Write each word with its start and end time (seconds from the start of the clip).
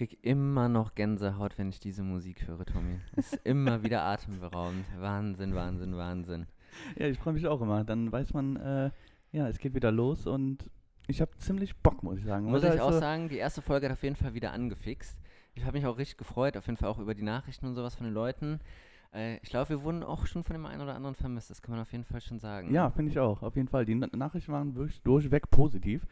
Boah, 0.00 0.04
ich 0.04 0.08
krieg 0.08 0.18
immer 0.22 0.68
noch 0.68 0.94
Gänsehaut, 0.94 1.58
wenn 1.58 1.68
ich 1.68 1.80
diese 1.80 2.02
Musik 2.02 2.46
höre, 2.46 2.64
Tommy. 2.64 2.98
Ist 3.16 3.38
immer 3.44 3.82
wieder 3.82 4.02
atemberaubend. 4.02 4.84
Wahnsinn, 4.98 5.54
Wahnsinn, 5.54 5.96
Wahnsinn. 5.96 6.46
Ja, 6.96 7.06
ich 7.08 7.18
freue 7.18 7.34
mich 7.34 7.46
auch 7.46 7.60
immer. 7.60 7.84
Dann 7.84 8.10
weiß 8.12 8.32
man, 8.34 8.56
äh, 8.56 8.90
ja, 9.32 9.48
es 9.48 9.58
geht 9.58 9.74
wieder 9.74 9.92
los 9.92 10.26
und 10.26 10.68
ich 11.08 11.20
habe 11.20 11.36
ziemlich 11.38 11.76
Bock, 11.76 12.02
muss 12.02 12.18
ich 12.18 12.24
sagen. 12.24 12.46
Muss 12.46 12.62
Oder 12.62 12.74
ich 12.74 12.80
auch 12.80 12.92
so- 12.92 13.00
sagen, 13.00 13.28
die 13.28 13.36
erste 13.38 13.62
Folge 13.62 13.86
hat 13.86 13.92
auf 13.92 14.02
jeden 14.02 14.16
Fall 14.16 14.34
wieder 14.34 14.52
angefixt. 14.52 15.18
Ich 15.54 15.64
habe 15.64 15.76
mich 15.76 15.86
auch 15.86 15.98
richtig 15.98 16.16
gefreut, 16.18 16.56
auf 16.56 16.66
jeden 16.66 16.76
Fall 16.76 16.88
auch 16.88 16.98
über 16.98 17.14
die 17.14 17.22
Nachrichten 17.22 17.66
und 17.66 17.74
sowas 17.74 17.96
von 17.96 18.04
den 18.06 18.14
Leuten. 18.14 18.60
Äh, 19.12 19.36
ich 19.42 19.50
glaube, 19.50 19.70
wir 19.70 19.82
wurden 19.82 20.04
auch 20.04 20.26
schon 20.26 20.44
von 20.44 20.54
dem 20.54 20.66
einen 20.66 20.80
oder 20.80 20.94
anderen 20.94 21.16
vermisst, 21.16 21.50
das 21.50 21.60
kann 21.60 21.72
man 21.74 21.82
auf 21.82 21.90
jeden 21.90 22.04
Fall 22.04 22.20
schon 22.20 22.38
sagen. 22.38 22.72
Ja, 22.72 22.90
finde 22.90 23.10
ich 23.10 23.18
auch, 23.18 23.42
auf 23.42 23.56
jeden 23.56 23.66
Fall. 23.68 23.84
Die 23.84 23.96
Na- 23.96 24.08
Nachrichten 24.14 24.52
waren 24.52 24.76
wirklich 24.76 25.02
durchweg 25.02 25.50
positiv. 25.50 26.06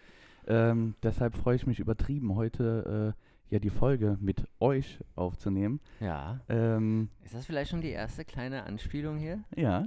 Ähm, 0.48 0.95
deshalb 1.03 1.37
freue 1.37 1.55
ich 1.57 1.67
mich 1.67 1.79
übertrieben, 1.79 2.34
heute 2.34 3.15
äh, 3.15 3.28
ja 3.51 3.59
die 3.59 3.70
Folge 3.70 4.19
mit 4.20 4.45
euch 4.61 4.98
aufzunehmen. 5.15 5.80
Ja. 6.01 6.41
Ähm, 6.48 7.09
Ist 7.25 7.34
das 7.34 7.47
vielleicht 7.47 7.70
schon 7.70 7.80
die 7.80 7.91
erste 7.91 8.25
kleine 8.25 8.65
Anspielung 8.65 9.19
hier? 9.19 9.43
ja, 9.56 9.87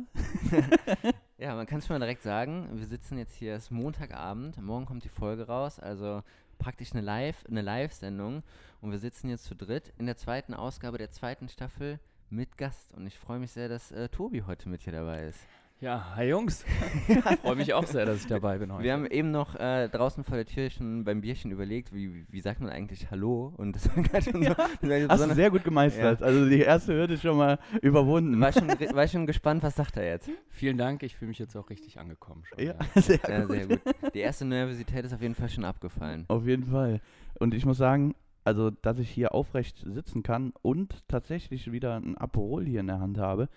Ja, 1.37 1.55
man 1.55 1.65
kann 1.65 1.79
es 1.79 1.87
schon 1.87 1.95
mal 1.95 1.99
direkt 2.05 2.21
sagen. 2.21 2.69
Wir 2.73 2.85
sitzen 2.85 3.17
jetzt 3.17 3.33
hier, 3.33 3.55
es 3.55 3.63
ist 3.63 3.71
Montagabend, 3.71 4.61
morgen 4.61 4.85
kommt 4.85 5.03
die 5.03 5.09
Folge 5.09 5.47
raus, 5.47 5.79
also 5.79 6.21
praktisch 6.59 6.91
eine 6.91 7.01
Live, 7.01 7.45
eine 7.49 7.63
Live-Sendung. 7.63 8.43
Und 8.79 8.91
wir 8.91 8.99
sitzen 8.99 9.27
jetzt 9.27 9.45
zu 9.45 9.55
dritt 9.55 9.91
in 9.97 10.05
der 10.05 10.17
zweiten 10.17 10.53
Ausgabe 10.53 10.99
der 10.99 11.09
zweiten 11.09 11.49
Staffel 11.49 11.99
mit 12.29 12.57
Gast. 12.57 12.93
Und 12.93 13.07
ich 13.07 13.17
freue 13.17 13.39
mich 13.39 13.51
sehr, 13.51 13.69
dass 13.69 13.91
äh, 13.91 14.09
Tobi 14.09 14.43
heute 14.43 14.69
mit 14.69 14.81
hier 14.83 14.93
dabei 14.93 15.25
ist. 15.25 15.39
Ja, 15.81 16.13
hi 16.15 16.29
Jungs. 16.29 16.63
Freue 17.41 17.55
mich 17.55 17.73
auch 17.73 17.87
sehr, 17.87 18.05
dass 18.05 18.17
ich 18.21 18.27
dabei 18.27 18.59
bin 18.59 18.71
heute. 18.71 18.83
Wir 18.83 18.93
haben 18.93 19.07
eben 19.07 19.31
noch 19.31 19.55
äh, 19.55 19.89
draußen 19.89 20.23
vor 20.23 20.35
der 20.37 20.45
Tür 20.45 20.69
schon 20.69 21.03
beim 21.03 21.21
Bierchen 21.21 21.49
überlegt, 21.49 21.91
wie, 21.91 22.23
wie- 22.29 22.39
sagt 22.41 22.61
man 22.61 22.69
eigentlich 22.69 23.09
Hallo? 23.09 23.51
Und 23.57 23.75
das 23.75 23.89
war 23.89 24.03
gerade 24.03 24.21
schon 24.31 24.43
so. 24.43 24.49
das 24.49 24.57
war 24.59 25.09
hast 25.09 25.29
du 25.31 25.33
sehr 25.33 25.49
gut 25.49 25.63
gemeistert. 25.63 26.21
Also 26.21 26.47
die 26.47 26.59
erste 26.61 26.93
Hürde 26.93 27.15
ist 27.15 27.23
schon 27.23 27.35
mal 27.35 27.57
überwunden. 27.81 28.39
war, 28.39 28.53
schon, 28.53 28.67
war 28.67 29.07
schon 29.07 29.25
gespannt, 29.25 29.63
was 29.63 29.75
sagt 29.75 29.97
er 29.97 30.05
jetzt? 30.07 30.29
Vielen 30.49 30.77
Dank, 30.77 31.01
ich 31.01 31.15
fühle 31.15 31.29
mich 31.29 31.39
jetzt 31.39 31.55
auch 31.57 31.71
richtig 31.71 31.99
angekommen 31.99 32.43
schon. 32.45 32.59
Ja, 32.63 32.75
ja. 32.95 33.01
sehr 33.01 33.19
Ja, 33.27 33.39
gut. 33.45 33.55
sehr 33.55 33.65
gut. 33.67 33.81
Die 34.13 34.19
erste 34.19 34.45
Nervosität 34.45 35.03
ist 35.05 35.13
auf 35.13 35.21
jeden 35.23 35.35
Fall 35.35 35.49
schon 35.49 35.65
abgefallen. 35.65 36.25
Auf 36.27 36.45
jeden 36.45 36.65
Fall. 36.65 37.01
Und 37.39 37.55
ich 37.55 37.65
muss 37.65 37.79
sagen, 37.79 38.13
also, 38.43 38.69
dass 38.69 38.99
ich 38.99 39.09
hier 39.09 39.33
aufrecht 39.33 39.83
sitzen 39.83 40.21
kann 40.21 40.53
und 40.61 41.07
tatsächlich 41.07 41.71
wieder 41.71 41.95
ein 41.95 42.17
Aperol 42.19 42.65
hier 42.65 42.81
in 42.81 42.87
der 42.87 42.99
Hand 42.99 43.17
habe, 43.17 43.49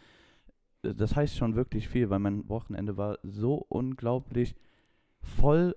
das 0.95 1.17
heißt 1.17 1.37
schon 1.37 1.55
wirklich 1.55 1.89
viel, 1.89 2.11
weil 2.11 2.19
mein 2.19 2.49
Wochenende 2.49 2.97
war 2.97 3.19
so 3.23 3.65
unglaublich 3.69 4.55
voll 5.23 5.77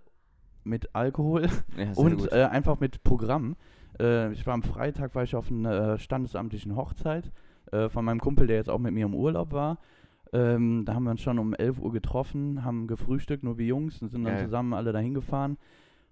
mit 0.63 0.93
Alkohol 0.93 1.47
Ja, 1.77 1.91
und 1.95 2.31
äh, 2.31 2.43
einfach 2.43 2.79
mit 2.79 3.03
Programm. 3.03 3.55
Äh, 3.99 4.31
ich 4.33 4.45
war 4.45 4.53
am 4.53 4.63
Freitag 4.63 5.15
war 5.15 5.23
ich 5.23 5.35
auf 5.35 5.49
einer 5.49 5.93
äh, 5.93 5.97
standesamtlichen 5.97 6.75
Hochzeit 6.75 7.31
äh, 7.71 7.89
von 7.89 8.05
meinem 8.05 8.19
Kumpel, 8.19 8.47
der 8.47 8.57
jetzt 8.57 8.69
auch 8.69 8.79
mit 8.79 8.93
mir 8.93 9.05
im 9.05 9.15
Urlaub 9.15 9.51
war. 9.51 9.79
Ähm, 10.33 10.83
da 10.85 10.93
haben 10.93 11.03
wir 11.05 11.11
uns 11.11 11.21
schon 11.21 11.39
um 11.39 11.53
11 11.53 11.79
Uhr 11.79 11.91
getroffen, 11.91 12.65
haben 12.65 12.87
gefrühstückt, 12.87 13.43
nur 13.43 13.57
wie 13.57 13.67
Jungs, 13.67 14.01
und 14.01 14.09
sind 14.09 14.23
dann 14.25 14.33
Geil. 14.33 14.45
zusammen 14.45 14.73
alle 14.73 14.91
dahin 14.91 15.13
gefahren. 15.13 15.57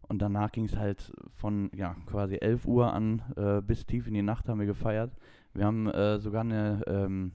Und 0.08 0.22
danach 0.22 0.52
ging 0.52 0.66
es 0.66 0.78
halt 0.78 1.12
von 1.34 1.70
ja, 1.76 1.96
quasi 2.06 2.38
11 2.38 2.66
Uhr 2.66 2.94
an 2.94 3.24
äh, 3.36 3.62
bis 3.62 3.86
tief 3.86 4.08
in 4.08 4.14
die 4.14 4.22
Nacht 4.22 4.48
haben 4.48 4.60
wir 4.60 4.68
gefeiert. 4.68 5.12
Wir 5.54 5.66
haben 5.66 5.88
äh, 5.88 6.20
sogar 6.20 6.42
eine, 6.42 6.82
ähm, 6.88 7.32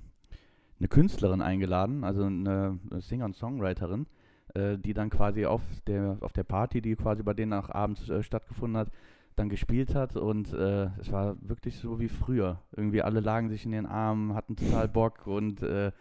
eine 0.81 0.89
Künstlerin 0.89 1.43
eingeladen, 1.43 2.05
also 2.05 2.25
eine, 2.25 2.79
Singer- 2.99 3.27
und 3.27 3.37
Songwriterin, 3.37 4.07
äh, 4.55 4.79
die 4.79 4.95
dann 4.95 5.11
quasi 5.11 5.47
auf 5.47 5.63
der, 5.87 6.17
auf 6.21 6.33
der 6.33 6.45
Party, 6.45 6.81
die 6.81 6.97
quasi 6.97 7.23
bei 7.23 7.35
denen 7.35 7.51
nach 7.51 7.71
abends 7.71 8.09
äh, 8.09 8.23
stattgefunden 8.23 8.79
hat, 8.79 8.89
dann 9.37 9.51
gespielt 9.51 9.95
hat. 9.95 10.17
Und 10.17 10.53
äh, 10.53 10.87
es 10.99 11.13
war 11.13 11.37
wirklich 11.41 11.77
so 11.79 12.01
wie 12.01 12.09
früher. 12.09 12.59
Irgendwie 12.75 13.03
alle 13.03 13.21
lagen 13.21 13.51
sich 13.51 13.65
in 13.65 13.73
den 13.73 13.87
Armen, 13.87 14.35
hatten 14.35 14.57
total 14.57 14.89
Bock 14.89 15.27
und 15.27 15.63
äh, 15.63 15.93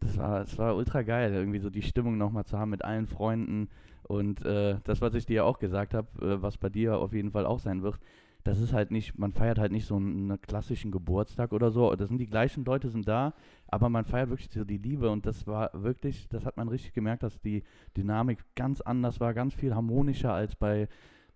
das 0.00 0.16
war, 0.16 0.40
das 0.40 0.56
war 0.58 0.76
ultra 0.76 1.02
geil, 1.02 1.32
irgendwie 1.32 1.58
so 1.58 1.68
die 1.68 1.82
Stimmung 1.82 2.16
nochmal 2.16 2.44
zu 2.44 2.58
haben 2.58 2.70
mit 2.70 2.84
allen 2.84 3.06
Freunden. 3.06 3.68
Und 4.02 4.44
äh, 4.44 4.78
das, 4.84 5.00
was 5.00 5.14
ich 5.14 5.26
dir 5.26 5.44
auch 5.44 5.58
gesagt 5.58 5.94
habe, 5.94 6.08
äh, 6.20 6.42
was 6.42 6.56
bei 6.56 6.68
dir 6.68 6.98
auf 6.98 7.12
jeden 7.12 7.30
Fall 7.30 7.46
auch 7.46 7.58
sein 7.58 7.82
wird, 7.82 7.98
das 8.44 8.60
ist 8.60 8.72
halt 8.72 8.90
nicht, 8.90 9.18
man 9.18 9.32
feiert 9.32 9.58
halt 9.58 9.72
nicht 9.72 9.86
so 9.86 9.96
einen, 9.96 10.40
klassischen 10.40 10.90
Geburtstag 10.90 11.52
oder 11.52 11.70
so. 11.70 11.94
Das 11.94 12.08
sind 12.08 12.18
die 12.18 12.26
gleichen 12.26 12.64
Leute 12.64 12.88
sind 12.88 13.06
da, 13.06 13.34
aber 13.68 13.88
man 13.88 14.04
feiert 14.04 14.30
wirklich 14.30 14.50
so 14.50 14.64
die 14.64 14.78
Liebe 14.78 15.10
und 15.10 15.26
das 15.26 15.46
war 15.46 15.70
wirklich, 15.74 16.28
das 16.28 16.44
hat 16.44 16.56
man 16.56 16.68
richtig 16.68 16.92
gemerkt, 16.92 17.22
dass 17.22 17.40
die 17.40 17.62
Dynamik 17.96 18.44
ganz 18.54 18.80
anders 18.80 19.20
war, 19.20 19.34
ganz 19.34 19.54
viel 19.54 19.74
harmonischer 19.74 20.32
als 20.32 20.56
bei, 20.56 20.88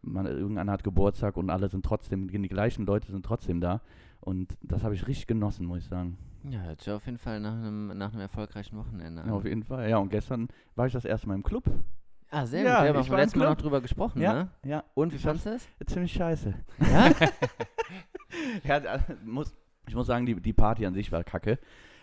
man, 0.02 0.26
irgendeiner 0.26 0.72
hat 0.72 0.84
Geburtstag 0.84 1.36
und 1.36 1.50
alle 1.50 1.68
sind 1.68 1.84
trotzdem, 1.84 2.28
die 2.28 2.48
gleichen 2.48 2.86
Leute 2.86 3.10
sind 3.10 3.24
trotzdem 3.24 3.60
da. 3.60 3.80
Und 4.20 4.56
das 4.62 4.82
habe 4.82 4.94
ich 4.94 5.06
richtig 5.06 5.26
genossen, 5.26 5.66
muss 5.66 5.80
ich 5.80 5.84
sagen. 5.84 6.16
Ja, 6.48 6.60
hört 6.60 6.80
sich 6.80 6.92
auf 6.92 7.04
jeden 7.04 7.18
Fall 7.18 7.40
nach 7.40 7.54
einem, 7.54 7.88
nach 7.98 8.12
einem 8.12 8.22
erfolgreichen 8.22 8.76
Wochenende 8.76 9.22
an. 9.22 9.28
Ja, 9.28 9.34
auf 9.34 9.44
jeden 9.44 9.64
Fall. 9.64 9.88
Ja, 9.88 9.98
und 9.98 10.08
gestern 10.08 10.48
war 10.76 10.86
ich 10.86 10.94
das 10.94 11.04
erste 11.04 11.28
Mal 11.28 11.34
im 11.34 11.42
Club. 11.42 11.64
Ah, 12.34 12.46
sehr 12.46 12.62
Ja, 12.64 12.76
gut. 12.76 12.82
Wir 12.82 12.88
haben 12.88 12.94
beim 13.08 13.12
im 13.14 13.16
letzten 13.20 13.38
Mal 13.38 13.48
noch 13.48 13.56
drüber 13.56 13.80
gesprochen, 13.80 14.20
Ja, 14.20 14.32
ne? 14.34 14.48
ja. 14.64 14.84
Und 14.94 15.12
wie 15.12 15.18
fandest 15.18 15.46
du 15.46 15.50
es? 15.50 15.68
Ziemlich 15.86 16.12
scheiße. 16.12 16.54
Ja? 16.80 17.10
Ja, 18.64 18.80
muss, 19.24 19.54
ich 19.88 19.94
muss 19.94 20.06
sagen, 20.06 20.26
die, 20.26 20.34
die 20.40 20.52
Party 20.52 20.84
an 20.86 20.94
sich 20.94 21.12
war 21.12 21.22
kacke. 21.24 21.58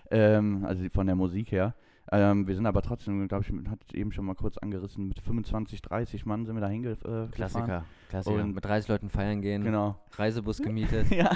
Ähm, 0.09 0.65
also 0.65 0.87
von 0.89 1.05
der 1.07 1.15
Musik 1.15 1.51
her. 1.51 1.75
Ähm, 2.11 2.47
wir 2.47 2.55
sind 2.55 2.65
aber 2.65 2.81
trotzdem, 2.81 3.27
glaube 3.27 3.45
ich, 3.47 3.69
hat 3.69 3.93
eben 3.93 4.11
schon 4.11 4.25
mal 4.25 4.35
kurz 4.35 4.57
angerissen, 4.57 5.07
mit 5.07 5.19
25, 5.21 5.81
30 5.81 6.25
Mann 6.25 6.45
sind 6.45 6.55
wir 6.55 6.61
da 6.61 6.67
hingefahren. 6.67 7.05
Äh, 7.05 7.27
gefahren. 7.27 7.31
Klassiker. 7.31 7.85
Klassiker. 8.09 8.35
Und- 8.43 8.55
Mit 8.55 8.65
30 8.65 8.89
Leuten 8.89 9.09
feiern 9.09 9.41
gehen. 9.41 9.63
Genau. 9.63 9.95
Reisebus 10.13 10.57
gemietet. 10.61 11.09
ja. 11.11 11.31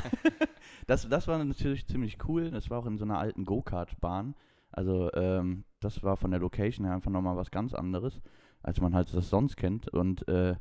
Das, 0.88 1.08
das 1.08 1.28
war 1.28 1.44
natürlich 1.44 1.88
ziemlich 1.88 2.18
cool. 2.28 2.52
Das 2.52 2.70
war 2.70 2.80
auch 2.80 2.86
in 2.86 2.98
so 2.98 3.06
einer 3.06 3.20
alten 3.20 3.46
Go-Kart-Bahn. 3.46 4.36
Also 4.72 5.12
ähm, 5.14 5.64
das 5.80 6.04
war 6.04 6.18
von 6.18 6.32
der 6.32 6.40
Location 6.40 6.86
her 6.86 6.96
einfach 6.96 7.12
nochmal 7.12 7.38
was 7.38 7.50
ganz 7.52 7.74
anderes, 7.74 8.22
als 8.66 8.82
man 8.82 8.96
halt 8.96 9.14
das 9.14 9.30
sonst 9.30 9.58
kennt. 9.58 9.88
Und 9.90 10.28
äh, 10.28 10.56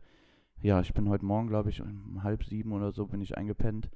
ja, 0.60 0.80
ich 0.80 0.92
bin 0.92 1.08
heute 1.08 1.24
Morgen, 1.24 1.48
glaube 1.48 1.70
ich, 1.70 1.80
um 1.80 2.22
halb 2.22 2.44
sieben 2.44 2.72
oder 2.72 2.92
so 2.92 3.06
bin 3.06 3.20
ich 3.20 3.36
eingepennt 3.36 3.88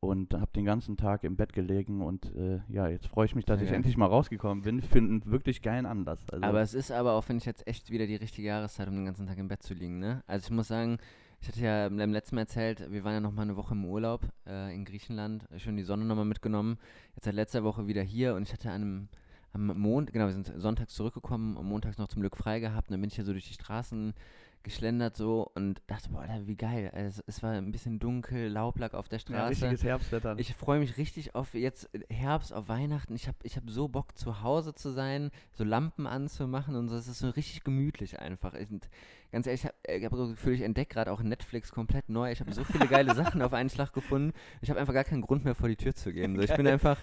und 0.00 0.34
habe 0.34 0.50
den 0.54 0.64
ganzen 0.64 0.96
Tag 0.96 1.22
im 1.22 1.36
Bett 1.36 1.52
gelegen. 1.52 2.02
Und 2.02 2.34
äh, 2.34 2.60
ja, 2.68 2.88
jetzt 2.88 3.06
freue 3.06 3.26
ich 3.26 3.36
mich, 3.36 3.44
dass 3.44 3.58
Sehr 3.58 3.66
ich 3.66 3.70
geil. 3.70 3.76
endlich 3.76 3.96
mal 3.96 4.06
rausgekommen 4.06 4.64
bin 4.64 4.82
für 4.82 4.98
einen 4.98 5.24
wirklich 5.26 5.62
geilen 5.62 5.86
Anlass. 5.86 6.18
Also, 6.30 6.44
Aber 6.44 6.60
es 6.60 6.74
ist 6.74 6.90
aber 6.90 7.12
auch, 7.12 7.22
finde 7.22 7.38
ich, 7.38 7.46
jetzt 7.46 7.66
echt 7.68 7.90
wieder 7.90 8.06
die 8.06 8.16
richtige 8.16 8.48
Jahreszeit, 8.48 8.88
um 8.88 8.96
den 8.96 9.04
ganzen 9.04 9.26
Tag 9.28 9.38
im 9.38 9.46
Bett 9.46 9.62
zu 9.62 9.74
liegen, 9.74 10.00
ne? 10.00 10.24
Also 10.26 10.46
ich 10.46 10.50
muss 10.50 10.66
sagen, 10.68 10.98
ich 11.40 11.48
hatte 11.48 11.60
ja 11.60 11.88
beim 11.88 12.12
letzten 12.12 12.34
Mal 12.34 12.42
erzählt, 12.42 12.90
wir 12.90 13.04
waren 13.04 13.14
ja 13.14 13.20
noch 13.20 13.32
mal 13.32 13.42
eine 13.42 13.56
Woche 13.56 13.74
im 13.74 13.84
Urlaub 13.84 14.26
äh, 14.46 14.74
in 14.74 14.84
Griechenland, 14.84 15.48
schön 15.56 15.76
die 15.76 15.82
Sonne 15.82 16.04
nochmal 16.04 16.24
mitgenommen. 16.24 16.78
Jetzt 17.14 17.24
seit 17.24 17.34
letzter 17.34 17.62
Woche 17.62 17.86
wieder 17.86 18.02
hier 18.02 18.34
und 18.34 18.42
ich 18.42 18.52
hatte 18.52 18.70
an 18.70 18.82
einem 18.82 19.08
am 19.52 19.66
Mond, 19.78 20.12
genau, 20.12 20.26
wir 20.26 20.32
sind 20.32 20.52
sonntags 20.56 20.94
zurückgekommen, 20.94 21.56
am 21.56 21.66
montags 21.66 21.98
noch 21.98 22.08
zum 22.08 22.20
Glück 22.20 22.36
frei 22.36 22.60
gehabt 22.60 22.88
und 22.88 22.92
dann 22.92 23.00
bin 23.00 23.08
ich 23.08 23.16
hier 23.16 23.24
so 23.24 23.32
durch 23.32 23.48
die 23.48 23.54
Straßen 23.54 24.14
geschlendert 24.62 25.16
so 25.16 25.50
und 25.54 25.82
dachte, 25.86 26.10
boah, 26.10 26.20
Alter, 26.20 26.46
wie 26.46 26.56
geil. 26.56 26.90
Also, 26.94 27.22
es 27.26 27.42
war 27.42 27.52
ein 27.52 27.72
bisschen 27.72 27.98
dunkel, 27.98 28.48
Laub 28.48 28.78
lag 28.78 28.94
auf 28.94 29.08
der 29.08 29.18
ja, 29.18 29.20
Straße. 29.20 29.50
richtiges 29.50 29.84
Herbstwetter. 29.84 30.38
Ich 30.38 30.54
freue 30.54 30.78
mich 30.78 30.96
richtig 30.96 31.34
auf 31.34 31.54
jetzt 31.54 31.90
Herbst, 32.08 32.52
auf 32.52 32.68
Weihnachten. 32.68 33.14
Ich 33.14 33.28
habe 33.28 33.36
ich 33.42 33.56
hab 33.56 33.68
so 33.68 33.88
Bock, 33.88 34.16
zu 34.16 34.42
Hause 34.42 34.74
zu 34.74 34.90
sein, 34.90 35.30
so 35.52 35.64
Lampen 35.64 36.06
anzumachen 36.06 36.76
und 36.76 36.88
so. 36.88 36.96
Es 36.96 37.08
ist 37.08 37.18
so 37.18 37.30
richtig 37.30 37.64
gemütlich 37.64 38.18
einfach. 38.20 38.54
Und 38.54 38.88
ganz 39.32 39.46
ehrlich, 39.46 39.64
ich 39.64 40.04
habe 40.04 40.04
hab 40.04 40.12
das 40.12 40.30
Gefühl, 40.30 40.54
ich 40.54 40.62
entdecke 40.62 40.94
gerade 40.94 41.12
auch 41.12 41.22
Netflix 41.22 41.72
komplett 41.72 42.08
neu. 42.08 42.30
Ich 42.30 42.40
habe 42.40 42.52
so 42.52 42.64
viele 42.64 42.86
geile 42.86 43.14
Sachen 43.14 43.42
auf 43.42 43.52
einen 43.52 43.70
Schlag 43.70 43.92
gefunden. 43.92 44.32
Ich 44.60 44.70
habe 44.70 44.80
einfach 44.80 44.94
gar 44.94 45.04
keinen 45.04 45.22
Grund 45.22 45.44
mehr 45.44 45.54
vor 45.54 45.68
die 45.68 45.76
Tür 45.76 45.94
zu 45.94 46.12
gehen. 46.12 46.36
So, 46.36 46.42
ich 46.42 46.54
bin 46.54 46.66
einfach. 46.68 46.98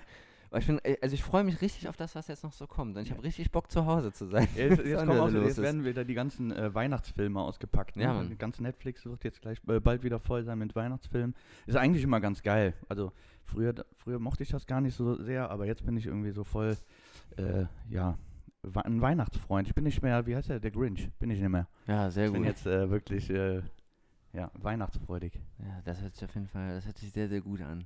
Ich 0.58 0.66
bin, 0.66 0.80
also 1.02 1.14
ich 1.14 1.24
freue 1.24 1.44
mich 1.44 1.62
richtig 1.62 1.88
auf 1.88 1.96
das, 1.96 2.16
was 2.16 2.28
jetzt 2.28 2.44
noch 2.44 2.54
so 2.54 2.66
kommt. 2.66 2.98
Und 2.98 3.04
ich 3.04 3.12
habe 3.12 3.24
richtig 3.24 3.52
Bock, 3.52 3.70
zu 3.72 3.86
Hause 3.86 4.12
zu 4.12 4.26
sein. 4.26 4.48
Ja, 4.56 4.66
jetzt, 4.66 4.80
jetzt, 4.86 5.06
kommen 5.06 5.20
auch, 5.20 5.30
so 5.30 5.42
jetzt 5.42 5.62
werden 5.62 5.86
wieder 5.86 6.04
die 6.04 6.16
ganzen 6.16 6.52
äh, 6.52 6.74
Weihnachtsfilme 6.74 7.40
ausgepackt. 7.40 7.98
Ne? 7.98 8.04
Ja, 8.04 8.14
Mann. 8.14 8.30
Die 8.30 8.38
ganze 8.38 8.64
Netflix 8.64 9.06
wird 9.06 9.24
jetzt 9.24 9.42
gleich 9.42 9.60
äh, 9.68 9.80
bald 9.80 10.04
wieder 10.04 10.20
voll 10.20 10.44
sein 10.44 10.58
mit 10.58 10.76
Weihnachtsfilmen. 10.76 11.36
Ist 11.68 11.76
eigentlich 11.76 12.04
immer 12.04 12.20
ganz 12.20 12.42
geil. 12.42 12.74
Also 12.88 13.12
früher, 13.44 13.76
früher 13.98 14.18
mochte 14.18 14.44
ich 14.44 14.50
das 14.50 14.66
gar 14.66 14.82
nicht 14.82 14.96
so 14.96 15.22
sehr, 15.22 15.52
aber 15.52 15.68
jetzt 15.68 15.86
bin 15.86 15.96
ich 15.98 16.08
irgendwie 16.08 16.32
so 16.32 16.44
voll, 16.44 16.78
äh, 17.38 17.66
ja, 17.90 18.18
ein 18.84 19.02
Weihnachtsfreund. 19.02 19.68
Ich 19.68 19.76
bin 19.76 19.84
nicht 19.84 20.02
mehr, 20.02 20.26
wie 20.26 20.36
heißt 20.36 20.50
der, 20.50 20.60
der 20.60 20.72
Grinch, 20.72 21.12
bin 21.20 21.30
ich 21.30 21.40
nicht 21.40 21.50
mehr. 21.50 21.68
Ja, 21.88 22.10
sehr 22.10 22.26
Ich 22.26 22.34
bin 22.34 22.42
gut. 22.42 22.50
jetzt 22.50 22.66
äh, 22.66 22.90
wirklich, 22.90 23.30
äh, 23.30 23.62
ja, 24.34 24.52
weihnachtsfreudig. 24.56 25.40
Ja, 25.60 25.82
das 25.86 26.02
hört 26.02 26.16
sich 26.16 26.26
auf 26.26 26.34
jeden 26.34 26.48
Fall, 26.48 26.76
das 26.76 26.86
hört 26.86 26.98
sich 26.98 27.12
sehr, 27.12 27.30
sehr 27.30 27.42
gut 27.42 27.62
an. 27.62 27.86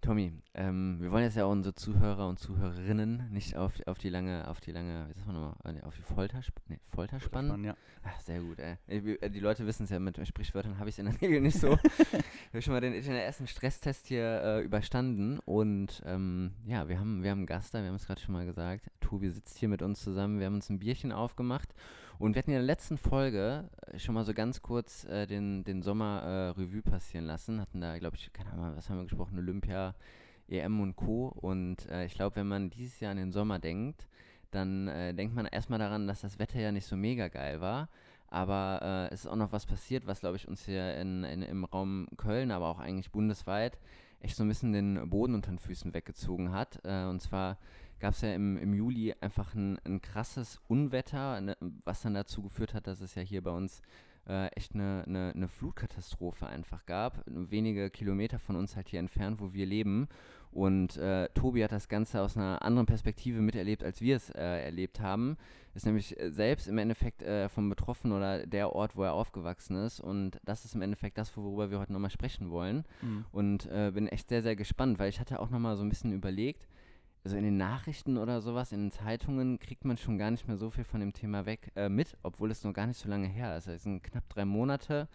Tommy, 0.00 0.32
ähm, 0.54 0.96
wir 1.00 1.10
wollen 1.10 1.24
jetzt 1.24 1.36
ja 1.36 1.44
auch 1.44 1.50
unsere 1.50 1.74
Zuhörer 1.74 2.26
und 2.26 2.38
Zuhörerinnen 2.38 3.30
nicht 3.30 3.56
auf, 3.56 3.72
auf 3.86 3.98
die 3.98 4.08
lange, 4.08 4.48
auf 4.48 4.60
die 4.60 4.72
lange, 4.72 5.06
wie 5.08 5.12
sagt 5.12 5.26
man 5.26 5.36
nochmal, 5.36 5.76
äh, 5.76 5.82
auf 5.82 5.94
die 5.94 6.02
Folter, 6.02 6.40
nee, 6.68 6.80
Folter 6.88 7.20
spannen. 7.20 7.64
Ja. 7.64 7.76
Ach, 8.02 8.18
sehr 8.20 8.40
gut, 8.40 8.58
ey. 8.58 8.76
Äh, 8.86 9.28
Die 9.28 9.40
Leute 9.40 9.66
wissen 9.66 9.84
es 9.84 9.90
ja, 9.90 9.98
mit 9.98 10.26
Sprichwörtern 10.26 10.78
habe 10.78 10.88
ich 10.88 10.94
es 10.94 10.98
in 11.00 11.06
der 11.06 11.20
Regel 11.20 11.42
nicht 11.42 11.58
so. 11.58 11.72
ich 11.98 12.48
habe 12.48 12.62
schon 12.62 12.72
mal 12.72 12.80
den, 12.80 12.94
den 12.94 13.12
ersten 13.12 13.46
Stresstest 13.46 14.06
hier 14.06 14.42
äh, 14.42 14.62
überstanden 14.62 15.38
und 15.40 16.02
ähm, 16.06 16.52
ja, 16.64 16.88
wir 16.88 16.98
haben, 16.98 17.22
wir 17.22 17.30
haben 17.30 17.40
einen 17.40 17.46
Gast 17.46 17.74
da, 17.74 17.82
wir 17.82 17.88
haben 17.88 17.96
es 17.96 18.06
gerade 18.06 18.20
schon 18.20 18.32
mal 18.32 18.46
gesagt. 18.46 18.90
Tobi 19.00 19.28
sitzt 19.28 19.58
hier 19.58 19.68
mit 19.68 19.82
uns 19.82 20.00
zusammen. 20.00 20.38
Wir 20.38 20.46
haben 20.46 20.54
uns 20.54 20.70
ein 20.70 20.78
Bierchen 20.78 21.12
aufgemacht 21.12 21.74
und 22.20 22.34
wir 22.34 22.40
hatten 22.40 22.50
in 22.50 22.56
der 22.56 22.62
letzten 22.62 22.98
Folge 22.98 23.70
äh, 23.86 23.98
schon 23.98 24.14
mal 24.14 24.26
so 24.26 24.34
ganz 24.34 24.60
kurz 24.60 25.04
äh, 25.04 25.26
den, 25.26 25.64
den 25.64 25.80
Sommer 25.80 26.22
äh, 26.22 26.60
Revue 26.60 26.82
passieren 26.82 27.24
lassen. 27.24 27.60
Hatten 27.60 27.80
da, 27.80 27.98
glaube 27.98 28.16
ich, 28.16 28.30
keine 28.34 28.52
Ahnung, 28.52 28.76
was 28.76 28.90
haben 28.90 28.98
wir 28.98 29.04
gesprochen, 29.04 29.38
Olympia, 29.38 29.94
EM 30.46 30.80
und 30.80 30.96
Co. 30.96 31.28
Und 31.28 31.88
äh, 31.88 32.04
ich 32.04 32.12
glaube, 32.12 32.36
wenn 32.36 32.46
man 32.46 32.68
dieses 32.68 33.00
Jahr 33.00 33.12
an 33.12 33.16
den 33.16 33.32
Sommer 33.32 33.58
denkt, 33.58 34.06
dann 34.50 34.88
äh, 34.88 35.14
denkt 35.14 35.34
man 35.34 35.46
erstmal 35.46 35.78
daran, 35.78 36.06
dass 36.06 36.20
das 36.20 36.38
Wetter 36.38 36.60
ja 36.60 36.72
nicht 36.72 36.84
so 36.84 36.94
mega 36.94 37.28
geil 37.28 37.62
war. 37.62 37.88
Aber 38.28 39.08
äh, 39.10 39.14
es 39.14 39.24
ist 39.24 39.26
auch 39.26 39.36
noch 39.36 39.52
was 39.52 39.64
passiert, 39.64 40.06
was, 40.06 40.20
glaube 40.20 40.36
ich, 40.36 40.46
uns 40.46 40.66
hier 40.66 40.96
in, 40.98 41.24
in, 41.24 41.40
im 41.40 41.64
Raum 41.64 42.06
Köln, 42.18 42.50
aber 42.50 42.68
auch 42.68 42.80
eigentlich 42.80 43.10
bundesweit 43.10 43.78
echt 44.20 44.36
so 44.36 44.44
ein 44.44 44.48
bisschen 44.48 44.74
den 44.74 45.08
Boden 45.08 45.34
unter 45.34 45.50
den 45.50 45.58
Füßen 45.58 45.94
weggezogen 45.94 46.52
hat. 46.52 46.84
Und 46.84 47.22
zwar 47.22 47.56
gab 48.00 48.14
es 48.14 48.22
ja 48.22 48.34
im, 48.34 48.56
im 48.56 48.74
Juli 48.74 49.14
einfach 49.20 49.54
ein, 49.54 49.78
ein 49.84 50.00
krasses 50.00 50.60
Unwetter, 50.68 51.40
ne, 51.40 51.56
was 51.84 52.02
dann 52.02 52.14
dazu 52.14 52.42
geführt 52.42 52.74
hat, 52.74 52.86
dass 52.86 53.00
es 53.00 53.14
ja 53.14 53.22
hier 53.22 53.42
bei 53.42 53.50
uns 53.50 53.82
äh, 54.28 54.48
echt 54.48 54.74
eine, 54.74 55.04
eine, 55.06 55.32
eine, 55.34 55.48
Flutkatastrophe 55.48 56.46
einfach 56.46 56.86
gab. 56.86 57.22
Wenige 57.26 57.90
Kilometer 57.90 58.38
von 58.38 58.56
uns 58.56 58.76
halt 58.76 58.88
hier 58.88 59.00
entfernt, 59.00 59.40
wo 59.40 59.52
wir 59.52 59.66
leben. 59.66 60.08
Und 60.52 60.96
äh, 60.96 61.28
Tobi 61.34 61.62
hat 61.62 61.72
das 61.72 61.88
Ganze 61.88 62.20
aus 62.20 62.36
einer 62.36 62.62
anderen 62.62 62.86
Perspektive 62.86 63.40
miterlebt, 63.40 63.84
als 63.84 64.00
wir 64.00 64.16
es 64.16 64.30
äh, 64.30 64.64
erlebt 64.64 65.00
haben. 65.00 65.36
Ist 65.74 65.86
nämlich 65.86 66.18
äh, 66.18 66.30
selbst 66.30 66.66
im 66.66 66.78
Endeffekt 66.78 67.22
äh, 67.22 67.48
vom 67.48 67.68
Betroffenen 67.68 68.16
oder 68.16 68.46
der 68.46 68.72
Ort, 68.74 68.96
wo 68.96 69.04
er 69.04 69.12
aufgewachsen 69.12 69.76
ist. 69.76 70.00
Und 70.00 70.40
das 70.44 70.64
ist 70.64 70.74
im 70.74 70.82
Endeffekt 70.82 71.18
das, 71.18 71.36
worüber 71.36 71.70
wir 71.70 71.78
heute 71.78 71.92
nochmal 71.92 72.10
sprechen 72.10 72.50
wollen. 72.50 72.84
Mhm. 73.00 73.24
Und 73.30 73.66
äh, 73.66 73.92
bin 73.94 74.08
echt 74.08 74.28
sehr, 74.28 74.42
sehr 74.42 74.56
gespannt, 74.56 74.98
weil 74.98 75.08
ich 75.08 75.20
hatte 75.20 75.38
auch 75.38 75.50
nochmal 75.50 75.76
so 75.76 75.84
ein 75.84 75.88
bisschen 75.88 76.12
überlegt, 76.12 76.66
also 77.24 77.36
in 77.36 77.44
den 77.44 77.56
Nachrichten 77.56 78.16
oder 78.16 78.40
sowas, 78.40 78.72
in 78.72 78.84
den 78.84 78.90
Zeitungen 78.90 79.58
kriegt 79.58 79.84
man 79.84 79.96
schon 79.96 80.18
gar 80.18 80.30
nicht 80.30 80.48
mehr 80.48 80.56
so 80.56 80.70
viel 80.70 80.84
von 80.84 81.00
dem 81.00 81.12
Thema 81.12 81.46
weg 81.46 81.70
äh, 81.76 81.88
mit, 81.88 82.16
obwohl 82.22 82.50
es 82.50 82.64
noch 82.64 82.72
gar 82.72 82.86
nicht 82.86 82.98
so 82.98 83.08
lange 83.08 83.28
her 83.28 83.56
ist. 83.56 83.66
Es 83.66 83.82
sind 83.82 84.02
knapp 84.02 84.28
drei 84.28 84.44
Monate 84.44 85.08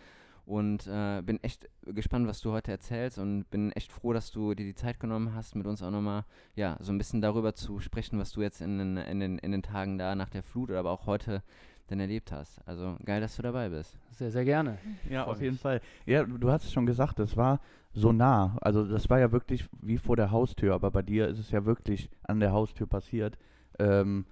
und 0.45 0.85
äh, 0.85 1.21
bin 1.23 1.43
echt 1.43 1.67
gespannt, 1.85 2.27
was 2.27 2.41
du 2.41 2.51
heute 2.51 2.71
erzählst 2.71 3.17
und 3.17 3.49
bin 3.49 3.71
echt 3.71 3.91
froh, 3.91 4.13
dass 4.13 4.31
du 4.31 4.53
dir 4.53 4.65
die 4.65 4.75
Zeit 4.75 4.99
genommen 4.99 5.33
hast, 5.33 5.55
mit 5.55 5.65
uns 5.65 5.81
auch 5.81 5.91
nochmal 5.91 6.25
ja, 6.55 6.77
so 6.79 6.91
ein 6.91 6.97
bisschen 6.99 7.21
darüber 7.21 7.55
zu 7.55 7.79
sprechen, 7.79 8.19
was 8.19 8.31
du 8.31 8.41
jetzt 8.41 8.61
in 8.61 8.77
den, 8.77 8.97
in 8.97 9.19
den, 9.19 9.39
in 9.39 9.51
den 9.51 9.63
Tagen 9.63 9.97
da 9.97 10.13
nach 10.13 10.29
der 10.29 10.43
Flut 10.43 10.69
oder 10.69 10.79
aber 10.79 10.91
auch 10.91 11.07
heute 11.07 11.41
denn 11.89 11.99
erlebt 11.99 12.31
hast. 12.31 12.59
Also 12.67 12.97
geil, 13.05 13.21
dass 13.21 13.35
du 13.35 13.41
dabei 13.41 13.69
bist. 13.69 13.97
Sehr, 14.11 14.31
sehr 14.31 14.45
gerne. 14.45 14.77
Ja, 15.09 15.25
auf 15.25 15.41
jeden 15.41 15.57
Fall. 15.57 15.81
Ja, 16.05 16.23
du 16.23 16.51
hast 16.51 16.65
es 16.65 16.73
schon 16.73 16.85
gesagt, 16.85 17.19
das 17.19 17.37
war 17.37 17.59
so 17.95 18.11
nah. 18.11 18.57
Also 18.61 18.85
das 18.85 19.09
war 19.09 19.19
ja 19.19 19.31
wirklich 19.31 19.67
wie 19.81 19.97
vor 19.97 20.15
der 20.15 20.31
Haustür, 20.31 20.75
aber 20.75 20.91
bei 20.91 21.01
dir 21.01 21.27
ist 21.27 21.39
es 21.39 21.51
ja 21.51 21.65
wirklich 21.65 22.09
an 22.23 22.39
der 22.39 22.51
Haustür 22.51 22.87
passiert. 22.87 23.37
Ähm, 23.79 24.25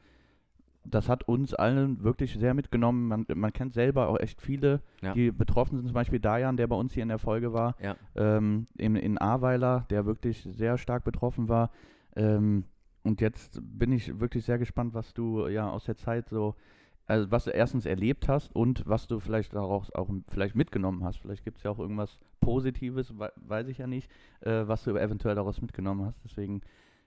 das 0.86 1.08
hat 1.08 1.28
uns 1.30 1.54
allen 1.54 2.04
wirklich 2.04 2.34
sehr 2.34 2.54
mitgenommen. 2.54 3.08
Man, 3.08 3.26
man 3.36 3.54
kennt 3.54 3.74
selber 3.74 4.10
auch 4.10 4.20
echt 4.20 4.42
viele, 4.42 4.82
ja. 5.02 5.14
die 5.14 5.32
betroffen 5.32 5.78
sind. 5.78 5.88
Zum 5.88 5.94
Beispiel 5.94 6.20
Dajan, 6.20 6.58
der 6.58 6.68
bei 6.68 6.76
uns 6.76 6.94
hier 6.94 7.04
in 7.04 7.10
der 7.10 7.20
Folge 7.20 7.54
war, 7.54 7.76
ja. 7.82 7.96
ähm, 8.16 8.68
in, 8.78 8.98
in 8.98 9.18
Ahrweiler, 9.18 9.86
der 9.90 10.06
wirklich 10.06 10.48
sehr 10.52 10.78
stark 10.78 11.06
betroffen 11.06 11.48
war. 11.48 11.72
Ähm, 12.18 12.66
und 13.04 13.22
jetzt 13.22 13.62
bin 13.64 13.92
ich 13.94 14.20
wirklich 14.20 14.46
sehr 14.46 14.58
gespannt, 14.58 14.94
was 14.94 15.14
du 15.14 15.48
ja 15.48 15.70
aus 15.70 15.86
der 15.86 15.96
Zeit 15.96 16.30
so, 16.30 16.56
also 17.06 17.32
was 17.32 17.46
du 17.46 17.52
erstens 17.52 17.86
erlebt 17.86 18.28
hast 18.28 18.56
und 18.56 18.84
was 18.88 19.08
du 19.08 19.20
vielleicht 19.20 19.54
daraus 19.54 19.92
auch 19.94 20.10
vielleicht 20.30 20.56
mitgenommen 20.56 21.04
hast. 21.04 21.18
Vielleicht 21.18 21.44
gibt 21.44 21.58
es 21.58 21.64
ja 21.64 21.72
auch 21.72 21.80
irgendwas 21.80 22.20
Positives, 22.40 23.14
weiß 23.18 23.68
ich 23.68 23.78
ja 23.78 23.88
nicht, 23.88 24.10
äh, 24.42 24.68
was 24.68 24.84
du 24.84 24.92
eventuell 24.92 25.36
daraus 25.36 25.62
mitgenommen 25.62 26.06
hast. 26.06 26.20
Deswegen 26.24 26.62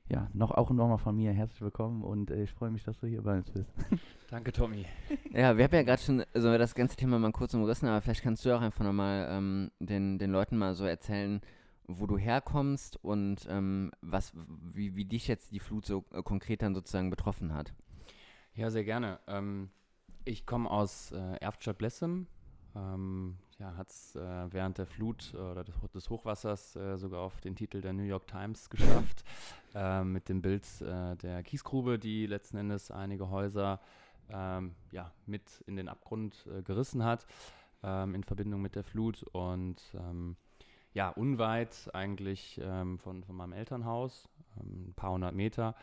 ja, 0.08 0.28
noch 0.32 0.52
auch 0.52 0.70
nochmal 0.70 0.98
von 0.98 1.16
mir 1.16 1.32
herzlich 1.32 1.60
willkommen 1.60 2.04
und 2.04 2.30
äh, 2.30 2.44
ich 2.44 2.52
freue 2.52 2.70
mich, 2.70 2.84
dass 2.84 2.98
du 3.00 3.06
hier 3.06 3.22
bei 3.22 3.38
uns 3.38 3.50
bist. 3.50 3.72
Danke, 4.30 4.52
Tommy. 4.52 4.86
Ja, 5.32 5.56
wir 5.56 5.64
haben 5.64 5.74
ja 5.74 5.82
gerade 5.82 6.00
schon 6.00 6.24
also 6.32 6.56
das 6.56 6.74
ganze 6.74 6.96
Thema 6.96 7.18
mal 7.18 7.32
kurz 7.32 7.54
umrissen, 7.54 7.88
aber 7.88 8.00
vielleicht 8.00 8.22
kannst 8.22 8.44
du 8.44 8.56
auch 8.56 8.60
einfach 8.60 8.84
nochmal 8.84 9.26
ähm, 9.30 9.70
den, 9.80 10.18
den 10.18 10.30
Leuten 10.30 10.58
mal 10.58 10.74
so 10.74 10.84
erzählen, 10.84 11.40
wo 11.88 12.06
du 12.06 12.18
herkommst 12.18 13.02
und 13.02 13.46
ähm, 13.48 13.90
was, 14.00 14.32
wie, 14.36 14.94
wie 14.94 15.04
dich 15.04 15.26
jetzt 15.26 15.50
die 15.52 15.60
Flut 15.60 15.86
so 15.86 16.04
äh, 16.12 16.22
konkret 16.22 16.62
dann 16.62 16.74
sozusagen 16.74 17.10
betroffen 17.10 17.52
hat. 17.52 17.72
Ja, 18.54 18.70
sehr 18.70 18.84
gerne. 18.84 19.18
Ähm, 19.26 19.70
ich 20.26 20.44
komme 20.44 20.68
aus 20.70 21.12
äh, 21.12 21.36
Erftstadt-Blessem, 21.40 22.26
ähm, 22.74 23.36
ja, 23.58 23.74
hat 23.76 23.90
es 23.90 24.16
äh, 24.16 24.52
während 24.52 24.76
der 24.76 24.86
Flut 24.86 25.32
äh, 25.34 25.38
oder 25.38 25.64
des, 25.64 25.74
des 25.94 26.10
Hochwassers 26.10 26.76
äh, 26.76 26.98
sogar 26.98 27.20
auf 27.20 27.40
den 27.40 27.54
Titel 27.54 27.80
der 27.80 27.92
New 27.92 28.02
York 28.02 28.26
Times 28.26 28.68
geschafft, 28.70 29.24
äh, 29.74 30.02
mit 30.04 30.28
dem 30.28 30.42
Bild 30.42 30.64
äh, 30.82 31.16
der 31.16 31.42
Kiesgrube, 31.42 31.98
die 31.98 32.26
letzten 32.26 32.58
Endes 32.58 32.90
einige 32.90 33.30
Häuser 33.30 33.80
ähm, 34.28 34.74
ja, 34.90 35.12
mit 35.26 35.62
in 35.66 35.76
den 35.76 35.88
Abgrund 35.88 36.44
gerissen 36.64 37.04
hat, 37.04 37.26
ähm, 37.84 38.16
in 38.16 38.24
Verbindung 38.24 38.60
mit 38.60 38.74
der 38.74 38.82
Flut. 38.82 39.22
Und 39.22 39.80
ähm, 39.94 40.36
ja, 40.92 41.10
unweit 41.10 41.88
eigentlich 41.94 42.60
ähm, 42.62 42.98
von, 42.98 43.22
von 43.22 43.36
meinem 43.36 43.52
Elternhaus, 43.52 44.28
ähm, 44.60 44.88
ein 44.88 44.94
paar 44.94 45.12
hundert 45.12 45.34
Meter, 45.34 45.76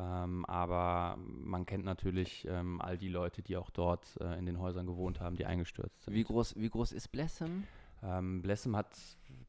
ähm, 0.00 0.44
aber 0.46 1.18
man 1.18 1.66
kennt 1.66 1.84
natürlich 1.84 2.46
ähm, 2.48 2.80
all 2.80 2.96
die 2.96 3.08
Leute, 3.08 3.42
die 3.42 3.56
auch 3.56 3.70
dort 3.70 4.18
äh, 4.20 4.38
in 4.38 4.46
den 4.46 4.58
Häusern 4.58 4.86
gewohnt 4.86 5.20
haben, 5.20 5.36
die 5.36 5.44
eingestürzt 5.44 6.04
sind. 6.04 6.14
Wie 6.14 6.24
groß, 6.24 6.56
wie 6.56 6.70
groß 6.70 6.92
ist 6.92 7.08
Blessem? 7.08 7.64
Ähm, 8.02 8.40
Blessem 8.40 8.76
hat 8.76 8.88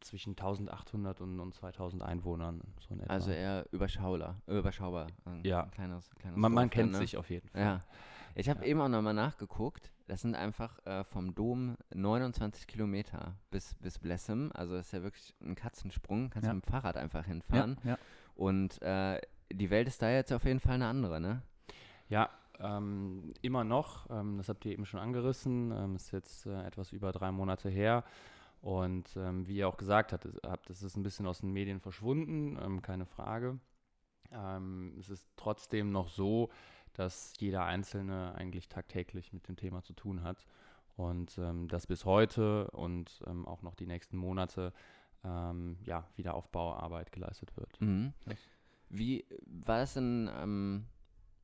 zwischen 0.02 0.32
1800 0.32 1.22
und, 1.22 1.40
und 1.40 1.54
2000 1.54 2.04
Einwohnern. 2.04 2.62
So 2.90 2.96
also 3.08 3.32
eher 3.32 3.66
überschaubar. 3.72 4.42
überschaubar 4.48 5.08
ja. 5.44 5.68
kleines, 5.68 6.10
kleines 6.16 6.38
man, 6.38 6.52
man 6.52 6.70
kennt 6.70 6.92
ne? 6.92 6.98
sich 6.98 7.16
auf 7.16 7.30
jeden 7.30 7.48
Fall. 7.48 7.62
Ja. 7.62 7.80
Ich 8.36 8.50
habe 8.50 8.62
ja. 8.62 8.68
eben 8.68 8.82
auch 8.82 8.90
nochmal 8.90 9.14
nachgeguckt. 9.14 9.92
Das 10.08 10.22
sind 10.22 10.36
einfach 10.36 10.86
äh, 10.86 11.06
vom 11.06 11.34
Dom 11.34 11.78
29 11.94 12.68
Kilometer 12.68 13.36
bis, 13.52 13.76
bis 13.76 14.00
Blessem. 14.00 14.52
Also 14.54 14.76
das 14.76 14.88
ist 14.88 14.92
ja 14.92 15.04
wirklich 15.04 15.34
ein 15.42 15.56
Katzensprung. 15.56 16.30
Kannst 16.30 16.48
ja. 16.48 16.54
mit 16.54 16.66
dem 16.66 16.70
Fahrrad 16.70 16.98
einfach 16.98 17.26
hinfahren. 17.26 17.78
Ja, 17.84 17.92
ja. 17.92 17.98
Und 18.36 18.82
äh, 18.82 19.22
die 19.54 19.70
Welt 19.70 19.88
ist 19.88 20.02
da 20.02 20.10
jetzt 20.12 20.32
auf 20.32 20.44
jeden 20.46 20.60
Fall 20.60 20.76
eine 20.76 20.88
andere, 20.88 21.20
ne? 21.20 21.42
Ja, 22.10 22.30
ähm, 22.62 23.34
immer 23.42 23.64
noch. 23.64 24.10
Ähm, 24.10 24.38
das 24.38 24.50
habt 24.50 24.66
ihr 24.66 24.72
eben 24.74 24.86
schon 24.86 25.00
angerissen. 25.00 25.72
Ähm, 25.72 25.96
ist 25.96 26.12
jetzt 26.12 26.46
äh, 26.46 26.64
etwas 26.64 26.92
über 26.92 27.12
drei 27.12 27.32
Monate 27.32 27.70
her. 27.70 28.04
Und 28.62 29.16
ähm, 29.16 29.48
wie 29.48 29.58
ihr 29.58 29.68
auch 29.68 29.78
gesagt 29.78 30.14
habt, 30.14 30.28
habt, 30.46 30.70
das 30.70 30.84
ist 30.84 30.96
ein 30.96 31.04
bisschen 31.04 31.26
aus 31.26 31.40
den 31.40 31.52
Medien 31.52 31.80
verschwunden, 31.80 32.60
ähm, 32.62 32.82
keine 32.82 33.06
Frage. 33.06 33.60
Ähm, 34.32 34.96
es 35.00 35.10
ist 35.10 35.28
trotzdem 35.36 35.92
noch 35.92 36.10
so, 36.10 36.50
dass 36.94 37.34
jeder 37.40 37.66
Einzelne 37.66 38.36
eigentlich 38.36 38.70
tagtäglich 38.70 39.34
mit 39.34 39.48
dem 39.48 39.56
Thema 39.56 39.82
zu 39.82 39.94
tun 39.94 40.24
hat. 40.24 40.46
Und 40.98 41.40
das 41.70 41.88
bis 41.88 42.06
heute 42.06 42.70
und 42.72 43.24
auch 43.46 43.64
noch 43.64 43.74
die 43.74 43.88
nächsten 43.88 44.18
Monate 44.18 44.72
ja, 45.24 46.06
Wiederaufbauarbeit 46.16 47.12
geleistet 47.12 47.56
wird. 47.58 47.82
Mhm. 47.82 48.14
Wie 48.92 49.26
war 49.46 49.80
das 49.80 49.94
denn 49.94 50.30
ähm, 50.42 50.86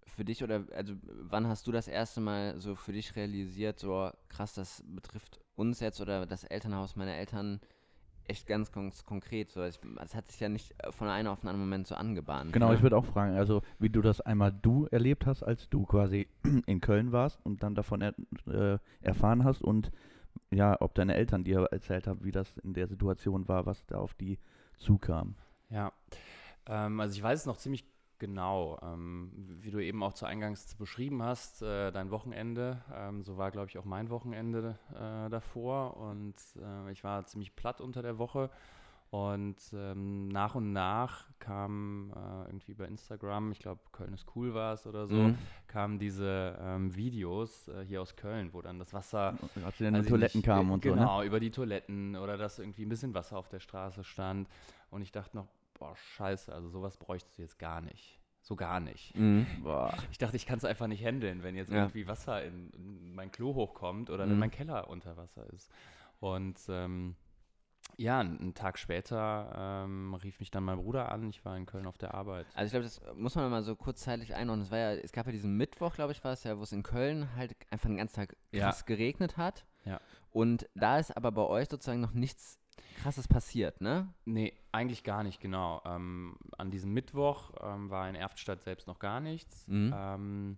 für 0.05 0.25
dich 0.25 0.43
oder 0.43 0.65
also 0.75 0.93
wann 1.03 1.47
hast 1.47 1.65
du 1.67 1.71
das 1.71 1.87
erste 1.87 2.19
Mal 2.21 2.59
so 2.59 2.75
für 2.75 2.91
dich 2.91 3.15
realisiert, 3.15 3.79
so 3.79 4.11
krass, 4.29 4.53
das 4.53 4.83
betrifft 4.87 5.39
uns 5.55 5.79
jetzt 5.79 6.01
oder 6.01 6.25
das 6.25 6.43
Elternhaus 6.43 6.95
meiner 6.95 7.15
Eltern 7.15 7.59
echt 8.25 8.47
ganz 8.47 8.71
kon 8.71 8.91
konkret. 9.05 9.51
So, 9.51 9.61
es, 9.61 9.79
hat 10.13 10.29
sich 10.31 10.39
ja 10.39 10.49
nicht 10.49 10.75
von 10.91 11.07
einem 11.07 11.29
auf 11.29 11.39
einen 11.39 11.49
anderen 11.49 11.69
Moment 11.69 11.87
so 11.87 11.95
angebahnt. 11.95 12.51
Genau, 12.51 12.69
ne? 12.69 12.75
ich 12.75 12.81
würde 12.81 12.97
auch 12.97 13.05
fragen, 13.05 13.35
also 13.35 13.61
wie 13.79 13.89
du 13.89 14.01
das 14.01 14.21
einmal 14.21 14.51
du 14.51 14.85
erlebt 14.87 15.25
hast, 15.25 15.43
als 15.43 15.69
du 15.69 15.85
quasi 15.85 16.27
in 16.65 16.81
Köln 16.81 17.11
warst 17.11 17.39
und 17.45 17.63
dann 17.63 17.75
davon 17.75 18.01
er, 18.01 18.13
äh, 18.47 18.79
erfahren 19.01 19.43
hast 19.43 19.61
und 19.61 19.91
ja, 20.51 20.79
ob 20.81 20.93
deine 20.95 21.15
Eltern 21.15 21.43
dir 21.43 21.67
erzählt 21.71 22.07
haben, 22.07 22.23
wie 22.23 22.31
das 22.31 22.57
in 22.57 22.73
der 22.73 22.87
Situation 22.87 23.47
war, 23.47 23.65
was 23.65 23.85
da 23.85 23.97
auf 23.97 24.13
die 24.13 24.37
zukam. 24.77 25.35
Ja, 25.69 25.91
ähm, 26.67 26.99
also 26.99 27.15
ich 27.15 27.23
weiß 27.23 27.41
es 27.41 27.45
noch 27.45 27.57
ziemlich 27.57 27.85
genau, 28.19 28.79
ähm, 28.81 29.31
wie 29.61 29.71
du 29.71 29.79
eben 29.79 30.01
auch 30.03 30.13
zu 30.13 30.25
Eingangs 30.25 30.75
beschrieben 30.75 31.21
hast, 31.23 31.61
äh, 31.61 31.91
dein 31.91 32.11
Wochenende. 32.11 32.81
Ähm, 32.93 33.23
so 33.23 33.37
war, 33.37 33.51
glaube 33.51 33.67
ich, 33.69 33.77
auch 33.77 33.85
mein 33.85 34.09
Wochenende 34.09 34.77
äh, 34.91 35.29
davor. 35.29 35.97
Und 35.97 36.35
äh, 36.59 36.91
ich 36.91 37.03
war 37.03 37.25
ziemlich 37.25 37.55
platt 37.55 37.81
unter 37.81 38.01
der 38.01 38.17
Woche. 38.17 38.49
Und 39.09 39.55
ähm, 39.73 40.27
nach 40.27 40.55
und 40.55 40.73
nach 40.73 41.27
kam 41.39 42.11
äh, 42.13 42.49
irgendwie 42.49 42.73
über 42.73 42.89
Instagram, 42.89 43.53
ich 43.53 43.59
glaube 43.59 43.79
Köln 43.93 44.13
ist 44.13 44.25
cool 44.35 44.53
war 44.53 44.73
es 44.73 44.85
oder 44.85 45.07
so, 45.07 45.15
mhm. 45.15 45.37
kamen 45.67 45.97
diese 45.97 46.57
ähm, 46.59 46.93
Videos 46.93 47.69
äh, 47.69 47.85
hier 47.85 48.01
aus 48.01 48.17
Köln, 48.17 48.51
wo 48.51 48.61
dann 48.61 48.79
das 48.79 48.93
Wasser. 48.93 49.37
Als 49.63 49.77
dann 49.77 49.95
also 49.95 50.09
Toiletten 50.09 50.41
kamen 50.41 50.71
und 50.71 50.81
genau, 50.81 50.95
so. 50.95 50.99
Genau, 50.99 51.19
ne? 51.21 51.25
über 51.25 51.39
die 51.39 51.51
Toiletten 51.51 52.17
oder 52.17 52.35
dass 52.35 52.59
irgendwie 52.59 52.85
ein 52.85 52.89
bisschen 52.89 53.13
Wasser 53.13 53.37
auf 53.37 53.47
der 53.47 53.61
Straße 53.61 54.03
stand. 54.03 54.49
Und 54.89 55.03
ich 55.03 55.13
dachte 55.13 55.37
noch, 55.37 55.47
boah, 55.77 55.95
scheiße, 55.95 56.53
also 56.53 56.69
sowas 56.69 56.97
bräuchtest 56.97 57.37
du 57.37 57.41
jetzt 57.41 57.59
gar 57.59 57.81
nicht. 57.81 58.19
So 58.41 58.55
gar 58.55 58.79
nicht. 58.79 59.13
Mhm. 59.17 59.45
Ich 60.09 60.17
dachte, 60.17 60.37
ich 60.37 60.45
kann 60.45 60.57
es 60.57 60.63
einfach 60.63 60.87
nicht 60.87 61.03
handeln, 61.03 61.43
wenn 61.43 61.55
jetzt 61.55 61.69
ja. 61.69 61.79
irgendwie 61.79 62.07
Wasser 62.07 62.43
in, 62.43 62.69
in, 62.71 63.13
mein 63.13 63.29
Klo 63.31 63.53
hochkommt 63.55 64.09
oder 64.09 64.25
mhm. 64.25 64.31
wenn 64.31 64.39
mein 64.39 64.51
Keller 64.51 64.89
unter 64.89 65.17
Wasser 65.17 65.45
ist. 65.53 65.69
Und 66.19 66.57
ähm, 66.69 67.15
Ja, 67.97 68.19
einen 68.21 68.53
Tag 68.53 68.77
später 68.77 69.83
ähm, 69.85 70.13
rief 70.13 70.39
mich 70.39 70.49
dann 70.49 70.63
mein 70.63 70.77
Bruder 70.77 71.11
an. 71.11 71.29
Ich 71.29 71.43
war 71.43 71.57
in 71.57 71.65
Köln 71.65 71.87
auf 71.87 71.97
der 71.97 72.13
Arbeit. 72.13 72.45
Also 72.53 72.67
ich 72.67 72.71
glaube, 72.71 72.83
das 72.85 73.01
muss 73.17 73.35
man 73.35 73.49
mal 73.49 73.63
so 73.63 73.75
kurzzeitig 73.75 74.33
einordnen. 74.33 74.65
Es 74.65 74.71
war 74.71 74.77
ja, 74.77 74.93
es 74.93 75.11
gab 75.11 75.25
ja 75.25 75.31
diesen 75.33 75.57
Mittwoch, 75.57 75.95
glaube 75.95 76.13
ich, 76.13 76.23
war 76.23 76.31
es 76.31 76.43
ja, 76.43 76.57
wo 76.57 76.63
es 76.63 76.71
in 76.71 76.83
Köln 76.83 77.35
halt 77.35 77.55
einfach 77.69 77.87
den 77.87 77.97
ganzen 77.97 78.15
Tag 78.15 78.35
krass 78.53 78.79
Ja. 78.79 78.85
geregnet 78.85 79.35
hat. 79.35 79.65
Ja. 79.83 79.99
Und 80.31 80.69
da 80.75 80.99
ist 80.99 81.15
aber 81.17 81.31
bei 81.31 81.41
euch 81.43 81.67
sozusagen 81.69 81.99
noch 82.01 82.13
nichts 82.13 82.59
krasses 83.01 83.27
passiert, 83.27 83.81
ne? 83.81 84.13
Nee, 84.25 84.53
eigentlich 84.71 85.03
gar 85.03 85.23
nicht, 85.23 85.39
genau. 85.39 85.81
Ähm, 85.85 86.37
an 86.57 86.71
diesem 86.71 86.93
Mittwoch 86.93 87.51
ähm, 87.61 87.89
war 87.89 88.07
in 88.09 88.15
Erftstadt 88.15 88.61
selbst 88.61 88.87
noch 88.87 88.99
gar 88.99 89.19
nichts. 89.19 89.67
Mhm. 89.67 89.93
Ähm, 89.95 90.57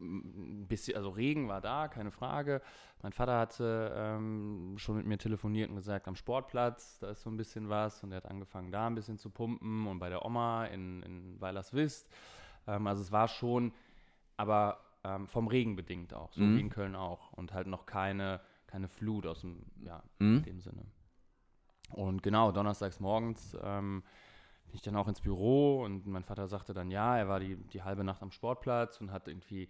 bisschen, 0.00 0.96
also 0.96 1.10
Regen 1.10 1.48
war 1.48 1.60
da, 1.60 1.88
keine 1.88 2.10
Frage. 2.12 2.62
Mein 3.02 3.12
Vater 3.12 3.38
hatte 3.38 3.92
ähm, 3.96 4.74
schon 4.78 4.96
mit 4.96 5.06
mir 5.06 5.18
telefoniert 5.18 5.70
und 5.70 5.76
gesagt, 5.76 6.06
am 6.06 6.14
Sportplatz, 6.14 6.98
da 7.00 7.10
ist 7.10 7.22
so 7.22 7.30
ein 7.30 7.36
bisschen 7.36 7.68
was. 7.68 8.02
Und 8.04 8.12
er 8.12 8.18
hat 8.18 8.26
angefangen, 8.26 8.70
da 8.70 8.86
ein 8.86 8.94
bisschen 8.94 9.18
zu 9.18 9.30
pumpen 9.30 9.86
und 9.88 9.98
bei 9.98 10.08
der 10.08 10.24
Oma 10.24 10.66
in, 10.66 11.02
in 11.02 11.40
Weilerswist. 11.40 12.08
Ähm, 12.68 12.86
also 12.86 13.02
es 13.02 13.10
war 13.10 13.26
schon, 13.26 13.72
aber 14.36 14.78
ähm, 15.02 15.26
vom 15.26 15.48
Regen 15.48 15.74
bedingt 15.74 16.14
auch, 16.14 16.32
so 16.32 16.42
Mhm. 16.42 16.56
wie 16.56 16.60
in 16.60 16.70
Köln 16.70 16.94
auch. 16.94 17.32
Und 17.32 17.52
halt 17.52 17.66
noch 17.66 17.84
keine, 17.86 18.40
keine 18.68 18.86
Flut 18.88 19.26
aus 19.26 19.40
dem, 19.40 19.64
ja, 19.82 20.02
Mhm. 20.20 20.36
in 20.36 20.42
dem 20.44 20.60
Sinne. 20.60 20.84
Und 21.90 22.22
genau, 22.22 22.52
donnerstags 22.52 23.00
morgens 23.00 23.56
ähm, 23.62 24.04
bin 24.66 24.74
ich 24.74 24.82
dann 24.82 24.94
auch 24.96 25.08
ins 25.08 25.20
Büro 25.20 25.82
und 25.82 26.06
mein 26.06 26.22
Vater 26.22 26.46
sagte 26.46 26.74
dann, 26.74 26.90
ja, 26.90 27.16
er 27.16 27.28
war 27.28 27.40
die, 27.40 27.56
die 27.56 27.82
halbe 27.82 28.04
Nacht 28.04 28.22
am 28.22 28.30
Sportplatz 28.30 29.00
und 29.00 29.10
hat 29.10 29.26
irgendwie 29.26 29.68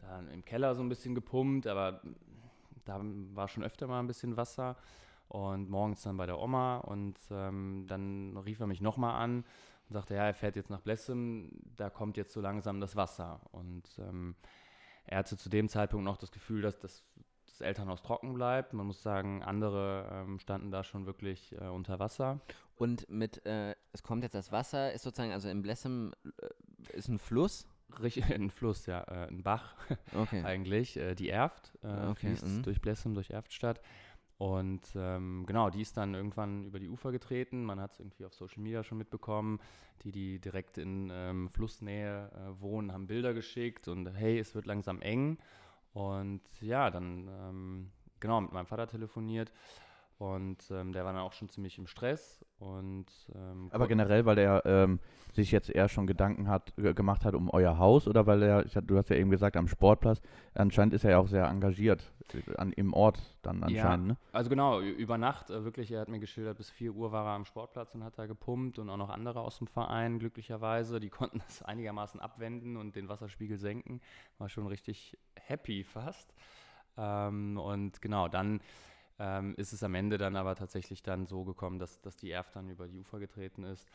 dann 0.00 0.28
im 0.28 0.44
Keller 0.44 0.74
so 0.74 0.82
ein 0.82 0.88
bisschen 0.90 1.14
gepumpt, 1.14 1.66
aber 1.66 2.02
da 2.84 3.00
war 3.02 3.48
schon 3.48 3.64
öfter 3.64 3.86
mal 3.86 3.98
ein 4.00 4.06
bisschen 4.06 4.36
Wasser. 4.36 4.76
Und 5.28 5.68
morgens 5.70 6.02
dann 6.02 6.16
bei 6.16 6.26
der 6.26 6.38
Oma 6.38 6.76
und 6.76 7.18
ähm, 7.32 7.86
dann 7.88 8.36
rief 8.36 8.60
er 8.60 8.68
mich 8.68 8.80
nochmal 8.80 9.20
an 9.20 9.38
und 9.88 9.92
sagte, 9.92 10.14
ja, 10.14 10.24
er 10.26 10.34
fährt 10.34 10.54
jetzt 10.54 10.70
nach 10.70 10.82
Blessem, 10.82 11.50
da 11.76 11.90
kommt 11.90 12.16
jetzt 12.16 12.32
so 12.32 12.40
langsam 12.40 12.78
das 12.80 12.94
Wasser. 12.94 13.40
Und 13.50 13.82
ähm, 13.98 14.36
er 15.04 15.18
hatte 15.18 15.36
zu 15.36 15.48
dem 15.48 15.68
Zeitpunkt 15.68 16.04
noch 16.04 16.16
das 16.16 16.30
Gefühl, 16.30 16.62
dass 16.62 16.78
das, 16.78 17.02
das 17.58 17.66
Elternhaus 17.66 18.02
trocken 18.02 18.34
bleibt. 18.34 18.72
Man 18.72 18.86
muss 18.86 19.02
sagen, 19.02 19.42
andere 19.42 20.08
ähm, 20.12 20.38
standen 20.38 20.70
da 20.70 20.84
schon 20.84 21.06
wirklich 21.06 21.52
äh, 21.60 21.66
unter 21.68 21.98
Wasser. 21.98 22.40
Und 22.76 23.08
mit, 23.08 23.44
äh, 23.46 23.74
es 23.92 24.02
kommt 24.02 24.22
jetzt 24.22 24.34
das 24.34 24.52
Wasser, 24.52 24.92
ist 24.92 25.02
sozusagen, 25.02 25.32
also 25.32 25.48
im 25.48 25.62
Blessem 25.62 26.12
äh, 26.24 26.96
ist 26.96 27.08
ein 27.08 27.18
Fluss. 27.18 27.66
Richtig, 28.02 28.24
ein 28.34 28.50
Fluss, 28.50 28.86
ja, 28.86 29.02
äh, 29.02 29.28
ein 29.28 29.42
Bach 29.42 29.74
Okay. 30.14 30.42
eigentlich, 30.44 30.96
äh, 30.96 31.14
die 31.14 31.30
Erft, 31.30 31.72
äh, 31.82 32.08
Okay, 32.08 32.28
fließt 32.28 32.46
mhm. 32.46 32.62
durch 32.62 32.80
Blessem, 32.80 33.14
durch 33.14 33.30
Erftstadt. 33.30 33.80
Und 34.38 34.82
ähm, 34.94 35.44
genau, 35.46 35.70
die 35.70 35.80
ist 35.80 35.96
dann 35.96 36.14
irgendwann 36.14 36.66
über 36.66 36.78
die 36.78 36.90
Ufer 36.90 37.10
getreten. 37.10 37.64
Man 37.64 37.80
hat 37.80 37.92
es 37.92 38.00
irgendwie 38.00 38.26
auf 38.26 38.34
Social 38.34 38.62
Media 38.62 38.84
schon 38.84 38.98
mitbekommen. 38.98 39.60
Die, 40.02 40.12
die 40.12 40.38
direkt 40.38 40.76
in 40.76 41.10
ähm, 41.10 41.48
Flussnähe 41.48 42.30
äh, 42.34 42.60
wohnen, 42.60 42.92
haben 42.92 43.06
Bilder 43.06 43.32
geschickt 43.32 43.88
und 43.88 44.06
hey, 44.14 44.38
es 44.38 44.54
wird 44.54 44.66
langsam 44.66 45.00
eng. 45.00 45.38
Und 45.96 46.42
ja, 46.60 46.90
dann 46.90 47.26
ähm, 47.26 47.90
genau 48.20 48.42
mit 48.42 48.52
meinem 48.52 48.66
Vater 48.66 48.86
telefoniert 48.86 49.50
und 50.18 50.70
ähm, 50.70 50.92
der 50.92 51.06
war 51.06 51.14
dann 51.14 51.22
auch 51.22 51.32
schon 51.32 51.48
ziemlich 51.48 51.78
im 51.78 51.86
Stress. 51.86 52.44
Und 52.58 53.06
ähm, 53.34 53.68
Aber 53.70 53.86
generell, 53.86 54.24
weil 54.24 54.38
er 54.38 54.64
ähm, 54.64 54.98
sich 55.34 55.52
jetzt 55.52 55.68
eher 55.68 55.90
schon 55.90 56.06
Gedanken 56.06 56.48
hat, 56.48 56.74
ge- 56.76 56.94
gemacht 56.94 57.26
hat 57.26 57.34
um 57.34 57.50
euer 57.50 57.76
Haus 57.78 58.08
oder 58.08 58.26
weil 58.26 58.42
er, 58.42 58.64
ich, 58.64 58.72
du 58.72 58.96
hast 58.96 59.10
ja 59.10 59.16
eben 59.16 59.28
gesagt, 59.30 59.58
am 59.58 59.68
Sportplatz, 59.68 60.22
anscheinend 60.54 60.94
ist 60.94 61.04
er 61.04 61.10
ja 61.10 61.18
auch 61.18 61.28
sehr 61.28 61.44
engagiert 61.46 62.10
äh, 62.32 62.56
an, 62.56 62.72
im 62.72 62.94
Ort 62.94 63.18
dann 63.42 63.62
anscheinend, 63.62 64.06
ne? 64.06 64.16
Also 64.32 64.48
genau, 64.48 64.80
über 64.80 65.18
Nacht, 65.18 65.50
äh, 65.50 65.64
wirklich, 65.64 65.92
er 65.92 66.00
hat 66.00 66.08
mir 66.08 66.18
geschildert, 66.18 66.56
bis 66.56 66.70
4 66.70 66.94
Uhr 66.94 67.12
war 67.12 67.26
er 67.26 67.32
am 67.34 67.44
Sportplatz 67.44 67.94
und 67.94 68.02
hat 68.02 68.18
da 68.18 68.24
gepumpt 68.24 68.78
und 68.78 68.88
auch 68.88 68.96
noch 68.96 69.10
andere 69.10 69.40
aus 69.40 69.58
dem 69.58 69.66
Verein, 69.66 70.18
glücklicherweise, 70.18 70.98
die 70.98 71.10
konnten 71.10 71.40
das 71.46 71.62
einigermaßen 71.62 72.20
abwenden 72.20 72.78
und 72.78 72.96
den 72.96 73.10
Wasserspiegel 73.10 73.58
senken. 73.58 74.00
War 74.38 74.48
schon 74.48 74.66
richtig 74.66 75.18
happy 75.38 75.84
fast. 75.84 76.32
Ähm, 76.96 77.58
und 77.58 78.00
genau, 78.00 78.28
dann 78.28 78.60
ähm, 79.18 79.54
ist 79.56 79.72
es 79.72 79.82
am 79.82 79.94
Ende 79.94 80.18
dann 80.18 80.36
aber 80.36 80.54
tatsächlich 80.54 81.02
dann 81.02 81.26
so 81.26 81.44
gekommen, 81.44 81.78
dass, 81.78 82.00
dass 82.00 82.16
die 82.16 82.30
Erft 82.30 82.56
dann 82.56 82.68
über 82.68 82.88
die 82.88 82.98
Ufer 82.98 83.18
getreten 83.18 83.64
ist 83.64 83.88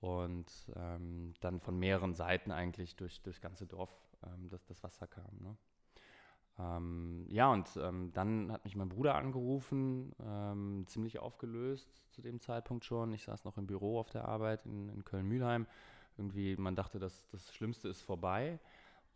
und 0.00 0.46
ähm, 0.74 1.34
dann 1.40 1.60
von 1.60 1.78
mehreren 1.78 2.14
Seiten 2.14 2.52
eigentlich 2.52 2.96
durch, 2.96 3.22
durchs 3.22 3.40
ganze 3.40 3.66
Dorf 3.66 3.90
ähm, 4.24 4.48
das, 4.48 4.64
das 4.66 4.82
Wasser 4.82 5.06
kam. 5.06 5.38
Ne? 5.40 5.56
Ähm, 6.58 7.26
ja, 7.28 7.52
und 7.52 7.68
ähm, 7.76 8.12
dann 8.12 8.50
hat 8.52 8.64
mich 8.64 8.76
mein 8.76 8.88
Bruder 8.88 9.14
angerufen, 9.14 10.14
ähm, 10.24 10.84
ziemlich 10.86 11.18
aufgelöst 11.18 11.88
zu 12.10 12.22
dem 12.22 12.40
Zeitpunkt 12.40 12.84
schon. 12.84 13.12
Ich 13.12 13.24
saß 13.24 13.44
noch 13.44 13.58
im 13.58 13.66
Büro 13.66 13.98
auf 13.98 14.10
der 14.10 14.26
Arbeit 14.26 14.64
in, 14.64 14.88
in 14.88 15.04
Köln-Mühlheim. 15.04 15.66
Irgendwie, 16.16 16.56
man 16.56 16.74
dachte, 16.74 16.98
dass 16.98 17.26
das 17.28 17.54
Schlimmste 17.54 17.88
ist 17.88 18.00
vorbei. 18.00 18.58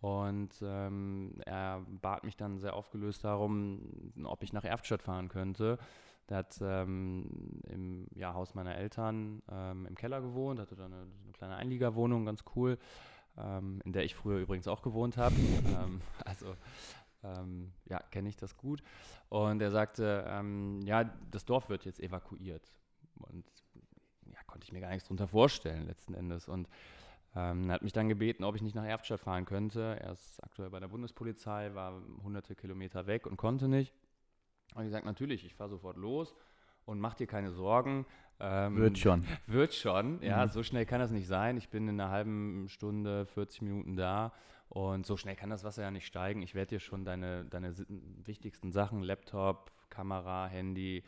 Und 0.00 0.50
ähm, 0.62 1.34
er 1.44 1.84
bat 2.00 2.24
mich 2.24 2.36
dann 2.36 2.58
sehr 2.58 2.74
aufgelöst 2.74 3.24
darum, 3.24 4.12
ob 4.24 4.42
ich 4.42 4.52
nach 4.52 4.64
Erftstadt 4.64 5.02
fahren 5.02 5.28
könnte. 5.28 5.78
Der 6.30 6.38
hat 6.38 6.58
ähm, 6.62 7.60
im 7.68 8.06
ja, 8.14 8.32
Haus 8.32 8.54
meiner 8.54 8.76
Eltern 8.76 9.42
ähm, 9.50 9.86
im 9.86 9.94
Keller 9.96 10.22
gewohnt, 10.22 10.58
hatte 10.60 10.76
da 10.76 10.86
eine, 10.86 11.02
eine 11.24 11.32
kleine 11.32 11.56
Einliegerwohnung, 11.56 12.24
ganz 12.24 12.44
cool, 12.54 12.78
ähm, 13.36 13.82
in 13.84 13.92
der 13.92 14.04
ich 14.04 14.14
früher 14.14 14.38
übrigens 14.38 14.68
auch 14.68 14.80
gewohnt 14.80 15.16
habe. 15.16 15.34
ähm, 15.66 16.00
also 16.24 16.54
ähm, 17.22 17.72
ja, 17.86 17.98
kenne 18.10 18.28
ich 18.28 18.36
das 18.36 18.56
gut. 18.56 18.82
Und 19.28 19.60
er 19.60 19.70
sagte, 19.70 20.24
ja, 20.84 21.04
das 21.30 21.44
Dorf 21.44 21.68
wird 21.68 21.84
jetzt 21.84 22.00
evakuiert. 22.00 22.72
Und 23.16 23.44
ja, 24.26 24.38
konnte 24.46 24.64
ich 24.64 24.72
mir 24.72 24.80
gar 24.80 24.90
nichts 24.90 25.06
drunter 25.06 25.28
vorstellen 25.28 25.86
letzten 25.86 26.14
Endes. 26.14 26.48
Und 26.48 26.68
ähm, 27.36 27.68
er 27.68 27.74
hat 27.74 27.82
mich 27.82 27.92
dann 27.92 28.08
gebeten, 28.08 28.44
ob 28.44 28.56
ich 28.56 28.62
nicht 28.62 28.74
nach 28.74 28.84
Erftstadt 28.84 29.20
fahren 29.20 29.44
könnte. 29.44 29.98
Er 30.00 30.12
ist 30.12 30.42
aktuell 30.42 30.70
bei 30.70 30.80
der 30.80 30.88
Bundespolizei, 30.88 31.74
war 31.74 32.00
hunderte 32.22 32.54
Kilometer 32.54 33.06
weg 33.06 33.26
und 33.26 33.36
konnte 33.36 33.68
nicht. 33.68 33.94
Und 34.74 34.82
ich 34.82 34.88
gesagt, 34.88 35.04
natürlich, 35.06 35.44
ich 35.44 35.54
fahre 35.54 35.70
sofort 35.70 35.96
los 35.96 36.34
und 36.84 37.00
mach 37.00 37.14
dir 37.14 37.26
keine 37.26 37.50
Sorgen. 37.52 38.06
Ähm, 38.40 38.76
Wird 38.76 38.98
schon. 38.98 39.24
Wird 39.46 39.74
schon, 39.74 40.22
ja, 40.22 40.44
Mhm. 40.44 40.48
so 40.50 40.62
schnell 40.62 40.86
kann 40.86 41.00
das 41.00 41.10
nicht 41.10 41.26
sein. 41.26 41.56
Ich 41.56 41.68
bin 41.68 41.88
in 41.88 42.00
einer 42.00 42.10
halben 42.10 42.68
Stunde, 42.68 43.26
40 43.26 43.62
Minuten 43.62 43.96
da 43.96 44.32
und 44.68 45.04
so 45.06 45.16
schnell 45.16 45.36
kann 45.36 45.50
das 45.50 45.62
Wasser 45.64 45.82
ja 45.82 45.90
nicht 45.90 46.06
steigen. 46.06 46.42
Ich 46.42 46.54
werde 46.54 46.70
dir 46.70 46.80
schon 46.80 47.04
deine, 47.04 47.44
deine 47.44 47.74
wichtigsten 48.24 48.72
Sachen, 48.72 49.02
Laptop, 49.02 49.70
Kamera, 49.90 50.46
Handy, 50.46 51.02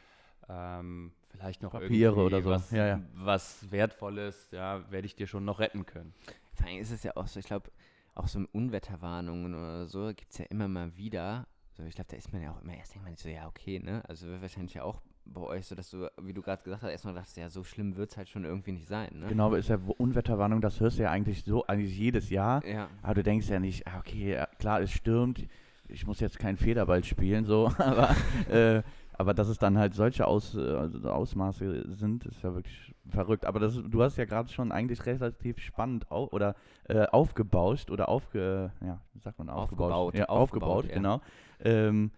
ähm, 0.49 1.13
vielleicht 1.33 1.63
noch 1.63 1.73
Papiere 1.73 2.21
oder 2.21 2.43
so, 2.43 2.51
was, 2.51 2.71
ja, 2.71 2.87
ja. 2.87 3.01
was 3.15 3.71
Wertvolles, 3.71 4.49
ja, 4.53 4.91
werde 4.91 5.07
ich 5.07 5.17
dir 5.17 5.27
schon 5.27 5.45
noch 5.45 5.59
retten 5.59 5.87
können. 5.87 6.15
Vor 6.55 6.67
allem 6.67 6.79
ist 6.79 6.91
es 6.91 7.03
ja 7.03 7.17
auch 7.17 7.27
so, 7.27 7.41
ich 7.41 7.47
glaube, 7.47 7.71
auch 8.15 8.29
so 8.29 8.45
Unwetterwarnungen 8.53 9.55
oder 9.55 9.87
so 9.87 10.09
gibt 10.09 10.31
es 10.33 10.39
ja 10.39 10.45
immer 10.47 10.69
mal 10.69 10.97
wieder. 10.97 11.47
So, 11.73 11.83
ich 11.85 11.95
glaube, 11.95 12.09
da 12.11 12.17
ist 12.17 12.33
man 12.33 12.43
ja 12.43 12.53
auch 12.53 12.61
immer 12.63 12.77
erst 12.77 12.95
denkt 12.95 13.05
man 13.05 13.15
sich 13.15 13.23
so, 13.23 13.29
ja, 13.31 13.47
okay, 13.49 13.79
ne? 13.79 14.03
Also 14.07 14.27
wird 14.27 14.43
wahrscheinlich 14.43 14.75
ja 14.75 14.83
auch 14.83 15.01
bei 15.25 15.41
euch 15.41 15.67
so, 15.67 15.75
dass 15.75 15.91
du, 15.91 16.11
wie 16.21 16.33
du 16.33 16.43
gerade 16.43 16.63
gesagt 16.63 16.83
hast, 16.83 16.91
erstmal 16.91 17.15
dachtest, 17.15 17.37
ja, 17.37 17.49
so 17.49 17.65
schlimm 17.65 17.97
wird 17.97 18.11
es 18.11 18.17
halt 18.17 18.29
schon 18.29 18.45
irgendwie 18.45 18.73
nicht 18.73 18.89
sein, 18.89 19.21
ne? 19.21 19.29
Genau, 19.29 19.47
aber 19.47 19.59
ist 19.59 19.69
ja 19.69 19.79
Unwetterwarnung, 19.99 20.61
das 20.61 20.81
hörst 20.81 20.99
du 20.99 21.05
ja 21.05 21.11
eigentlich 21.11 21.45
so, 21.45 21.67
eigentlich 21.67 21.97
jedes 21.97 22.29
Jahr. 22.29 22.65
Ja. 22.67 22.89
Aber 23.03 23.15
du 23.15 23.23
denkst 23.23 23.49
ja 23.49 23.61
nicht, 23.61 23.87
ah, 23.87 23.99
okay, 23.99 24.45
klar, 24.59 24.83
es 24.83 24.91
stürmt, 24.91 25.47
ich 25.89 26.07
muss 26.07 26.21
jetzt 26.21 26.39
keinen 26.39 26.57
Federball 26.57 27.05
spielen, 27.05 27.45
so, 27.45 27.69
aber, 27.79 28.15
äh, 28.51 28.83
aber 29.19 29.35
dass 29.35 29.49
es 29.49 29.59
dann 29.59 29.79
halt 29.79 29.95
solche 29.95 30.27
Aus, 30.27 30.55
äh, 30.57 30.61
also 30.61 31.09
Ausmaße 31.11 31.85
sind, 31.95 32.25
ist 32.27 32.43
ja 32.43 32.55
wirklich 32.55 32.95
verrückt. 33.09 33.45
Aber 33.45 33.61
das, 33.61 33.75
du 33.83 34.03
hast 34.03 34.17
ja 34.17 34.25
gerade 34.25 34.49
schon 34.51 34.73
eigentlich 34.73 35.05
relativ 35.07 35.59
spannend 35.59 36.11
au 36.11 36.29
oder 36.29 36.55
äh, 36.89 37.07
aufgebauscht 37.07 37.91
oder 37.91 38.09
aufge, 38.09 38.73
ja, 38.85 39.01
sagt 39.21 39.39
man 39.39 39.49
aufgebaut? 39.49 39.93
Aufgebaut, 39.93 40.15
Ja, 40.15 40.25
aufgebaut, 40.27 40.85
ja. 40.87 40.95
genau. 40.95 41.21
Ähm, 41.61 42.11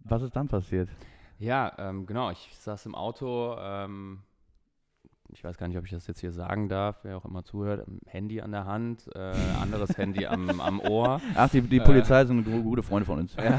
was 0.00 0.22
ist 0.22 0.34
dann 0.36 0.48
passiert? 0.48 0.88
Ja, 1.38 1.72
ähm, 1.78 2.06
genau. 2.06 2.30
Ich 2.30 2.50
saß 2.60 2.86
im 2.86 2.94
Auto. 2.94 3.56
Ähm, 3.58 4.20
ich 5.28 5.42
weiß 5.42 5.56
gar 5.56 5.66
nicht, 5.66 5.76
ob 5.78 5.84
ich 5.84 5.90
das 5.90 6.06
jetzt 6.06 6.20
hier 6.20 6.30
sagen 6.30 6.68
darf, 6.68 6.98
wer 7.02 7.16
auch 7.16 7.24
immer 7.24 7.42
zuhört. 7.42 7.86
Handy 8.06 8.40
an 8.40 8.52
der 8.52 8.66
Hand, 8.66 9.08
äh, 9.16 9.32
anderes 9.60 9.96
Handy 9.98 10.26
am, 10.26 10.60
am 10.60 10.78
Ohr. 10.80 11.20
Ach, 11.34 11.48
die, 11.50 11.60
die 11.62 11.78
Äh. 11.78 11.84
Polizei 11.84 12.24
sind 12.24 12.44
gu- 12.44 12.62
gute 12.62 12.82
Freunde 12.82 13.06
von 13.06 13.18
uns. 13.20 13.34
Ja. 13.42 13.58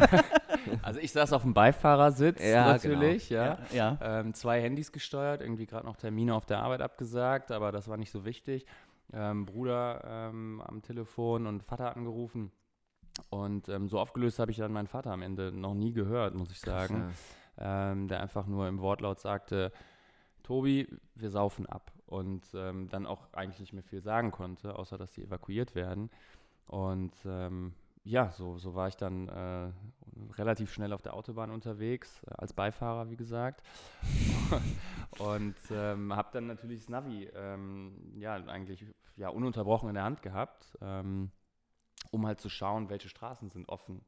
Also 0.82 1.00
ich 1.00 1.12
saß 1.12 1.34
auf 1.34 1.44
dem 1.44 1.54
Beifahrersitz 1.54 2.44
Ja, 2.44 2.68
natürlich, 2.68 3.30
ja. 3.30 3.58
ja. 3.74 3.98
Ähm, 4.02 4.34
zwei 4.34 4.62
Handys 4.62 4.92
gesteuert, 4.92 5.42
irgendwie 5.42 5.66
gerade 5.66 5.86
noch 5.86 5.98
Termine 5.98 6.36
auf 6.36 6.46
der 6.46 6.60
Arbeit 6.60 6.82
abgesagt, 6.82 7.52
aber 7.52 7.72
das 7.72 7.88
war 7.88 7.98
nicht 7.98 8.12
so 8.12 8.26
wichtig. 8.26 8.66
Ähm, 9.14 9.46
Bruder 9.46 10.04
ähm, 10.06 10.62
am 10.66 10.82
Telefon 10.82 11.48
und 11.48 11.64
Vater 11.64 11.96
angerufen. 11.96 12.52
Und 13.30 13.70
ähm, 13.70 13.88
so 13.88 14.00
aufgelöst 14.00 14.40
habe 14.40 14.52
ich 14.52 14.58
dann 14.58 14.74
meinen 14.74 14.88
Vater 14.88 15.12
am 15.12 15.22
Ende 15.22 15.52
noch 15.52 15.74
nie 15.74 15.94
gehört, 15.94 16.36
muss 16.36 16.52
ich 16.52 16.60
sagen. 16.60 17.14
Ähm, 17.58 18.10
der 18.10 18.20
einfach 18.20 18.48
nur 18.48 18.68
im 18.68 18.82
Wortlaut 18.82 19.22
sagte, 19.22 19.72
Tobi, 20.44 20.88
wir 21.16 21.30
saufen 21.30 21.66
ab. 21.66 21.92
Und 22.06 22.46
ähm, 22.54 22.90
dann 22.90 23.06
auch 23.06 23.32
eigentlich 23.34 23.60
nicht 23.60 23.74
mehr 23.74 23.84
viel 23.84 24.02
sagen 24.02 24.32
konnte, 24.32 24.78
außer 24.78 24.98
dass 24.98 25.14
sie 25.14 25.24
evakuiert 25.24 25.74
werden. 25.74 26.10
Und 26.68 27.14
ähm, 27.26 27.74
ja, 28.04 28.32
so, 28.32 28.58
so 28.58 28.76
war 28.76 28.88
ich 28.88 28.96
dann 28.96 29.28
äh, 29.28 29.72
relativ 30.38 30.72
schnell 30.72 30.94
auf 30.94 31.02
der 31.02 31.14
Autobahn 31.14 31.52
unterwegs, 31.52 32.22
äh, 32.24 32.34
als 32.38 32.54
Beifahrer, 32.54 33.10
wie 33.10 33.18
gesagt. 33.18 33.64
und 35.20 35.56
ähm, 35.72 36.16
habe 36.16 36.30
dann 36.34 36.48
natürlich 36.48 36.80
das 36.80 36.90
Navi 36.90 37.30
ähm, 37.36 38.14
ja, 38.18 38.36
eigentlich 38.36 38.86
ja, 39.18 39.30
ununterbrochen 39.30 39.90
in 39.90 39.96
der 39.96 40.04
Hand 40.04 40.22
gehabt, 40.22 40.78
ähm, 40.82 41.32
um 42.12 42.26
halt 42.26 42.40
zu 42.40 42.50
schauen, 42.50 42.90
welche 42.90 43.10
Straßen 43.10 43.50
sind 43.50 43.70
offen. 43.70 44.06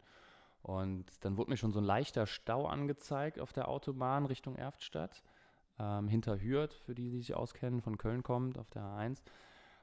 Und 0.61 1.05
dann 1.23 1.37
wurde 1.37 1.51
mir 1.51 1.57
schon 1.57 1.71
so 1.71 1.79
ein 1.79 1.85
leichter 1.85 2.25
Stau 2.25 2.67
angezeigt 2.67 3.39
auf 3.39 3.53
der 3.53 3.67
Autobahn 3.67 4.25
Richtung 4.25 4.55
Erftstadt, 4.55 5.23
ähm, 5.79 6.07
hinter 6.07 6.41
Hürth, 6.41 6.73
für 6.73 6.95
die, 6.95 7.09
die 7.09 7.19
sich 7.19 7.35
auskennen, 7.35 7.81
von 7.81 7.97
Köln 7.97 8.23
kommt, 8.23 8.57
auf 8.57 8.69
der 8.69 8.81
A1. 8.81 9.21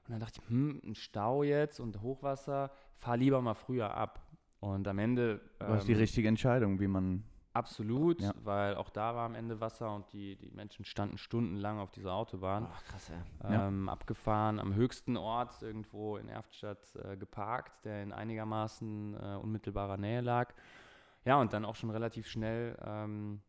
Und 0.07 0.13
dann 0.13 0.21
dachte 0.21 0.41
ich, 0.43 0.49
hm, 0.51 0.83
ein 0.85 0.95
Stau 0.95 1.43
jetzt 1.43 1.81
und 1.81 2.03
Hochwasser, 2.03 2.71
fahr 2.97 3.17
lieber 3.17 3.41
mal 3.41 3.55
früher 3.55 3.95
ab. 3.95 4.21
Und 4.65 4.89
am 4.89 4.99
Ende. 4.99 5.43
Ähm, 5.61 5.69
War 5.69 5.77
es 5.77 5.85
die 5.85 5.93
richtige 5.93 6.27
Entscheidung, 6.27 6.81
wie 6.81 6.89
man. 6.89 7.23
Absolut, 7.53 8.21
ja. 8.21 8.33
weil 8.43 8.75
auch 8.75 8.91
da 8.91 9.15
war 9.15 9.27
am 9.27 9.37
Ende 9.37 9.61
Wasser 9.61 9.95
und 9.95 10.13
die, 10.13 10.35
die 10.35 10.51
Menschen 10.51 10.85
standen 10.85 11.19
stundenlang 11.19 11.79
auf 11.79 11.93
dieser 11.93 12.13
Autobahn. 12.13 12.67
Ach, 12.69 12.85
krass, 12.85 13.13
ja. 13.45 13.69
Ähm, 13.69 13.89
abgefahren, 13.89 14.59
am 14.59 14.75
höchsten 14.75 15.17
Ort 15.17 15.63
irgendwo 15.63 16.17
in 16.17 16.29
Erftstadt 16.29 16.97
äh, 16.97 17.17
geparkt, 17.17 17.85
der 17.85 18.03
in 18.03 18.11
einigermaßen 18.11 19.15
äh, 19.15 19.37
unmittelbarer 19.37 19.99
Nähe 19.99 20.21
lag. 20.21 20.53
Ja, 21.25 21.41
und 21.41 21.53
dann 21.53 21.65
auch 21.65 21.77
schon 21.77 21.91
relativ 21.91 22.27
schnell 22.27 22.77
ähm, 22.85 23.41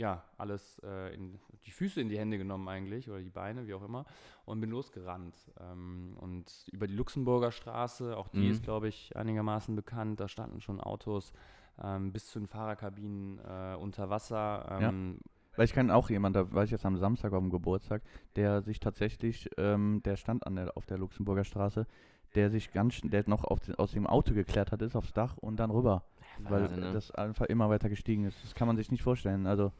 ja, 0.00 0.24
alles 0.38 0.80
äh, 0.82 1.14
in 1.14 1.38
die 1.66 1.70
Füße 1.70 2.00
in 2.00 2.08
die 2.08 2.18
Hände 2.18 2.38
genommen 2.38 2.66
eigentlich 2.68 3.08
oder 3.10 3.20
die 3.20 3.28
Beine, 3.28 3.66
wie 3.66 3.74
auch 3.74 3.82
immer, 3.82 4.06
und 4.46 4.58
bin 4.60 4.70
losgerannt. 4.70 5.36
Ähm, 5.60 6.16
und 6.18 6.50
über 6.72 6.86
die 6.86 6.94
Luxemburger 6.94 7.52
Straße, 7.52 8.16
auch 8.16 8.28
die 8.28 8.38
mhm. 8.38 8.50
ist, 8.50 8.62
glaube 8.62 8.88
ich, 8.88 9.14
einigermaßen 9.14 9.76
bekannt, 9.76 10.18
da 10.18 10.26
standen 10.26 10.62
schon 10.62 10.80
Autos 10.80 11.34
ähm, 11.82 12.12
bis 12.12 12.26
zu 12.26 12.38
den 12.38 12.48
Fahrerkabinen 12.48 13.40
äh, 13.40 13.76
unter 13.76 14.08
Wasser. 14.08 14.78
Ähm, 14.80 15.18
ja. 15.22 15.30
Weil 15.56 15.64
ich 15.66 15.74
kenne 15.74 15.94
auch 15.94 16.08
jemanden, 16.08 16.34
da 16.34 16.52
war 16.54 16.64
ich 16.64 16.70
jetzt 16.70 16.86
am 16.86 16.96
Samstag 16.96 17.34
auf 17.34 17.40
dem 17.40 17.50
Geburtstag, 17.50 18.02
der 18.36 18.62
sich 18.62 18.80
tatsächlich, 18.80 19.50
ähm, 19.58 20.00
der 20.06 20.16
stand 20.16 20.46
an 20.46 20.56
der, 20.56 20.74
auf 20.78 20.86
der 20.86 20.96
Luxemburger 20.96 21.44
Straße, 21.44 21.86
der 22.34 22.48
sich 22.48 22.72
ganz, 22.72 23.02
der 23.02 23.24
noch 23.26 23.44
auf, 23.44 23.58
aus 23.76 23.92
dem 23.92 24.06
Auto 24.06 24.32
geklettert 24.32 24.80
ist, 24.80 24.96
aufs 24.96 25.12
Dach 25.12 25.36
und 25.36 25.56
dann 25.56 25.70
rüber. 25.70 26.04
Ja, 26.44 26.50
weil 26.50 26.68
ne? 26.70 26.92
das 26.92 27.10
einfach 27.10 27.46
immer 27.46 27.68
weiter 27.68 27.90
gestiegen 27.90 28.24
ist. 28.24 28.42
Das 28.44 28.54
kann 28.54 28.66
man 28.66 28.78
sich 28.78 28.90
nicht 28.90 29.02
vorstellen. 29.02 29.46
Also 29.46 29.72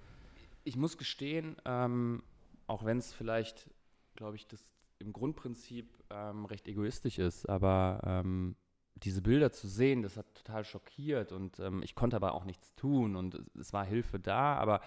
ich 0.65 0.77
muss 0.77 0.99
gestehen, 0.99 1.57
ähm, 1.65 2.23
auch 2.67 2.85
wenn 2.85 2.99
es 2.99 3.13
vielleicht, 3.13 3.69
glaube 4.17 4.37
ich, 4.37 4.47
das 4.47 4.65
im 4.99 5.13
Grundprinzip 5.13 5.99
ähm, 6.11 6.45
recht 6.45 6.69
egoistisch 6.69 7.19
ist, 7.19 7.49
aber 7.49 8.01
ähm, 8.05 8.57
diese 8.97 9.23
Bilder 9.23 9.51
zu 9.51 9.67
sehen, 9.67 10.03
das 10.03 10.17
hat 10.17 10.35
total 10.35 10.65
schockiert 10.65 11.33
und 11.33 11.59
ähm, 11.59 11.83
ich 11.83 11.95
konnte 11.95 12.17
aber 12.17 12.35
auch 12.35 12.45
nichts 12.45 12.75
tun 12.75 13.17
und 13.17 13.43
es 13.59 13.73
war 13.73 13.85
Hilfe 13.85 14.21
da, 14.21 14.57
aber 14.57 14.81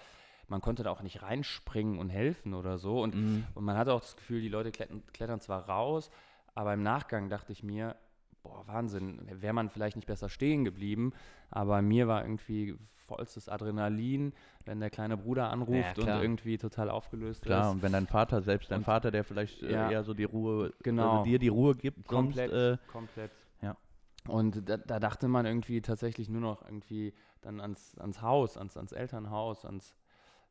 man 0.46 0.60
konnte 0.60 0.82
da 0.82 0.90
auch 0.90 1.02
nicht 1.02 1.22
reinspringen 1.22 1.98
und 1.98 2.10
helfen 2.10 2.54
oder 2.54 2.78
so 2.78 3.02
und, 3.02 3.14
mhm. 3.14 3.46
und 3.54 3.64
man 3.64 3.76
hatte 3.76 3.92
auch 3.92 4.00
das 4.00 4.16
Gefühl, 4.16 4.40
die 4.40 4.48
Leute 4.48 4.70
klettern, 4.70 5.02
klettern 5.12 5.40
zwar 5.40 5.68
raus, 5.68 6.10
aber 6.54 6.74
im 6.74 6.82
Nachgang 6.82 7.28
dachte 7.28 7.52
ich 7.52 7.62
mir, 7.62 7.96
boah, 8.44 8.62
Wahnsinn, 8.66 9.20
wäre 9.40 9.52
man 9.52 9.68
vielleicht 9.68 9.96
nicht 9.96 10.06
besser 10.06 10.28
stehen 10.28 10.64
geblieben, 10.64 11.12
aber 11.50 11.82
mir 11.82 12.06
war 12.06 12.22
irgendwie 12.22 12.76
vollstes 13.06 13.48
Adrenalin, 13.48 14.32
wenn 14.64 14.80
der 14.80 14.90
kleine 14.90 15.16
Bruder 15.16 15.50
anruft 15.50 15.98
ja, 15.98 16.16
und 16.16 16.22
irgendwie 16.22 16.56
total 16.58 16.90
aufgelöst 16.90 17.42
klar, 17.42 17.58
ist. 17.58 17.62
Klar, 17.62 17.72
und 17.72 17.82
wenn 17.82 17.92
dein 17.92 18.06
Vater, 18.06 18.42
selbst 18.42 18.70
dein 18.70 18.78
und 18.78 18.84
Vater, 18.84 19.10
der 19.10 19.24
vielleicht 19.24 19.62
äh, 19.62 19.72
ja, 19.72 19.90
eher 19.90 20.04
so 20.04 20.14
die 20.14 20.24
Ruhe, 20.24 20.72
genau, 20.82 21.18
also 21.18 21.24
dir 21.24 21.38
die 21.38 21.48
Ruhe 21.48 21.74
gibt, 21.74 22.06
komplett, 22.06 22.50
sonst, 22.50 22.80
äh, 22.80 22.90
komplett. 22.90 23.30
Ja. 23.60 23.76
Und 24.28 24.68
da, 24.68 24.76
da, 24.76 25.00
dachte 25.00 25.28
man 25.28 25.44
irgendwie 25.46 25.80
tatsächlich 25.80 26.28
nur 26.28 26.40
noch 26.40 26.62
irgendwie 26.62 27.12
dann 27.40 27.60
ans, 27.60 27.98
ans 27.98 28.22
Haus, 28.22 28.56
ans, 28.56 28.76
ans 28.76 28.92
Elternhaus, 28.92 29.64
ans, 29.64 29.94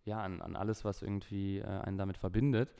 ja, 0.05 0.19
an, 0.19 0.41
an 0.41 0.55
alles, 0.55 0.83
was 0.83 1.01
irgendwie 1.01 1.59
äh, 1.59 1.65
einen 1.65 1.97
damit 1.97 2.17
verbindet. 2.17 2.75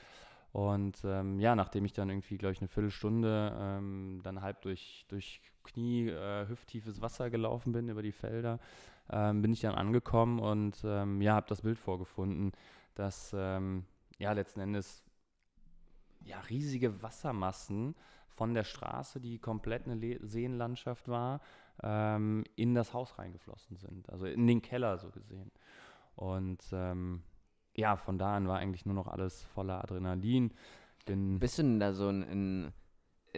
Und 0.54 1.02
ähm, 1.04 1.40
ja, 1.40 1.56
nachdem 1.56 1.84
ich 1.84 1.94
dann 1.94 2.10
irgendwie, 2.10 2.38
glaube 2.38 2.54
ich, 2.54 2.62
eine 2.62 2.68
Viertelstunde 2.68 3.58
ähm, 3.60 4.22
dann 4.24 4.44
halb 4.44 4.62
durch, 4.62 5.04
durch 5.08 5.42
Knie, 5.64 6.10
äh, 6.10 6.48
hüfttiefes 6.48 7.02
Wasser 7.02 7.32
gelaufen 7.32 7.74
bin 7.74 7.90
über 7.90 8.04
die 8.04 8.12
Felder, 8.12 8.60
ähm, 9.10 9.42
bin 9.42 9.52
ich 9.52 9.62
dann 9.62 9.74
angekommen 9.74 10.40
und 10.40 10.80
ähm, 10.86 11.22
ja, 11.22 11.34
habe 11.34 11.48
das 11.50 11.64
Bild 11.64 11.80
vorgefunden, 11.80 12.52
dass 12.94 13.34
ähm, 13.36 13.86
ja 14.20 14.32
letzten 14.34 14.60
Endes 14.60 15.04
ja 16.24 16.40
riesige 16.42 17.02
Wassermassen 17.02 17.96
von 18.28 18.54
der 18.54 18.64
Straße, 18.64 19.20
die 19.20 19.40
komplett 19.40 19.86
eine 19.86 19.96
Le 19.96 20.20
Seenlandschaft 20.22 21.08
war, 21.08 21.42
ähm, 21.82 22.44
in 22.56 22.76
das 22.76 22.94
Haus 22.94 23.18
reingeflossen 23.18 23.78
sind, 23.78 24.08
also 24.12 24.28
in 24.28 24.46
den 24.46 24.62
Keller 24.62 25.00
so 25.00 25.10
gesehen. 25.10 25.52
Und 26.16 26.62
ja, 27.76 27.96
von 27.96 28.18
da 28.18 28.36
an 28.36 28.48
war 28.48 28.60
eigentlich 28.60 28.86
nur 28.86 28.96
noch 28.96 29.08
alles 29.08 29.44
voller 29.44 29.84
Adrenalin. 29.84 30.54
Bin 31.06 31.40
Bist 31.40 31.58
du 31.58 31.64
denn 31.64 31.80
da 31.80 31.94
so 31.94 32.10
in, 32.10 32.24
in 32.24 32.74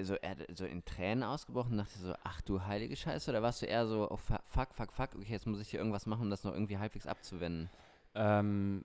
so, 0.04 0.16
so 0.54 0.66
in 0.66 0.84
Tränen 0.84 1.24
ausgebrochen 1.24 1.74
und 1.74 1.78
dachte 1.78 1.98
so, 1.98 2.14
ach 2.24 2.42
du 2.42 2.64
heilige 2.64 2.96
Scheiße, 2.96 3.32
oder 3.32 3.42
warst 3.42 3.62
du 3.62 3.66
eher 3.66 3.88
so, 3.88 4.10
oh 4.12 4.18
fuck, 4.18 4.74
fuck, 4.74 4.92
fuck, 4.92 5.16
okay, 5.16 5.32
jetzt 5.32 5.48
muss 5.48 5.62
ich 5.62 5.70
hier 5.70 5.80
irgendwas 5.80 6.06
machen, 6.06 6.24
um 6.24 6.30
das 6.30 6.44
noch 6.44 6.54
irgendwie 6.54 6.78
halbwegs 6.78 7.08
abzuwenden? 7.08 7.70
Ähm, 8.14 8.82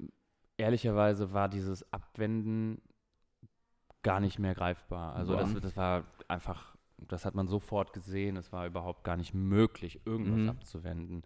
ehrlicherweise 0.57 1.33
war 1.33 1.49
dieses 1.49 1.93
Abwenden 1.93 2.81
gar 4.03 4.21
nicht 4.21 4.39
mehr 4.39 4.55
greifbar. 4.55 5.15
Also 5.15 5.37
das, 5.37 5.53
das, 5.61 5.77
war 5.77 6.05
einfach, 6.29 6.77
das 6.97 7.25
hat 7.25 7.35
man 7.35 7.49
sofort 7.49 7.93
gesehen, 7.93 8.37
es 8.37 8.53
war 8.53 8.67
überhaupt 8.67 9.05
gar 9.05 9.17
nicht 9.17 9.35
möglich, 9.35 10.01
irgendwas 10.07 10.41
mhm. 10.41 10.49
abzuwenden. 10.49 11.23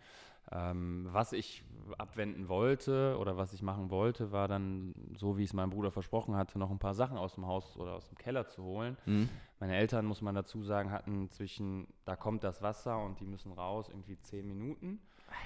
Ähm, 0.55 1.09
was 1.11 1.33
ich 1.33 1.64
abwenden 1.99 2.49
wollte 2.49 3.17
oder 3.19 3.37
was 3.37 3.53
ich 3.53 3.61
machen 3.61 3.90
wollte, 3.90 4.33
war 4.33 4.49
dann, 4.49 4.95
so 5.14 5.37
wie 5.37 5.45
es 5.45 5.53
mein 5.53 5.71
Bruder 5.71 5.90
versprochen 5.90 6.37
hatte, 6.37 6.59
noch 6.59 6.71
ein 6.71 6.79
paar 6.79 6.95
Sachen 6.95 7.19
aus 7.19 7.35
dem 7.35 7.47
Haus 7.47 7.77
oder 7.77 7.93
aus 7.93 8.09
dem 8.09 8.17
Keller 8.17 8.47
zu 8.47 8.62
holen. 8.62 8.97
Mhm. 9.05 9.29
Meine 9.59 9.77
Eltern, 9.77 10.07
muss 10.07 10.23
man 10.23 10.35
dazu 10.35 10.62
sagen, 10.62 10.93
hatten 10.93 11.29
zwischen, 11.29 11.88
da 12.05 12.17
kommt 12.17 12.45
das 12.45 12.62
Wasser 12.62 13.03
und 13.05 13.21
die 13.21 13.27
müssen 13.27 13.53
raus, 13.53 13.88
irgendwie 13.88 14.19
zehn 14.21 14.47
Minuten 14.47 15.01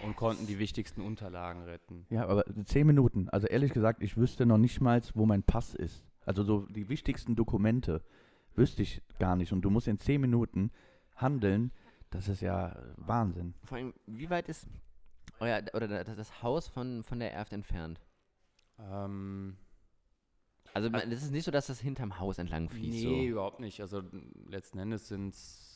und 0.05 0.17
konnten 0.17 0.47
die 0.47 0.59
wichtigsten 0.59 1.01
Unterlagen 1.01 1.63
retten. 1.63 2.07
Ja, 2.11 2.27
aber 2.27 2.45
zehn 2.65 2.87
Minuten. 2.87 3.29
Also 3.31 3.47
ehrlich 3.47 3.73
gesagt, 3.73 4.03
ich 4.03 4.17
wüsste 4.17 4.45
noch 4.45 4.59
nicht 4.59 4.81
mal, 4.81 5.01
wo 5.15 5.25
mein 5.25 5.43
Pass 5.43 5.75
ist. 5.75 6.05
Also 6.27 6.43
so 6.45 6.67
die 6.67 6.89
wichtigsten 6.89 7.35
Dokumente 7.35 8.03
wüsste 8.55 8.83
ich 8.83 9.03
gar 9.19 9.37
nicht. 9.37 9.53
Und 9.53 9.63
du 9.63 9.71
musst 9.71 9.89
in 9.89 9.99
zehn 9.99 10.21
Minuten 10.21 10.71
handeln. 11.17 11.73
Das 12.11 12.29
ist 12.29 12.43
ja 12.43 12.77
Wahnsinn. 12.97 13.55
Vor 13.65 13.79
allem, 13.79 13.95
wie 14.07 14.29
weit 14.29 14.49
ist 14.49 14.67
euer, 15.41 15.63
oder 15.75 16.05
das 16.05 16.43
Haus 16.43 16.69
von, 16.69 17.03
von 17.03 17.19
der 17.19 17.33
Erft 17.33 17.53
entfernt? 17.53 18.01
Ähm, 18.79 19.57
also, 20.75 20.89
also 20.91 21.09
es 21.09 21.23
ist 21.23 21.31
nicht 21.31 21.45
so, 21.45 21.51
dass 21.51 21.67
das 21.67 21.81
hinterm 21.81 22.19
Haus 22.19 22.39
entlang 22.39 22.69
fließt. 22.69 23.05
Nee, 23.05 23.27
so. 23.27 23.33
überhaupt 23.33 23.61
nicht. 23.61 23.81
Also 23.81 24.03
letzten 24.47 24.79
Endes 24.79 25.09
sind 25.09 25.35
es 25.35 25.69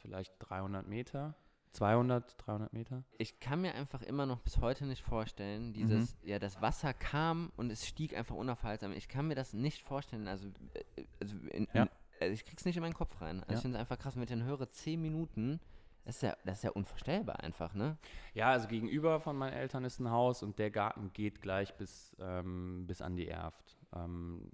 vielleicht 0.00 0.32
300 0.38 0.86
Meter. 0.86 1.34
200, 1.72 2.36
300 2.46 2.72
Meter? 2.72 3.04
Ich 3.18 3.40
kann 3.40 3.60
mir 3.60 3.74
einfach 3.74 4.02
immer 4.02 4.26
noch 4.26 4.40
bis 4.40 4.58
heute 4.58 4.86
nicht 4.86 5.02
vorstellen, 5.02 5.72
dieses, 5.72 6.14
mhm. 6.22 6.28
ja, 6.28 6.38
das 6.38 6.62
Wasser 6.62 6.94
kam 6.94 7.52
und 7.56 7.70
es 7.70 7.86
stieg 7.86 8.16
einfach 8.16 8.36
unaufhaltsam. 8.36 8.92
Ich 8.92 9.08
kann 9.08 9.26
mir 9.26 9.34
das 9.34 9.52
nicht 9.54 9.82
vorstellen, 9.82 10.28
also, 10.28 10.46
äh, 10.74 11.04
also, 11.20 11.36
in, 11.50 11.66
ja. 11.74 11.82
in, 11.82 11.88
also 12.20 12.32
ich 12.32 12.44
krieg's 12.44 12.64
nicht 12.64 12.76
in 12.76 12.82
meinen 12.82 12.94
Kopf 12.94 13.20
rein. 13.20 13.40
Also 13.40 13.52
ja. 13.52 13.56
ich 13.56 13.62
finde 13.62 13.76
es 13.76 13.80
einfach 13.80 13.98
krass, 13.98 14.14
wenn 14.14 14.22
ich 14.22 14.28
dann 14.28 14.44
höre, 14.44 14.70
10 14.70 15.02
Minuten, 15.02 15.58
das 16.04 16.16
ist, 16.16 16.22
ja, 16.22 16.36
das 16.44 16.58
ist 16.58 16.64
ja 16.64 16.70
unvorstellbar 16.70 17.40
einfach, 17.40 17.74
ne? 17.74 17.96
Ja, 18.34 18.50
also 18.50 18.68
gegenüber 18.68 19.20
von 19.20 19.36
meinen 19.36 19.54
Eltern 19.54 19.84
ist 19.84 20.00
ein 20.00 20.10
Haus 20.10 20.42
und 20.42 20.58
der 20.58 20.70
Garten 20.70 21.12
geht 21.12 21.40
gleich 21.40 21.74
bis, 21.76 22.14
ähm, 22.20 22.86
bis 22.86 23.00
an 23.00 23.16
die 23.16 23.28
Erft. 23.28 23.78
Ähm, 23.94 24.50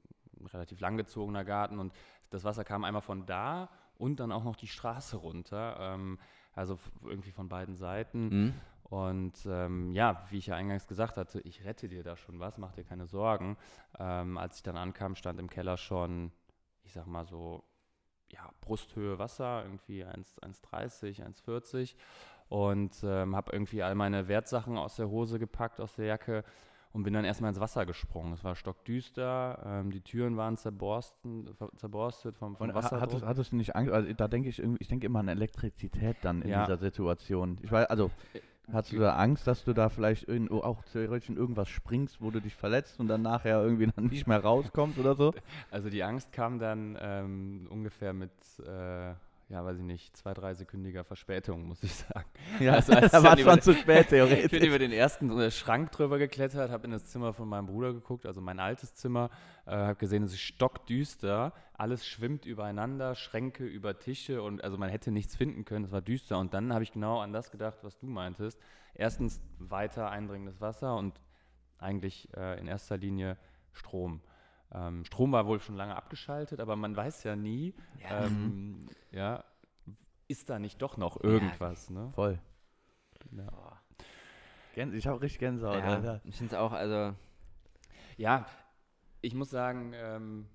relativ 0.53 0.81
langgezogener 0.81 1.45
Garten 1.45 1.79
und 1.79 1.93
das 2.31 2.45
Wasser 2.45 2.65
kam 2.65 2.85
einmal 2.85 3.03
von 3.03 3.27
da 3.27 3.69
und 3.99 4.21
dann 4.21 4.33
auch 4.33 4.45
noch 4.45 4.57
die 4.57 4.69
Straße 4.69 5.17
runter. 5.17 5.77
Ähm, 5.81 6.19
also 6.55 6.79
irgendwie 7.03 7.33
von 7.33 7.49
beiden 7.49 7.77
Seiten. 7.77 8.29
Mhm. 8.29 8.55
Und 8.85 9.47
ähm, 9.47 9.93
ja, 9.93 10.25
wie 10.31 10.39
ich 10.39 10.49
ja 10.49 10.57
eingangs 10.57 10.89
gesagt 10.89 11.17
hatte, 11.17 11.41
ich 11.41 11.65
rette 11.65 11.89
dir 11.89 12.03
da 12.03 12.17
schon 12.17 12.41
was, 12.41 12.59
mach 12.59 12.73
dir 12.73 12.85
keine 12.85 13.07
Sorgen. 13.07 13.57
Ähm, 13.99 14.37
als 14.37 14.57
ich 14.57 14.63
dann 14.63 14.77
ankam, 14.77 15.15
stand 15.15 15.39
im 15.39 15.49
Keller 15.49 15.77
schon, 15.77 16.33
ich 16.83 16.93
sag 16.93 17.07
mal 17.07 17.25
so 17.25 17.63
ja, 18.33 18.49
Brusthöhe 18.61 19.19
Wasser, 19.19 19.65
irgendwie 19.65 20.05
1,30, 20.05 21.23
1,40 21.23 21.95
und 22.49 22.93
ähm, 23.05 23.37
habe 23.37 23.53
irgendwie 23.53 23.83
all 23.83 23.95
meine 23.95 24.29
Wertsachen 24.29 24.77
aus 24.77 24.97
der 24.97 25.09
Hose 25.09 25.39
gepackt, 25.39 25.81
aus 25.81 25.95
der 25.95 26.07
Jacke 26.07 26.45
und 26.93 27.05
bin 27.05 27.15
dann 27.15 27.25
erstmal 27.25 27.51
ins 27.51 27.61
Wasser 27.61 27.87
gesprungen. 27.87 28.33
Es 28.33 28.43
war 28.43 28.57
stockdüster, 28.57 29.63
ähm, 29.65 29.91
die 29.91 30.01
Türen 30.01 30.37
waren 30.37 30.57
zerborsten, 30.57 31.49
zerborstet 31.77 32.37
vom, 32.37 32.57
vom 32.57 32.75
Wasser. 32.75 33.01
Hattest, 33.01 33.25
hattest, 33.25 33.53
du 33.53 33.57
nicht 33.57 33.77
Angst? 33.77 33.93
Also 33.93 34.13
da 34.13 34.27
denke 34.27 34.49
ich 34.49 34.61
ich 34.61 34.89
denke 34.89 35.07
immer 35.07 35.21
an 35.21 35.29
Elektrizität 35.29 36.17
dann 36.23 36.43
in 36.43 36.51
ja. 36.51 36.65
dieser 36.65 36.79
Situation. 36.79 37.59
Ich 37.63 37.71
weiß, 37.71 37.87
also 37.87 38.11
Hast 38.73 38.93
du 38.93 38.99
da 38.99 39.17
Angst, 39.17 39.47
dass 39.47 39.65
du 39.65 39.73
da 39.73 39.89
vielleicht 39.89 40.25
in, 40.25 40.49
oh, 40.51 40.61
auch 40.61 40.83
theoretisch 40.93 41.29
in 41.29 41.37
irgendwas 41.37 41.69
springst, 41.69 42.21
wo 42.21 42.31
du 42.31 42.41
dich 42.41 42.55
verletzt 42.55 43.01
und 43.01 43.09
dann 43.09 43.23
nachher 43.23 43.63
irgendwie 43.63 43.89
dann 43.95 44.07
nicht 44.07 44.27
mehr 44.27 44.41
rauskommst 44.41 44.99
oder 44.99 45.15
so? 45.15 45.35
Also 45.71 45.91
die 45.91 46.03
Angst 46.05 46.33
kam 46.33 46.59
dann 46.59 46.97
ähm, 47.01 47.67
ungefähr 47.71 48.13
mit, 48.13 48.31
äh, 48.61 49.15
ja, 49.51 49.65
weiß 49.65 49.79
ich 49.79 49.85
nicht, 49.85 50.17
zwei, 50.17 50.33
drei 50.33 50.55
sekündiger 50.55 51.05
Verspätung, 51.05 51.65
muss 51.65 51.83
ich 51.83 51.93
sagen. 51.95 52.29
Ja, 52.61 52.73
Also, 52.75 52.93
als 52.95 53.11
da 53.13 53.23
war 53.23 53.33
schon 53.37 53.41
über- 53.41 53.61
zu 53.61 53.75
spät, 53.75 54.07
Ich 54.07 54.09
bin 54.11 54.19
theoretisch. 54.29 54.63
über 54.63 54.79
den 54.79 54.93
ersten 54.93 55.39
äh, 55.39 55.51
Schrank 55.51 55.91
drüber 55.93 56.19
geklettert, 56.19 56.71
habe 56.71 56.85
in 56.87 56.93
das 56.93 57.05
Zimmer 57.07 57.33
von 57.35 57.49
meinem 57.49 57.67
Bruder 57.67 57.93
geguckt, 57.93 58.27
also 58.27 58.41
mein 58.41 58.59
altes 58.61 58.95
Zimmer, 58.95 59.29
äh, 59.67 59.73
habe 59.73 59.97
gesehen, 59.97 60.23
es 60.23 60.33
ist 60.33 60.41
stockdüster, 60.41 61.53
alles 61.75 62.07
schwimmt 62.07 62.47
übereinander, 62.47 63.15
Schränke 63.15 63.65
über 63.67 63.99
Tische 63.99 64.43
und 64.43 64.63
also 64.65 64.79
man 64.79 64.89
hätte 64.89 65.11
nichts 65.11 65.37
finden 65.37 65.65
können, 65.65 65.85
es 65.85 65.93
war 65.93 66.01
düster 66.01 66.39
und 66.39 66.55
dann 66.55 66.73
habe 66.73 66.85
ich 66.85 66.93
genau 66.93 67.21
an 67.21 67.33
das 67.33 67.51
gedacht, 67.51 67.79
was 67.83 67.99
du 67.99 68.07
meintest. 68.07 68.59
Erstens 68.95 69.41
weiter 69.59 70.11
eindringendes 70.11 70.61
Wasser 70.61 70.97
und 70.97 71.21
eigentlich 71.79 72.29
äh, 72.37 72.59
in 72.61 72.67
erster 72.67 72.97
Linie 72.97 73.37
Strom. 73.73 74.21
Ähm, 74.73 75.05
Strom 75.05 75.33
war 75.33 75.47
wohl 75.47 75.61
schon 75.61 75.77
lange 75.77 75.97
abgeschaltet, 75.97 76.61
aber 76.61 76.77
man 76.77 76.95
weiß 76.97 77.25
ja 77.25 77.35
nie, 77.37 77.75
Ja. 77.99 78.27
ähm, 78.27 78.87
ja, 79.11 79.45
ist 80.29 80.49
da 80.49 80.59
nicht 80.59 80.81
doch 80.81 80.97
noch 80.97 81.21
irgendwas, 81.23 81.91
ne? 81.91 82.11
Voll. 82.15 82.39
Ja. 83.33 83.49
Gänse, 84.75 84.97
ich 84.97 85.07
habe 85.09 85.21
richtig 85.21 85.41
Gänsehaut. 85.41 85.77
ja, 85.79 85.85
Alter. 85.85 86.21
ich 86.25 86.37
finde 86.37 86.55
es 86.55 86.61
auch, 86.61 86.73
also, 86.73 87.15
Ja, 88.17 88.47
ich 89.23 89.35
muss 89.35 89.51
sagen, 89.51 89.93
ähm, 89.95 90.47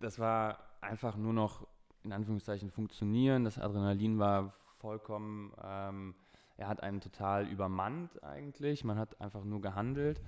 das 0.00 0.18
war 0.18 0.58
einfach 0.80 1.16
nur 1.16 1.32
noch 1.32 1.66
in 2.04 2.12
Anführungszeichen 2.12 2.70
funktionieren. 2.70 3.44
Das 3.44 3.58
Adrenalin 3.58 4.18
war 4.18 4.54
vollkommen, 4.78 5.52
ähm, 5.62 6.14
er 6.56 6.68
hat 6.68 6.82
einen 6.82 7.00
total 7.00 7.46
übermannt 7.48 8.22
eigentlich. 8.22 8.82
Man 8.84 8.98
hat 8.98 9.20
einfach 9.20 9.44
nur 9.44 9.60
gehandelt. 9.60 10.20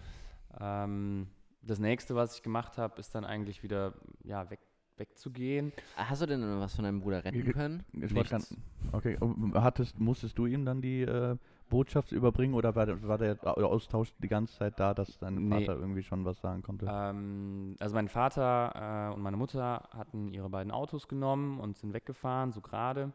Ähm, 0.60 1.28
das 1.66 1.78
nächste, 1.78 2.14
was 2.14 2.36
ich 2.36 2.42
gemacht 2.42 2.78
habe, 2.78 2.98
ist 3.00 3.14
dann 3.14 3.24
eigentlich 3.24 3.62
wieder 3.62 3.94
ja, 4.22 4.48
weg, 4.50 4.60
wegzugehen. 4.96 5.72
hast 5.96 6.22
du 6.22 6.26
denn 6.26 6.60
was 6.60 6.74
von 6.74 6.84
deinem 6.84 7.00
Bruder 7.00 7.24
retten 7.24 7.52
können? 7.52 7.84
Ich 7.92 8.14
wollte 8.14 8.30
ganz, 8.30 8.54
okay, 8.92 9.18
hattest, 9.54 9.98
musstest 9.98 10.38
du 10.38 10.46
ihm 10.46 10.64
dann 10.64 10.80
die 10.80 11.02
äh, 11.02 11.36
Botschaft 11.68 12.12
überbringen 12.12 12.54
oder 12.54 12.74
war 12.76 12.86
der, 12.86 13.02
war 13.08 13.18
der 13.18 13.38
Au- 13.42 13.64
Austausch 13.64 14.12
die 14.22 14.28
ganze 14.28 14.56
Zeit 14.56 14.78
da, 14.78 14.94
dass 14.94 15.18
dein 15.18 15.48
Nee. 15.48 15.66
Vater 15.66 15.78
irgendwie 15.80 16.02
schon 16.02 16.24
was 16.24 16.40
sagen 16.40 16.62
konnte? 16.62 16.86
Ähm, 16.88 17.76
also 17.80 17.94
mein 17.94 18.08
Vater 18.08 19.10
äh, 19.10 19.14
und 19.14 19.22
meine 19.22 19.36
Mutter 19.36 19.88
hatten 19.92 20.28
ihre 20.28 20.48
beiden 20.50 20.70
Autos 20.70 21.08
genommen 21.08 21.58
und 21.58 21.76
sind 21.76 21.92
weggefahren, 21.92 22.52
so 22.52 22.60
gerade. 22.60 23.12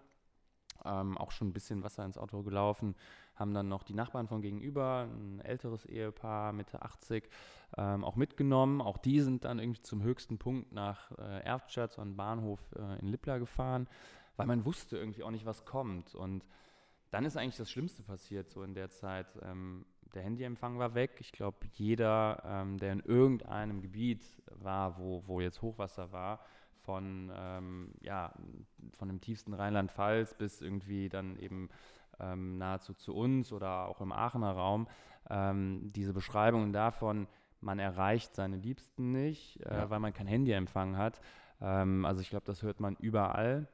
Ähm, 0.85 1.17
auch 1.17 1.31
schon 1.31 1.49
ein 1.49 1.53
bisschen 1.53 1.83
Wasser 1.83 2.05
ins 2.05 2.17
Auto 2.17 2.41
gelaufen. 2.41 2.95
Haben 3.39 3.53
dann 3.53 3.69
noch 3.69 3.83
die 3.83 3.93
Nachbarn 3.93 4.27
von 4.27 4.41
gegenüber, 4.41 5.07
ein 5.09 5.39
älteres 5.39 5.85
Ehepaar, 5.85 6.51
Mitte 6.51 6.81
80, 6.81 7.29
ähm, 7.77 8.03
auch 8.03 8.17
mitgenommen. 8.17 8.81
Auch 8.81 8.97
die 8.97 9.21
sind 9.21 9.45
dann 9.45 9.59
irgendwie 9.59 9.81
zum 9.81 10.03
höchsten 10.03 10.37
Punkt 10.37 10.73
nach 10.73 11.11
äh, 11.17 11.57
so 11.89 12.01
einen 12.01 12.17
Bahnhof 12.17 12.59
äh, 12.75 12.99
in 12.99 13.07
Lippla 13.07 13.37
gefahren, 13.37 13.87
weil 14.35 14.45
man 14.45 14.65
wusste 14.65 14.97
irgendwie 14.97 15.23
auch 15.23 15.31
nicht, 15.31 15.45
was 15.45 15.63
kommt. 15.63 16.15
Und 16.15 16.45
dann 17.11 17.23
ist 17.23 17.37
eigentlich 17.37 17.55
das 17.55 17.71
Schlimmste 17.71 18.03
passiert, 18.03 18.51
so 18.51 18.61
in 18.61 18.73
der 18.73 18.89
Zeit. 18.89 19.27
Ähm, 19.41 19.85
der 20.13 20.23
Handyempfang 20.23 20.77
war 20.77 20.95
weg. 20.95 21.17
Ich 21.19 21.31
glaube, 21.31 21.57
jeder, 21.73 22.43
ähm, 22.45 22.77
der 22.77 22.93
in 22.93 22.99
irgendeinem 22.99 23.81
Gebiet 23.81 24.21
war, 24.47 24.97
wo, 24.97 25.23
wo 25.27 25.39
jetzt 25.39 25.61
Hochwasser 25.61 26.11
war, 26.11 26.39
von, 26.81 27.31
ähm, 27.35 27.93
ja, 28.01 28.33
von 28.97 29.07
dem 29.07 29.21
tiefsten 29.21 29.53
Rheinland-Pfalz 29.53 30.33
bis 30.35 30.61
irgendwie 30.61 31.09
dann 31.09 31.37
eben 31.37 31.69
ähm, 32.19 32.57
nahezu 32.57 32.93
zu 32.93 33.15
uns 33.15 33.51
oder 33.51 33.87
auch 33.87 34.01
im 34.01 34.11
Aachener 34.11 34.51
Raum, 34.51 34.87
ähm, 35.29 35.91
diese 35.93 36.13
Beschreibungen 36.13 36.73
davon, 36.73 37.27
man 37.61 37.79
erreicht 37.79 38.35
seine 38.35 38.57
Liebsten 38.57 39.11
nicht, 39.11 39.59
äh, 39.65 39.75
Ja. 39.77 39.89
weil 39.89 39.99
man 39.99 40.13
kein 40.13 40.27
Handyempfang 40.27 40.97
hat. 40.97 41.19
Ähm, 41.61 42.05
also 42.05 42.21
ich 42.21 42.29
glaube, 42.29 42.45
das 42.45 42.63
hört 42.63 42.79
man 42.79 42.95
überall. 42.95 43.67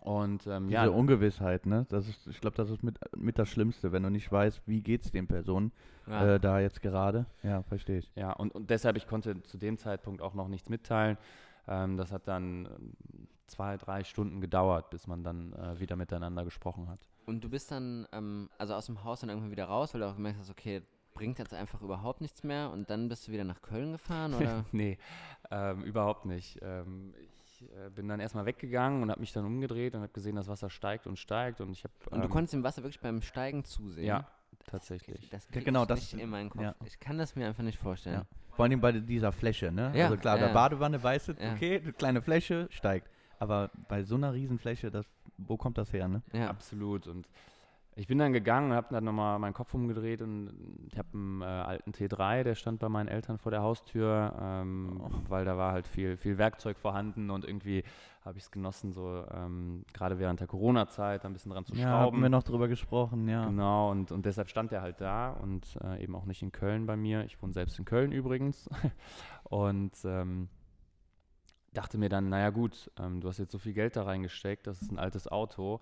Und 0.00 0.46
ähm, 0.46 0.64
Diese 0.68 0.74
ja, 0.74 0.86
Ungewissheit, 0.88 1.64
ne? 1.64 1.86
Das 1.88 2.06
ist, 2.08 2.26
ich 2.26 2.38
glaube, 2.40 2.56
das 2.56 2.68
ist 2.68 2.82
mit, 2.82 2.98
mit 3.16 3.38
das 3.38 3.48
Schlimmste, 3.48 3.90
wenn 3.92 4.02
du 4.02 4.10
nicht 4.10 4.30
weißt, 4.30 4.60
wie 4.66 4.82
geht's 4.82 5.10
den 5.10 5.26
Personen 5.26 5.72
Ja. 6.06 6.34
äh, 6.34 6.40
da 6.40 6.60
jetzt 6.60 6.82
gerade. 6.82 7.24
Ja, 7.42 7.62
verstehe 7.62 7.98
ich. 7.98 8.12
Ja, 8.14 8.32
und, 8.32 8.54
und 8.54 8.68
deshalb, 8.68 8.96
ich 8.98 9.06
konnte 9.06 9.42
zu 9.44 9.56
dem 9.56 9.78
Zeitpunkt 9.78 10.20
auch 10.20 10.34
noch 10.34 10.48
nichts 10.48 10.68
mitteilen. 10.68 11.16
Ähm, 11.66 11.96
das 11.96 12.12
hat 12.12 12.28
dann 12.28 12.66
ähm, 12.66 12.92
zwei, 13.46 13.78
drei 13.78 14.04
Stunden 14.04 14.42
gedauert, 14.42 14.90
bis 14.90 15.06
man 15.06 15.24
dann 15.24 15.54
äh, 15.54 15.80
wieder 15.80 15.96
miteinander 15.96 16.44
gesprochen 16.44 16.88
hat. 16.88 17.00
Und 17.26 17.42
du 17.42 17.48
bist 17.48 17.70
dann, 17.70 18.06
ähm, 18.12 18.50
also 18.58 18.74
aus 18.74 18.86
dem 18.86 19.02
Haus 19.04 19.20
dann 19.20 19.30
irgendwann 19.30 19.50
wieder 19.50 19.64
raus, 19.66 19.94
weil 19.94 20.00
du 20.00 20.08
auch 20.08 20.16
gemerkt 20.16 20.38
hast, 20.38 20.50
okay, 20.50 20.82
bringt 21.14 21.38
jetzt 21.38 21.54
einfach 21.54 21.80
überhaupt 21.80 22.20
nichts 22.20 22.42
mehr 22.42 22.70
und 22.70 22.90
dann 22.90 23.08
bist 23.08 23.28
du 23.28 23.32
wieder 23.32 23.44
nach 23.44 23.62
Köln 23.62 23.92
gefahren 23.92 24.34
oder? 24.34 24.64
nee, 24.72 24.98
ähm, 25.50 25.84
überhaupt 25.84 26.26
nicht. 26.26 26.58
Ähm, 26.60 27.14
ich 27.44 27.62
äh, 27.70 27.88
bin 27.90 28.08
dann 28.08 28.20
erstmal 28.20 28.46
weggegangen 28.46 29.02
und 29.02 29.10
habe 29.10 29.20
mich 29.20 29.32
dann 29.32 29.44
umgedreht 29.44 29.94
und 29.94 30.02
habe 30.02 30.12
gesehen, 30.12 30.34
das 30.36 30.48
Wasser 30.48 30.68
steigt 30.70 31.06
und 31.06 31.18
steigt 31.18 31.60
und 31.60 31.70
ich 31.72 31.84
habe. 31.84 31.94
Und 32.10 32.22
du 32.24 32.28
konntest 32.28 32.52
dem 32.52 32.64
Wasser 32.64 32.82
wirklich 32.82 33.00
beim 33.00 33.22
Steigen 33.22 33.64
zusehen? 33.64 34.06
Ja, 34.06 34.26
tatsächlich. 34.66 35.30
Das 35.30 35.48
krieg 35.48 35.64
genau, 35.64 35.82
ich 35.82 35.88
das- 35.88 36.12
nicht 36.12 36.22
in 36.22 36.28
meinen 36.30 36.50
Kopf. 36.50 36.62
ja. 36.62 36.74
Ich 36.84 36.98
kann 36.98 37.16
das 37.16 37.36
mir 37.36 37.46
einfach 37.46 37.62
nicht 37.62 37.78
vorstellen. 37.78 38.16
Ja. 38.16 38.26
Vor 38.50 38.64
allem 38.64 38.80
bei 38.80 38.92
dieser 38.92 39.32
Fläche, 39.32 39.70
ne? 39.72 39.92
Ja, 39.94 40.06
also 40.06 40.16
klar, 40.16 40.38
ja. 40.38 40.48
bei 40.48 40.52
Badewanne 40.52 41.02
weißt 41.02 41.28
du, 41.28 41.32
Ja. 41.32 41.52
okay, 41.52 41.80
eine 41.80 41.92
kleine 41.92 42.22
Fläche 42.22 42.66
steigt. 42.70 43.08
Aber 43.38 43.70
bei 43.88 44.02
so 44.04 44.14
einer 44.14 44.32
Riesenfläche, 44.32 44.90
das, 44.90 45.06
wo 45.38 45.56
kommt 45.56 45.78
das 45.78 45.92
her, 45.92 46.08
ne? 46.08 46.22
Ja. 46.32 46.48
Absolut. 46.50 47.06
Und 47.06 47.28
ich 47.96 48.08
bin 48.08 48.18
dann 48.18 48.32
gegangen 48.32 48.70
und 48.72 48.76
habe 48.76 48.88
dann 48.90 49.04
nochmal 49.04 49.38
meinen 49.38 49.52
Kopf 49.54 49.72
umgedreht 49.72 50.20
und 50.20 50.50
ich 50.90 50.98
habe 50.98 51.08
einen 51.14 51.42
äh, 51.42 51.44
alten 51.44 51.92
T3, 51.92 52.42
der 52.42 52.56
stand 52.56 52.80
bei 52.80 52.88
meinen 52.88 53.06
Eltern 53.06 53.38
vor 53.38 53.52
der 53.52 53.62
Haustür, 53.62 54.34
ähm, 54.40 55.00
Oh. 55.00 55.10
weil 55.28 55.44
da 55.44 55.56
war 55.56 55.70
halt 55.72 55.86
viel, 55.86 56.16
viel 56.16 56.36
Werkzeug 56.36 56.76
vorhanden 56.76 57.30
und 57.30 57.44
irgendwie 57.44 57.84
habe 58.24 58.36
ich 58.38 58.44
es 58.44 58.50
genossen, 58.50 58.90
so 58.92 59.22
ähm, 59.32 59.84
gerade 59.92 60.18
während 60.18 60.40
der 60.40 60.46
Corona-Zeit 60.48 61.24
ein 61.24 61.32
bisschen 61.34 61.52
dran 61.52 61.66
zu 61.66 61.74
Ja, 61.76 61.86
haben 61.88 62.02
schrauben. 62.02 62.22
wir 62.22 62.30
noch 62.30 62.42
drüber 62.42 62.66
gesprochen, 62.66 63.28
ja. 63.28 63.44
Genau, 63.46 63.90
und, 63.92 64.10
und 64.10 64.26
deshalb 64.26 64.48
stand 64.48 64.72
er 64.72 64.82
halt 64.82 65.00
da 65.00 65.30
und 65.30 65.78
äh, 65.84 66.02
eben 66.02 66.16
auch 66.16 66.24
nicht 66.24 66.42
in 66.42 66.50
Köln 66.50 66.86
bei 66.86 66.96
mir. 66.96 67.24
Ich 67.26 67.40
wohne 67.42 67.52
selbst 67.52 67.78
in 67.78 67.84
Köln 67.84 68.10
übrigens. 68.12 68.68
und 69.44 69.92
ähm, 70.04 70.48
dachte 71.74 71.98
mir 71.98 72.08
dann, 72.08 72.28
naja 72.28 72.50
gut, 72.50 72.90
ähm, 72.98 73.20
du 73.20 73.28
hast 73.28 73.38
jetzt 73.38 73.52
so 73.52 73.58
viel 73.58 73.72
Geld 73.74 73.96
da 73.96 74.04
reingesteckt, 74.04 74.66
das 74.66 74.80
ist 74.82 74.90
ein 74.90 74.98
altes 74.98 75.28
Auto. 75.28 75.80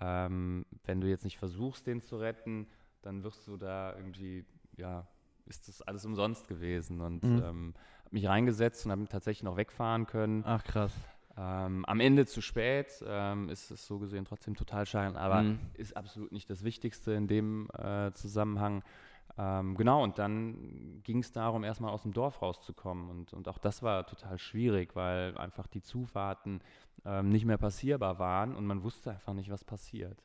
Ähm, 0.00 0.66
wenn 0.84 1.00
du 1.00 1.08
jetzt 1.08 1.24
nicht 1.24 1.38
versuchst, 1.38 1.86
den 1.86 2.00
zu 2.00 2.16
retten, 2.16 2.66
dann 3.02 3.22
wirst 3.22 3.46
du 3.46 3.56
da 3.56 3.94
irgendwie, 3.96 4.44
ja, 4.76 5.06
ist 5.46 5.68
das 5.68 5.82
alles 5.82 6.04
umsonst 6.04 6.48
gewesen. 6.48 7.00
Und 7.00 7.22
Mhm. 7.22 7.38
ähm, 7.42 7.74
habe 8.04 8.10
mich 8.12 8.26
reingesetzt 8.26 8.84
und 8.86 8.92
habe 8.92 9.06
tatsächlich 9.08 9.42
noch 9.44 9.56
wegfahren 9.56 10.06
können. 10.06 10.42
Ach 10.46 10.64
krass. 10.64 10.92
Ähm, 11.36 11.84
am 11.86 12.00
Ende 12.00 12.26
zu 12.26 12.40
spät 12.40 13.02
ähm, 13.06 13.48
ist 13.48 13.70
es 13.70 13.86
so 13.86 13.98
gesehen 13.98 14.24
trotzdem 14.24 14.54
total 14.54 14.86
schade, 14.86 15.18
aber 15.18 15.42
Mhm. 15.42 15.58
ist 15.74 15.96
absolut 15.96 16.30
nicht 16.32 16.48
das 16.48 16.62
Wichtigste 16.62 17.12
in 17.12 17.26
dem 17.26 17.68
äh, 17.76 18.12
Zusammenhang. 18.12 18.82
Ähm, 19.36 19.74
genau, 19.74 20.02
und 20.02 20.18
dann 20.18 21.00
ging 21.02 21.18
es 21.18 21.32
darum, 21.32 21.64
erstmal 21.64 21.92
aus 21.92 22.02
dem 22.02 22.12
Dorf 22.12 22.40
rauszukommen. 22.40 23.10
Und, 23.10 23.32
und 23.32 23.48
auch 23.48 23.58
das 23.58 23.82
war 23.82 24.06
total 24.06 24.38
schwierig, 24.38 24.94
weil 24.94 25.36
einfach 25.38 25.66
die 25.66 25.82
Zufahrten 25.82 26.60
ähm, 27.04 27.30
nicht 27.30 27.44
mehr 27.44 27.58
passierbar 27.58 28.18
waren 28.18 28.54
und 28.54 28.66
man 28.66 28.82
wusste 28.82 29.10
einfach 29.10 29.34
nicht, 29.34 29.50
was 29.50 29.64
passiert. 29.64 30.22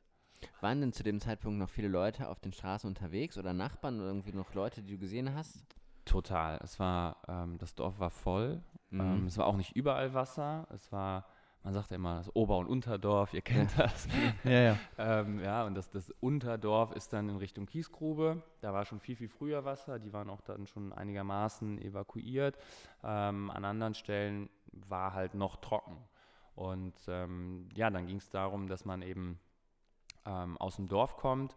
Waren 0.62 0.82
denn 0.82 0.94
zu 0.94 1.04
dem 1.04 1.20
Zeitpunkt 1.20 1.60
noch 1.60 1.70
viele 1.70 1.88
Leute 1.88 2.30
auf 2.30 2.40
den 2.40 2.54
Straßen 2.54 2.88
unterwegs 2.88 3.38
oder 3.38 3.54
Nachbarn 3.54 4.00
oder 4.00 4.08
irgendwie 4.08 4.34
noch 4.34 4.54
Leute, 4.54 4.82
die 4.82 4.94
du 4.94 5.00
gesehen 5.00 5.34
hast? 5.34 5.66
Total. 6.06 6.60
Es 6.64 6.80
war, 6.80 7.18
ähm, 7.28 7.58
das 7.58 7.76
Dorf 7.76 8.00
war 8.00 8.10
voll. 8.10 8.62
Mhm. 8.90 9.00
Ähm, 9.00 9.26
es 9.28 9.38
war 9.38 9.48
auch 9.48 9.58
nicht 9.58 9.76
überall 9.76 10.14
Wasser. 10.14 10.68
Es 10.74 10.92
war, 10.92 11.26
man 11.64 11.74
sagt 11.74 11.92
ja 11.92 11.96
immer, 11.98 12.18
das 12.18 12.34
Ober- 12.36 12.58
und 12.58 12.68
Unterdorf, 12.68 13.34
ihr 13.34 13.42
kennt 13.42 13.78
das. 13.78 14.08
Ja, 14.44 14.60
ja. 14.60 14.78
Ähm, 14.98 15.44
ja, 15.44 15.66
und 15.66 15.76
das, 15.76 15.90
das 15.90 16.10
Unterdorf 16.20 16.92
ist 16.94 17.12
dann 17.12 17.30
in 17.30 17.36
Richtung 17.38 17.66
Kiesgrube. 17.66 18.42
Da 18.62 18.74
war 18.74 18.86
schon 18.86 19.00
viel, 19.00 19.16
viel 19.16 19.28
früher 19.28 19.66
Wasser. 19.66 20.00
Die 20.00 20.14
waren 20.14 20.30
auch 20.30 20.42
dann 20.42 20.68
schon 20.68 20.94
einigermaßen 20.94 21.80
evakuiert. 21.80 22.58
Ähm, 23.04 23.52
an 23.52 23.66
anderen 23.66 23.94
Stellen 23.94 24.50
war 24.72 25.14
halt 25.14 25.34
noch 25.34 25.58
trocken. 25.58 25.98
Und 26.56 26.96
ähm, 27.08 27.70
ja, 27.76 27.90
dann 27.90 28.08
ging 28.08 28.18
es 28.18 28.30
darum, 28.30 28.68
dass 28.68 28.86
man 28.86 29.02
eben 29.02 29.40
ähm, 30.26 30.58
aus 30.58 30.78
dem 30.78 30.88
Dorf 30.88 31.18
kommt. 31.18 31.56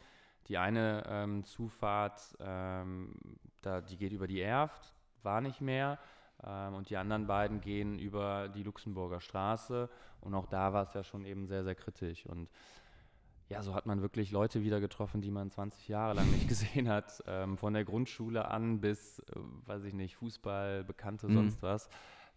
Die 0.48 0.58
eine 0.58 1.04
ähm, 1.06 1.44
Zufahrt, 1.44 2.36
ähm, 2.40 3.14
da, 3.62 3.80
die 3.80 3.96
geht 3.96 4.12
über 4.12 4.26
die 4.26 4.40
Erft, 4.40 4.94
war 5.22 5.40
nicht 5.40 5.60
mehr. 5.60 5.98
Ähm, 6.46 6.74
und 6.74 6.90
die 6.90 6.96
anderen 6.96 7.26
beiden 7.26 7.60
gehen 7.60 7.98
über 7.98 8.48
die 8.48 8.62
Luxemburger 8.62 9.20
Straße. 9.20 9.88
Und 10.20 10.34
auch 10.34 10.46
da 10.46 10.72
war 10.72 10.82
es 10.84 10.94
ja 10.94 11.04
schon 11.04 11.24
eben 11.24 11.46
sehr, 11.46 11.64
sehr 11.64 11.74
kritisch. 11.74 12.26
Und 12.26 12.48
ja, 13.48 13.62
so 13.62 13.74
hat 13.74 13.86
man 13.86 14.00
wirklich 14.00 14.30
Leute 14.30 14.62
wieder 14.62 14.80
getroffen, 14.80 15.20
die 15.20 15.30
man 15.30 15.50
20 15.50 15.88
Jahre 15.88 16.14
lang 16.14 16.30
nicht 16.30 16.48
gesehen 16.48 16.88
hat. 16.88 17.22
Ähm, 17.26 17.58
von 17.58 17.74
der 17.74 17.84
Grundschule 17.84 18.46
an 18.48 18.80
bis, 18.80 19.18
äh, 19.18 19.32
weiß 19.66 19.84
ich 19.84 19.94
nicht, 19.94 20.16
Fußball, 20.16 20.84
Bekannte, 20.84 21.28
Mhm. 21.28 21.34
sonst 21.34 21.62
was. 21.62 21.88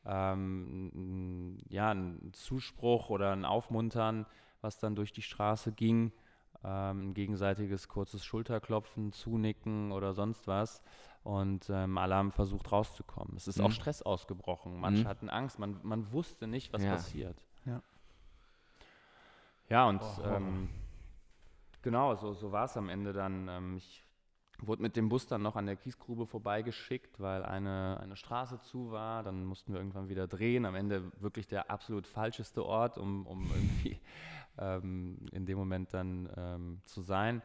Ähm, 0.05 1.57
ja, 1.69 1.91
ein 1.91 2.31
Zuspruch 2.33 3.09
oder 3.09 3.31
ein 3.31 3.45
Aufmuntern, 3.45 4.25
was 4.61 4.77
dann 4.79 4.95
durch 4.95 5.11
die 5.11 5.21
Straße 5.21 5.71
ging. 5.71 6.11
Ähm, 6.67 7.09
ein 7.09 7.13
gegenseitiges 7.13 7.87
kurzes 7.87 8.25
Schulterklopfen, 8.25 9.11
Zunicken 9.11 9.91
oder 9.91 10.13
sonst 10.13 10.47
was. 10.47 10.81
Und 11.23 11.69
ähm, 11.69 11.97
alle 11.97 12.15
haben 12.15 12.31
versucht 12.31 12.71
rauszukommen. 12.71 13.35
Es 13.37 13.47
ist 13.47 13.59
Mhm. 13.59 13.65
auch 13.65 13.71
Stress 13.71 14.01
ausgebrochen. 14.01 14.79
Manche 14.79 15.03
Mhm. 15.03 15.07
hatten 15.07 15.29
Angst. 15.29 15.59
Man, 15.59 15.79
man 15.83 16.11
wusste 16.11 16.47
nicht, 16.47 16.73
was 16.73 16.83
Ja. 16.83 16.91
passiert. 16.91 17.37
Ja, 19.69 19.87
und 19.89 20.01
oh. 20.01 20.23
ähm, 20.23 20.69
genau, 21.81 22.15
so, 22.15 22.33
so 22.33 22.51
war 22.51 22.65
es 22.65 22.77
am 22.77 22.89
Ende 22.89 23.13
dann. 23.13 23.47
Ähm, 23.47 23.77
ich 23.77 24.03
wurde 24.59 24.81
mit 24.83 24.95
dem 24.95 25.09
Bus 25.09 25.27
dann 25.27 25.41
noch 25.41 25.55
an 25.55 25.65
der 25.65 25.75
Kiesgrube 25.75 26.27
vorbeigeschickt, 26.27 27.19
weil 27.19 27.43
eine, 27.43 27.99
eine 28.01 28.15
Straße 28.15 28.59
zu 28.61 28.91
war. 28.91 29.23
Dann 29.23 29.43
mussten 29.43 29.73
wir 29.73 29.79
irgendwann 29.79 30.07
wieder 30.07 30.27
drehen. 30.27 30.65
Am 30.65 30.75
Ende 30.75 31.11
wirklich 31.19 31.47
der 31.47 31.71
absolut 31.71 32.05
falscheste 32.07 32.63
Ort, 32.63 32.97
um, 32.99 33.25
um 33.25 33.43
irgendwie 33.55 33.99
ähm, 34.59 35.17
in 35.31 35.45
dem 35.45 35.57
Moment 35.57 35.93
dann 35.93 36.29
ähm, 36.35 36.81
zu 36.85 37.01
sein. 37.01 37.41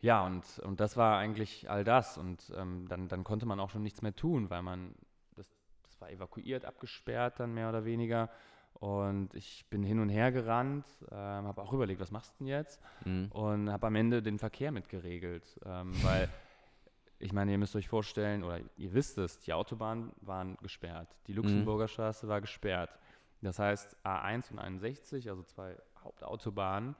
Ja, 0.00 0.26
und, 0.26 0.44
und 0.60 0.80
das 0.80 0.96
war 0.96 1.18
eigentlich 1.18 1.70
all 1.70 1.84
das. 1.84 2.18
Und 2.18 2.52
ähm, 2.56 2.86
dann, 2.88 3.08
dann 3.08 3.24
konnte 3.24 3.46
man 3.46 3.58
auch 3.60 3.70
schon 3.70 3.82
nichts 3.82 4.02
mehr 4.02 4.14
tun, 4.14 4.50
weil 4.50 4.62
man, 4.62 4.94
das, 5.34 5.48
das 5.82 6.00
war 6.00 6.10
evakuiert, 6.10 6.64
abgesperrt 6.64 7.40
dann 7.40 7.54
mehr 7.54 7.68
oder 7.68 7.84
weniger. 7.84 8.30
Und 8.74 9.34
ich 9.34 9.64
bin 9.70 9.82
hin 9.82 10.00
und 10.00 10.08
her 10.08 10.32
gerannt, 10.32 10.84
ähm, 11.10 11.46
habe 11.46 11.62
auch 11.62 11.72
überlegt, 11.72 12.00
was 12.00 12.10
machst 12.10 12.34
du 12.34 12.44
denn 12.44 12.48
jetzt? 12.48 12.80
Mhm. 13.04 13.28
Und 13.30 13.70
habe 13.70 13.86
am 13.86 13.94
Ende 13.94 14.22
den 14.22 14.38
Verkehr 14.38 14.72
mitgeregelt, 14.72 15.58
ähm, 15.64 15.94
weil 16.02 16.28
ich 17.18 17.32
meine, 17.32 17.52
ihr 17.52 17.58
müsst 17.58 17.76
euch 17.76 17.88
vorstellen, 17.88 18.42
oder 18.42 18.60
ihr 18.76 18.92
wisst 18.92 19.16
es, 19.16 19.38
die 19.38 19.52
Autobahnen 19.52 20.12
waren 20.20 20.56
gesperrt, 20.60 21.08
die 21.26 21.32
mhm. 21.32 21.38
Luxemburger 21.38 21.84
mhm. 21.84 21.88
Straße 21.88 22.28
war 22.28 22.40
gesperrt. 22.40 22.90
Das 23.40 23.58
heißt, 23.58 23.96
A1 24.04 24.52
und 24.52 24.58
61, 24.58 25.28
also 25.28 25.42
zwei 25.42 25.76
Hauptautobahnen, 26.02 26.96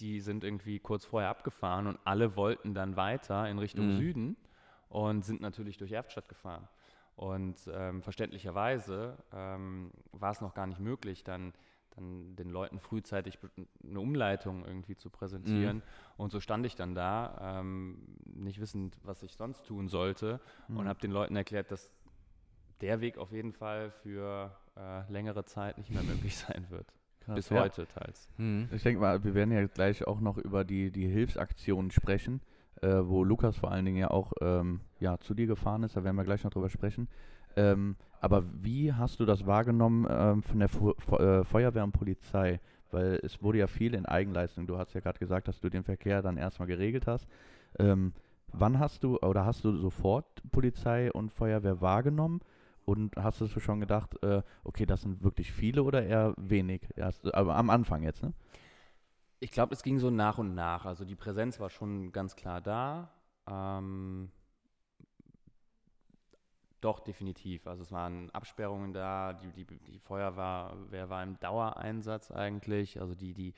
die 0.00 0.20
sind 0.20 0.44
irgendwie 0.44 0.78
kurz 0.78 1.04
vorher 1.04 1.30
abgefahren 1.30 1.86
und 1.86 1.98
alle 2.04 2.36
wollten 2.36 2.74
dann 2.74 2.96
weiter 2.96 3.48
in 3.48 3.58
Richtung 3.58 3.88
mhm. 3.88 3.96
Süden 3.96 4.36
und 4.88 5.24
sind 5.24 5.40
natürlich 5.40 5.78
durch 5.78 5.92
Erftstadt 5.92 6.28
gefahren. 6.28 6.68
Und 7.14 7.56
ähm, 7.72 8.02
verständlicherweise 8.02 9.16
ähm, 9.32 9.90
war 10.12 10.32
es 10.32 10.42
noch 10.42 10.52
gar 10.52 10.66
nicht 10.66 10.80
möglich, 10.80 11.24
dann, 11.24 11.54
dann 11.94 12.36
den 12.36 12.50
Leuten 12.50 12.78
frühzeitig 12.78 13.38
eine 13.82 14.00
Umleitung 14.00 14.66
irgendwie 14.66 14.96
zu 14.96 15.08
präsentieren. 15.08 15.78
Mhm. 15.78 15.82
Und 16.18 16.30
so 16.30 16.40
stand 16.40 16.66
ich 16.66 16.74
dann 16.74 16.94
da, 16.94 17.60
ähm, 17.60 18.18
nicht 18.26 18.60
wissend, 18.60 18.98
was 19.02 19.22
ich 19.22 19.34
sonst 19.34 19.64
tun 19.64 19.88
sollte, 19.88 20.40
mhm. 20.68 20.76
und 20.76 20.88
habe 20.88 21.00
den 21.00 21.10
Leuten 21.10 21.36
erklärt, 21.36 21.70
dass 21.70 21.90
der 22.80 23.00
Weg 23.00 23.18
auf 23.18 23.32
jeden 23.32 23.52
Fall 23.52 23.90
für 24.02 24.56
äh, 24.76 25.10
längere 25.10 25.44
Zeit 25.44 25.78
nicht 25.78 25.90
mehr 25.90 26.02
möglich 26.04 26.36
sein 26.36 26.66
wird. 26.70 26.86
Krass, 27.20 27.36
Bis 27.36 27.48
ja. 27.48 27.60
heute 27.62 27.86
teils. 27.86 28.28
Mhm. 28.36 28.68
Ich 28.72 28.82
denke 28.82 29.00
mal, 29.00 29.24
wir 29.24 29.34
werden 29.34 29.52
ja 29.52 29.66
gleich 29.66 30.06
auch 30.06 30.20
noch 30.20 30.38
über 30.38 30.64
die, 30.64 30.90
die 30.90 31.08
Hilfsaktionen 31.08 31.90
sprechen 31.90 32.40
äh, 32.82 33.00
wo 33.02 33.24
Lukas 33.24 33.56
vor 33.56 33.72
allen 33.72 33.84
Dingen 33.84 33.98
ja 33.98 34.10
auch 34.10 34.32
ähm, 34.40 34.80
ja, 35.00 35.18
zu 35.18 35.34
dir 35.34 35.46
gefahren 35.46 35.82
ist, 35.82 35.96
da 35.96 36.04
werden 36.04 36.16
wir 36.16 36.24
gleich 36.24 36.44
noch 36.44 36.50
drüber 36.50 36.70
sprechen. 36.70 37.08
Ähm, 37.56 37.96
aber 38.20 38.44
wie 38.62 38.92
hast 38.92 39.20
du 39.20 39.24
das 39.24 39.46
wahrgenommen 39.46 40.06
ähm, 40.10 40.42
von 40.42 40.58
der 40.58 40.68
Fu 40.68 40.90
äh, 40.90 41.44
Feuerwehr 41.44 41.84
und 41.84 41.92
Polizei? 41.92 42.60
Weil 42.90 43.18
es 43.22 43.42
wurde 43.42 43.58
ja 43.58 43.66
viel 43.66 43.94
in 43.94 44.06
Eigenleistung. 44.06 44.66
Du 44.66 44.78
hast 44.78 44.94
ja 44.94 45.00
gerade 45.00 45.18
gesagt, 45.18 45.48
dass 45.48 45.60
du 45.60 45.68
den 45.68 45.84
Verkehr 45.84 46.22
dann 46.22 46.36
erstmal 46.36 46.68
geregelt 46.68 47.06
hast. 47.06 47.26
Ähm, 47.78 48.12
wann 48.52 48.78
hast 48.78 49.04
du 49.04 49.18
oder 49.18 49.44
hast 49.44 49.64
du 49.64 49.76
sofort 49.76 50.42
Polizei 50.52 51.10
und 51.12 51.32
Feuerwehr 51.32 51.80
wahrgenommen? 51.80 52.40
Und 52.86 53.16
hast 53.16 53.40
du 53.40 53.48
schon 53.48 53.80
gedacht, 53.80 54.22
äh, 54.22 54.42
okay, 54.62 54.86
das 54.86 55.02
sind 55.02 55.22
wirklich 55.22 55.52
viele 55.52 55.82
oder 55.82 56.04
eher 56.04 56.34
wenig? 56.36 56.82
Erst, 56.94 57.34
aber 57.34 57.56
am 57.56 57.68
Anfang 57.68 58.04
jetzt, 58.04 58.22
ne? 58.22 58.32
Ich 59.40 59.50
glaube, 59.50 59.74
es 59.74 59.82
ging 59.82 59.98
so 59.98 60.08
nach 60.08 60.38
und 60.38 60.54
nach. 60.54 60.86
Also 60.86 61.04
die 61.04 61.16
Präsenz 61.16 61.60
war 61.60 61.68
schon 61.68 62.12
ganz 62.12 62.36
klar 62.36 62.60
da. 62.60 63.10
Ähm, 63.50 64.30
doch, 66.80 67.00
definitiv. 67.00 67.66
Also 67.66 67.82
es 67.82 67.90
waren 67.90 68.30
Absperrungen 68.30 68.92
da, 68.92 69.32
die, 69.32 69.50
die, 69.50 69.64
die 69.64 69.98
Feuerwehr 69.98 71.08
war 71.10 71.22
im 71.24 71.38
Dauereinsatz 71.40 72.30
eigentlich. 72.30 73.00
Also 73.00 73.16
die, 73.16 73.34
die, 73.34 73.52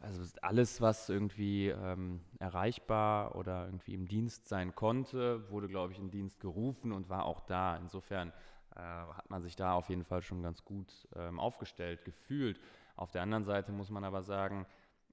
also 0.00 0.22
alles, 0.42 0.80
was 0.80 1.08
irgendwie 1.08 1.68
ähm, 1.68 2.20
erreichbar 2.38 3.34
oder 3.34 3.66
irgendwie 3.66 3.94
im 3.94 4.06
Dienst 4.06 4.48
sein 4.48 4.74
konnte, 4.74 5.50
wurde, 5.50 5.68
glaube 5.68 5.92
ich, 5.92 5.98
in 5.98 6.10
Dienst 6.10 6.40
gerufen 6.40 6.92
und 6.92 7.08
war 7.08 7.24
auch 7.24 7.40
da. 7.40 7.76
Insofern 7.76 8.32
äh, 8.76 8.80
hat 8.80 9.28
man 9.28 9.42
sich 9.42 9.56
da 9.56 9.74
auf 9.74 9.88
jeden 9.88 10.04
Fall 10.04 10.22
schon 10.22 10.42
ganz 10.42 10.64
gut 10.64 11.08
ähm, 11.16 11.40
aufgestellt 11.40 12.04
gefühlt. 12.04 12.60
Auf 12.96 13.10
der 13.10 13.22
anderen 13.22 13.44
Seite 13.44 13.72
muss 13.72 13.90
man 13.90 14.04
aber 14.04 14.22
sagen, 14.22 14.66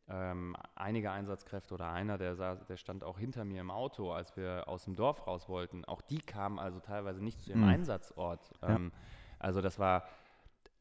ähm, 0.07 0.55
einige 0.75 1.09
Einsatzkräfte 1.11 1.73
oder 1.73 1.91
einer, 1.91 2.19
der, 2.19 2.35
saß, 2.35 2.65
der 2.67 2.77
stand 2.77 3.03
auch 3.03 3.17
hinter 3.17 3.43
mir 3.43 3.61
im 3.61 3.71
Auto, 3.71 4.11
als 4.11 4.37
wir 4.37 4.67
aus 4.67 4.85
dem 4.85 4.95
Dorf 4.95 5.25
raus 5.25 5.49
wollten. 5.49 5.83
Auch 5.85 6.01
die 6.01 6.19
kamen 6.19 6.59
also 6.59 6.79
teilweise 6.79 7.23
nicht 7.23 7.41
zu 7.41 7.49
ihrem 7.49 7.61
mhm. 7.61 7.69
Einsatzort. 7.69 8.51
Ähm, 8.61 8.91
ja. 8.93 8.99
Also 9.39 9.61
das 9.61 9.79
war 9.79 10.03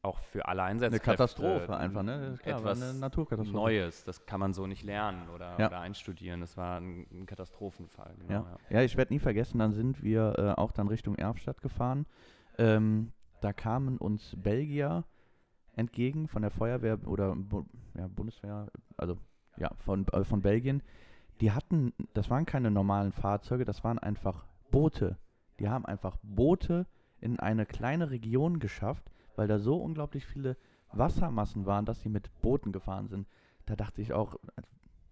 auch 0.05 0.19
für 0.19 0.47
alle 0.47 0.63
Einsatzkräfte 0.63 1.05
eine 1.05 1.17
Katastrophe 1.17 1.75
einfach, 1.75 2.03
ne? 2.03 2.37
Klar, 2.41 2.59
etwas 2.59 2.81
eine 2.81 2.93
Naturkatastrophe. 2.99 3.57
Neues. 3.57 4.03
Das 4.03 4.25
kann 4.25 4.39
man 4.39 4.53
so 4.53 4.67
nicht 4.67 4.83
lernen 4.83 5.29
oder, 5.33 5.59
ja. 5.59 5.67
oder 5.67 5.79
einstudieren. 5.79 6.41
Das 6.41 6.55
war 6.55 6.79
ein, 6.79 7.07
ein 7.11 7.25
Katastrophenfall. 7.25 8.15
Genau, 8.19 8.45
ja. 8.45 8.57
ja. 8.69 8.81
ich 8.81 8.95
werde 8.97 9.13
nie 9.13 9.19
vergessen. 9.19 9.59
Dann 9.59 9.73
sind 9.73 10.03
wir 10.03 10.35
äh, 10.37 10.59
auch 10.59 10.71
dann 10.71 10.87
Richtung 10.87 11.15
Erfstadt 11.15 11.61
gefahren. 11.61 12.05
Ähm, 12.57 13.11
da 13.41 13.53
kamen 13.53 13.97
uns 13.97 14.35
Belgier 14.37 15.03
entgegen 15.75 16.27
von 16.27 16.41
der 16.41 16.51
Feuerwehr 16.51 16.99
oder 17.05 17.35
ja, 17.97 18.07
Bundeswehr, 18.07 18.67
also 18.97 19.17
ja, 19.57 19.71
von, 19.77 20.07
äh, 20.09 20.23
von 20.23 20.41
Belgien. 20.41 20.81
Die 21.41 21.51
hatten, 21.51 21.93
das 22.13 22.29
waren 22.29 22.45
keine 22.45 22.71
normalen 22.71 23.11
Fahrzeuge, 23.11 23.65
das 23.65 23.83
waren 23.83 23.99
einfach 23.99 24.45
Boote. 24.71 25.17
Die 25.59 25.69
haben 25.69 25.85
einfach 25.85 26.17
Boote 26.23 26.85
in 27.19 27.39
eine 27.39 27.65
kleine 27.65 28.09
Region 28.09 28.59
geschafft, 28.59 29.03
weil 29.35 29.47
da 29.47 29.59
so 29.59 29.77
unglaublich 29.77 30.25
viele 30.25 30.57
Wassermassen 30.91 31.65
waren, 31.65 31.85
dass 31.85 32.01
sie 32.01 32.09
mit 32.09 32.29
Booten 32.41 32.71
gefahren 32.71 33.07
sind. 33.07 33.27
Da 33.65 33.75
dachte 33.75 34.01
ich 34.01 34.13
auch, 34.13 34.37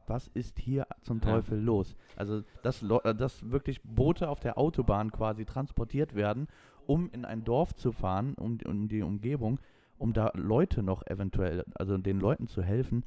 was 0.08 0.28
ist 0.28 0.60
hier 0.60 0.88
zum 1.02 1.22
Teufel 1.22 1.58
ja. 1.60 1.64
los? 1.64 1.96
Also, 2.16 2.44
dass, 2.62 2.86
dass 3.18 3.52
wirklich 3.52 3.82
Boote 3.84 4.30
auf 4.30 4.40
der 4.40 4.58
Autobahn 4.58 5.12
quasi 5.12 5.46
transportiert 5.46 6.16
werden, 6.16 6.48
um 6.86 7.10
in 7.12 7.26
ein 7.26 7.44
Dorf 7.44 7.76
zu 7.76 7.92
fahren, 7.92 8.34
um, 8.36 8.58
um 8.66 8.88
die 8.88 9.02
Umgebung, 9.02 9.60
um 9.98 10.14
da 10.14 10.32
Leute 10.34 10.84
noch 10.84 11.06
eventuell, 11.08 11.64
also 11.76 11.98
den 11.98 12.20
Leuten 12.20 12.48
zu 12.48 12.62
helfen, 12.62 13.06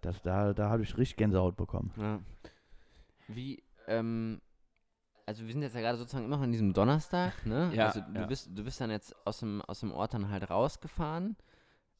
das, 0.00 0.22
da, 0.22 0.52
da 0.52 0.70
habe 0.70 0.82
ich 0.82 0.96
richtig 0.96 1.16
Gänsehaut 1.16 1.56
bekommen. 1.56 1.92
Ja. 1.96 2.20
Wie, 3.28 3.62
ähm, 3.88 4.40
also 5.26 5.44
wir 5.44 5.52
sind 5.52 5.62
jetzt 5.62 5.74
ja 5.74 5.80
gerade 5.80 5.98
sozusagen 5.98 6.24
immer 6.24 6.36
noch 6.36 6.42
an 6.44 6.52
diesem 6.52 6.72
Donnerstag, 6.72 7.44
ne? 7.44 7.72
Ja, 7.74 7.88
also 7.88 8.00
du 8.00 8.20
ja. 8.20 8.26
bist, 8.26 8.48
du 8.54 8.62
bist 8.62 8.80
dann 8.80 8.90
jetzt 8.90 9.14
aus 9.26 9.40
dem, 9.40 9.60
aus 9.62 9.80
dem 9.80 9.90
Ort 9.92 10.14
dann 10.14 10.30
halt 10.30 10.48
rausgefahren. 10.48 11.36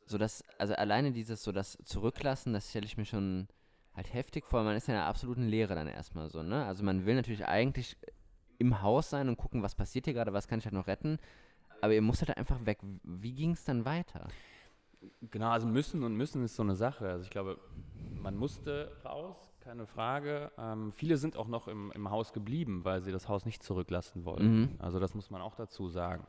So 0.06 0.16
dass, 0.16 0.44
also 0.58 0.74
alleine 0.74 1.10
dieses, 1.10 1.42
so 1.42 1.50
das 1.50 1.76
Zurücklassen, 1.84 2.52
das 2.52 2.70
stelle 2.70 2.86
ich 2.86 2.96
mir 2.96 3.04
schon 3.04 3.48
halt 3.94 4.14
heftig 4.14 4.46
vor. 4.46 4.62
Man 4.62 4.76
ist 4.76 4.86
ja 4.86 4.94
in 4.94 5.00
einer 5.00 5.08
absoluten 5.08 5.48
Leere 5.48 5.74
dann 5.74 5.88
erstmal 5.88 6.30
so, 6.30 6.44
ne? 6.44 6.64
Also 6.64 6.84
man 6.84 7.04
will 7.04 7.16
natürlich 7.16 7.44
eigentlich 7.46 7.96
im 8.58 8.80
Haus 8.80 9.10
sein 9.10 9.28
und 9.28 9.36
gucken, 9.36 9.62
was 9.62 9.74
passiert 9.74 10.04
hier 10.04 10.14
gerade, 10.14 10.32
was 10.32 10.46
kann 10.46 10.60
ich 10.60 10.64
halt 10.64 10.74
noch 10.74 10.86
retten. 10.86 11.18
Aber 11.80 11.92
ihr 11.92 12.02
musstet 12.02 12.28
halt 12.28 12.38
einfach 12.38 12.64
weg. 12.64 12.78
Wie 13.02 13.32
ging 13.32 13.50
es 13.50 13.64
dann 13.64 13.84
weiter? 13.84 14.28
Genau, 15.30 15.50
also 15.50 15.66
müssen 15.66 16.04
und 16.04 16.14
müssen 16.14 16.44
ist 16.44 16.56
so 16.56 16.62
eine 16.62 16.76
Sache. 16.76 17.08
Also 17.08 17.24
ich 17.24 17.30
glaube, 17.30 17.58
man 18.14 18.36
musste 18.36 18.96
raus, 19.04 19.45
keine 19.66 19.86
Frage. 19.86 20.52
Ähm, 20.58 20.92
viele 20.92 21.16
sind 21.16 21.36
auch 21.36 21.48
noch 21.48 21.66
im, 21.66 21.90
im 21.92 22.08
Haus 22.08 22.32
geblieben, 22.32 22.84
weil 22.84 23.02
sie 23.02 23.10
das 23.10 23.28
Haus 23.28 23.44
nicht 23.44 23.64
zurücklassen 23.64 24.24
wollten. 24.24 24.60
Mhm. 24.60 24.68
Also 24.78 25.00
das 25.00 25.14
muss 25.16 25.28
man 25.28 25.42
auch 25.42 25.56
dazu 25.56 25.88
sagen. 25.88 26.24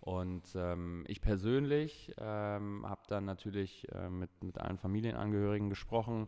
Und 0.00 0.42
ähm, 0.56 1.04
ich 1.06 1.20
persönlich 1.20 2.12
ähm, 2.18 2.84
habe 2.86 3.02
dann 3.06 3.26
natürlich 3.26 3.86
äh, 3.92 4.10
mit, 4.10 4.42
mit 4.42 4.58
allen 4.58 4.76
Familienangehörigen 4.76 5.70
gesprochen 5.70 6.26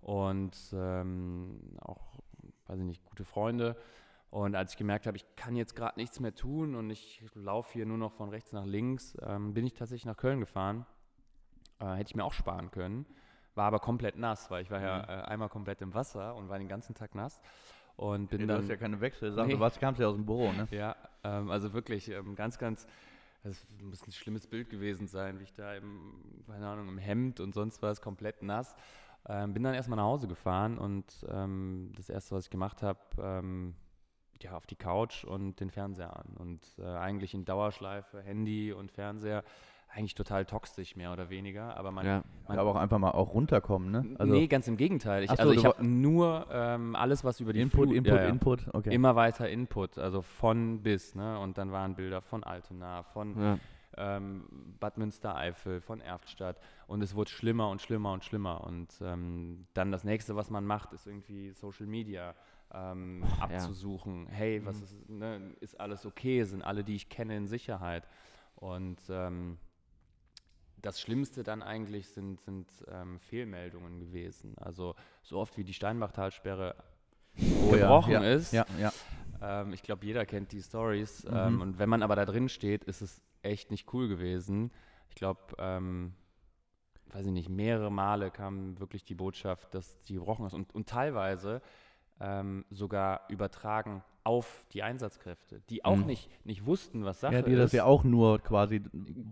und 0.00 0.56
ähm, 0.72 1.58
auch, 1.80 2.20
weiß 2.68 2.78
ich 2.78 2.86
nicht, 2.86 3.04
gute 3.04 3.24
Freunde. 3.24 3.76
Und 4.30 4.54
als 4.54 4.72
ich 4.72 4.78
gemerkt 4.78 5.08
habe, 5.08 5.16
ich 5.16 5.26
kann 5.34 5.56
jetzt 5.56 5.74
gerade 5.74 5.98
nichts 5.98 6.20
mehr 6.20 6.36
tun 6.36 6.76
und 6.76 6.88
ich 6.88 7.20
laufe 7.34 7.72
hier 7.72 7.84
nur 7.84 7.98
noch 7.98 8.12
von 8.12 8.28
rechts 8.28 8.52
nach 8.52 8.64
links, 8.64 9.16
ähm, 9.22 9.54
bin 9.54 9.66
ich 9.66 9.74
tatsächlich 9.74 10.06
nach 10.06 10.16
Köln 10.16 10.38
gefahren. 10.38 10.86
Äh, 11.80 11.94
hätte 11.94 12.10
ich 12.10 12.14
mir 12.14 12.24
auch 12.24 12.32
sparen 12.32 12.70
können. 12.70 13.06
War 13.60 13.66
aber 13.66 13.78
komplett 13.78 14.16
nass, 14.16 14.50
weil 14.50 14.62
ich 14.62 14.70
war 14.70 14.80
ja 14.80 14.98
mhm. 15.00 15.04
äh, 15.04 15.22
einmal 15.24 15.50
komplett 15.50 15.82
im 15.82 15.92
Wasser 15.92 16.34
und 16.34 16.48
war 16.48 16.58
den 16.58 16.66
ganzen 16.66 16.94
Tag 16.94 17.14
nass. 17.14 17.42
Und 17.94 18.30
bin 18.30 18.40
nee, 18.40 18.46
dann, 18.46 18.56
du 18.56 18.62
hast 18.62 18.70
ja 18.70 18.76
keine 18.78 19.02
Wechselsache, 19.02 19.48
nee. 19.48 19.52
du 19.54 19.70
kamst 19.78 20.00
ja 20.00 20.06
aus 20.06 20.14
dem 20.14 20.24
Büro, 20.24 20.50
ne? 20.50 20.66
Ja, 20.70 20.96
ähm, 21.24 21.50
also 21.50 21.74
wirklich 21.74 22.08
ähm, 22.08 22.36
ganz, 22.36 22.56
ganz, 22.56 22.86
es 23.42 23.62
muss 23.82 24.06
ein 24.06 24.12
schlimmes 24.12 24.46
Bild 24.46 24.70
gewesen 24.70 25.08
sein, 25.08 25.40
wie 25.40 25.42
ich 25.42 25.52
da 25.52 25.74
im, 25.74 26.42
keine 26.46 26.68
Ahnung, 26.68 26.88
im 26.88 26.96
Hemd 26.96 27.38
und 27.40 27.52
sonst 27.52 27.82
was 27.82 28.00
komplett 28.00 28.42
nass. 28.42 28.74
Ähm, 29.28 29.52
bin 29.52 29.62
dann 29.62 29.74
erstmal 29.74 29.98
nach 29.98 30.04
Hause 30.04 30.26
gefahren 30.26 30.78
und 30.78 31.04
ähm, 31.28 31.92
das 31.98 32.08
erste, 32.08 32.34
was 32.34 32.44
ich 32.44 32.50
gemacht 32.50 32.82
habe, 32.82 32.98
ähm, 33.18 33.74
ja, 34.40 34.52
auf 34.52 34.64
die 34.64 34.76
Couch 34.76 35.24
und 35.24 35.60
den 35.60 35.68
Fernseher 35.68 36.16
an. 36.16 36.34
Und 36.38 36.66
äh, 36.78 36.86
eigentlich 36.86 37.34
in 37.34 37.44
Dauerschleife, 37.44 38.22
Handy 38.22 38.72
und 38.72 38.90
Fernseher. 38.90 39.44
Eigentlich 39.92 40.14
total 40.14 40.44
toxisch, 40.44 40.94
mehr 40.94 41.12
oder 41.12 41.30
weniger. 41.30 41.76
Aber 41.76 41.90
man. 41.90 42.06
Ja, 42.06 42.22
man 42.46 42.58
aber 42.58 42.70
auch 42.70 42.76
einfach 42.76 42.98
mal 42.98 43.10
auch 43.10 43.34
runterkommen, 43.34 43.90
ne? 43.90 44.16
Also 44.18 44.32
nee, 44.32 44.46
ganz 44.46 44.68
im 44.68 44.76
Gegenteil. 44.76 45.24
Ich, 45.24 45.30
so, 45.30 45.36
also 45.36 45.52
ich 45.52 45.64
habe 45.64 45.84
nur 45.84 46.46
ähm, 46.52 46.94
alles, 46.94 47.24
was 47.24 47.40
über 47.40 47.52
die 47.52 47.60
Input, 47.60 47.88
Flut, 47.88 47.96
Input, 47.96 48.12
ja, 48.12 48.22
ja. 48.22 48.28
Input, 48.28 48.74
okay. 48.74 48.94
Immer 48.94 49.16
weiter 49.16 49.48
Input, 49.48 49.98
also 49.98 50.22
von 50.22 50.82
bis, 50.82 51.14
ne? 51.14 51.38
Und 51.40 51.58
dann 51.58 51.72
waren 51.72 51.96
Bilder 51.96 52.22
von 52.22 52.44
Altona, 52.44 53.02
von 53.02 53.58
ähm, 53.96 54.44
Bad 54.78 54.98
Münstereifel, 54.98 55.80
von 55.80 56.00
Erftstadt. 56.00 56.60
Und 56.86 57.02
es 57.02 57.14
wurde 57.14 57.30
schlimmer 57.30 57.68
und 57.68 57.82
schlimmer 57.82 58.12
und 58.12 58.24
schlimmer. 58.24 58.64
Und 58.64 58.88
ähm, 59.02 59.66
dann 59.74 59.92
das 59.92 60.04
nächste, 60.04 60.36
was 60.36 60.50
man 60.50 60.64
macht, 60.64 60.92
ist 60.92 61.06
irgendwie 61.06 61.50
Social 61.50 61.86
Media 61.86 62.34
ähm, 62.72 63.24
abzusuchen. 63.40 64.26
Ja. 64.26 64.32
Hey, 64.32 64.64
was 64.64 64.78
mhm. 64.78 64.84
ist, 64.84 65.10
ne, 65.10 65.40
ist 65.60 65.80
alles 65.80 66.06
okay? 66.06 66.44
Sind 66.44 66.62
alle, 66.62 66.84
die 66.84 66.94
ich 66.94 67.08
kenne, 67.08 67.36
in 67.36 67.46
Sicherheit? 67.46 68.06
Und 68.56 68.98
ähm, 69.08 69.58
das 70.82 71.00
Schlimmste 71.00 71.42
dann 71.42 71.62
eigentlich 71.62 72.08
sind, 72.08 72.40
sind 72.40 72.68
ähm, 72.88 73.18
Fehlmeldungen 73.18 73.98
gewesen. 73.98 74.56
Also 74.58 74.94
so 75.22 75.38
oft 75.38 75.56
wie 75.56 75.64
die 75.64 75.74
Steinbachtalsperre 75.74 76.74
oh, 77.38 77.70
gebrochen 77.70 78.12
ja, 78.12 78.22
ja, 78.22 78.34
ist. 78.34 78.52
Ja. 78.52 78.66
Ähm, 79.42 79.72
ich 79.72 79.82
glaube, 79.82 80.04
jeder 80.06 80.26
kennt 80.26 80.52
die 80.52 80.62
Stories. 80.62 81.24
Mhm. 81.24 81.36
Ähm, 81.36 81.60
und 81.60 81.78
wenn 81.78 81.88
man 81.88 82.02
aber 82.02 82.16
da 82.16 82.24
drin 82.24 82.48
steht, 82.48 82.84
ist 82.84 83.00
es 83.00 83.22
echt 83.42 83.70
nicht 83.70 83.92
cool 83.92 84.08
gewesen. 84.08 84.70
Ich 85.08 85.14
glaube, 85.14 85.40
ähm, 85.58 86.14
weiß 87.12 87.26
ich 87.26 87.32
nicht, 87.32 87.48
mehrere 87.48 87.90
Male 87.90 88.30
kam 88.30 88.78
wirklich 88.78 89.04
die 89.04 89.14
Botschaft, 89.14 89.74
dass 89.74 90.02
die 90.04 90.14
gebrochen 90.14 90.46
ist. 90.46 90.54
Und, 90.54 90.74
und 90.74 90.88
teilweise 90.88 91.62
ähm, 92.20 92.64
sogar 92.70 93.22
übertragen 93.28 94.02
auf 94.22 94.66
die 94.72 94.82
Einsatzkräfte, 94.82 95.62
die 95.70 95.84
auch 95.84 95.96
mhm. 95.96 96.06
nicht, 96.06 96.46
nicht 96.46 96.66
wussten, 96.66 97.04
was 97.04 97.20
Sache 97.20 97.34
ist. 97.34 97.40
Ja, 97.40 97.46
die 97.46 97.52
ist. 97.52 97.58
das 97.58 97.72
ja 97.72 97.84
auch 97.84 98.04
nur 98.04 98.38
quasi 98.38 98.80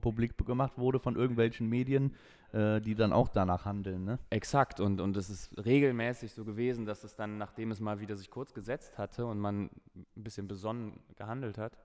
publik 0.00 0.36
gemacht 0.46 0.78
wurde 0.78 0.98
von 0.98 1.14
irgendwelchen 1.14 1.68
Medien, 1.68 2.14
äh, 2.52 2.80
die 2.80 2.94
dann 2.94 3.12
auch 3.12 3.28
danach 3.28 3.66
handeln. 3.66 4.04
Ne? 4.04 4.18
Exakt, 4.30 4.80
und, 4.80 5.00
und 5.00 5.16
es 5.16 5.28
ist 5.28 5.56
regelmäßig 5.62 6.32
so 6.32 6.44
gewesen, 6.44 6.86
dass 6.86 7.04
es 7.04 7.14
dann, 7.14 7.36
nachdem 7.36 7.70
es 7.70 7.80
mal 7.80 8.00
wieder 8.00 8.16
sich 8.16 8.30
kurz 8.30 8.54
gesetzt 8.54 8.96
hatte 8.96 9.26
und 9.26 9.38
man 9.38 9.70
ein 9.94 10.06
bisschen 10.16 10.48
besonnen 10.48 11.00
gehandelt 11.16 11.58
hat, 11.58 11.76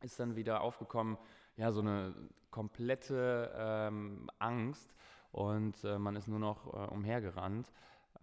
ist 0.00 0.18
dann 0.18 0.34
wieder 0.34 0.62
aufgekommen, 0.62 1.18
ja, 1.56 1.70
so 1.70 1.80
eine 1.80 2.14
komplette 2.50 3.52
ähm, 3.56 4.30
Angst 4.38 4.94
und 5.32 5.84
äh, 5.84 5.98
man 5.98 6.16
ist 6.16 6.28
nur 6.28 6.38
noch 6.38 6.66
äh, 6.72 6.92
umhergerannt. 6.92 7.70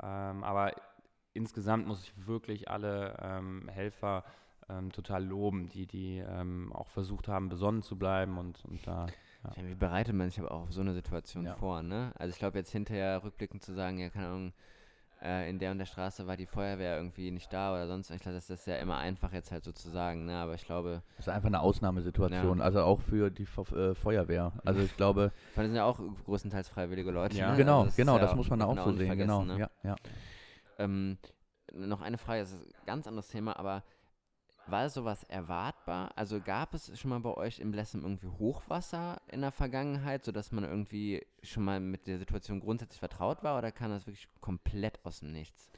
Ähm, 0.01 0.43
aber 0.43 0.73
insgesamt 1.33 1.87
muss 1.87 2.03
ich 2.03 2.27
wirklich 2.27 2.69
alle 2.69 3.17
ähm, 3.21 3.67
Helfer 3.69 4.23
ähm, 4.69 4.91
total 4.91 5.23
loben, 5.23 5.69
die, 5.69 5.85
die 5.87 6.17
ähm, 6.17 6.71
auch 6.73 6.89
versucht 6.89 7.27
haben, 7.27 7.49
besonnen 7.49 7.81
zu 7.81 7.97
bleiben 7.97 8.37
und, 8.37 8.63
und 8.65 8.85
da. 8.85 9.07
Ja. 9.55 9.63
wie 9.63 9.75
bereitet 9.75 10.13
man 10.13 10.29
sich 10.29 10.39
aber 10.39 10.51
auch 10.51 10.63
auf 10.63 10.73
so 10.73 10.81
eine 10.81 10.93
Situation 10.93 11.45
ja. 11.45 11.55
vor, 11.55 11.81
ne? 11.81 12.11
Also 12.17 12.33
ich 12.33 12.39
glaube 12.39 12.57
jetzt 12.57 12.71
hinterher 12.71 13.23
rückblickend 13.23 13.63
zu 13.63 13.73
sagen, 13.73 13.97
ja, 13.97 14.09
keine 14.09 14.27
Ahnung, 14.27 14.53
äh, 15.21 15.49
in 15.49 15.59
der 15.59 15.71
und 15.71 15.79
der 15.79 15.85
Straße 15.85 16.27
war 16.27 16.37
die 16.37 16.45
Feuerwehr 16.45 16.97
irgendwie 16.97 17.31
nicht 17.31 17.51
da 17.51 17.73
oder 17.73 17.87
sonst. 17.87 18.09
Ich 18.09 18.21
glaube, 18.21 18.35
das 18.35 18.49
ist 18.49 18.67
ja 18.67 18.75
immer 18.77 18.97
einfach 18.97 19.33
jetzt 19.33 19.51
halt 19.51 19.63
sozusagen, 19.63 20.25
ne? 20.25 20.37
Aber 20.37 20.53
ich 20.53 20.65
glaube. 20.65 21.01
Das 21.17 21.27
ist 21.27 21.33
einfach 21.33 21.47
eine 21.47 21.61
Ausnahmesituation, 21.61 22.59
ja. 22.59 22.63
also 22.63 22.81
auch 22.83 23.01
für 23.01 23.29
die 23.29 23.43
äh, 23.43 23.95
Feuerwehr. 23.95 24.53
Also 24.65 24.81
ich 24.81 24.95
glaube. 24.95 25.31
Das 25.55 25.65
sind 25.65 25.75
ja 25.75 25.83
auch 25.83 25.99
größtenteils 26.25 26.69
freiwillige 26.69 27.11
Leute. 27.11 27.35
Ja, 27.35 27.51
ne? 27.51 27.57
genau, 27.57 27.81
also 27.81 27.95
genau, 27.97 28.17
das 28.17 28.33
muss 28.33 28.49
man 28.49 28.59
da 28.59 28.65
auch 28.65 28.77
so 28.81 28.93
sehen, 28.93 29.17
genau. 29.17 29.43
Ne? 29.43 29.59
Ja, 29.59 29.69
ja. 29.83 29.95
Ähm, 30.79 31.17
noch 31.73 32.01
eine 32.01 32.17
Frage, 32.17 32.41
das 32.41 32.51
ist 32.51 32.65
ein 32.65 32.85
ganz 32.85 33.05
anderes 33.05 33.27
Thema, 33.27 33.57
aber 33.57 33.83
war 34.67 34.89
sowas 34.89 35.23
erwartbar? 35.23 36.11
Also 36.15 36.41
gab 36.41 36.73
es 36.73 36.97
schon 36.99 37.09
mal 37.09 37.19
bei 37.19 37.33
euch 37.35 37.59
im 37.59 37.71
Blessem 37.71 38.03
irgendwie 38.03 38.27
Hochwasser 38.27 39.21
in 39.27 39.41
der 39.41 39.51
Vergangenheit, 39.51 40.23
sodass 40.23 40.51
man 40.51 40.63
irgendwie 40.63 41.25
schon 41.43 41.63
mal 41.63 41.79
mit 41.79 42.07
der 42.07 42.19
Situation 42.19 42.59
grundsätzlich 42.59 42.99
vertraut 42.99 43.43
war 43.43 43.57
oder 43.57 43.71
kam 43.71 43.91
das 43.91 44.05
wirklich 44.05 44.27
komplett 44.41 45.03
aus 45.05 45.19
dem 45.19 45.31
Nichts? 45.31 45.69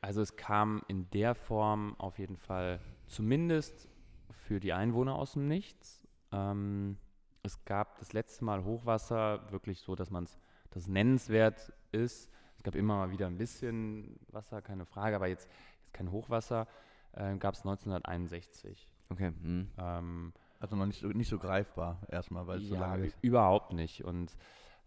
Also 0.00 0.22
es 0.22 0.36
kam 0.36 0.82
in 0.88 1.10
der 1.10 1.34
Form 1.34 1.94
auf 1.98 2.18
jeden 2.18 2.36
Fall 2.36 2.80
zumindest 3.06 3.88
für 4.30 4.60
die 4.60 4.72
Einwohner 4.72 5.16
aus 5.16 5.32
dem 5.32 5.46
Nichts. 5.46 6.06
Ähm, 6.32 6.96
es 7.42 7.64
gab 7.64 7.98
das 7.98 8.12
letzte 8.12 8.44
Mal 8.44 8.64
Hochwasser 8.64 9.50
wirklich 9.50 9.80
so, 9.80 9.94
dass 9.94 10.10
man 10.10 10.24
es 10.24 10.38
das 10.70 10.86
nennenswert 10.86 11.72
ist 11.90 12.30
es 12.60 12.64
gab 12.64 12.74
immer 12.74 12.96
mal 12.96 13.10
wieder 13.10 13.26
ein 13.26 13.38
bisschen 13.38 14.20
Wasser, 14.28 14.60
keine 14.60 14.84
Frage, 14.84 15.16
aber 15.16 15.28
jetzt, 15.28 15.48
jetzt 15.80 15.94
kein 15.94 16.12
Hochwasser. 16.12 16.68
Äh, 17.12 17.38
gab 17.38 17.54
es 17.54 17.60
1961. 17.60 18.86
Okay. 19.08 19.30
Mhm. 19.30 19.70
Ähm, 19.78 20.32
also 20.58 20.76
noch 20.76 20.84
nicht 20.84 21.00
so, 21.00 21.08
nicht 21.08 21.30
so 21.30 21.38
greifbar 21.38 22.02
erstmal, 22.10 22.46
weil 22.46 22.58
es 22.58 22.64
ja, 22.64 22.68
so 22.68 22.74
lange 22.74 23.06
ist. 23.06 23.16
Überhaupt 23.22 23.72
nicht. 23.72 24.04
Und 24.04 24.36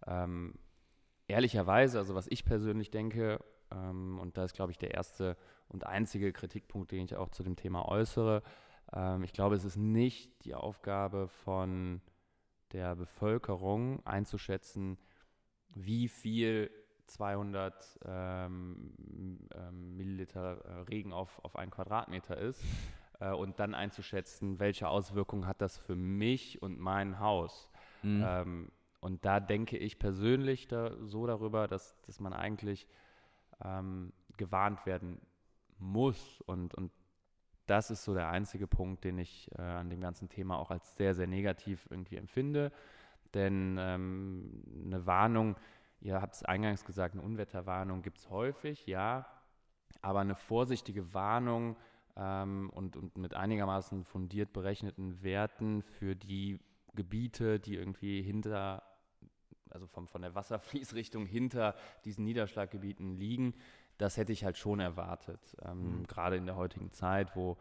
ähm, 0.05 0.53
ehrlicherweise, 1.27 1.97
also 1.97 2.13
was 2.13 2.27
ich 2.27 2.45
persönlich 2.45 2.91
denke, 2.91 3.43
ähm, 3.71 4.19
und 4.19 4.37
da 4.37 4.43
ist, 4.43 4.53
glaube 4.53 4.71
ich, 4.71 4.77
der 4.77 4.93
erste 4.93 5.35
und 5.67 5.87
einzige 5.87 6.31
Kritikpunkt, 6.31 6.91
den 6.91 7.05
ich 7.05 7.15
auch 7.15 7.29
zu 7.29 7.41
dem 7.41 7.55
Thema 7.55 7.87
äußere, 7.87 8.43
ähm, 8.93 9.23
ich 9.23 9.33
glaube, 9.33 9.55
es 9.55 9.65
ist 9.65 9.77
nicht 9.77 10.45
die 10.45 10.53
Aufgabe 10.53 11.27
von 11.27 12.01
der 12.71 12.95
Bevölkerung 12.95 14.05
einzuschätzen, 14.05 14.99
wie 15.73 16.07
viel 16.07 16.69
200 17.07 17.99
ähm, 18.05 18.93
ähm, 19.53 19.97
Milliliter 19.97 20.65
äh, 20.65 20.79
Regen 20.89 21.13
auf, 21.13 21.43
auf 21.43 21.55
einen 21.55 21.71
Quadratmeter 21.71 22.37
ist 22.37 22.63
äh, 23.19 23.31
und 23.31 23.59
dann 23.59 23.73
einzuschätzen, 23.73 24.59
welche 24.59 24.87
Auswirkungen 24.87 25.47
hat 25.47 25.61
das 25.61 25.77
für 25.77 25.95
mich 25.95 26.61
und 26.61 26.79
mein 26.79 27.19
Haus. 27.19 27.69
Mhm. 28.01 28.23
Ähm, 28.25 28.71
und 28.99 29.25
da 29.25 29.39
denke 29.39 29.77
ich 29.77 29.99
persönlich 29.99 30.67
da, 30.67 30.95
so 31.05 31.27
darüber, 31.27 31.67
dass, 31.67 31.99
dass 32.03 32.19
man 32.19 32.33
eigentlich 32.33 32.87
ähm, 33.63 34.13
gewarnt 34.37 34.85
werden 34.85 35.19
muss. 35.77 36.41
Und, 36.45 36.73
und 36.73 36.91
das 37.65 37.91
ist 37.91 38.03
so 38.03 38.13
der 38.13 38.29
einzige 38.29 38.67
Punkt, 38.67 39.03
den 39.03 39.17
ich 39.17 39.49
äh, 39.57 39.61
an 39.61 39.89
dem 39.89 39.99
ganzen 39.99 40.29
Thema 40.29 40.57
auch 40.57 40.71
als 40.71 40.95
sehr, 40.95 41.13
sehr 41.15 41.27
negativ 41.27 41.85
irgendwie 41.89 42.15
empfinde. 42.15 42.71
Denn 43.33 43.77
ähm, 43.79 44.63
eine 44.85 45.05
Warnung 45.05 45.55
Ihr 46.03 46.21
habt 46.21 46.35
es 46.35 46.43
eingangs 46.43 46.83
gesagt, 46.83 47.15
eine 47.15 47.23
Unwetterwarnung 47.23 48.01
gibt 48.01 48.17
es 48.17 48.29
häufig, 48.29 48.85
ja, 48.87 49.25
aber 50.01 50.19
eine 50.19 50.35
vorsichtige 50.35 51.13
Warnung 51.13 51.77
ähm, 52.17 52.69
und, 52.71 52.97
und 52.97 53.15
mit 53.17 53.33
einigermaßen 53.33 54.03
fundiert 54.03 54.51
berechneten 54.51 55.23
Werten 55.23 55.81
für 55.81 56.13
die 56.13 56.59
Gebiete, 56.93 57.57
die 57.57 57.75
irgendwie 57.75 58.21
hinter, 58.21 58.83
also 59.69 59.87
vom, 59.87 60.09
von 60.09 60.21
der 60.21 60.35
Wasserfließrichtung 60.35 61.25
hinter 61.25 61.73
diesen 62.03 62.25
Niederschlaggebieten 62.25 63.15
liegen, 63.15 63.53
das 63.97 64.17
hätte 64.17 64.33
ich 64.33 64.43
halt 64.43 64.57
schon 64.57 64.81
erwartet, 64.81 65.55
ähm, 65.63 65.99
mhm. 65.99 66.07
gerade 66.07 66.35
in 66.35 66.45
der 66.45 66.57
heutigen 66.57 66.91
Zeit, 66.91 67.33
wo, 67.37 67.57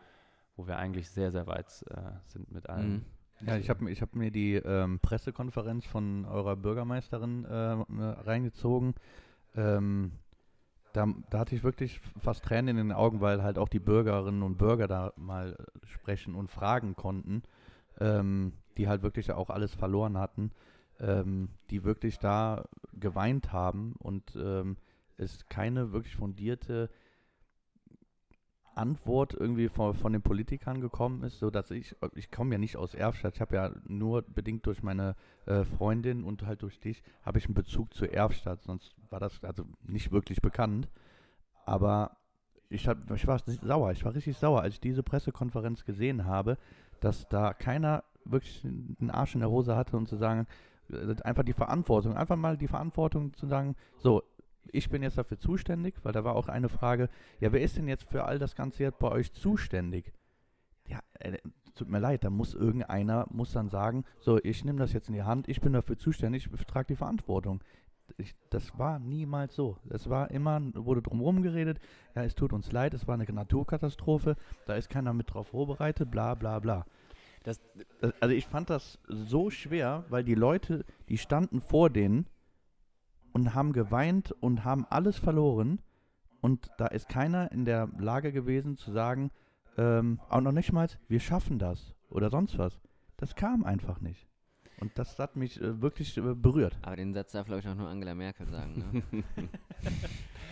wo 0.57 0.66
wir 0.66 0.78
eigentlich 0.78 1.09
sehr, 1.11 1.31
sehr 1.31 1.46
weit 1.46 1.68
äh, 1.90 2.18
sind 2.24 2.50
mit 2.50 2.68
allem. 2.68 2.92
Mhm. 2.92 3.05
Ja, 3.44 3.57
ich 3.57 3.68
habe 3.68 3.90
ich 3.90 4.00
hab 4.02 4.14
mir 4.14 4.31
die 4.31 4.55
ähm, 4.55 5.00
Pressekonferenz 5.00 5.85
von 5.85 6.24
eurer 6.26 6.55
Bürgermeisterin 6.55 7.44
äh, 7.44 7.76
ne, 7.88 8.16
reingezogen. 8.24 8.94
Ähm, 9.57 10.12
da, 10.92 11.09
da, 11.31 11.40
hatte 11.40 11.57
ich 11.57 11.64
wirklich 11.64 12.00
fast 12.18 12.44
Tränen 12.44 12.76
in 12.76 12.88
den 12.88 12.92
Augen, 12.92 13.20
weil 13.20 13.42
halt 13.42 13.59
auch 13.59 13.68
die 13.68 13.81
Bürgerinnen 13.81 14.42
und 14.42 14.59
Bürger 14.59 14.87
da 14.87 15.12
mal 15.16 15.57
sprechen 15.85 16.35
und 16.35 16.50
fragen 16.50 16.94
konnten, 16.94 17.42
ähm, 17.98 18.52
die 18.76 18.88
halt 18.88 19.02
wirklich 19.02 19.33
auch 19.33 19.50
alles 19.50 19.74
verloren 19.74 20.18
hatten, 20.18 20.52
ähm, 21.00 21.48
die 21.70 21.83
wirklich 21.83 22.18
da 22.18 22.64
geweint 22.92 23.52
haben 23.52 23.94
und 23.98 24.37
ähm, 24.37 24.76
es 25.16 25.48
keine 25.48 25.92
wirklich 25.92 26.16
fundierte 26.16 26.90
Antwort 28.76 29.35
irgendwie 29.35 29.68
von, 29.68 29.94
von 29.94 30.12
den 30.12 30.22
Politikern 30.22 30.80
gekommen 30.80 31.22
ist, 31.24 31.38
so 31.38 31.50
dass 31.50 31.70
ich, 31.70 31.96
ich 32.14 32.30
komme 32.30 32.54
ja 32.54 32.58
nicht 32.58 32.76
aus 32.76 32.94
Erfstadt, 32.94 33.35
ich 33.35 33.40
habe 33.40 33.56
ja 33.56 33.70
nur 33.87 34.22
bedingt 34.22 34.66
durch 34.66 34.82
meine 34.82 35.14
äh, 35.46 35.64
Freundin 35.64 36.24
und 36.24 36.46
halt 36.46 36.62
durch 36.62 36.80
dich, 36.80 37.02
habe 37.22 37.38
ich 37.38 37.46
einen 37.46 37.54
Bezug 37.54 37.94
zu 37.94 38.06
Erfstadt, 38.06 38.62
sonst 38.62 38.94
war 39.11 39.20
das 39.20 39.42
also 39.44 39.64
nicht 39.82 40.12
wirklich 40.12 40.40
bekannt. 40.40 40.88
Aber 41.64 42.16
ich, 42.68 42.88
hab, 42.88 43.11
ich 43.11 43.26
war 43.26 43.38
sauer, 43.38 43.92
ich 43.92 44.04
war 44.04 44.14
richtig 44.14 44.37
sauer, 44.37 44.62
als 44.62 44.74
ich 44.74 44.80
diese 44.80 45.02
Pressekonferenz 45.02 45.85
gesehen 45.85 46.24
habe, 46.24 46.56
dass 47.00 47.28
da 47.28 47.52
keiner 47.52 48.04
wirklich 48.24 48.64
einen 48.64 49.11
Arsch 49.11 49.35
in 49.35 49.40
der 49.40 49.50
Hose 49.50 49.76
hatte 49.76 49.96
und 49.96 50.08
zu 50.08 50.16
sagen, 50.16 50.46
äh, 50.90 51.14
einfach 51.25 51.44
die 51.44 51.52
Verantwortung, 51.52 52.16
einfach 52.16 52.37
mal 52.37 52.56
die 52.56 52.68
Verantwortung 52.68 53.35
zu 53.35 53.46
sagen, 53.46 53.77
so, 53.98 54.23
ich 54.71 54.90
bin 54.90 55.02
jetzt 55.02 55.19
dafür 55.19 55.38
zuständig, 55.38 55.94
weil 56.02 56.13
da 56.13 56.25
war 56.25 56.37
auch 56.37 56.48
eine 56.48 56.69
Frage, 56.69 57.08
ja, 57.40 57.52
wer 57.52 57.63
ist 57.63 57.77
denn 57.77 57.88
jetzt 57.88 58.04
für 58.04 58.25
all 58.25 58.38
das 58.38 58.54
Ganze 58.54 58.83
jetzt 58.85 58.98
bei 58.98 59.10
euch 59.10 59.33
zuständig? 59.33 60.13
Ja, 60.88 61.00
äh, 61.21 61.38
tut 61.75 61.88
mir 61.88 61.98
leid, 61.98 62.25
da 62.25 62.31
muss 62.31 62.54
irgendeiner, 62.54 63.27
muss 63.31 63.52
dann 63.52 63.69
sagen, 63.69 64.04
so, 64.21 64.38
ich 64.42 64.65
nehme 64.65 64.79
das 64.79 64.92
jetzt 64.92 65.08
in 65.08 65.15
die 65.15 65.23
Hand, 65.23 65.48
ich 65.48 65.60
bin 65.60 65.73
dafür 65.73 65.98
zuständig, 65.98 66.48
ich 66.52 66.67
trage 66.67 66.88
die 66.88 66.96
Verantwortung. 66.96 67.63
Ich, 68.19 68.35
das 68.50 68.79
war 68.79 68.98
niemals 68.98 69.54
so. 69.54 69.79
Es 69.88 70.10
war 70.10 70.31
immer, 70.31 70.60
wurde 70.75 71.00
drumherum 71.00 71.42
geredet, 71.42 71.81
ja, 72.15 72.23
es 72.25 72.35
tut 72.35 72.52
uns 72.52 72.71
leid, 72.71 72.94
es 72.94 73.06
war 73.06 73.15
eine 73.15 73.25
Naturkatastrophe, 73.25 74.37
da 74.67 74.75
ist 74.75 74.90
keiner 74.90 75.15
mit 75.15 75.33
drauf 75.33 75.48
vorbereitet, 75.48 76.10
bla 76.10 76.35
bla 76.35 76.58
bla. 76.58 76.85
Das, 77.44 77.60
das, 78.00 78.13
also 78.21 78.35
ich 78.35 78.46
fand 78.46 78.71
das 78.71 78.98
so 79.08 79.50
schwer, 79.50 80.04
weil 80.08 80.25
die 80.25 80.35
Leute, 80.35 80.85
die 81.08 81.19
standen 81.19 81.60
vor 81.60 81.90
denen 81.90 82.27
und 83.33 83.54
haben 83.54 83.72
geweint 83.72 84.33
und 84.40 84.64
haben 84.64 84.87
alles 84.88 85.18
verloren. 85.18 85.80
Und 86.40 86.70
da 86.78 86.87
ist 86.87 87.08
keiner 87.08 87.52
in 87.52 87.64
der 87.64 87.88
Lage 87.98 88.33
gewesen 88.33 88.76
zu 88.76 88.92
sagen, 88.92 89.30
ähm, 89.76 90.20
auch 90.28 90.40
noch 90.40 90.52
nicht 90.52 90.72
mal, 90.72 90.88
wir 91.08 91.20
schaffen 91.20 91.58
das 91.58 91.94
oder 92.10 92.30
sonst 92.30 92.58
was. 92.58 92.80
Das 93.16 93.35
kam 93.35 93.64
einfach 93.64 94.00
nicht. 94.00 94.26
Und 94.80 94.98
das 94.98 95.18
hat 95.18 95.37
mich 95.37 95.60
äh, 95.60 95.80
wirklich 95.80 96.16
äh, 96.18 96.35
berührt. 96.35 96.76
Aber 96.83 96.96
den 96.96 97.14
Satz 97.14 97.33
darf, 97.33 97.46
glaube 97.46 97.60
ich, 97.60 97.68
auch 97.68 97.74
nur 97.74 97.88
Angela 97.88 98.14
Merkel 98.14 98.46
sagen. 98.48 99.04
Ne? 99.10 99.24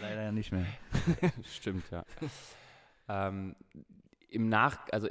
Leider 0.00 0.22
ja 0.22 0.32
nicht 0.32 0.52
mehr. 0.52 0.66
Stimmt, 1.42 1.90
ja. 1.90 2.04
ähm, 3.08 3.56
Im 4.28 4.48
Nach, 4.48 4.78
also 4.92 5.08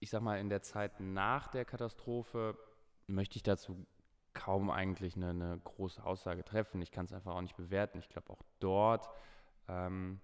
ich 0.00 0.10
sag 0.10 0.22
mal, 0.22 0.40
in 0.40 0.48
der 0.48 0.62
Zeit 0.62 1.00
nach 1.00 1.48
der 1.48 1.64
Katastrophe 1.64 2.56
möchte 3.06 3.36
ich 3.36 3.42
dazu 3.42 3.86
kaum 4.36 4.70
eigentlich 4.70 5.16
eine, 5.16 5.30
eine 5.30 5.58
große 5.64 6.04
Aussage 6.04 6.44
treffen. 6.44 6.82
Ich 6.82 6.92
kann 6.92 7.06
es 7.06 7.12
einfach 7.12 7.34
auch 7.34 7.40
nicht 7.40 7.56
bewerten. 7.56 7.98
Ich 7.98 8.08
glaube, 8.08 8.30
auch 8.30 8.42
dort 8.60 9.08
ähm, 9.66 10.20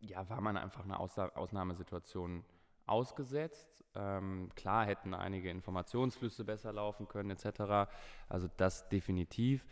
ja, 0.00 0.28
war 0.28 0.40
man 0.40 0.56
einfach 0.56 0.84
eine 0.84 0.98
Ausna 0.98 1.28
Ausnahmesituation 1.34 2.44
ausgesetzt. 2.86 3.84
Ähm, 3.94 4.50
klar 4.54 4.84
hätten 4.84 5.14
einige 5.14 5.50
Informationsflüsse 5.50 6.44
besser 6.44 6.72
laufen 6.72 7.06
können, 7.08 7.30
etc. 7.30 7.90
Also 8.28 8.48
das 8.56 8.88
definitiv. 8.88 9.66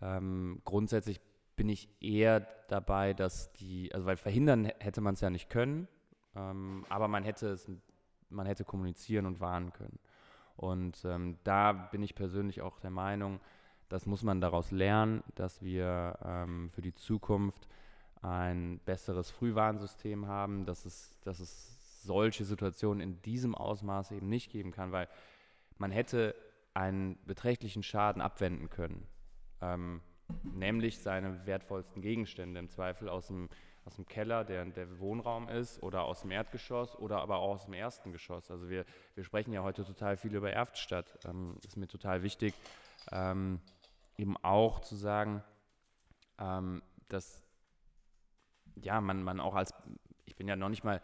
Ähm, 0.00 0.60
grundsätzlich 0.64 1.20
bin 1.56 1.68
ich 1.68 1.88
eher 2.00 2.40
dabei, 2.68 3.12
dass 3.14 3.52
die, 3.54 3.92
also 3.92 4.06
weil 4.06 4.16
verhindern 4.16 4.66
hätte 4.78 5.00
man 5.00 5.14
es 5.14 5.20
ja 5.20 5.30
nicht 5.30 5.50
können, 5.50 5.88
ähm, 6.34 6.86
aber 6.88 7.08
man 7.08 7.24
hätte 7.24 7.48
es, 7.48 7.70
man 8.28 8.46
hätte 8.46 8.64
kommunizieren 8.64 9.26
und 9.26 9.40
warnen 9.40 9.72
können. 9.72 9.98
Und 10.60 11.06
ähm, 11.06 11.38
da 11.42 11.72
bin 11.72 12.02
ich 12.02 12.14
persönlich 12.14 12.60
auch 12.60 12.80
der 12.80 12.90
Meinung, 12.90 13.40
das 13.88 14.04
muss 14.04 14.22
man 14.22 14.42
daraus 14.42 14.70
lernen, 14.70 15.24
dass 15.34 15.62
wir 15.62 16.18
ähm, 16.22 16.68
für 16.74 16.82
die 16.82 16.92
Zukunft 16.92 17.66
ein 18.20 18.78
besseres 18.84 19.30
Frühwarnsystem 19.30 20.26
haben, 20.26 20.66
dass 20.66 20.84
es, 20.84 21.18
dass 21.22 21.40
es 21.40 22.02
solche 22.02 22.44
Situationen 22.44 23.00
in 23.00 23.22
diesem 23.22 23.54
Ausmaß 23.54 24.10
eben 24.10 24.28
nicht 24.28 24.52
geben 24.52 24.70
kann, 24.70 24.92
weil 24.92 25.08
man 25.78 25.92
hätte 25.92 26.34
einen 26.74 27.16
beträchtlichen 27.24 27.82
Schaden 27.82 28.20
abwenden 28.20 28.68
können, 28.68 29.06
ähm, 29.62 30.02
nämlich 30.42 30.98
seine 30.98 31.46
wertvollsten 31.46 32.02
Gegenstände 32.02 32.60
im 32.60 32.68
Zweifel 32.68 33.08
aus 33.08 33.28
dem, 33.28 33.48
aus 33.90 33.96
dem 33.96 34.06
Keller, 34.06 34.44
der 34.44 34.64
der 34.66 35.00
Wohnraum 35.00 35.48
ist, 35.48 35.82
oder 35.82 36.04
aus 36.04 36.20
dem 36.20 36.30
Erdgeschoss 36.30 36.94
oder 36.96 37.20
aber 37.20 37.38
auch 37.38 37.54
aus 37.54 37.64
dem 37.64 37.74
ersten 37.74 38.12
Geschoss. 38.12 38.48
Also 38.48 38.70
wir, 38.70 38.84
wir 39.16 39.24
sprechen 39.24 39.52
ja 39.52 39.64
heute 39.64 39.84
total 39.84 40.16
viel 40.16 40.32
über 40.32 40.52
Erftstadt. 40.52 41.18
Ähm, 41.24 41.56
ist 41.66 41.76
mir 41.76 41.88
total 41.88 42.22
wichtig, 42.22 42.54
ähm, 43.10 43.58
eben 44.16 44.36
auch 44.44 44.78
zu 44.78 44.94
sagen, 44.94 45.42
ähm, 46.38 46.82
dass 47.08 47.42
ja, 48.76 49.00
man, 49.00 49.24
man 49.24 49.40
auch 49.40 49.56
als, 49.56 49.74
ich 50.24 50.36
bin 50.36 50.46
ja 50.46 50.54
noch 50.54 50.68
nicht 50.68 50.84
mal 50.84 51.02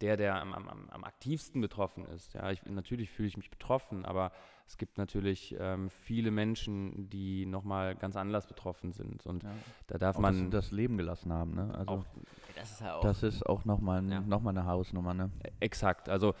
der, 0.00 0.16
der 0.16 0.36
am, 0.36 0.54
am, 0.54 0.88
am 0.88 1.04
aktivsten 1.04 1.60
betroffen 1.60 2.06
ist. 2.06 2.32
Ja, 2.32 2.50
ich, 2.50 2.64
natürlich 2.64 3.10
fühle 3.10 3.28
ich 3.28 3.36
mich 3.36 3.50
betroffen, 3.50 4.06
aber 4.06 4.32
es 4.66 4.76
gibt 4.78 4.98
natürlich 4.98 5.54
ähm, 5.58 5.88
viele 5.90 6.30
Menschen, 6.30 7.08
die 7.08 7.46
nochmal 7.46 7.94
ganz 7.94 8.16
anders 8.16 8.46
betroffen 8.46 8.92
sind. 8.92 9.24
Und 9.24 9.44
ja. 9.44 9.50
da 9.86 9.98
darf 9.98 10.16
auch 10.16 10.20
man. 10.20 10.50
Das, 10.50 10.66
das, 10.66 10.72
Leben 10.72 10.96
gelassen 10.96 11.32
haben, 11.32 11.54
ne? 11.54 11.72
Also 11.74 11.92
auch, 11.92 12.04
das 12.56 12.72
ist, 12.72 12.80
ja 12.80 12.94
auch, 12.96 13.00
das 13.00 13.22
ist 13.22 13.46
auch 13.46 13.64
nochmal 13.64 14.04
ja. 14.10 14.20
noch 14.20 14.44
eine 14.44 14.66
Hausnummer, 14.66 15.14
ne? 15.14 15.30
E, 15.44 15.50
exakt. 15.60 16.08
Also 16.08 16.34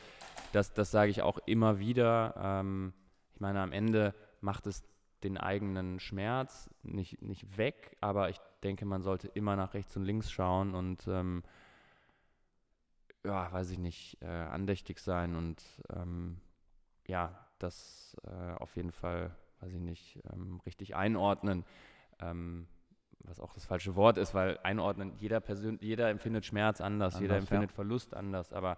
das, 0.52 0.74
das 0.74 0.90
sage 0.90 1.10
ich 1.10 1.22
auch 1.22 1.38
immer 1.46 1.78
wieder. 1.78 2.34
Ähm, 2.36 2.92
ich 3.34 3.40
meine, 3.40 3.60
am 3.60 3.72
Ende 3.72 4.12
macht 4.40 4.66
es 4.66 4.82
den 5.22 5.38
eigenen 5.38 6.00
Schmerz 6.00 6.68
nicht, 6.82 7.22
nicht 7.22 7.56
weg, 7.56 7.96
aber 8.00 8.28
ich 8.28 8.40
denke, 8.62 8.86
man 8.86 9.02
sollte 9.02 9.28
immer 9.28 9.54
nach 9.54 9.74
rechts 9.74 9.96
und 9.96 10.04
links 10.04 10.30
schauen 10.30 10.74
und 10.74 11.06
ähm, 11.06 11.42
ja, 13.24 13.50
weiß 13.52 13.70
ich 13.70 13.78
nicht, 13.78 14.18
äh, 14.20 14.26
andächtig 14.26 14.98
sein 14.98 15.36
und 15.36 15.62
ähm, 15.90 16.40
ja, 17.06 17.45
das 17.58 18.16
äh, 18.24 18.54
auf 18.54 18.76
jeden 18.76 18.92
Fall, 18.92 19.34
weiß 19.60 19.72
ich 19.72 19.80
nicht, 19.80 20.20
ähm, 20.32 20.60
richtig 20.66 20.96
einordnen, 20.96 21.64
ähm, 22.20 22.66
was 23.20 23.40
auch 23.40 23.52
das 23.54 23.64
falsche 23.64 23.96
Wort 23.96 24.18
ist, 24.18 24.34
weil 24.34 24.58
einordnen, 24.62 25.14
jeder 25.18 25.40
Persön 25.40 25.78
jeder 25.80 26.10
empfindet 26.10 26.44
Schmerz 26.44 26.80
anders, 26.80 27.14
anders 27.14 27.20
jeder 27.20 27.36
empfindet 27.36 27.70
ja. 27.70 27.74
Verlust 27.74 28.14
anders, 28.14 28.52
aber 28.52 28.76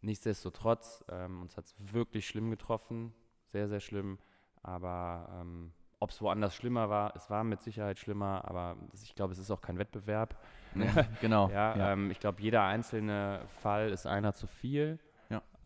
nichtsdestotrotz, 0.00 1.04
ähm, 1.10 1.42
uns 1.42 1.56
hat 1.56 1.66
es 1.66 1.74
wirklich 1.92 2.26
schlimm 2.26 2.50
getroffen, 2.50 3.12
sehr, 3.48 3.68
sehr 3.68 3.80
schlimm, 3.80 4.18
aber 4.62 5.28
ähm, 5.40 5.72
ob 5.98 6.10
es 6.10 6.20
woanders 6.20 6.54
schlimmer 6.54 6.90
war, 6.90 7.14
es 7.16 7.30
war 7.30 7.44
mit 7.44 7.62
Sicherheit 7.62 7.98
schlimmer, 7.98 8.44
aber 8.44 8.76
ich 9.02 9.14
glaube, 9.14 9.32
es 9.32 9.38
ist 9.38 9.50
auch 9.50 9.60
kein 9.60 9.78
Wettbewerb. 9.78 10.36
Ja, 10.74 11.06
genau. 11.20 11.48
ja, 11.52 11.76
ja. 11.76 11.92
Ähm, 11.92 12.10
ich 12.10 12.20
glaube, 12.20 12.42
jeder 12.42 12.64
einzelne 12.64 13.40
Fall 13.60 13.90
ist 13.90 14.06
einer 14.06 14.34
zu 14.34 14.46
viel. 14.46 14.98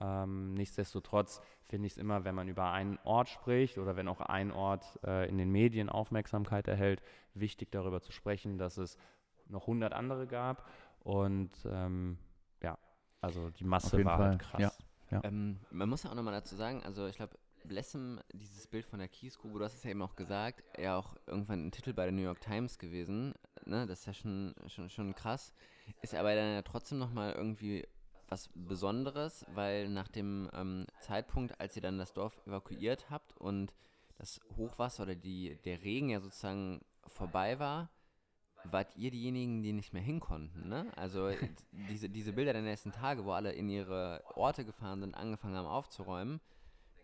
Ähm, 0.00 0.54
nichtsdestotrotz 0.54 1.40
finde 1.66 1.86
ich 1.86 1.92
es 1.92 1.98
immer, 1.98 2.24
wenn 2.24 2.34
man 2.34 2.48
über 2.48 2.72
einen 2.72 2.98
Ort 3.04 3.28
spricht 3.28 3.78
oder 3.78 3.96
wenn 3.96 4.08
auch 4.08 4.20
ein 4.20 4.50
Ort 4.50 4.98
äh, 5.04 5.28
in 5.28 5.38
den 5.38 5.50
Medien 5.50 5.88
Aufmerksamkeit 5.88 6.68
erhält, 6.68 7.02
wichtig 7.34 7.70
darüber 7.70 8.00
zu 8.00 8.12
sprechen, 8.12 8.58
dass 8.58 8.78
es 8.78 8.96
noch 9.46 9.62
100 9.62 9.92
andere 9.92 10.26
gab 10.26 10.66
und 11.00 11.50
ähm, 11.66 12.18
ja, 12.62 12.78
also 13.20 13.50
die 13.50 13.64
Masse 13.64 14.04
war 14.04 14.18
halt 14.18 14.18
Fall. 14.18 14.28
halt 14.30 14.38
krass. 14.40 14.78
Ja. 15.10 15.16
Ja. 15.16 15.24
Ähm, 15.24 15.58
man 15.70 15.88
muss 15.88 16.04
ja 16.04 16.10
auch 16.10 16.14
nochmal 16.14 16.34
dazu 16.34 16.54
sagen, 16.56 16.82
also 16.84 17.06
ich 17.06 17.16
glaube, 17.16 17.36
Blessem, 17.64 18.20
dieses 18.32 18.66
Bild 18.66 18.86
von 18.86 19.00
der 19.00 19.08
Kiesgrube, 19.08 19.58
du 19.58 19.64
hast 19.64 19.74
es 19.74 19.84
ja 19.84 19.90
eben 19.90 20.02
auch 20.02 20.16
gesagt, 20.16 20.62
ja 20.78 20.96
auch 20.96 21.16
irgendwann 21.26 21.66
ein 21.66 21.72
Titel 21.72 21.92
bei 21.92 22.04
der 22.04 22.12
New 22.12 22.22
York 22.22 22.40
Times 22.40 22.78
gewesen, 22.78 23.34
ne? 23.66 23.86
das 23.86 24.00
ist 24.00 24.06
ja 24.06 24.14
schon, 24.14 24.54
schon, 24.68 24.88
schon 24.88 25.14
krass, 25.14 25.52
ist 26.00 26.14
aber 26.14 26.34
dann 26.34 26.54
ja 26.54 26.62
trotzdem 26.62 26.98
nochmal 26.98 27.32
irgendwie 27.32 27.86
was 28.30 28.48
Besonderes, 28.54 29.44
weil 29.54 29.88
nach 29.88 30.08
dem 30.08 30.48
ähm, 30.54 30.86
Zeitpunkt, 31.00 31.60
als 31.60 31.76
ihr 31.76 31.82
dann 31.82 31.98
das 31.98 32.12
Dorf 32.12 32.36
evakuiert 32.46 33.10
habt 33.10 33.36
und 33.36 33.74
das 34.18 34.40
Hochwasser 34.56 35.02
oder 35.02 35.14
die, 35.14 35.56
der 35.64 35.82
Regen 35.82 36.10
ja 36.10 36.20
sozusagen 36.20 36.80
vorbei 37.06 37.58
war, 37.58 37.90
wart 38.64 38.96
ihr 38.96 39.10
diejenigen, 39.10 39.62
die 39.62 39.72
nicht 39.72 39.92
mehr 39.92 40.02
hinkonnten, 40.02 40.68
ne? 40.68 40.86
Also 40.96 41.30
diese, 41.72 42.08
diese 42.08 42.32
Bilder 42.32 42.52
der 42.52 42.62
nächsten 42.62 42.92
Tage, 42.92 43.24
wo 43.24 43.32
alle 43.32 43.52
in 43.52 43.68
ihre 43.68 44.22
Orte 44.34 44.64
gefahren 44.64 45.00
sind, 45.00 45.14
angefangen 45.14 45.56
haben 45.56 45.66
aufzuräumen, 45.66 46.40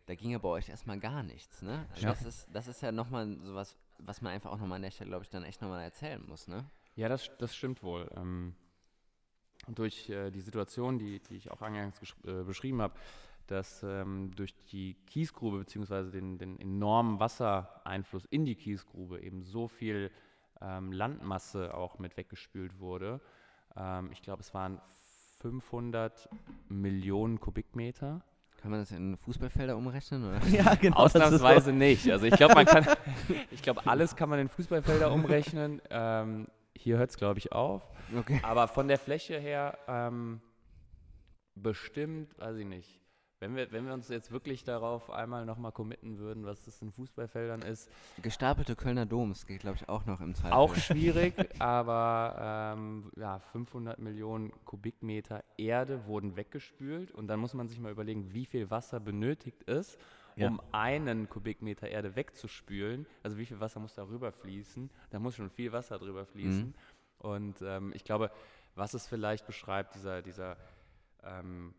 da 0.06 0.14
ging 0.14 0.30
ja 0.30 0.38
bei 0.38 0.48
euch 0.48 0.68
erstmal 0.68 1.00
gar 1.00 1.22
nichts, 1.22 1.62
ne? 1.62 1.86
Also 1.90 2.02
ja. 2.02 2.08
Das 2.10 2.24
ist, 2.24 2.48
das 2.52 2.68
ist 2.68 2.82
ja 2.82 2.92
nochmal 2.92 3.36
sowas, 3.42 3.76
was 3.98 4.20
man 4.20 4.32
einfach 4.32 4.52
auch 4.52 4.58
nochmal 4.58 4.76
an 4.76 4.82
der 4.82 4.90
Stelle, 4.90 5.10
glaube 5.10 5.24
ich, 5.24 5.30
dann 5.30 5.42
echt 5.42 5.60
nochmal 5.62 5.82
erzählen 5.82 6.24
muss, 6.26 6.46
ne? 6.46 6.70
Ja, 6.94 7.08
das, 7.08 7.30
das 7.38 7.56
stimmt 7.56 7.82
wohl. 7.82 8.10
Ähm, 8.16 8.54
durch 9.68 10.08
äh, 10.08 10.30
die 10.30 10.40
Situation, 10.40 10.98
die, 10.98 11.20
die 11.20 11.36
ich 11.36 11.50
auch 11.50 11.62
eingangs 11.62 12.00
äh, 12.24 12.42
beschrieben 12.42 12.82
habe, 12.82 12.94
dass 13.46 13.82
ähm, 13.82 14.32
durch 14.34 14.54
die 14.72 14.94
Kiesgrube 15.06 15.58
bzw. 15.58 16.10
Den, 16.10 16.38
den 16.38 16.58
enormen 16.58 17.20
Wassereinfluss 17.20 18.24
in 18.26 18.44
die 18.44 18.56
Kiesgrube 18.56 19.20
eben 19.20 19.42
so 19.42 19.68
viel 19.68 20.10
ähm, 20.60 20.92
Landmasse 20.92 21.74
auch 21.74 21.98
mit 21.98 22.16
weggespült 22.16 22.80
wurde. 22.80 23.20
Ähm, 23.76 24.10
ich 24.12 24.22
glaube, 24.22 24.42
es 24.42 24.52
waren 24.54 24.80
500 25.40 26.28
Millionen 26.68 27.38
Kubikmeter 27.38 28.22
kann 28.66 28.70
man 28.70 28.80
das 28.80 28.90
in 28.90 29.16
Fußballfelder 29.16 29.76
umrechnen? 29.76 30.24
Oder? 30.24 30.40
Ja, 30.50 30.74
genau. 30.74 30.96
Ausnahmsweise 30.96 31.70
so. 31.70 31.76
nicht. 31.76 32.10
Also 32.10 32.26
ich 32.26 32.34
glaube, 32.34 32.54
man 32.54 32.66
kann, 32.66 32.84
ich 33.50 33.62
glaube, 33.62 33.86
alles 33.86 34.16
kann 34.16 34.28
man 34.28 34.40
in 34.40 34.48
Fußballfelder 34.48 35.12
umrechnen. 35.12 35.80
Hier 36.78 36.98
hört 36.98 37.10
es, 37.10 37.16
glaube 37.16 37.38
ich, 37.38 37.52
auf. 37.52 37.82
Okay. 38.16 38.40
Aber 38.42 38.68
von 38.68 38.88
der 38.88 38.98
Fläche 38.98 39.38
her 39.38 39.78
ähm, 39.88 40.40
bestimmt, 41.54 42.38
weiß 42.38 42.56
ich 42.58 42.66
nicht, 42.66 43.00
wenn 43.38 43.54
wir, 43.54 43.70
wenn 43.70 43.86
wir 43.86 43.92
uns 43.92 44.08
jetzt 44.08 44.32
wirklich 44.32 44.64
darauf 44.64 45.10
einmal 45.10 45.44
nochmal 45.44 45.72
committen 45.72 46.18
würden, 46.18 46.46
was 46.46 46.64
das 46.64 46.80
in 46.80 46.90
Fußballfeldern 46.90 47.60
ist. 47.62 47.90
Gestapelte 48.22 48.76
Kölner 48.76 49.04
Doms 49.04 49.46
geht, 49.46 49.60
glaube 49.60 49.76
ich, 49.76 49.88
auch 49.90 50.06
noch 50.06 50.22
im 50.22 50.34
Zweifel. 50.34 50.54
Auch 50.54 50.74
schwierig, 50.74 51.34
aber 51.58 52.74
ähm, 52.76 53.10
ja, 53.16 53.38
500 53.38 53.98
Millionen 53.98 54.52
Kubikmeter 54.64 55.44
Erde 55.58 56.06
wurden 56.06 56.36
weggespült 56.36 57.10
und 57.10 57.28
dann 57.28 57.38
muss 57.38 57.52
man 57.52 57.68
sich 57.68 57.78
mal 57.78 57.92
überlegen, 57.92 58.32
wie 58.32 58.46
viel 58.46 58.70
Wasser 58.70 59.00
benötigt 59.00 59.62
um 60.36 60.60
einen 60.72 61.28
Kubikmeter 61.28 61.88
Erde 61.88 62.14
wegzuspülen. 62.14 63.06
Also 63.22 63.38
wie 63.38 63.46
viel 63.46 63.60
Wasser 63.60 63.80
muss 63.80 63.94
da 63.94 64.06
rüberfließen? 64.06 64.90
Da 65.10 65.18
muss 65.18 65.34
schon 65.34 65.50
viel 65.50 65.72
Wasser 65.72 65.98
drüber 65.98 66.26
fließen. 66.26 66.66
Mhm. 66.66 66.74
Und 67.18 67.62
ähm, 67.62 67.92
ich 67.94 68.04
glaube, 68.04 68.30
was 68.74 68.94
es 68.94 69.06
vielleicht 69.06 69.46
beschreibt, 69.46 69.94
dieser, 69.94 70.20
dieser 70.20 70.56
ähm, 71.22 71.74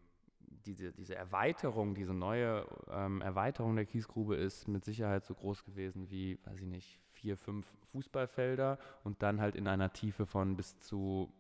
diese, 0.66 0.92
diese 0.92 1.16
Erweiterung, 1.16 1.96
diese 1.96 2.14
neue 2.14 2.66
ähm, 2.90 3.22
Erweiterung 3.22 3.76
der 3.76 3.86
Kiesgrube 3.86 4.36
ist 4.36 4.68
mit 4.68 4.84
Sicherheit 4.84 5.24
so 5.24 5.34
groß 5.34 5.64
gewesen 5.64 6.10
wie, 6.10 6.40
weiß 6.46 6.60
ich 6.60 6.68
nicht, 6.68 7.00
vier, 7.06 7.38
fünf 7.38 7.66
Fußballfelder 7.84 8.78
und 9.04 9.22
dann 9.24 9.40
halt 9.40 9.56
in 9.56 9.68
einer 9.68 9.94
Tiefe 9.94 10.26
von 10.26 10.56
bis 10.56 10.78
zu, 10.80 11.32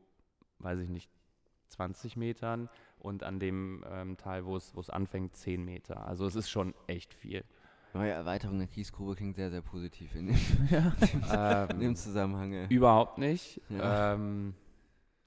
weiß 0.59 0.79
ich 0.79 0.89
nicht, 0.89 1.11
20 1.69 2.15
Metern 2.15 2.69
und 2.99 3.23
an 3.23 3.39
dem 3.39 3.83
ähm, 3.89 4.17
Teil, 4.17 4.45
wo 4.45 4.55
es 4.55 4.89
anfängt, 4.89 5.35
10 5.35 5.63
Meter. 5.63 6.05
Also 6.05 6.25
es 6.25 6.35
ist 6.35 6.49
schon 6.49 6.73
echt 6.87 7.13
viel. 7.13 7.43
Neue 7.93 8.11
Erweiterung 8.11 8.59
der 8.59 8.67
Kiesgrube 8.67 9.15
klingt 9.15 9.35
sehr, 9.35 9.49
sehr 9.49 9.61
positiv 9.61 10.13
in 10.15 10.27
dem, 10.27 10.39
ja. 11.31 11.65
in 11.65 11.79
dem 11.79 11.95
Zusammenhang. 11.95 12.53
Ey. 12.53 12.67
Überhaupt 12.69 13.17
nicht. 13.17 13.61
Ja. 13.69 14.13
Ähm, 14.13 14.53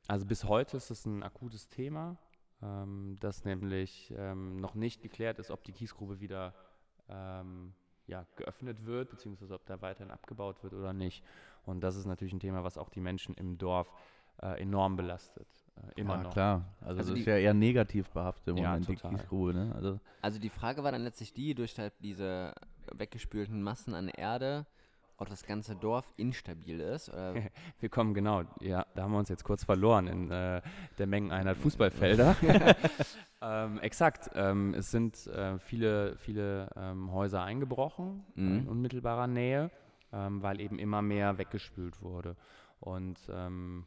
also 0.06 0.26
bis 0.26 0.44
heute 0.44 0.76
ist 0.76 0.90
es 0.90 1.06
ein 1.06 1.22
akutes 1.22 1.68
Thema 1.68 2.18
ähm, 2.62 3.16
dass 3.20 3.44
nämlich 3.44 4.12
ähm, 4.16 4.56
noch 4.56 4.74
nicht 4.74 5.00
geklärt 5.02 5.38
ist, 5.38 5.50
ob 5.50 5.64
die 5.64 5.72
Kiesgrube 5.72 6.20
wieder 6.20 6.54
ähm, 7.08 7.72
ja, 8.06 8.26
geöffnet 8.36 8.84
wird, 8.86 9.10
beziehungsweise 9.10 9.54
ob 9.54 9.66
da 9.66 9.80
weiterhin 9.80 10.10
abgebaut 10.10 10.62
wird 10.62 10.74
oder 10.74 10.92
nicht. 10.92 11.24
Und 11.64 11.80
das 11.80 11.96
ist 11.96 12.06
natürlich 12.06 12.34
ein 12.34 12.40
Thema, 12.40 12.64
was 12.64 12.76
auch 12.76 12.88
die 12.88 13.00
Menschen 13.00 13.34
im 13.34 13.56
Dorf 13.56 13.90
äh, 14.42 14.60
enorm 14.60 14.96
belastet. 14.96 15.48
Äh, 15.96 16.00
immer 16.00 16.16
ja, 16.16 16.22
noch. 16.22 16.32
klar. 16.32 16.64
Also, 16.80 16.98
Also 17.00 17.10
das 17.10 17.14
die- 17.14 17.20
ist 17.20 17.26
ja 17.26 17.36
eher 17.36 17.54
negativ 17.54 18.10
behaftet 18.10 18.48
im 18.48 18.56
Ja, 18.58 18.68
Moment, 18.70 18.86
total. 18.86 19.10
die 19.10 19.16
Kiesgrube, 19.16 19.54
ne? 19.54 19.72
Also, 19.74 20.00
Also 20.22 20.38
die 20.38 20.50
Frage 20.50 20.82
war 20.84 20.92
dann 20.92 21.02
letztlich 21.02 21.32
die, 21.32 21.54
durch 21.54 21.78
halt 21.78 21.92
diese 22.00 22.54
weggespülten 22.92 23.62
Massen 23.62 23.94
an 23.94 24.08
Erde, 24.08 24.66
ob 25.16 25.28
das 25.28 25.44
ganze 25.44 25.76
Dorf 25.76 26.10
instabil 26.16 26.80
ist. 26.80 27.08
Oder 27.10 27.34
Wir 27.80 27.88
kommen 27.88 28.14
genau, 28.14 28.42
ja, 28.60 28.86
da 28.94 29.02
haben 29.02 29.12
wir 29.12 29.18
uns 29.18 29.28
jetzt 29.28 29.44
kurz 29.44 29.64
verloren 29.64 30.06
in 30.06 30.30
äh, 30.30 30.62
der 30.98 31.06
Mengeneinheit 31.06 31.56
Fußballfelder. 31.58 32.36
ähm, 33.42 33.78
exakt, 33.80 34.30
ähm, 34.34 34.74
es 34.74 34.90
sind 34.90 35.26
äh, 35.28 35.58
viele, 35.58 36.16
viele 36.16 36.68
ähm, 36.76 37.12
Häuser 37.12 37.42
eingebrochen 37.42 38.24
Mhm. 38.34 38.58
in 38.60 38.68
unmittelbarer 38.68 39.26
Nähe, 39.26 39.70
ähm, 40.12 40.42
weil 40.42 40.60
eben 40.60 40.78
immer 40.78 41.02
mehr 41.02 41.36
weggespült 41.38 42.00
wurde. 42.02 42.36
Und 42.80 43.18
ähm, 43.30 43.86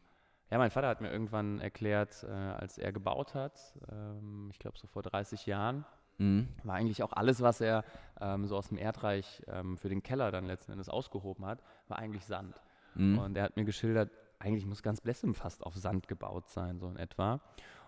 ja, 0.54 0.60
mein 0.60 0.70
Vater 0.70 0.88
hat 0.88 1.02
mir 1.02 1.12
irgendwann 1.12 1.60
erklärt, 1.60 2.24
äh, 2.30 2.32
als 2.32 2.78
er 2.78 2.92
gebaut 2.94 3.34
hat, 3.34 3.60
ähm, 3.92 4.50
ich 4.52 4.60
glaube 4.60 4.78
so 4.78 4.86
vor 4.86 5.02
30 5.02 5.48
Jahren, 5.48 5.84
Mhm. 6.20 6.48
war 6.64 6.76
eigentlich 6.76 7.02
auch 7.02 7.12
alles, 7.14 7.42
was 7.42 7.60
er 7.60 7.84
ähm, 8.22 8.46
so 8.46 8.56
aus 8.56 8.68
dem 8.68 8.78
Erdreich 8.78 9.42
ähm, 9.48 9.78
für 9.78 9.90
den 9.90 10.04
Keller 10.04 10.30
dann 10.30 10.46
letzten 10.46 10.72
Endes 10.72 10.88
ausgehoben 10.88 11.44
hat, 11.44 11.64
war 11.88 11.98
eigentlich 11.98 12.24
Sand. 12.28 12.62
Mhm. 12.94 13.18
Und 13.18 13.36
er 13.36 13.46
hat 13.46 13.56
mir 13.56 13.66
geschildert, 13.66 14.12
eigentlich 14.38 14.68
muss 14.68 14.84
ganz 14.84 15.02
Blessem 15.02 15.34
fast 15.34 15.64
auf 15.64 15.76
Sand 15.76 16.08
gebaut 16.08 16.48
sein, 16.50 16.78
so 16.78 16.88
in 16.88 16.98
etwa. 16.98 17.42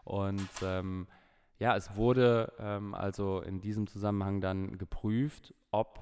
Und 0.06 0.50
ähm, 0.64 1.08
ja, 1.60 1.76
es 1.76 1.96
wurde 1.96 2.52
ähm, 2.58 2.96
also 2.96 3.42
in 3.42 3.62
diesem 3.62 3.86
Zusammenhang 3.86 4.42
dann 4.42 4.80
geprüft, 4.80 5.54
ob 5.70 6.00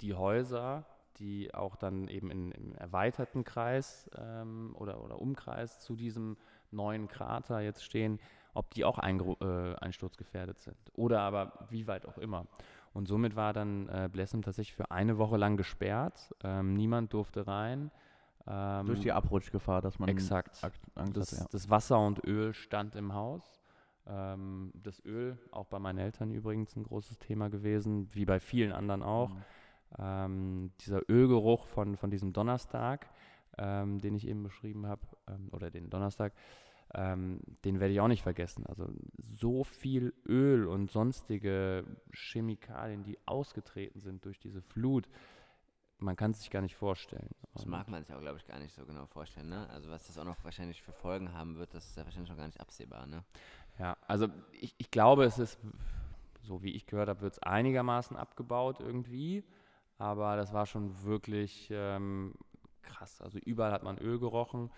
die 0.00 0.14
Häuser, 0.14 0.86
die 1.18 1.54
auch 1.54 1.76
dann 1.76 2.08
eben 2.08 2.30
in, 2.30 2.52
im 2.52 2.74
erweiterten 2.74 3.44
Kreis 3.44 4.10
ähm, 4.16 4.74
oder, 4.78 5.02
oder 5.02 5.20
Umkreis 5.20 5.80
zu 5.80 5.96
diesem 5.96 6.36
neuen 6.70 7.08
Krater 7.08 7.60
jetzt 7.60 7.84
stehen, 7.84 8.18
ob 8.52 8.70
die 8.70 8.84
auch 8.84 8.98
eingru- 8.98 9.40
äh, 9.42 9.76
einsturzgefährdet 9.76 10.58
sind. 10.58 10.76
Oder 10.94 11.20
aber 11.20 11.66
wie 11.70 11.86
weit 11.86 12.06
auch 12.06 12.18
immer. 12.18 12.46
Und 12.92 13.06
somit 13.06 13.36
war 13.36 13.52
dann 13.52 13.88
äh, 13.88 14.08
Blessem 14.10 14.42
tatsächlich 14.42 14.74
für 14.74 14.90
eine 14.90 15.18
Woche 15.18 15.36
lang 15.36 15.56
gesperrt. 15.56 16.34
Ähm, 16.42 16.74
niemand 16.74 17.12
durfte 17.12 17.46
rein. 17.46 17.90
Ähm, 18.46 18.86
durch 18.86 19.00
die 19.00 19.12
Abrutschgefahr, 19.12 19.80
dass 19.80 19.98
man 19.98 20.08
Exakt. 20.08 20.62
Ak- 20.62 20.72
Angst 20.94 21.16
Das, 21.16 21.32
hat, 21.32 21.38
ja. 21.40 21.46
das 21.50 21.70
Wasser 21.70 21.98
und 21.98 22.24
Öl 22.24 22.54
stand 22.54 22.94
im 22.94 23.14
Haus. 23.14 23.60
Ähm, 24.06 24.70
das 24.74 25.04
Öl, 25.04 25.38
auch 25.50 25.66
bei 25.66 25.78
meinen 25.78 25.98
Eltern 25.98 26.30
übrigens 26.30 26.76
ein 26.76 26.84
großes 26.84 27.18
Thema 27.18 27.48
gewesen, 27.48 28.08
wie 28.12 28.24
bei 28.24 28.38
vielen 28.38 28.72
anderen 28.72 29.02
auch. 29.02 29.30
Mhm. 29.30 29.44
Ähm, 29.98 30.72
dieser 30.80 31.02
Ölgeruch 31.08 31.66
von, 31.66 31.96
von 31.96 32.10
diesem 32.10 32.32
Donnerstag, 32.32 33.08
ähm, 33.58 34.00
den 34.00 34.14
ich 34.14 34.26
eben 34.26 34.42
beschrieben 34.42 34.86
habe, 34.86 35.02
ähm, 35.28 35.48
oder 35.52 35.70
den 35.70 35.90
Donnerstag, 35.90 36.32
ähm, 36.94 37.40
den 37.64 37.80
werde 37.80 37.92
ich 37.92 38.00
auch 38.00 38.08
nicht 38.08 38.22
vergessen. 38.22 38.66
Also 38.66 38.88
so 39.22 39.64
viel 39.64 40.14
Öl 40.26 40.66
und 40.66 40.90
sonstige 40.90 41.84
Chemikalien, 42.12 43.04
die 43.04 43.18
ausgetreten 43.26 44.00
sind 44.00 44.24
durch 44.24 44.38
diese 44.38 44.62
Flut, 44.62 45.08
man 45.98 46.16
kann 46.16 46.32
es 46.32 46.40
sich 46.40 46.50
gar 46.50 46.60
nicht 46.60 46.76
vorstellen. 46.76 47.30
Das 47.54 47.66
mag 47.66 47.88
man 47.88 48.04
sich 48.04 48.14
auch, 48.14 48.20
glaube 48.20 48.38
ich, 48.38 48.46
gar 48.46 48.58
nicht 48.58 48.74
so 48.74 48.84
genau 48.84 49.06
vorstellen, 49.06 49.48
ne? 49.48 49.68
Also 49.70 49.90
was 49.90 50.06
das 50.06 50.18
auch 50.18 50.24
noch 50.24 50.42
wahrscheinlich 50.44 50.82
für 50.82 50.92
Folgen 50.92 51.32
haben 51.32 51.56
wird, 51.56 51.72
das 51.72 51.86
ist 51.86 51.96
ja 51.96 52.04
wahrscheinlich 52.04 52.30
noch 52.30 52.36
gar 52.36 52.46
nicht 52.46 52.60
absehbar, 52.60 53.06
ne? 53.06 53.24
Ja, 53.78 53.96
also 54.06 54.28
ich, 54.52 54.74
ich 54.78 54.90
glaube, 54.90 55.24
es 55.24 55.38
ist, 55.38 55.58
so 56.42 56.62
wie 56.62 56.72
ich 56.72 56.86
gehört 56.86 57.08
habe, 57.08 57.22
wird 57.22 57.34
es 57.34 57.42
einigermaßen 57.42 58.16
abgebaut 58.16 58.80
irgendwie. 58.80 59.44
Aber 59.98 60.36
das 60.36 60.52
war 60.52 60.66
schon 60.66 61.04
wirklich 61.04 61.68
ähm, 61.72 62.34
krass. 62.82 63.20
Also 63.22 63.38
überall 63.38 63.72
hat 63.72 63.82
man 63.82 63.98
Öl 63.98 64.18
gerochen. 64.18 64.70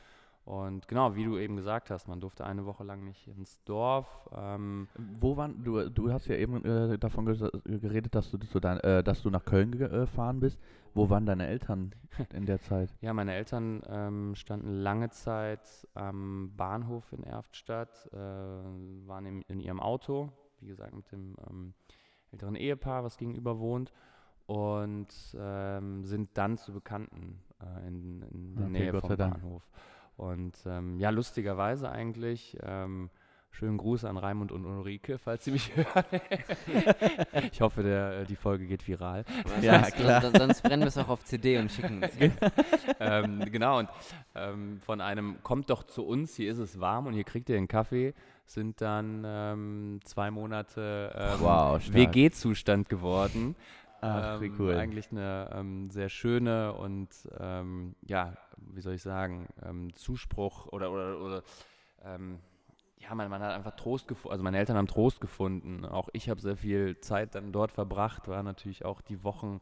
Und 0.45 0.87
genau, 0.87 1.17
wie 1.17 1.25
du 1.25 1.39
eben 1.39 1.57
gesagt 1.57 1.91
hast, 1.91 2.07
man 2.07 2.21
durfte 2.21 2.47
eine 2.47 2.67
Woche 2.67 2.85
lang 2.85 3.03
nicht 3.03 3.27
ins 3.27 3.61
Dorf. 3.65 4.29
Ähm, 4.33 4.87
Wo 5.19 5.37
waren 5.37 5.65
du? 5.65 5.91
Du 5.91 6.13
hast 6.13 6.27
ja 6.29 6.37
eben 6.37 6.65
äh, 6.65 6.97
davon 6.99 7.25
geredet, 7.27 8.15
dass 8.15 8.31
du 8.31 8.39
zu 8.39 8.61
dein, 8.61 8.79
äh, 8.79 9.03
dass 9.03 9.23
du 9.23 9.31
nach 9.31 9.45
Köln 9.45 9.73
ge- 9.73 9.89
äh, 9.89 10.01
gefahren 10.03 10.39
bist. 10.39 10.61
Wo 10.95 11.11
waren 11.11 11.27
deine 11.27 11.49
Eltern 11.49 11.93
in 12.33 12.47
der 12.47 12.61
Zeit? 12.61 12.95
ja, 13.01 13.13
meine 13.13 13.35
Eltern 13.35 13.83
ähm, 13.89 14.37
standen 14.37 14.69
lange 14.69 15.11
Zeit 15.11 15.89
am 15.95 16.53
Bahnhof 16.57 17.13
in 17.13 17.25
Erftstadt, 17.25 18.09
äh, 18.13 18.17
waren 18.17 19.27
in, 19.27 19.43
in 19.49 19.59
ihrem 19.59 19.81
Auto, 19.81 20.31
wie 20.61 20.69
gesagt, 20.69 20.95
mit 20.95 21.11
dem 21.11 21.35
ähm, 21.51 21.75
älteren 22.31 22.55
Ehepaar, 22.55 23.03
was 23.03 23.17
gegenüber 23.19 23.59
wohnt, 23.59 23.93
und 24.47 25.09
ähm, 25.39 26.05
sind 26.05 26.31
dann 26.35 26.57
zu 26.57 26.73
Bekannten 26.73 27.41
äh, 27.61 27.89
in, 27.89 28.23
in 28.23 28.55
der 28.57 28.65
Okay, 28.67 28.73
Nähe 28.73 28.93
Gott 28.93 29.07
vom. 29.07 29.17
Bahnhof. 29.17 29.63
Und 30.17 30.55
ähm, 30.67 30.99
ja, 30.99 31.11
lustigerweise 31.11 31.91
eigentlich, 31.91 32.57
ähm, 32.63 33.11
schönen 33.51 33.77
Gruß 33.79 34.05
an 34.05 34.17
Raimund 34.17 34.53
und 34.53 34.65
Ulrike, 34.65 35.19
falls 35.19 35.45
sie 35.45 35.51
mich 35.51 35.73
hören. 35.77 36.05
ich 37.51 37.61
hoffe, 37.61 37.83
der, 37.83 38.21
äh, 38.21 38.25
die 38.25 38.37
Folge 38.37 38.67
geht 38.67 38.87
viral. 38.87 39.25
Ja, 39.61 39.81
sonst, 39.83 39.97
klar. 39.97 40.21
Sonst, 40.23 40.39
sonst 40.39 40.63
brennen 40.63 40.83
wir 40.83 40.89
es 40.89 40.99
auch 40.99 41.09
auf 41.09 41.25
CD 41.25 41.59
und 41.59 41.71
schicken 41.71 42.03
es. 42.03 42.13
ähm, 43.01 43.41
genau, 43.51 43.81
und 43.81 43.89
ähm, 44.35 44.81
von 44.81 45.01
einem 45.01 45.43
kommt 45.43 45.71
doch 45.71 45.83
zu 45.85 46.07
uns, 46.07 46.35
hier 46.37 46.51
ist 46.51 46.59
es 46.59 46.81
warm 46.81 47.07
und 47.07 47.15
hier 47.15 47.25
kriegt 47.25 47.49
ihr 47.49 47.57
einen 47.57 47.69
Kaffee, 47.69 48.15
sind 48.47 48.81
dann 48.81 49.23
ähm, 49.27 50.01
zwei 50.05 50.31
Monate 50.31 51.13
ähm, 51.15 51.41
Wow. 51.41 51.93
WG-Zustand 51.93 52.89
geworden. 52.89 53.57
Ach, 54.07 54.41
Ähm, 54.41 54.57
cool. 54.59 54.75
Eigentlich 54.75 55.11
eine 55.11 55.51
ähm, 55.53 55.91
sehr 55.91 56.09
schöne 56.09 56.73
und 56.75 57.09
ähm, 57.39 57.95
ja, 58.03 58.35
wie 58.57 58.81
soll 58.81 58.95
ich 58.95 59.03
sagen, 59.03 59.49
ähm, 59.65 59.95
Zuspruch 59.95 60.67
oder 60.67 60.91
oder, 60.91 61.21
oder 61.21 61.43
ähm, 62.05 62.39
ja, 62.99 63.15
man, 63.15 63.29
man 63.31 63.43
hat 63.43 63.53
einfach 63.53 63.77
Trost 63.77 64.09
gefunden, 64.09 64.33
also 64.33 64.43
meine 64.43 64.59
Eltern 64.59 64.77
haben 64.77 64.87
Trost 64.87 65.21
gefunden. 65.21 65.85
Auch 65.85 66.09
ich 66.13 66.29
habe 66.29 66.41
sehr 66.41 66.57
viel 66.57 66.99
Zeit 67.01 67.35
dann 67.35 67.53
dort 67.53 67.73
verbracht, 67.73 68.29
war 68.29 68.43
natürlich 68.43 68.85
auch 68.85 69.01
die 69.01 69.23
Wochen 69.23 69.61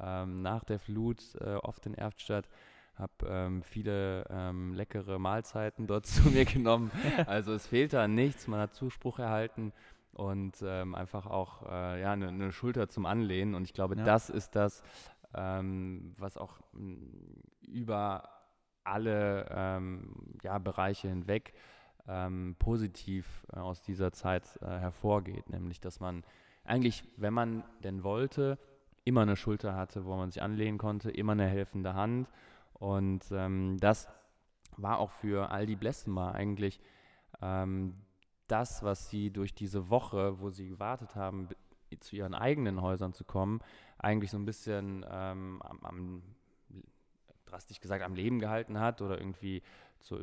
ähm, 0.00 0.42
nach 0.42 0.64
der 0.64 0.78
Flut 0.78 1.22
äh, 1.40 1.54
oft 1.56 1.84
in 1.86 1.94
Erftstadt. 1.94 2.48
Habe 2.94 3.12
ähm, 3.28 3.62
viele 3.62 4.24
ähm, 4.28 4.74
leckere 4.74 5.18
Mahlzeiten 5.18 5.86
dort 5.86 6.06
zu 6.06 6.28
mir 6.30 6.44
genommen. 6.44 6.90
Also 7.26 7.52
es 7.52 7.66
fehlte 7.66 8.00
an 8.00 8.14
nichts, 8.14 8.46
man 8.46 8.60
hat 8.60 8.74
Zuspruch 8.74 9.18
erhalten 9.18 9.72
und 10.18 10.56
ähm, 10.66 10.96
einfach 10.96 11.26
auch 11.26 11.62
äh, 11.70 12.00
ja, 12.02 12.12
eine 12.12 12.32
ne 12.32 12.50
Schulter 12.50 12.88
zum 12.88 13.06
Anlehnen. 13.06 13.54
Und 13.54 13.62
ich 13.64 13.72
glaube, 13.72 13.96
Ja. 13.96 14.02
das 14.04 14.30
ist 14.30 14.56
das, 14.56 14.82
ähm, 15.34 16.12
was 16.18 16.36
auch 16.36 16.58
mh, 16.72 16.96
über 17.62 18.28
alle 18.82 19.46
ähm, 19.50 20.36
ja, 20.42 20.58
Bereiche 20.58 21.08
hinweg 21.08 21.54
ähm, 22.08 22.56
positiv 22.58 23.46
äh, 23.52 23.58
aus 23.58 23.80
dieser 23.80 24.10
Zeit 24.12 24.58
äh, 24.60 24.66
hervorgeht. 24.66 25.50
Nämlich, 25.50 25.80
dass 25.80 26.00
man 26.00 26.24
eigentlich, 26.64 27.04
wenn 27.16 27.32
man 27.34 27.62
denn 27.84 28.02
wollte, 28.02 28.58
immer 29.04 29.22
eine 29.22 29.36
Schulter 29.36 29.76
hatte, 29.76 30.04
wo 30.04 30.16
man 30.16 30.30
sich 30.32 30.42
anlehnen 30.42 30.78
konnte, 30.78 31.10
immer 31.12 31.32
eine 31.32 31.46
helfende 31.46 31.94
Hand. 31.94 32.28
Und 32.74 33.24
ähm, 33.30 33.76
das 33.78 34.08
war 34.76 34.98
auch 34.98 35.10
für 35.12 35.50
all 35.50 35.66
die 35.66 35.76
Blessemer 35.76 36.34
eigentlich 36.34 36.80
ähm, 37.40 37.94
das, 38.48 38.82
was 38.82 39.10
sie 39.10 39.30
durch 39.30 39.54
diese 39.54 39.90
Woche, 39.90 40.40
wo 40.40 40.50
sie 40.50 40.68
gewartet 40.68 41.14
haben, 41.14 41.48
zu 42.00 42.16
ihren 42.16 42.34
eigenen 42.34 42.82
Häusern 42.82 43.12
zu 43.12 43.24
kommen, 43.24 43.60
eigentlich 43.98 44.30
so 44.30 44.38
ein 44.38 44.44
bisschen 44.44 45.04
ähm, 45.10 45.62
am, 45.62 45.78
am, 45.82 46.22
drastisch 47.46 47.80
gesagt 47.80 48.02
am 48.04 48.14
Leben 48.14 48.40
gehalten 48.40 48.78
hat 48.78 49.00
oder 49.00 49.18
irgendwie 49.18 49.62
zu, 50.00 50.18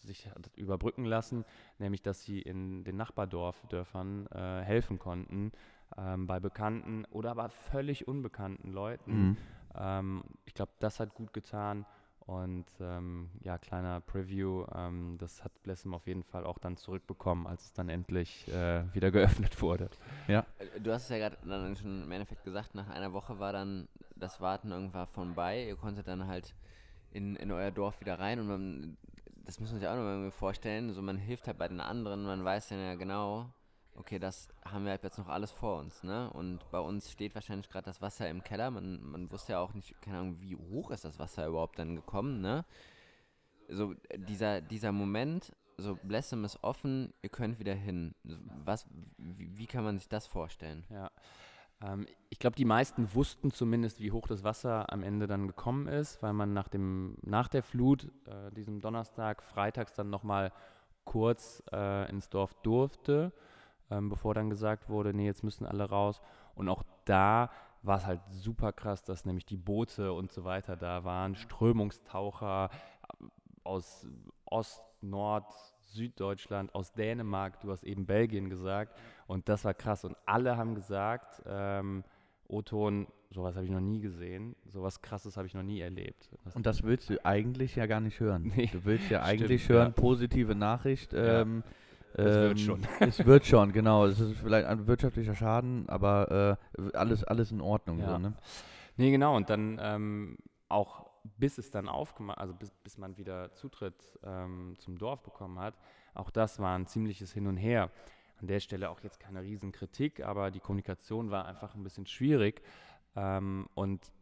sich 0.00 0.26
hat 0.28 0.50
überbrücken 0.56 1.04
lassen, 1.04 1.44
nämlich 1.78 2.02
dass 2.02 2.22
sie 2.22 2.40
in 2.40 2.84
den 2.84 2.96
Nachbardörfern 2.96 4.26
äh, 4.26 4.62
helfen 4.62 4.98
konnten, 4.98 5.52
ähm, 5.96 6.26
bei 6.26 6.40
bekannten 6.40 7.04
oder 7.06 7.30
aber 7.30 7.48
völlig 7.48 8.08
unbekannten 8.08 8.72
Leuten. 8.72 9.12
Mhm. 9.12 9.36
Ähm, 9.76 10.24
ich 10.44 10.54
glaube, 10.54 10.72
das 10.80 11.00
hat 11.00 11.14
gut 11.14 11.32
getan. 11.32 11.86
Und 12.26 12.64
ähm, 12.80 13.28
ja, 13.42 13.58
kleiner 13.58 14.00
Preview, 14.00 14.64
ähm, 14.74 15.16
das 15.18 15.44
hat 15.44 15.62
Blessem 15.62 15.92
auf 15.92 16.06
jeden 16.06 16.22
Fall 16.22 16.44
auch 16.46 16.58
dann 16.58 16.78
zurückbekommen, 16.78 17.46
als 17.46 17.64
es 17.66 17.72
dann 17.74 17.90
endlich 17.90 18.48
äh, 18.48 18.82
wieder 18.94 19.10
geöffnet 19.10 19.60
wurde. 19.60 19.90
Äh, 20.58 20.80
Du 20.80 20.90
hast 20.92 21.04
es 21.04 21.08
ja 21.10 21.18
gerade 21.18 21.36
dann 21.46 21.76
schon 21.76 22.02
im 22.02 22.10
Endeffekt 22.10 22.44
gesagt, 22.44 22.74
nach 22.74 22.88
einer 22.88 23.12
Woche 23.12 23.38
war 23.38 23.52
dann 23.52 23.88
das 24.16 24.40
Warten 24.40 24.70
irgendwann 24.70 25.06
vorbei. 25.06 25.66
Ihr 25.66 25.76
konntet 25.76 26.08
dann 26.08 26.26
halt 26.26 26.54
in, 27.10 27.36
in 27.36 27.52
euer 27.52 27.70
Dorf 27.70 28.00
wieder 28.00 28.18
rein 28.18 28.40
und 28.40 28.46
man, 28.46 28.96
das 29.44 29.60
muss 29.60 29.70
man 29.70 29.80
sich 29.80 29.88
auch 29.88 29.94
noch 29.94 30.02
mal 30.02 30.30
vorstellen, 30.30 30.94
so 30.94 31.02
man 31.02 31.18
hilft 31.18 31.46
halt 31.46 31.58
bei 31.58 31.68
den 31.68 31.80
anderen, 31.80 32.24
man 32.24 32.42
weiß 32.42 32.68
dann 32.68 32.78
ja 32.78 32.94
genau, 32.94 33.50
okay, 33.96 34.18
das 34.18 34.48
haben 34.64 34.84
wir 34.84 34.92
jetzt 34.92 35.18
noch 35.18 35.28
alles 35.28 35.50
vor 35.50 35.78
uns, 35.78 36.02
ne? 36.02 36.30
Und 36.30 36.60
bei 36.70 36.78
uns 36.78 37.10
steht 37.10 37.34
wahrscheinlich 37.34 37.68
gerade 37.68 37.86
das 37.86 38.02
Wasser 38.02 38.28
im 38.28 38.42
Keller, 38.42 38.70
man, 38.70 39.02
man 39.02 39.30
wusste 39.30 39.52
ja 39.52 39.60
auch 39.60 39.74
nicht, 39.74 40.00
keine 40.00 40.18
Ahnung, 40.18 40.40
wie 40.40 40.56
hoch 40.56 40.90
ist 40.90 41.04
das 41.04 41.18
Wasser 41.18 41.46
überhaupt 41.46 41.78
dann 41.78 41.96
gekommen, 41.96 42.40
ne? 42.40 42.64
So 43.68 43.94
dieser, 44.16 44.60
dieser 44.60 44.92
Moment, 44.92 45.52
so 45.76 45.96
Blessem 46.02 46.44
ist 46.44 46.62
offen, 46.62 47.12
ihr 47.22 47.30
könnt 47.30 47.58
wieder 47.58 47.74
hin. 47.74 48.14
Was, 48.64 48.86
wie, 49.16 49.56
wie 49.56 49.66
kann 49.66 49.84
man 49.84 49.98
sich 49.98 50.08
das 50.08 50.26
vorstellen? 50.26 50.84
Ja. 50.90 51.10
Ähm, 51.82 52.06
ich 52.30 52.38
glaube, 52.38 52.56
die 52.56 52.64
meisten 52.64 53.14
wussten 53.14 53.50
zumindest, 53.50 54.00
wie 54.00 54.12
hoch 54.12 54.26
das 54.26 54.44
Wasser 54.44 54.92
am 54.92 55.02
Ende 55.02 55.26
dann 55.26 55.46
gekommen 55.46 55.88
ist, 55.88 56.22
weil 56.22 56.32
man 56.32 56.52
nach, 56.52 56.68
dem, 56.68 57.16
nach 57.22 57.48
der 57.48 57.62
Flut, 57.62 58.10
äh, 58.26 58.52
diesem 58.52 58.80
Donnerstag, 58.80 59.42
freitags 59.42 59.94
dann 59.94 60.10
nochmal 60.10 60.52
kurz 61.04 61.62
äh, 61.72 62.08
ins 62.10 62.28
Dorf 62.28 62.54
durfte, 62.62 63.32
ähm, 63.94 64.08
bevor 64.08 64.34
dann 64.34 64.50
gesagt 64.50 64.88
wurde, 64.88 65.14
nee, 65.14 65.26
jetzt 65.26 65.44
müssen 65.44 65.66
alle 65.66 65.84
raus. 65.88 66.20
Und 66.54 66.68
auch 66.68 66.82
da 67.04 67.50
war 67.82 67.98
es 67.98 68.06
halt 68.06 68.20
super 68.30 68.72
krass, 68.72 69.04
dass 69.04 69.24
nämlich 69.24 69.44
die 69.46 69.56
Boote 69.56 70.12
und 70.12 70.32
so 70.32 70.44
weiter 70.44 70.76
da 70.76 71.04
waren, 71.04 71.34
Strömungstaucher 71.34 72.70
äh, 73.20 73.24
aus 73.62 74.06
Ost, 74.46 74.82
Nord, 75.00 75.44
Süddeutschland, 75.80 76.74
aus 76.74 76.92
Dänemark, 76.92 77.60
du 77.60 77.70
hast 77.70 77.84
eben 77.84 78.06
Belgien 78.06 78.50
gesagt. 78.50 78.96
Und 79.26 79.48
das 79.48 79.64
war 79.64 79.74
krass. 79.74 80.04
Und 80.04 80.16
alle 80.26 80.56
haben 80.56 80.74
gesagt, 80.74 81.42
ähm, 81.46 82.04
O-Ton, 82.48 83.06
sowas 83.30 83.56
habe 83.56 83.64
ich 83.64 83.70
noch 83.70 83.80
nie 83.80 84.00
gesehen, 84.00 84.54
sowas 84.66 85.00
krasses 85.00 85.36
habe 85.36 85.46
ich 85.46 85.54
noch 85.54 85.62
nie 85.62 85.80
erlebt. 85.80 86.30
Das 86.44 86.54
und 86.54 86.66
das 86.66 86.82
willst 86.82 87.10
du 87.10 87.24
eigentlich 87.24 87.74
ja 87.76 87.86
gar 87.86 88.00
nicht 88.00 88.20
hören. 88.20 88.52
Nee, 88.54 88.68
du 88.72 88.84
willst 88.84 89.10
ja 89.10 89.22
eigentlich 89.24 89.64
stimmt, 89.64 89.78
hören, 89.78 89.88
ja. 89.88 90.00
positive 90.00 90.54
Nachricht. 90.54 91.12
Ähm, 91.14 91.62
ja. 91.64 91.72
Es 92.16 92.34
wird 92.34 92.60
schon. 92.60 92.86
es 93.00 93.24
wird 93.26 93.46
schon, 93.46 93.72
genau. 93.72 94.06
Es 94.06 94.20
ist 94.20 94.38
vielleicht 94.38 94.66
ein 94.66 94.86
wirtschaftlicher 94.86 95.34
Schaden, 95.34 95.88
aber 95.88 96.58
äh, 96.78 96.96
alles, 96.96 97.24
alles 97.24 97.50
in 97.50 97.60
Ordnung. 97.60 97.98
Ja. 97.98 98.12
So, 98.12 98.18
ne? 98.18 98.34
Nee, 98.96 99.10
genau. 99.10 99.36
Und 99.36 99.50
dann 99.50 99.78
ähm, 99.82 100.38
auch 100.68 101.06
bis 101.24 101.58
es 101.58 101.70
dann 101.70 101.88
aufgemacht, 101.88 102.38
also 102.38 102.54
bis, 102.54 102.70
bis 102.70 102.98
man 102.98 103.16
wieder 103.16 103.52
Zutritt 103.54 104.18
ähm, 104.22 104.74
zum 104.78 104.98
Dorf 104.98 105.22
bekommen 105.22 105.58
hat, 105.58 105.74
auch 106.14 106.30
das 106.30 106.58
war 106.58 106.76
ein 106.76 106.86
ziemliches 106.86 107.32
Hin 107.32 107.46
und 107.46 107.56
Her. 107.56 107.90
An 108.40 108.46
der 108.46 108.60
Stelle 108.60 108.90
auch 108.90 109.00
jetzt 109.00 109.20
keine 109.20 109.42
Riesenkritik, 109.42 110.22
aber 110.24 110.50
die 110.50 110.60
Kommunikation 110.60 111.30
war 111.30 111.46
einfach 111.46 111.74
ein 111.74 111.82
bisschen 111.82 112.06
schwierig. 112.06 112.62
Ähm, 113.16 113.68
und 113.74 114.12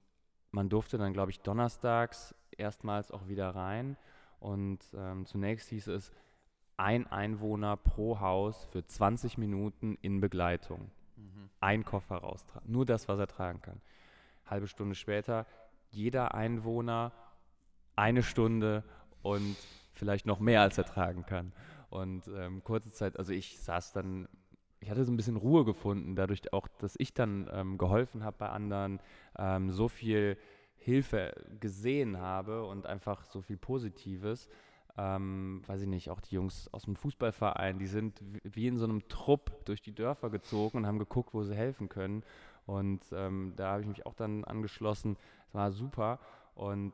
man 0.50 0.68
durfte 0.68 0.98
dann, 0.98 1.12
glaube 1.12 1.30
ich, 1.30 1.40
donnerstags 1.40 2.34
erstmals 2.56 3.10
auch 3.10 3.26
wieder 3.26 3.50
rein. 3.50 3.96
Und 4.38 4.80
ähm, 4.94 5.24
zunächst 5.26 5.70
hieß 5.70 5.88
es, 5.88 6.12
ein 6.76 7.06
Einwohner 7.06 7.76
pro 7.76 8.20
Haus 8.20 8.64
für 8.66 8.86
20 8.86 9.38
Minuten 9.38 9.96
in 10.02 10.20
Begleitung. 10.20 10.90
Mhm. 11.16 11.50
Ein 11.60 11.84
Koffer 11.84 12.16
raustragen. 12.16 12.70
Nur 12.70 12.86
das, 12.86 13.08
was 13.08 13.18
er 13.18 13.26
tragen 13.26 13.60
kann. 13.62 13.80
Halbe 14.46 14.66
Stunde 14.66 14.94
später, 14.94 15.46
jeder 15.90 16.34
Einwohner 16.34 17.12
eine 17.96 18.22
Stunde 18.22 18.84
und 19.22 19.56
vielleicht 19.92 20.26
noch 20.26 20.40
mehr, 20.40 20.62
als 20.62 20.78
er 20.78 20.84
tragen 20.84 21.24
kann. 21.26 21.52
Und 21.90 22.26
ähm, 22.28 22.64
kurze 22.64 22.90
Zeit, 22.90 23.18
also 23.18 23.32
ich 23.32 23.60
saß 23.60 23.92
dann, 23.92 24.28
ich 24.80 24.90
hatte 24.90 25.04
so 25.04 25.12
ein 25.12 25.16
bisschen 25.16 25.36
Ruhe 25.36 25.64
gefunden, 25.64 26.16
dadurch 26.16 26.52
auch, 26.52 26.66
dass 26.78 26.94
ich 26.98 27.14
dann 27.14 27.48
ähm, 27.52 27.78
geholfen 27.78 28.24
habe 28.24 28.36
bei 28.38 28.48
anderen, 28.48 29.00
ähm, 29.38 29.70
so 29.70 29.88
viel 29.88 30.38
Hilfe 30.76 31.34
gesehen 31.60 32.18
habe 32.18 32.64
und 32.64 32.86
einfach 32.86 33.24
so 33.24 33.40
viel 33.40 33.56
Positives. 33.56 34.48
Ähm, 34.96 35.62
weiß 35.66 35.82
ich 35.82 35.88
nicht, 35.88 36.10
auch 36.10 36.20
die 36.20 36.34
Jungs 36.34 36.68
aus 36.72 36.82
dem 36.82 36.96
Fußballverein, 36.96 37.78
die 37.78 37.86
sind 37.86 38.22
wie 38.42 38.66
in 38.66 38.76
so 38.76 38.84
einem 38.84 39.08
Trupp 39.08 39.64
durch 39.64 39.80
die 39.80 39.94
Dörfer 39.94 40.28
gezogen 40.28 40.78
und 40.78 40.86
haben 40.86 40.98
geguckt, 40.98 41.32
wo 41.32 41.42
sie 41.44 41.54
helfen 41.54 41.88
können. 41.88 42.22
Und 42.66 43.00
ähm, 43.12 43.54
da 43.56 43.72
habe 43.72 43.82
ich 43.82 43.88
mich 43.88 44.06
auch 44.06 44.14
dann 44.14 44.44
angeschlossen. 44.44 45.16
Es 45.48 45.54
war 45.54 45.72
super. 45.72 46.20
Und 46.54 46.92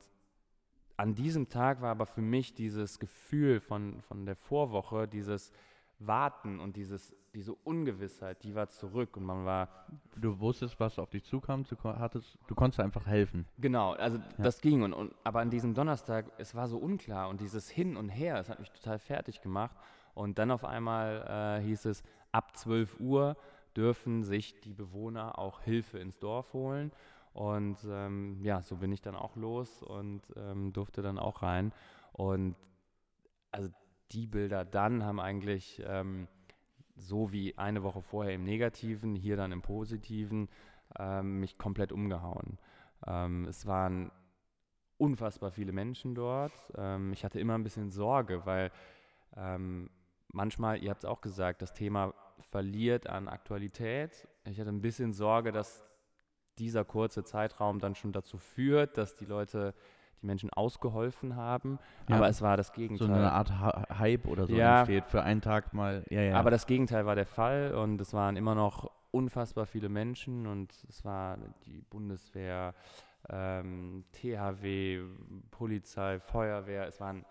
an 0.96 1.14
diesem 1.14 1.48
Tag 1.48 1.80
war 1.80 1.90
aber 1.90 2.06
für 2.06 2.22
mich 2.22 2.54
dieses 2.54 2.98
Gefühl 2.98 3.60
von, 3.60 4.00
von 4.02 4.26
der 4.26 4.36
Vorwoche, 4.36 5.08
dieses 5.08 5.52
Warten 5.98 6.60
und 6.60 6.76
dieses, 6.76 7.14
diese 7.38 7.54
Ungewissheit, 7.54 8.42
die 8.42 8.56
war 8.56 8.68
zurück 8.68 9.16
und 9.16 9.22
man 9.22 9.44
war. 9.44 9.68
Du 10.16 10.40
wusstest, 10.40 10.80
was 10.80 10.98
auf 10.98 11.08
dich 11.10 11.22
zukam, 11.22 11.62
du, 11.62 11.76
hattest, 11.84 12.36
du 12.48 12.56
konntest 12.56 12.80
einfach 12.80 13.06
helfen. 13.06 13.46
Genau, 13.58 13.92
also 13.92 14.16
ja. 14.16 14.24
das 14.38 14.60
ging. 14.60 14.82
Und, 14.82 14.92
und, 14.92 15.14
aber 15.22 15.38
an 15.38 15.48
diesem 15.48 15.72
Donnerstag, 15.72 16.32
es 16.38 16.56
war 16.56 16.66
so 16.66 16.78
unklar 16.78 17.28
und 17.28 17.40
dieses 17.40 17.70
Hin 17.70 17.96
und 17.96 18.08
Her, 18.08 18.40
es 18.40 18.48
hat 18.48 18.58
mich 18.58 18.72
total 18.72 18.98
fertig 18.98 19.40
gemacht. 19.40 19.76
Und 20.14 20.40
dann 20.40 20.50
auf 20.50 20.64
einmal 20.64 21.60
äh, 21.60 21.64
hieß 21.64 21.84
es, 21.84 22.02
ab 22.32 22.56
12 22.56 22.98
Uhr 22.98 23.36
dürfen 23.76 24.24
sich 24.24 24.58
die 24.58 24.74
Bewohner 24.74 25.38
auch 25.38 25.60
Hilfe 25.60 26.00
ins 26.00 26.18
Dorf 26.18 26.52
holen. 26.52 26.90
Und 27.34 27.78
ähm, 27.88 28.42
ja, 28.42 28.62
so 28.62 28.78
bin 28.78 28.90
ich 28.90 29.00
dann 29.00 29.14
auch 29.14 29.36
los 29.36 29.80
und 29.84 30.22
ähm, 30.34 30.72
durfte 30.72 31.02
dann 31.02 31.20
auch 31.20 31.42
rein. 31.42 31.72
Und 32.12 32.56
also 33.52 33.70
die 34.10 34.26
Bilder 34.26 34.64
dann 34.64 35.04
haben 35.04 35.20
eigentlich 35.20 35.80
ähm, 35.86 36.26
so 36.98 37.32
wie 37.32 37.56
eine 37.56 37.82
Woche 37.82 38.02
vorher 38.02 38.34
im 38.34 38.44
Negativen, 38.44 39.14
hier 39.14 39.36
dann 39.36 39.52
im 39.52 39.62
Positiven, 39.62 40.48
ähm, 40.98 41.40
mich 41.40 41.58
komplett 41.58 41.92
umgehauen. 41.92 42.58
Ähm, 43.06 43.46
es 43.46 43.66
waren 43.66 44.10
unfassbar 44.96 45.50
viele 45.50 45.72
Menschen 45.72 46.14
dort. 46.14 46.52
Ähm, 46.76 47.12
ich 47.12 47.24
hatte 47.24 47.40
immer 47.40 47.54
ein 47.54 47.64
bisschen 47.64 47.90
Sorge, 47.90 48.44
weil 48.46 48.70
manchmal, 50.32 50.82
ihr 50.82 50.90
habt 50.90 51.04
es 51.04 51.08
auch 51.08 51.20
gesagt, 51.20 51.62
das 51.62 51.72
Thema 51.72 52.14
verliert 52.50 53.06
an 53.06 53.28
Aktualität. 53.28 54.26
Ich 54.44 54.58
hatte 54.58 54.70
ein 54.70 54.80
bisschen 54.80 55.12
Sorge, 55.12 55.52
dass 55.52 55.86
dieser 56.58 56.84
kurze 56.84 57.24
Zeitraum 57.24 57.78
dann 57.78 57.94
schon 57.94 58.12
dazu 58.12 58.38
führt, 58.38 58.96
dass 58.96 59.16
die 59.16 59.26
Leute 59.26 59.74
die 60.20 60.26
Menschen 60.26 60.50
ausgeholfen 60.50 61.36
haben. 61.36 61.78
Ja. 62.08 62.16
Aber 62.16 62.28
es 62.28 62.42
war 62.42 62.56
das 62.56 62.72
Gegenteil. 62.72 63.06
So 63.06 63.12
eine 63.12 63.32
Art 63.32 63.52
Hype 63.98 64.26
oder 64.26 64.46
so 64.46 64.54
ja. 64.54 64.80
entsteht 64.80 65.06
für 65.06 65.22
einen 65.22 65.40
Tag 65.40 65.72
mal. 65.72 66.04
Ja, 66.10 66.22
ja. 66.22 66.36
Aber 66.36 66.50
das 66.50 66.66
Gegenteil 66.66 67.06
war 67.06 67.14
der 67.14 67.26
Fall 67.26 67.74
und 67.74 68.00
es 68.00 68.12
waren 68.12 68.36
immer 68.36 68.54
noch 68.54 68.90
unfassbar 69.10 69.66
viele 69.66 69.88
Menschen 69.88 70.46
und 70.46 70.72
es 70.88 71.04
war 71.04 71.38
die 71.64 71.80
Bundeswehr, 71.82 72.74
ähm, 73.30 74.04
THW, 74.12 75.02
Polizei, 75.50 76.20
Feuerwehr, 76.20 76.86
es 76.86 77.00
waren 77.00 77.24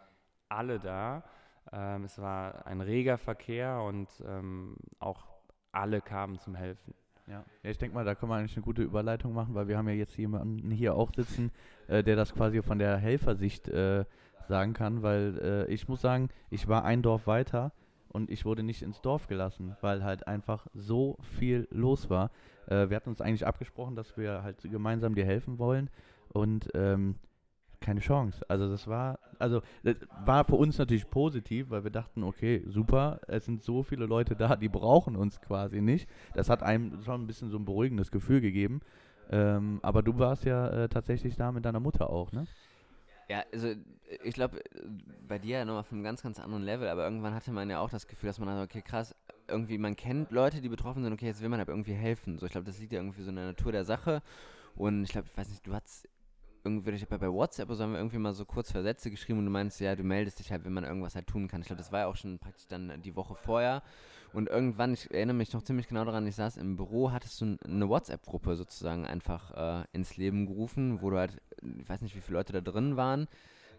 alle 0.50 0.80
da. 0.80 1.24
Ähm, 1.72 2.06
es 2.06 2.20
war 2.20 2.66
ein 2.66 2.82
reger 2.82 3.18
Verkehr 3.18 3.82
und 3.82 4.08
ähm, 4.26 4.78
auch 5.00 5.28
alle 5.72 6.02
kamen 6.02 6.40
zum 6.40 6.56
Helfen. 6.56 6.94
Ja. 7.28 7.44
ja, 7.64 7.70
ich 7.70 7.78
denke 7.78 7.96
mal, 7.96 8.06
da 8.06 8.16
können 8.16 8.32
wir 8.32 8.38
eigentlich 8.38 8.56
eine 8.56 8.64
gute 8.64 8.84
Überleitung 8.84 9.34
machen, 9.34 9.54
weil 9.54 9.68
wir 9.68 9.78
haben 9.78 9.88
ja 9.90 9.96
jetzt 9.96 10.18
jemanden 10.18 10.72
hier 10.72 10.96
auch 10.96 11.12
sitzen, 11.14 11.52
äh, 11.88 12.04
der 12.04 12.16
das 12.16 12.34
quasi 12.34 12.62
von 12.62 12.80
der 12.80 12.98
Helfersicht 12.98 13.68
äh, 13.68 14.06
sagen 14.48 14.74
kann, 14.74 15.04
weil 15.04 15.38
äh, 15.42 15.74
ich 15.74 15.88
muss 15.88 16.02
sagen, 16.02 16.30
ich 16.50 16.68
war 16.68 16.86
ein 16.86 17.02
Dorf 17.02 17.28
weiter 17.28 17.74
und 18.10 18.30
ich 18.30 18.46
wurde 18.46 18.64
nicht 18.64 18.82
ins 18.82 19.02
Dorf 19.02 19.28
gelassen, 19.28 19.76
weil 19.82 20.04
halt 20.04 20.28
einfach 20.28 20.68
so 20.74 21.18
viel 21.22 21.68
los 21.70 22.10
war. 22.10 22.32
Äh, 22.68 22.90
wir 22.90 22.96
hatten 22.96 23.10
uns 23.10 23.22
eigentlich 23.22 23.46
abgesprochen, 23.46 23.96
dass 23.96 24.18
wir 24.18 24.44
halt 24.44 24.62
gemeinsam 24.64 25.16
dir 25.16 25.26
helfen 25.26 25.60
wollen 25.60 25.90
und 26.30 26.70
ähm, 26.74 27.16
keine 27.82 28.00
Chance. 28.00 28.46
Also 28.50 28.70
das 28.70 28.88
war, 28.88 29.20
also 29.40 29.62
das 29.84 29.96
war 30.26 30.46
für 30.46 30.56
uns 30.56 30.78
natürlich 30.78 31.10
positiv, 31.10 31.70
weil 31.70 31.84
wir 31.84 31.92
dachten, 31.92 32.24
okay, 32.24 32.64
super, 32.68 33.20
es 33.28 33.46
sind 33.46 33.64
so 33.64 33.84
viele 33.84 34.06
Leute 34.06 34.36
da, 34.36 34.56
die 34.56 34.70
brauchen 34.70 35.16
uns 35.16 35.42
quasi 35.42 35.82
nicht. 35.82 36.10
Das 36.34 36.50
hat 36.50 36.64
einem 36.64 37.02
schon 37.04 37.22
ein 37.22 37.28
bisschen 37.28 37.50
so 37.50 37.58
ein 37.58 37.66
beruhigendes 37.66 38.12
Gefühl 38.12 38.42
gegeben. 38.42 38.82
Ähm, 39.30 39.80
aber 39.82 40.04
du 40.04 40.18
warst 40.18 40.46
ja 40.46 40.70
äh, 40.70 40.90
tatsächlich 40.90 41.36
da 41.36 41.52
mit 41.52 41.66
deiner 41.66 41.80
Mutter 41.80 42.10
auch, 42.10 42.32
ne? 42.32 42.48
Ja, 43.30 43.44
also 43.52 43.74
ich 44.24 44.34
glaube, 44.34 44.62
bei 45.28 45.38
dir 45.38 45.58
ja 45.58 45.66
nochmal 45.66 45.84
von 45.84 45.98
einem 45.98 46.06
ganz, 46.06 46.24
ganz 46.24 46.40
anderen 46.40 46.64
Level, 46.64 46.88
aber 46.88 47.04
irgendwann 47.04 47.34
hatte 47.34 47.52
man 47.52 47.70
ja 47.70 47.80
auch 47.80 47.90
das 47.90 48.08
Gefühl, 48.08 48.28
dass 48.28 48.40
man 48.40 48.48
dachte, 48.48 48.64
okay, 48.64 48.82
krass, 48.82 49.14
irgendwie, 49.50 49.78
man 49.78 49.98
kennt 49.98 50.32
Leute, 50.32 50.62
die 50.62 50.70
betroffen 50.70 51.04
sind, 51.04 51.12
okay, 51.12 51.26
jetzt 51.26 51.42
will 51.42 51.50
man 51.50 51.60
aber 51.60 51.74
irgendwie 51.74 51.94
helfen. 51.94 52.38
So, 52.38 52.46
ich 52.46 52.54
glaube, 52.54 52.66
das 52.66 52.80
liegt 52.80 52.94
ja 52.94 53.00
irgendwie 53.00 53.22
so 53.22 53.30
in 53.30 53.36
der 53.36 53.48
Natur 53.48 53.74
der 53.74 53.84
Sache. 53.84 54.22
Und 54.76 55.04
ich 55.04 55.10
glaube, 55.10 55.28
ich 55.30 55.38
weiß 55.38 55.50
nicht, 55.50 55.68
du 55.68 55.74
hast 55.74 56.08
irgendwie, 56.68 56.92
ich 56.92 57.08
bei 57.08 57.32
WhatsApp 57.32 57.70
oder 57.70 57.76
so 57.76 57.84
haben 57.84 57.94
wir 57.94 58.00
irgendwie 58.00 58.18
mal 58.18 58.34
so 58.34 58.46
kurz 58.46 58.72
Versätze 58.72 59.10
geschrieben 59.10 59.40
und 59.40 59.46
du 59.46 59.52
meinst, 59.52 59.80
ja, 59.80 59.96
du 59.96 60.04
meldest 60.04 60.40
dich 60.40 60.52
halt, 60.52 60.66
wenn 60.66 60.74
man 60.74 60.84
irgendwas 60.84 61.16
halt 61.16 61.28
tun 61.28 61.48
kann. 61.48 61.62
Ich 61.62 61.68
glaube, 61.68 61.82
das 61.82 61.92
war 61.92 62.02
ja 62.02 62.08
auch 62.08 62.16
schon 62.16 62.40
praktisch 62.40 62.68
dann 62.68 63.02
die 63.02 63.16
Woche 63.16 63.36
vorher. 63.36 63.82
Und 64.34 64.50
irgendwann, 64.50 64.94
ich 64.94 65.10
erinnere 65.10 65.38
mich 65.38 65.54
noch 65.54 65.64
ziemlich 65.64 65.88
genau 65.88 66.04
daran, 66.04 66.28
ich 66.28 66.36
saß 66.36 66.58
im 66.58 66.76
Büro, 66.76 67.12
hattest 67.12 67.40
du 67.40 67.58
eine 67.64 67.88
WhatsApp-Gruppe 67.88 68.56
sozusagen 68.56 69.06
einfach 69.06 69.82
äh, 69.82 69.86
ins 69.94 70.18
Leben 70.18 70.46
gerufen, 70.46 71.02
wo 71.02 71.10
du 71.10 71.18
halt, 71.18 71.42
ich 71.62 71.88
weiß 71.88 72.02
nicht, 72.02 72.16
wie 72.16 72.22
viele 72.22 72.38
Leute 72.38 72.52
da 72.54 72.62
drin 72.62 72.98
waren, 72.98 73.28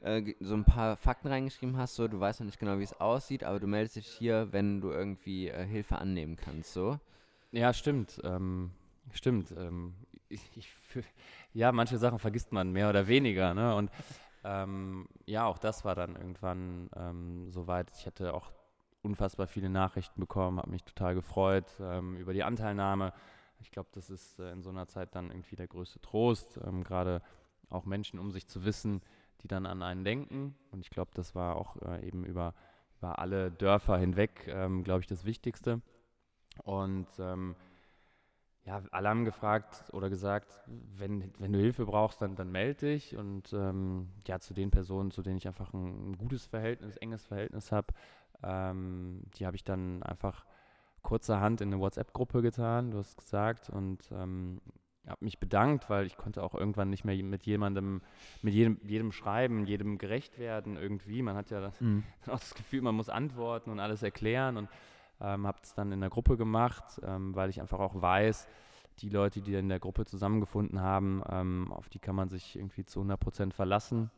äh, 0.00 0.34
so 0.40 0.54
ein 0.54 0.64
paar 0.64 0.96
Fakten 0.96 1.28
reingeschrieben 1.28 1.76
hast, 1.76 1.96
so, 1.96 2.08
du 2.08 2.18
weißt 2.18 2.40
noch 2.40 2.46
nicht 2.46 2.58
genau, 2.58 2.78
wie 2.78 2.84
es 2.84 2.98
aussieht, 2.98 3.44
aber 3.44 3.60
du 3.60 3.66
meldest 3.66 3.96
dich 3.96 4.06
hier, 4.06 4.48
wenn 4.50 4.80
du 4.80 4.90
irgendwie 4.90 5.48
äh, 5.48 5.66
Hilfe 5.66 5.98
annehmen 5.98 6.36
kannst, 6.36 6.72
so. 6.72 6.98
Ja, 7.52 7.72
stimmt. 7.72 8.20
Ähm, 8.24 8.70
stimmt. 9.12 9.52
Ähm, 9.56 9.94
ich, 10.28 10.68
ja, 11.54 11.72
manche 11.72 11.98
Sachen 11.98 12.18
vergisst 12.18 12.52
man 12.52 12.72
mehr 12.72 12.88
oder 12.88 13.06
weniger. 13.06 13.54
Ne? 13.54 13.74
Und 13.74 13.90
ähm, 14.44 15.08
ja, 15.26 15.46
auch 15.46 15.58
das 15.58 15.84
war 15.84 15.94
dann 15.94 16.16
irgendwann 16.16 16.90
ähm, 16.96 17.50
soweit. 17.50 17.90
Ich 17.98 18.06
hatte 18.06 18.34
auch 18.34 18.52
unfassbar 19.02 19.46
viele 19.46 19.68
Nachrichten 19.68 20.20
bekommen, 20.20 20.58
habe 20.58 20.70
mich 20.70 20.84
total 20.84 21.14
gefreut 21.14 21.66
ähm, 21.80 22.16
über 22.16 22.32
die 22.32 22.44
Anteilnahme. 22.44 23.12
Ich 23.60 23.70
glaube, 23.70 23.88
das 23.92 24.10
ist 24.10 24.38
äh, 24.38 24.52
in 24.52 24.62
so 24.62 24.70
einer 24.70 24.86
Zeit 24.86 25.14
dann 25.14 25.30
irgendwie 25.30 25.56
der 25.56 25.66
größte 25.66 26.00
Trost, 26.00 26.58
ähm, 26.64 26.84
gerade 26.84 27.22
auch 27.70 27.84
Menschen 27.84 28.18
um 28.18 28.30
sich 28.30 28.46
zu 28.46 28.64
wissen, 28.64 29.02
die 29.42 29.48
dann 29.48 29.66
an 29.66 29.82
einen 29.82 30.04
denken. 30.04 30.56
Und 30.70 30.80
ich 30.80 30.90
glaube, 30.90 31.10
das 31.14 31.34
war 31.34 31.56
auch 31.56 31.76
äh, 31.82 32.06
eben 32.06 32.24
über, 32.24 32.54
über 32.98 33.18
alle 33.18 33.50
Dörfer 33.50 33.98
hinweg, 33.98 34.46
ähm, 34.48 34.84
glaube 34.84 35.00
ich, 35.00 35.06
das 35.06 35.24
Wichtigste. 35.24 35.80
Und 36.64 37.06
ähm, 37.18 37.54
ja, 38.68 38.82
alle 38.90 39.08
haben 39.08 39.24
gefragt 39.24 39.84
oder 39.94 40.10
gesagt, 40.10 40.62
wenn, 40.66 41.32
wenn 41.38 41.54
du 41.54 41.58
Hilfe 41.58 41.86
brauchst, 41.86 42.20
dann, 42.20 42.36
dann 42.36 42.52
melde 42.52 42.86
dich. 42.86 43.16
Und 43.16 43.50
ähm, 43.54 44.10
ja, 44.26 44.40
zu 44.40 44.52
den 44.52 44.70
Personen, 44.70 45.10
zu 45.10 45.22
denen 45.22 45.38
ich 45.38 45.46
einfach 45.46 45.72
ein, 45.72 46.10
ein 46.10 46.18
gutes 46.18 46.44
Verhältnis, 46.44 46.98
enges 46.98 47.24
Verhältnis 47.24 47.72
habe, 47.72 47.94
ähm, 48.42 49.22
die 49.38 49.46
habe 49.46 49.56
ich 49.56 49.64
dann 49.64 50.02
einfach 50.02 50.44
kurzerhand 51.00 51.62
in 51.62 51.72
eine 51.72 51.80
WhatsApp-Gruppe 51.80 52.42
getan, 52.42 52.90
du 52.90 52.98
hast 52.98 53.16
gesagt, 53.16 53.70
und 53.70 54.10
ähm, 54.12 54.60
habe 55.06 55.24
mich 55.24 55.38
bedankt, 55.38 55.88
weil 55.88 56.04
ich 56.04 56.18
konnte 56.18 56.42
auch 56.42 56.54
irgendwann 56.54 56.90
nicht 56.90 57.06
mehr 57.06 57.16
mit 57.24 57.44
jemandem, 57.44 58.02
mit 58.42 58.52
jedem, 58.52 58.78
jedem 58.84 59.12
schreiben, 59.12 59.64
jedem 59.64 59.96
gerecht 59.96 60.38
werden 60.38 60.76
irgendwie. 60.76 61.22
Man 61.22 61.36
hat 61.36 61.48
ja 61.48 61.62
das, 61.62 61.80
mhm. 61.80 62.04
auch 62.26 62.38
das 62.38 62.54
Gefühl, 62.54 62.82
man 62.82 62.96
muss 62.96 63.08
antworten 63.08 63.70
und 63.70 63.80
alles 63.80 64.02
erklären 64.02 64.58
und 64.58 64.68
ähm, 65.20 65.46
habe 65.46 65.58
es 65.62 65.74
dann 65.74 65.92
in 65.92 66.00
der 66.00 66.10
Gruppe 66.10 66.36
gemacht, 66.36 67.00
ähm, 67.02 67.34
weil 67.34 67.50
ich 67.50 67.60
einfach 67.60 67.80
auch 67.80 68.00
weiß, 68.00 68.48
die 69.00 69.08
Leute, 69.08 69.40
die 69.40 69.54
in 69.54 69.68
der 69.68 69.78
Gruppe 69.78 70.04
zusammengefunden 70.04 70.80
haben, 70.80 71.22
ähm, 71.28 71.72
auf 71.72 71.88
die 71.88 71.98
kann 71.98 72.16
man 72.16 72.28
sich 72.28 72.56
irgendwie 72.56 72.84
zu 72.84 73.00
100 73.00 73.20
Prozent 73.20 73.54
verlassen 73.54 74.10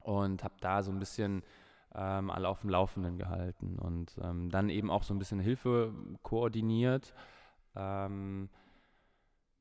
und 0.00 0.44
habe 0.44 0.54
da 0.60 0.82
so 0.82 0.90
ein 0.90 0.98
bisschen 0.98 1.42
ähm, 1.94 2.30
alle 2.30 2.48
auf 2.48 2.60
dem 2.60 2.70
Laufenden 2.70 3.18
gehalten 3.18 3.78
und 3.78 4.16
ähm, 4.22 4.50
dann 4.50 4.70
eben 4.70 4.90
auch 4.90 5.02
so 5.02 5.14
ein 5.14 5.18
bisschen 5.18 5.40
Hilfe 5.40 5.92
koordiniert, 6.22 7.14
ähm, 7.74 8.48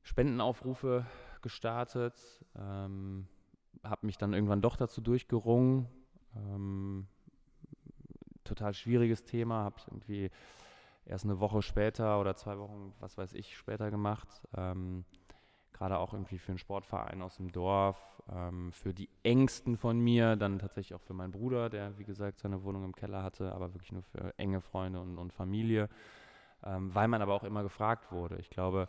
Spendenaufrufe 0.03 1.05
gestartet, 1.41 2.15
ähm, 2.57 3.27
habe 3.83 4.05
mich 4.05 4.17
dann 4.17 4.33
irgendwann 4.33 4.61
doch 4.61 4.77
dazu 4.77 5.01
durchgerungen. 5.01 5.87
Ähm, 6.35 7.07
total 8.43 8.73
schwieriges 8.73 9.23
Thema, 9.23 9.63
habe 9.63 9.75
irgendwie 9.87 10.31
erst 11.05 11.25
eine 11.25 11.39
Woche 11.39 11.61
später 11.61 12.19
oder 12.19 12.35
zwei 12.35 12.57
Wochen, 12.57 12.93
was 12.99 13.17
weiß 13.17 13.33
ich, 13.33 13.57
später 13.57 13.91
gemacht. 13.91 14.27
Ähm, 14.55 15.05
Gerade 15.73 15.97
auch 15.97 16.13
irgendwie 16.13 16.37
für 16.37 16.53
einen 16.53 16.57
Sportverein 16.57 17.21
aus 17.21 17.35
dem 17.35 17.51
Dorf, 17.51 17.97
ähm, 18.31 18.71
für 18.71 18.93
die 18.93 19.09
Ängsten 19.23 19.75
von 19.75 19.99
mir, 19.99 20.37
dann 20.37 20.57
tatsächlich 20.57 20.95
auch 20.95 21.01
für 21.01 21.13
meinen 21.13 21.31
Bruder, 21.31 21.69
der 21.69 21.97
wie 21.97 22.05
gesagt 22.05 22.39
seine 22.39 22.63
Wohnung 22.63 22.85
im 22.85 22.95
Keller 22.95 23.23
hatte, 23.23 23.51
aber 23.51 23.73
wirklich 23.73 23.91
nur 23.91 24.03
für 24.03 24.33
enge 24.37 24.61
Freunde 24.61 25.01
und, 25.01 25.17
und 25.17 25.33
Familie, 25.33 25.89
ähm, 26.63 26.95
weil 26.95 27.09
man 27.09 27.21
aber 27.21 27.33
auch 27.33 27.43
immer 27.43 27.61
gefragt 27.61 28.11
wurde. 28.11 28.37
Ich 28.37 28.49
glaube, 28.49 28.87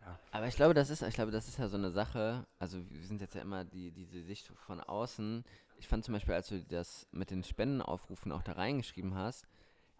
ja. 0.00 0.18
Aber 0.32 0.46
ich 0.46 0.56
glaube, 0.56 0.74
das 0.74 0.90
ist, 0.90 1.02
ich 1.02 1.14
glaube, 1.14 1.32
das 1.32 1.48
ist 1.48 1.58
ja 1.58 1.68
so 1.68 1.76
eine 1.76 1.90
Sache. 1.90 2.46
Also 2.58 2.78
wir 2.90 3.06
sind 3.06 3.20
jetzt 3.20 3.34
ja 3.34 3.42
immer 3.42 3.64
die, 3.64 3.90
diese 3.90 4.22
Sicht 4.22 4.48
von 4.48 4.80
außen. 4.80 5.44
Ich 5.78 5.88
fand 5.88 6.04
zum 6.04 6.14
Beispiel, 6.14 6.34
als 6.34 6.48
du 6.48 6.62
das 6.62 7.06
mit 7.12 7.30
den 7.30 7.42
Spendenaufrufen 7.42 8.32
auch 8.32 8.42
da 8.42 8.52
reingeschrieben 8.52 9.14
hast, 9.14 9.46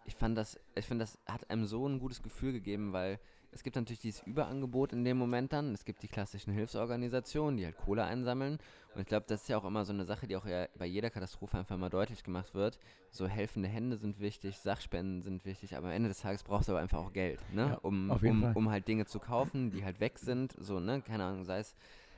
ich 0.05 0.15
fand 0.15 0.37
das, 0.37 0.59
ich 0.75 0.85
finde, 0.85 1.03
das 1.03 1.17
hat 1.25 1.49
einem 1.49 1.65
so 1.65 1.87
ein 1.87 1.99
gutes 1.99 2.21
Gefühl 2.21 2.53
gegeben, 2.53 2.93
weil 2.93 3.19
es 3.51 3.63
gibt 3.63 3.77
natürlich 3.77 4.01
dieses 4.01 4.21
Überangebot 4.23 4.91
in 4.91 5.05
dem 5.05 5.17
Moment 5.17 5.53
dann. 5.53 5.73
Es 5.73 5.85
gibt 5.85 6.03
die 6.03 6.09
klassischen 6.09 6.51
Hilfsorganisationen, 6.51 7.55
die 7.55 7.63
halt 7.63 7.77
Kohle 7.77 8.03
einsammeln. 8.03 8.59
Und 8.93 9.01
ich 9.01 9.07
glaube, 9.07 9.25
das 9.29 9.43
ist 9.43 9.47
ja 9.47 9.57
auch 9.57 9.63
immer 9.63 9.85
so 9.85 9.93
eine 9.93 10.03
Sache, 10.03 10.27
die 10.27 10.35
auch 10.35 10.45
ja 10.45 10.67
bei 10.77 10.85
jeder 10.85 11.09
Katastrophe 11.09 11.57
einfach 11.57 11.77
mal 11.77 11.89
deutlich 11.89 12.23
gemacht 12.23 12.53
wird. 12.53 12.77
So 13.11 13.27
helfende 13.27 13.69
Hände 13.69 13.95
sind 13.95 14.19
wichtig, 14.19 14.57
Sachspenden 14.57 15.21
sind 15.21 15.45
wichtig, 15.45 15.77
aber 15.77 15.87
am 15.87 15.93
Ende 15.93 16.09
des 16.09 16.19
Tages 16.19 16.43
brauchst 16.43 16.67
du 16.67 16.73
aber 16.73 16.81
einfach 16.81 16.99
auch 16.99 17.13
Geld, 17.13 17.39
ne? 17.53 17.69
Ja, 17.69 17.75
um, 17.75 18.09
um, 18.09 18.55
um 18.55 18.69
halt 18.69 18.89
Dinge 18.89 19.05
zu 19.05 19.19
kaufen, 19.19 19.71
die 19.71 19.85
halt 19.85 20.01
weg 20.01 20.19
sind. 20.19 20.53
So, 20.59 20.81
ne? 20.81 21.01
Keine 21.01 21.23
Ahnung, 21.23 21.45
sei 21.45 21.59
es 21.59 21.75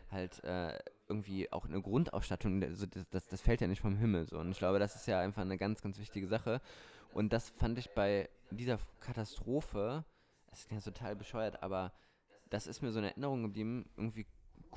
halt 0.09 0.43
äh, 0.43 0.79
irgendwie 1.07 1.51
auch 1.51 1.65
eine 1.65 1.81
Grundausstattung, 1.81 2.61
das, 2.61 2.87
das, 3.11 3.27
das 3.27 3.41
fällt 3.41 3.61
ja 3.61 3.67
nicht 3.67 3.81
vom 3.81 3.95
Himmel. 3.97 4.25
So. 4.25 4.39
Und 4.39 4.51
ich 4.51 4.57
glaube, 4.57 4.79
das 4.79 4.95
ist 4.95 5.05
ja 5.05 5.19
einfach 5.19 5.43
eine 5.43 5.57
ganz, 5.57 5.81
ganz 5.81 5.99
wichtige 5.99 6.27
Sache. 6.27 6.61
Und 7.13 7.33
das 7.33 7.49
fand 7.49 7.77
ich 7.77 7.89
bei 7.91 8.29
dieser 8.51 8.79
Katastrophe, 8.99 10.05
das 10.49 10.59
ist 10.59 10.71
ja 10.71 10.79
total 10.79 11.15
bescheuert, 11.15 11.61
aber 11.63 11.93
das 12.49 12.67
ist 12.67 12.81
mir 12.81 12.91
so 12.91 12.99
eine 12.99 13.09
Erinnerung 13.09 13.43
geblieben, 13.43 13.89
irgendwie 13.97 14.25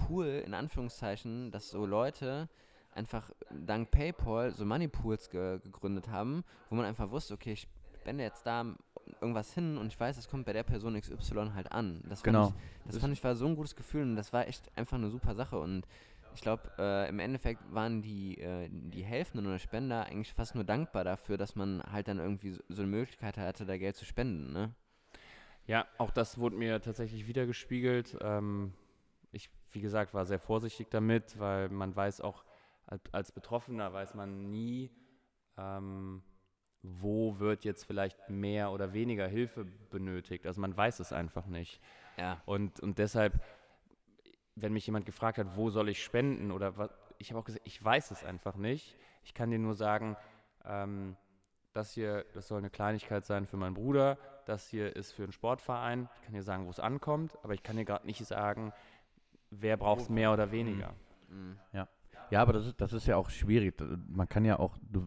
cool, 0.08 0.42
in 0.44 0.54
Anführungszeichen, 0.54 1.50
dass 1.50 1.70
so 1.70 1.86
Leute 1.86 2.48
einfach 2.92 3.30
dank 3.50 3.90
PayPal 3.90 4.52
so 4.52 4.64
Moneypools 4.64 5.30
ge 5.30 5.60
gegründet 5.60 6.08
haben, 6.08 6.44
wo 6.68 6.74
man 6.74 6.84
einfach 6.84 7.10
wusste, 7.10 7.34
okay, 7.34 7.52
ich 7.52 7.68
spende 8.00 8.24
jetzt 8.24 8.46
da 8.46 8.74
irgendwas 9.20 9.52
hin 9.52 9.76
und 9.78 9.88
ich 9.88 9.98
weiß, 9.98 10.16
es 10.16 10.28
kommt 10.28 10.46
bei 10.46 10.52
der 10.52 10.62
Person 10.62 10.98
XY 11.00 11.52
halt 11.54 11.70
an. 11.72 12.02
Das 12.08 12.22
genau. 12.22 12.46
Fand 12.46 12.56
ich, 12.56 12.84
das, 12.84 12.94
das 12.94 13.00
fand 13.02 13.12
ich 13.12 13.24
war 13.24 13.36
so 13.36 13.46
ein 13.46 13.56
gutes 13.56 13.76
Gefühl 13.76 14.02
und 14.02 14.16
das 14.16 14.32
war 14.32 14.48
echt 14.48 14.70
einfach 14.76 14.96
eine 14.96 15.10
super 15.10 15.34
Sache 15.34 15.58
und 15.58 15.86
ich 16.34 16.40
glaube, 16.40 16.70
äh, 16.78 17.08
im 17.08 17.18
Endeffekt 17.18 17.62
waren 17.72 18.02
die, 18.02 18.38
äh, 18.40 18.68
die 18.70 19.02
Helfenden 19.02 19.46
oder 19.46 19.58
Spender 19.58 20.06
eigentlich 20.06 20.32
fast 20.32 20.54
nur 20.54 20.64
dankbar 20.64 21.04
dafür, 21.04 21.36
dass 21.36 21.56
man 21.56 21.82
halt 21.90 22.08
dann 22.08 22.18
irgendwie 22.18 22.50
so, 22.50 22.62
so 22.68 22.82
eine 22.82 22.90
Möglichkeit 22.90 23.36
hatte, 23.36 23.66
da 23.66 23.76
Geld 23.76 23.96
zu 23.96 24.04
spenden, 24.04 24.52
ne? 24.52 24.74
Ja, 25.66 25.86
auch 25.98 26.10
das 26.10 26.38
wurde 26.38 26.56
mir 26.56 26.80
tatsächlich 26.80 27.26
wiedergespiegelt. 27.26 28.18
Ähm, 28.22 28.72
ich, 29.30 29.50
wie 29.72 29.80
gesagt, 29.80 30.14
war 30.14 30.26
sehr 30.26 30.40
vorsichtig 30.40 30.88
damit, 30.90 31.38
weil 31.38 31.68
man 31.68 31.94
weiß 31.94 32.22
auch, 32.22 32.44
als, 33.12 33.30
Betroffener 33.30 33.92
weiß 33.92 34.14
man 34.14 34.50
nie, 34.50 34.90
ähm, 35.56 36.22
wo 36.82 37.38
wird 37.38 37.64
jetzt 37.64 37.84
vielleicht 37.84 38.28
mehr 38.28 38.72
oder 38.72 38.92
weniger 38.92 39.28
Hilfe 39.28 39.64
benötigt. 39.90 40.46
Also 40.46 40.60
man 40.60 40.76
weiß 40.76 40.98
es 40.98 41.12
einfach 41.12 41.46
nicht. 41.46 41.80
Ja. 42.18 42.42
Und, 42.46 42.80
und 42.80 42.98
deshalb 42.98 43.40
wenn 44.62 44.72
mich 44.72 44.86
jemand 44.86 45.06
gefragt 45.06 45.38
hat, 45.38 45.56
wo 45.56 45.70
soll 45.70 45.88
ich 45.88 46.02
spenden 46.02 46.50
oder 46.50 46.76
was, 46.76 46.90
ich 47.18 47.30
habe 47.30 47.40
auch 47.40 47.44
gesagt, 47.44 47.66
ich 47.66 47.82
weiß 47.82 48.10
es 48.10 48.24
einfach 48.24 48.56
nicht. 48.56 48.96
Ich 49.24 49.34
kann 49.34 49.50
dir 49.50 49.58
nur 49.58 49.74
sagen, 49.74 50.16
ähm, 50.64 51.16
das 51.72 51.92
hier, 51.92 52.24
das 52.32 52.48
soll 52.48 52.58
eine 52.58 52.70
Kleinigkeit 52.70 53.24
sein 53.24 53.46
für 53.46 53.56
meinen 53.56 53.74
Bruder, 53.74 54.18
das 54.46 54.66
hier 54.66 54.96
ist 54.96 55.12
für 55.12 55.22
einen 55.22 55.32
Sportverein. 55.32 56.08
Ich 56.16 56.22
kann 56.22 56.34
dir 56.34 56.42
sagen, 56.42 56.66
wo 56.66 56.70
es 56.70 56.80
ankommt, 56.80 57.38
aber 57.42 57.54
ich 57.54 57.62
kann 57.62 57.76
dir 57.76 57.84
gerade 57.84 58.06
nicht 58.06 58.24
sagen, 58.24 58.72
wer 59.50 59.76
braucht 59.76 60.02
es 60.02 60.08
mehr 60.08 60.32
oder 60.32 60.50
weniger. 60.50 60.94
Mhm. 61.28 61.58
Ja. 61.72 61.88
ja, 62.30 62.42
aber 62.42 62.52
das 62.52 62.66
ist, 62.66 62.80
das 62.80 62.92
ist 62.92 63.06
ja 63.06 63.16
auch 63.16 63.30
schwierig. 63.30 63.74
Man 64.08 64.28
kann 64.28 64.44
ja 64.44 64.58
auch, 64.58 64.76
du, 64.82 65.06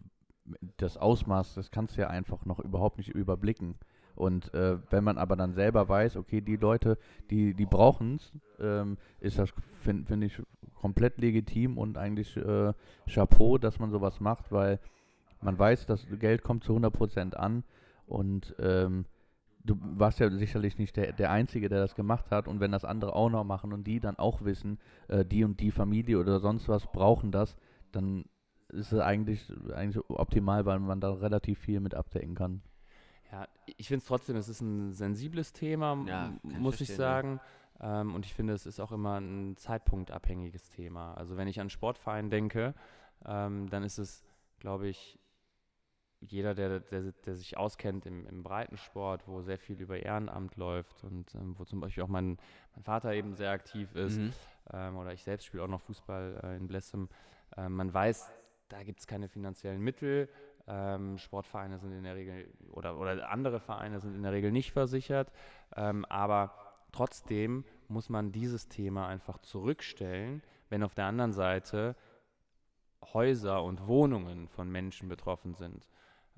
das 0.76 0.96
Ausmaß, 0.96 1.54
das 1.54 1.70
kannst 1.70 1.96
du 1.96 2.02
ja 2.02 2.08
einfach 2.08 2.44
noch 2.44 2.60
überhaupt 2.60 2.98
nicht 2.98 3.10
überblicken. 3.10 3.76
Und 4.14 4.52
äh, 4.54 4.78
wenn 4.90 5.04
man 5.04 5.18
aber 5.18 5.36
dann 5.36 5.54
selber 5.54 5.88
weiß, 5.88 6.16
okay, 6.16 6.40
die 6.40 6.56
Leute, 6.56 6.98
die, 7.30 7.54
die 7.54 7.66
brauchen 7.66 8.16
es, 8.16 8.32
ähm, 8.60 8.96
ist 9.20 9.38
das, 9.38 9.52
finde 9.80 10.06
find 10.06 10.24
ich, 10.24 10.40
komplett 10.74 11.18
legitim 11.18 11.78
und 11.78 11.98
eigentlich 11.98 12.36
äh, 12.36 12.72
Chapeau, 13.08 13.58
dass 13.58 13.78
man 13.78 13.90
sowas 13.90 14.20
macht, 14.20 14.52
weil 14.52 14.78
man 15.40 15.58
weiß, 15.58 15.86
das 15.86 16.06
Geld 16.18 16.42
kommt 16.42 16.64
zu 16.64 16.76
100% 16.76 17.34
an 17.34 17.64
und 18.06 18.54
ähm, 18.58 19.06
du 19.64 19.76
warst 19.80 20.20
ja 20.20 20.30
sicherlich 20.30 20.78
nicht 20.78 20.96
der, 20.96 21.12
der 21.12 21.30
Einzige, 21.30 21.68
der 21.68 21.80
das 21.80 21.94
gemacht 21.94 22.30
hat 22.30 22.48
und 22.48 22.60
wenn 22.60 22.72
das 22.72 22.84
andere 22.84 23.14
auch 23.14 23.30
noch 23.30 23.44
machen 23.44 23.72
und 23.72 23.86
die 23.86 23.98
dann 23.98 24.16
auch 24.16 24.44
wissen, 24.44 24.78
äh, 25.08 25.24
die 25.24 25.44
und 25.44 25.60
die 25.60 25.70
Familie 25.70 26.18
oder 26.18 26.38
sonst 26.38 26.68
was 26.68 26.86
brauchen 26.92 27.32
das, 27.32 27.56
dann 27.92 28.24
ist 28.68 28.92
es 28.92 29.00
eigentlich, 29.00 29.52
eigentlich 29.74 30.02
optimal, 30.08 30.66
weil 30.66 30.80
man 30.80 31.00
da 31.00 31.12
relativ 31.12 31.58
viel 31.58 31.80
mit 31.80 31.94
abdecken 31.94 32.34
kann. 32.34 32.62
Ja, 33.34 33.48
ich 33.76 33.88
finde 33.88 34.02
es 34.02 34.06
trotzdem, 34.06 34.36
es 34.36 34.48
ist 34.48 34.60
ein 34.60 34.92
sensibles 34.92 35.52
Thema, 35.52 35.98
ja, 36.06 36.32
muss 36.44 36.80
ich 36.80 36.94
sagen. 36.94 37.40
Ähm, 37.80 38.14
und 38.14 38.24
ich 38.24 38.32
finde, 38.32 38.52
es 38.52 38.64
ist 38.64 38.78
auch 38.78 38.92
immer 38.92 39.18
ein 39.18 39.56
zeitpunktabhängiges 39.56 40.70
Thema. 40.70 41.14
Also 41.14 41.36
wenn 41.36 41.48
ich 41.48 41.58
an 41.60 41.68
Sportverein 41.68 42.30
denke, 42.30 42.74
ähm, 43.26 43.68
dann 43.70 43.82
ist 43.82 43.98
es, 43.98 44.24
glaube 44.60 44.86
ich, 44.86 45.18
jeder, 46.20 46.54
der, 46.54 46.78
der, 46.78 47.10
der 47.10 47.34
sich 47.34 47.56
auskennt 47.56 48.06
im, 48.06 48.24
im 48.26 48.44
Breitensport, 48.44 49.26
wo 49.26 49.42
sehr 49.42 49.58
viel 49.58 49.80
über 49.80 49.98
Ehrenamt 49.98 50.54
läuft 50.56 51.02
und 51.02 51.34
ähm, 51.34 51.58
wo 51.58 51.64
zum 51.64 51.80
Beispiel 51.80 52.04
auch 52.04 52.08
mein, 52.08 52.38
mein 52.76 52.84
Vater 52.84 53.14
eben 53.14 53.34
sehr 53.34 53.50
aktiv 53.50 53.92
ist, 53.96 54.18
mhm. 54.18 54.32
ähm, 54.72 54.96
oder 54.96 55.12
ich 55.12 55.24
selbst 55.24 55.46
spiele 55.46 55.64
auch 55.64 55.68
noch 55.68 55.80
Fußball 55.80 56.40
äh, 56.44 56.56
in 56.56 56.68
Blessem, 56.68 57.08
äh, 57.56 57.68
man 57.68 57.92
weiß, 57.92 58.30
da 58.68 58.84
gibt 58.84 59.00
es 59.00 59.08
keine 59.08 59.28
finanziellen 59.28 59.80
Mittel, 59.80 60.28
ähm, 60.66 61.18
Sportvereine 61.18 61.78
sind 61.78 61.92
in 61.92 62.04
der 62.04 62.16
Regel 62.16 62.52
oder, 62.70 62.98
oder 62.98 63.30
andere 63.30 63.60
Vereine 63.60 64.00
sind 64.00 64.14
in 64.14 64.22
der 64.22 64.32
Regel 64.32 64.52
nicht 64.52 64.72
versichert, 64.72 65.30
ähm, 65.76 66.04
aber 66.06 66.54
trotzdem 66.92 67.64
muss 67.88 68.08
man 68.08 68.32
dieses 68.32 68.68
Thema 68.68 69.08
einfach 69.08 69.38
zurückstellen, 69.38 70.42
wenn 70.70 70.82
auf 70.82 70.94
der 70.94 71.06
anderen 71.06 71.32
Seite 71.32 71.96
Häuser 73.12 73.62
und 73.62 73.86
Wohnungen 73.86 74.48
von 74.48 74.70
Menschen 74.70 75.08
betroffen 75.08 75.54
sind. 75.54 75.86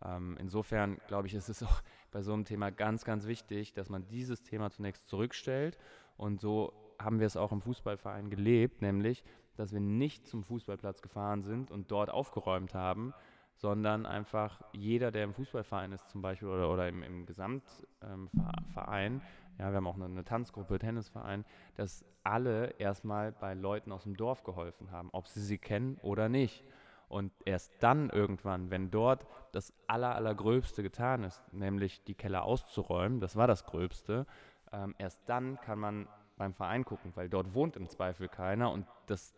Ähm, 0.05 0.37
insofern 0.39 0.99
glaube 1.07 1.29
ich, 1.29 1.35
ist 1.35 1.49
es 1.49 1.63
auch 1.63 1.83
bei 2.11 2.23
so 2.23 2.33
einem 2.33 2.45
Thema 2.45 2.71
ganz, 2.71 3.05
ganz 3.05 3.27
wichtig, 3.27 3.73
dass 3.73 3.89
man 3.89 4.07
dieses 4.09 4.43
Thema 4.43 4.71
zunächst 4.71 5.09
zurückstellt. 5.09 5.79
Und 6.17 6.41
so 6.41 6.73
haben 6.99 7.21
wir 7.21 7.27
es 7.27 7.37
auch 7.37 7.53
im 7.53 7.61
Fußballverein 7.61 8.31
gelebt, 8.31 8.83
nämlich, 8.83 9.25
dass 9.57 9.73
wir 9.73 9.81
nicht 9.81 10.27
zum 10.27 10.45
Fußballplatz 10.45 11.03
gefahren 11.03 11.43
sind 11.43 11.71
und 11.71 11.91
dort 11.91 12.11
aufgeräumt 12.11 12.75
haben, 12.75 13.15
sondern 13.57 14.07
einfach 14.07 14.61
jeder, 14.73 15.11
der 15.11 15.25
im 15.25 15.35
Fußballverein 15.35 15.93
ist 15.93 16.09
zum 16.11 16.23
Beispiel 16.23 16.49
oder, 16.49 16.71
oder 16.71 16.89
im, 16.89 17.03
im 17.03 17.27
Gesamtverein, 17.27 19.13
ähm, 19.15 19.21
ja, 19.59 19.71
wir 19.71 19.77
haben 19.77 19.87
auch 19.87 19.97
eine, 19.97 20.05
eine, 20.05 20.25
Tanzgruppe, 20.25 20.79
Tennisverein, 20.79 21.45
dass 21.77 22.05
alle 22.23 22.75
erstmal 22.79 23.33
bei 23.33 23.55
Leuten 23.55 23.93
aus 23.93 24.03
dem 24.03 24.17
Dorf 24.17 24.45
geholfen 24.45 24.91
haben, 24.91 25.09
ob 25.13 25.29
sie 25.29 25.41
sie 25.41 25.59
kennen 25.59 25.99
oder 26.03 26.29
nicht. 26.29 26.65
Und 27.09 27.33
erst 27.45 27.73
dann 27.81 28.11
irgendwann, 28.11 28.71
wenn 28.71 28.91
dort 28.91 29.27
das 29.53 29.73
aller, 29.87 30.15
allergröbste 30.15 30.83
getan 30.83 31.23
ist, 31.25 31.41
nämlich 31.53 32.03
die 32.05 32.15
Keller 32.15 32.43
auszuräumen, 32.43 33.21
das 33.21 33.37
war 33.37 33.47
das 33.47 33.65
Gröbste, 33.65 34.27
ähm, 34.73 34.95
erst 34.99 35.23
dann 35.27 35.59
kann 35.61 35.79
man 35.79 36.09
beim 36.37 36.53
Verein 36.53 36.85
gucken, 36.85 37.13
weil 37.15 37.29
dort 37.29 37.55
wohnt 37.55 37.77
im 37.77 37.89
Zweifel 37.89 38.29
keiner 38.29 38.71
und 38.73 38.87
das 39.07 39.35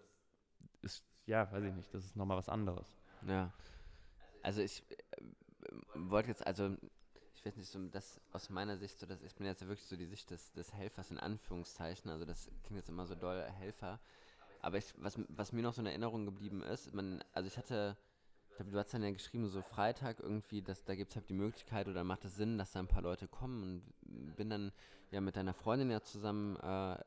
ist, 0.82 1.04
ja, 1.26 1.52
weiß 1.52 1.62
ich 1.64 1.74
nicht, 1.74 1.92
das 1.94 2.04
ist 2.04 2.16
nochmal 2.16 2.38
was 2.38 2.48
anderes. 2.48 2.96
Ja. 3.26 3.52
Also 4.42 4.62
ich 4.62 4.82
äh, 4.90 5.22
wollte 5.94 6.28
jetzt, 6.28 6.46
also 6.46 6.76
ich 7.34 7.44
weiß 7.44 7.56
nicht, 7.56 7.70
so 7.70 7.78
das 7.88 8.20
aus 8.32 8.50
meiner 8.50 8.76
Sicht, 8.76 8.98
so 8.98 9.06
dass 9.06 9.22
ich 9.22 9.34
bin 9.34 9.46
jetzt 9.46 9.66
wirklich 9.66 9.86
so 9.86 9.96
die 9.96 10.06
Sicht 10.06 10.30
des, 10.30 10.52
des 10.52 10.72
Helfers 10.72 11.10
in 11.10 11.18
Anführungszeichen, 11.18 12.10
also 12.10 12.24
das 12.24 12.50
klingt 12.64 12.78
jetzt 12.78 12.88
immer 12.88 13.06
so 13.06 13.14
doll 13.14 13.42
Helfer. 13.42 14.00
Aber 14.60 14.78
ich, 14.78 14.92
was, 14.96 15.18
was 15.28 15.52
mir 15.52 15.62
noch 15.62 15.74
so 15.74 15.80
in 15.80 15.86
Erinnerung 15.86 16.24
geblieben 16.24 16.62
ist, 16.62 16.92
man, 16.92 17.22
also 17.32 17.46
ich 17.46 17.56
hatte, 17.56 17.96
glaube, 18.58 18.72
du 18.72 18.78
hast 18.78 18.92
dann 18.92 19.02
ja 19.02 19.10
geschrieben, 19.10 19.48
so 19.48 19.62
Freitag 19.62 20.18
irgendwie, 20.20 20.62
dass 20.62 20.84
da 20.84 20.94
gibt 20.94 21.10
es 21.10 21.16
halt 21.16 21.28
die 21.28 21.34
Möglichkeit 21.34 21.88
oder 21.88 22.02
macht 22.04 22.24
es 22.24 22.36
Sinn, 22.36 22.58
dass 22.58 22.72
da 22.72 22.80
ein 22.80 22.88
paar 22.88 23.02
Leute 23.02 23.28
kommen 23.28 23.62
und 23.62 24.36
bin 24.36 24.50
dann 24.50 24.72
ja 25.10 25.20
mit 25.20 25.36
deiner 25.36 25.54
Freundin 25.54 25.90
ja 25.90 26.02
zusammen 26.02 26.56
äh, 26.56 26.98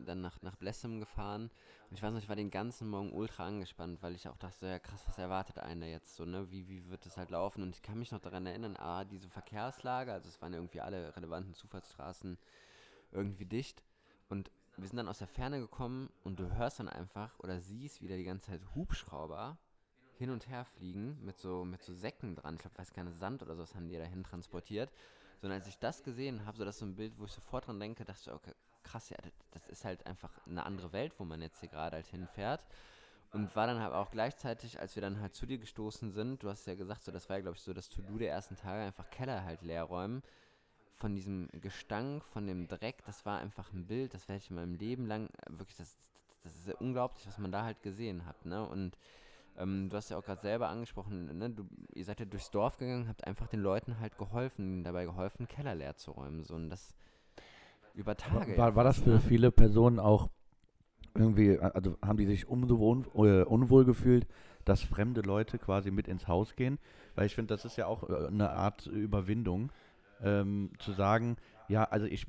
dann 0.00 0.22
nach, 0.22 0.40
nach 0.42 0.56
Blessem 0.56 1.00
gefahren. 1.00 1.50
Und 1.90 1.96
ich 1.96 2.02
weiß 2.02 2.12
noch, 2.12 2.20
ich 2.20 2.28
war 2.28 2.36
den 2.36 2.50
ganzen 2.50 2.88
Morgen 2.88 3.12
ultra 3.12 3.46
angespannt, 3.46 4.02
weil 4.02 4.14
ich 4.14 4.28
auch 4.28 4.38
dachte, 4.38 4.56
so, 4.58 4.66
ja 4.66 4.78
krass, 4.78 5.04
was 5.06 5.18
erwartet 5.18 5.58
einen 5.58 5.82
da 5.82 5.86
jetzt 5.86 6.16
so, 6.16 6.24
ne? 6.24 6.50
Wie, 6.50 6.68
wie 6.68 6.88
wird 6.88 7.04
das 7.04 7.18
halt 7.18 7.30
laufen? 7.30 7.62
Und 7.62 7.76
ich 7.76 7.82
kann 7.82 7.98
mich 7.98 8.10
noch 8.10 8.20
daran 8.20 8.46
erinnern, 8.46 8.76
ah, 8.76 9.04
diese 9.04 9.28
Verkehrslage, 9.28 10.12
also 10.12 10.28
es 10.28 10.40
waren 10.40 10.52
ja 10.52 10.58
irgendwie 10.58 10.80
alle 10.80 11.14
relevanten 11.14 11.54
Zufahrtsstraßen 11.54 12.38
irgendwie 13.12 13.44
dicht. 13.44 13.84
Und 14.30 14.50
wir 14.76 14.88
sind 14.88 14.96
dann 14.96 15.08
aus 15.08 15.18
der 15.18 15.28
Ferne 15.28 15.60
gekommen 15.60 16.10
und 16.24 16.40
du 16.40 16.56
hörst 16.56 16.80
dann 16.80 16.88
einfach 16.88 17.38
oder 17.40 17.60
siehst 17.60 18.00
wieder 18.00 18.16
die 18.16 18.24
ganze 18.24 18.52
Zeit 18.52 18.62
Hubschrauber 18.74 19.58
hin 20.18 20.30
und 20.30 20.48
her 20.48 20.64
fliegen 20.64 21.18
mit 21.24 21.38
so, 21.38 21.64
mit 21.64 21.82
so 21.82 21.92
Säcken 21.92 22.36
dran. 22.36 22.54
Ich 22.54 22.60
glaube, 22.60 22.78
weiß 22.78 22.92
keine 22.92 23.12
Sand 23.12 23.42
oder 23.42 23.56
so, 23.56 23.62
was 23.62 23.74
haben 23.74 23.88
die 23.88 23.96
dahin 23.96 24.24
transportiert. 24.24 24.90
Sondern 25.40 25.58
als 25.58 25.68
ich 25.68 25.78
das 25.78 26.02
gesehen 26.02 26.46
habe, 26.46 26.56
so 26.56 26.64
das 26.64 26.78
so 26.78 26.86
ein 26.86 26.94
Bild, 26.94 27.18
wo 27.18 27.24
ich 27.24 27.32
sofort 27.32 27.66
dran 27.66 27.80
denke, 27.80 28.04
dachte 28.04 28.20
ich, 28.22 28.32
okay, 28.32 28.52
krass, 28.82 29.10
ja, 29.10 29.16
das 29.50 29.66
ist 29.68 29.84
halt 29.84 30.06
einfach 30.06 30.30
eine 30.46 30.64
andere 30.64 30.92
Welt, 30.92 31.14
wo 31.18 31.24
man 31.24 31.42
jetzt 31.42 31.60
hier 31.60 31.68
gerade 31.68 31.96
halt 31.96 32.06
hinfährt. 32.06 32.64
Und 33.32 33.56
war 33.56 33.66
dann 33.66 33.80
halt 33.80 33.92
auch 33.92 34.12
gleichzeitig, 34.12 34.78
als 34.78 34.94
wir 34.94 35.02
dann 35.02 35.20
halt 35.20 35.34
zu 35.34 35.44
dir 35.44 35.58
gestoßen 35.58 36.12
sind, 36.12 36.44
du 36.44 36.48
hast 36.48 36.66
ja 36.66 36.76
gesagt, 36.76 37.02
so 37.02 37.10
das 37.10 37.28
war 37.28 37.36
ja, 37.36 37.42
glaube 37.42 37.56
ich, 37.56 37.62
so 37.62 37.72
das 37.72 37.88
To-Do 37.88 38.18
der 38.18 38.30
ersten 38.30 38.54
Tage, 38.54 38.84
einfach 38.84 39.10
Keller 39.10 39.44
halt 39.44 39.62
leer 39.62 39.82
räumen. 39.82 40.22
Von 40.94 41.16
diesem 41.16 41.48
Gestank, 41.60 42.24
von 42.24 42.46
dem 42.46 42.68
Dreck, 42.68 43.04
das 43.04 43.26
war 43.26 43.40
einfach 43.40 43.72
ein 43.72 43.86
Bild, 43.86 44.14
das 44.14 44.28
werde 44.28 44.38
ich 44.38 44.50
in 44.50 44.56
meinem 44.56 44.76
Leben 44.76 45.06
lang, 45.06 45.28
wirklich, 45.48 45.76
das, 45.76 45.98
das 46.44 46.54
ist 46.54 46.68
ja 46.68 46.74
unglaublich, 46.76 47.26
was 47.26 47.38
man 47.38 47.50
da 47.50 47.64
halt 47.64 47.82
gesehen 47.82 48.24
hat, 48.24 48.46
ne? 48.46 48.64
Und 48.64 48.96
ähm, 49.58 49.88
du 49.88 49.96
hast 49.96 50.10
ja 50.10 50.16
auch 50.16 50.24
gerade 50.24 50.40
selber 50.40 50.68
angesprochen, 50.68 51.38
ne? 51.38 51.50
du, 51.50 51.64
ihr 51.94 52.04
seid 52.04 52.20
ja 52.20 52.26
durchs 52.26 52.50
Dorf 52.50 52.78
gegangen, 52.78 53.08
habt 53.08 53.26
einfach 53.26 53.46
den 53.46 53.60
Leuten 53.60 54.00
halt 54.00 54.18
geholfen, 54.18 54.84
dabei 54.84 55.04
geholfen, 55.04 55.48
Keller 55.48 55.74
leer 55.74 55.96
zu 55.96 56.12
räumen. 56.12 56.44
So, 56.44 56.54
und 56.54 56.70
das 56.70 56.94
über 57.94 58.16
Tage. 58.16 58.56
War, 58.58 58.74
war 58.74 58.84
das 58.84 58.98
für 58.98 59.10
ne? 59.10 59.20
viele 59.20 59.52
Personen 59.52 59.98
auch 59.98 60.28
irgendwie, 61.14 61.58
also 61.58 61.96
haben 62.02 62.18
die 62.18 62.26
sich 62.26 62.48
umso 62.48 62.76
un, 62.76 63.06
äh, 63.14 63.44
unwohl 63.44 63.84
gefühlt, 63.84 64.26
dass 64.64 64.82
fremde 64.82 65.20
Leute 65.20 65.58
quasi 65.58 65.90
mit 65.90 66.08
ins 66.08 66.26
Haus 66.26 66.56
gehen? 66.56 66.78
Weil 67.14 67.26
ich 67.26 67.34
finde, 67.34 67.54
das 67.54 67.64
ist 67.64 67.76
ja 67.76 67.86
auch 67.86 68.08
äh, 68.08 68.26
eine 68.26 68.50
Art 68.50 68.86
Überwindung, 68.86 69.70
ähm, 70.22 70.70
zu 70.78 70.92
sagen, 70.92 71.36
ja, 71.68 71.84
also 71.84 72.06
ich 72.06 72.26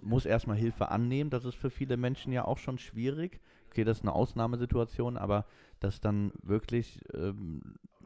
muss 0.00 0.26
erstmal 0.26 0.56
Hilfe 0.56 0.88
annehmen, 0.88 1.30
das 1.30 1.44
ist 1.44 1.54
für 1.54 1.70
viele 1.70 1.96
Menschen 1.96 2.32
ja 2.32 2.44
auch 2.44 2.58
schon 2.58 2.78
schwierig. 2.78 3.40
Okay, 3.74 3.82
das 3.82 3.98
ist 3.98 4.04
eine 4.04 4.12
Ausnahmesituation, 4.12 5.16
aber 5.16 5.46
dass 5.80 6.00
dann 6.00 6.30
wirklich, 6.44 7.00
ähm, 7.12 7.60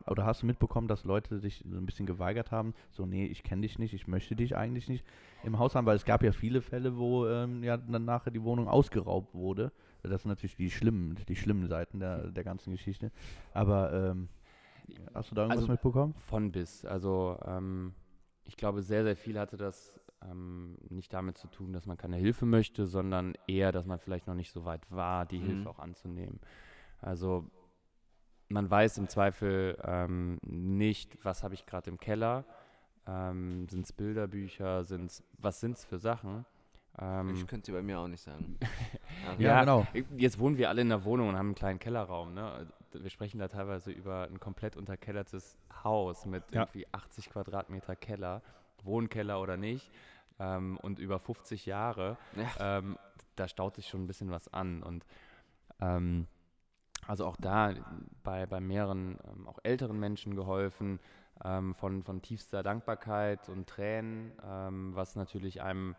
oder 0.07 0.25
hast 0.25 0.41
du 0.41 0.47
mitbekommen, 0.47 0.89
dass 0.89 1.05
Leute 1.05 1.39
sich 1.39 1.63
so 1.69 1.77
ein 1.77 1.85
bisschen 1.85 2.07
geweigert 2.07 2.51
haben, 2.51 2.73
so, 2.91 3.05
nee, 3.05 3.27
ich 3.27 3.43
kenne 3.43 3.61
dich 3.61 3.79
nicht, 3.79 3.93
ich 3.93 4.07
möchte 4.07 4.35
dich 4.35 4.57
eigentlich 4.57 4.89
nicht 4.89 5.05
im 5.45 5.59
Haus 5.59 5.75
haben, 5.75 5.85
weil 5.85 5.97
es 5.97 6.07
gab 6.07 6.23
ja 6.23 6.33
viele 6.33 6.63
Fälle, 6.63 6.97
wo 6.97 7.27
ähm, 7.27 7.63
ja 7.63 7.77
dann 7.77 8.07
nachher 8.07 8.31
die 8.31 8.43
Wohnung 8.43 8.67
ausgeraubt 8.67 9.35
wurde. 9.35 9.71
Das 10.03 10.23
sind 10.23 10.31
natürlich 10.31 10.57
die 10.57 10.71
schlimmen, 10.71 11.19
die 11.29 11.37
schlimmen 11.37 11.69
Seiten 11.69 12.01
der, 12.01 12.31
der 12.31 12.45
ganzen 12.45 12.71
Geschichte. 12.71 13.13
Aber 13.53 13.93
ähm, 13.93 14.31
hast 15.13 15.31
du 15.31 15.35
da 15.35 15.43
irgendwas 15.43 15.65
also 15.65 15.73
mitbekommen? 15.73 16.15
Von 16.15 16.51
bis. 16.51 16.87
Also 16.87 17.39
ähm, 17.45 17.93
ich 18.47 18.57
glaube, 18.57 18.81
sehr, 18.81 19.05
sehr 19.05 19.17
viel 19.17 19.39
hatte 19.39 19.59
das 19.59 19.93
ähm, 20.23 20.77
nicht 20.89 21.13
damit 21.13 21.39
zu 21.39 21.49
tun, 21.49 21.73
dass 21.73 21.87
man 21.87 21.97
keine 21.97 22.17
Hilfe 22.17 22.47
möchte, 22.47 22.87
sondern 22.87 23.35
eher, 23.47 23.73
dass 23.73 23.87
man 23.87 23.99
vielleicht 23.99 24.27
noch 24.27 24.35
nicht 24.35 24.53
so 24.53 24.65
weit 24.65 24.91
war, 24.91 25.27
die 25.27 25.39
mhm. 25.39 25.47
Hilfe 25.47 25.71
auch 25.71 25.79
anzunehmen. 25.79 26.41
Also 27.01 27.51
man 28.49 28.71
weiß 28.71 28.99
im 28.99 29.09
Zweifel 29.09 29.79
ähm, 29.85 30.39
nicht, 30.43 31.25
was 31.25 31.43
habe 31.43 31.55
ich 31.55 31.67
gerade 31.67 31.91
im 31.91 31.99
Keller. 31.99 32.45
Ähm, 33.07 33.69
sind 33.69 33.85
es 33.85 33.93
Bilderbücher? 33.93 34.85
Sind's, 34.85 35.23
was 35.39 35.61
sind 35.61 35.77
es 35.77 35.85
für 35.85 35.99
Sachen? 35.99 36.45
Ähm, 37.01 37.35
ich 37.35 37.47
könnte 37.47 37.67
sie 37.67 37.73
bei 37.73 37.83
mir 37.83 37.99
auch 38.01 38.09
nicht 38.09 38.23
sagen. 38.23 38.59
also 39.29 39.43
ja, 39.43 39.61
genau. 39.61 39.87
Jetzt 40.17 40.39
wohnen 40.39 40.59
wir 40.59 40.69
alle 40.69 40.83
in 40.83 40.89
der 40.89 41.05
Wohnung 41.05 41.29
und 41.29 41.37
haben 41.37 41.49
einen 41.49 41.55
kleinen 41.55 41.79
Kellerraum. 41.79 42.35
Ne? 42.35 42.67
Wir 42.93 43.11
sprechen 43.11 43.39
da 43.39 43.49
teilweise 43.49 43.93
über 43.93 44.25
ein 44.25 44.41
komplett 44.41 44.77
unterkellertes 44.77 45.59
Haus 45.85 46.27
mit 46.27 46.43
ja. 46.53 46.63
irgendwie 46.63 46.87
80 46.93 47.31
Quadratmeter 47.31 47.97
Keller, 47.97 48.43
Wohnkeller 48.85 49.41
oder 49.41 49.57
nicht, 49.57 49.91
ähm, 50.39 50.79
und 50.83 50.99
über 50.99 51.19
50 51.19 51.67
Jahre. 51.67 52.17
Ja. 52.37 52.79
Ähm, 52.79 52.99
da 53.37 53.49
staut 53.49 53.77
sich 53.77 53.89
schon 53.89 54.05
ein 54.05 54.07
bisschen 54.07 54.31
was 54.31 54.53
an. 54.53 54.83
Und 54.83 55.05
ähm, 55.81 56.27
also 57.07 57.27
auch 57.27 57.37
da 57.37 57.75
bei, 58.23 58.47
bei 58.47 58.61
mehreren 58.61 59.19
ähm, 59.27 59.47
auch 59.47 59.59
älteren 59.63 59.99
Menschen 59.99 60.35
geholfen, 60.35 61.01
ähm, 61.45 61.75
von, 61.75 62.03
von 62.03 62.23
tiefster 62.23 62.63
Dankbarkeit 62.63 63.49
und 63.49 63.69
Tränen, 63.69 64.33
ähm, 64.45 64.95
was 64.95 65.17
natürlich 65.17 65.63
einem 65.63 65.95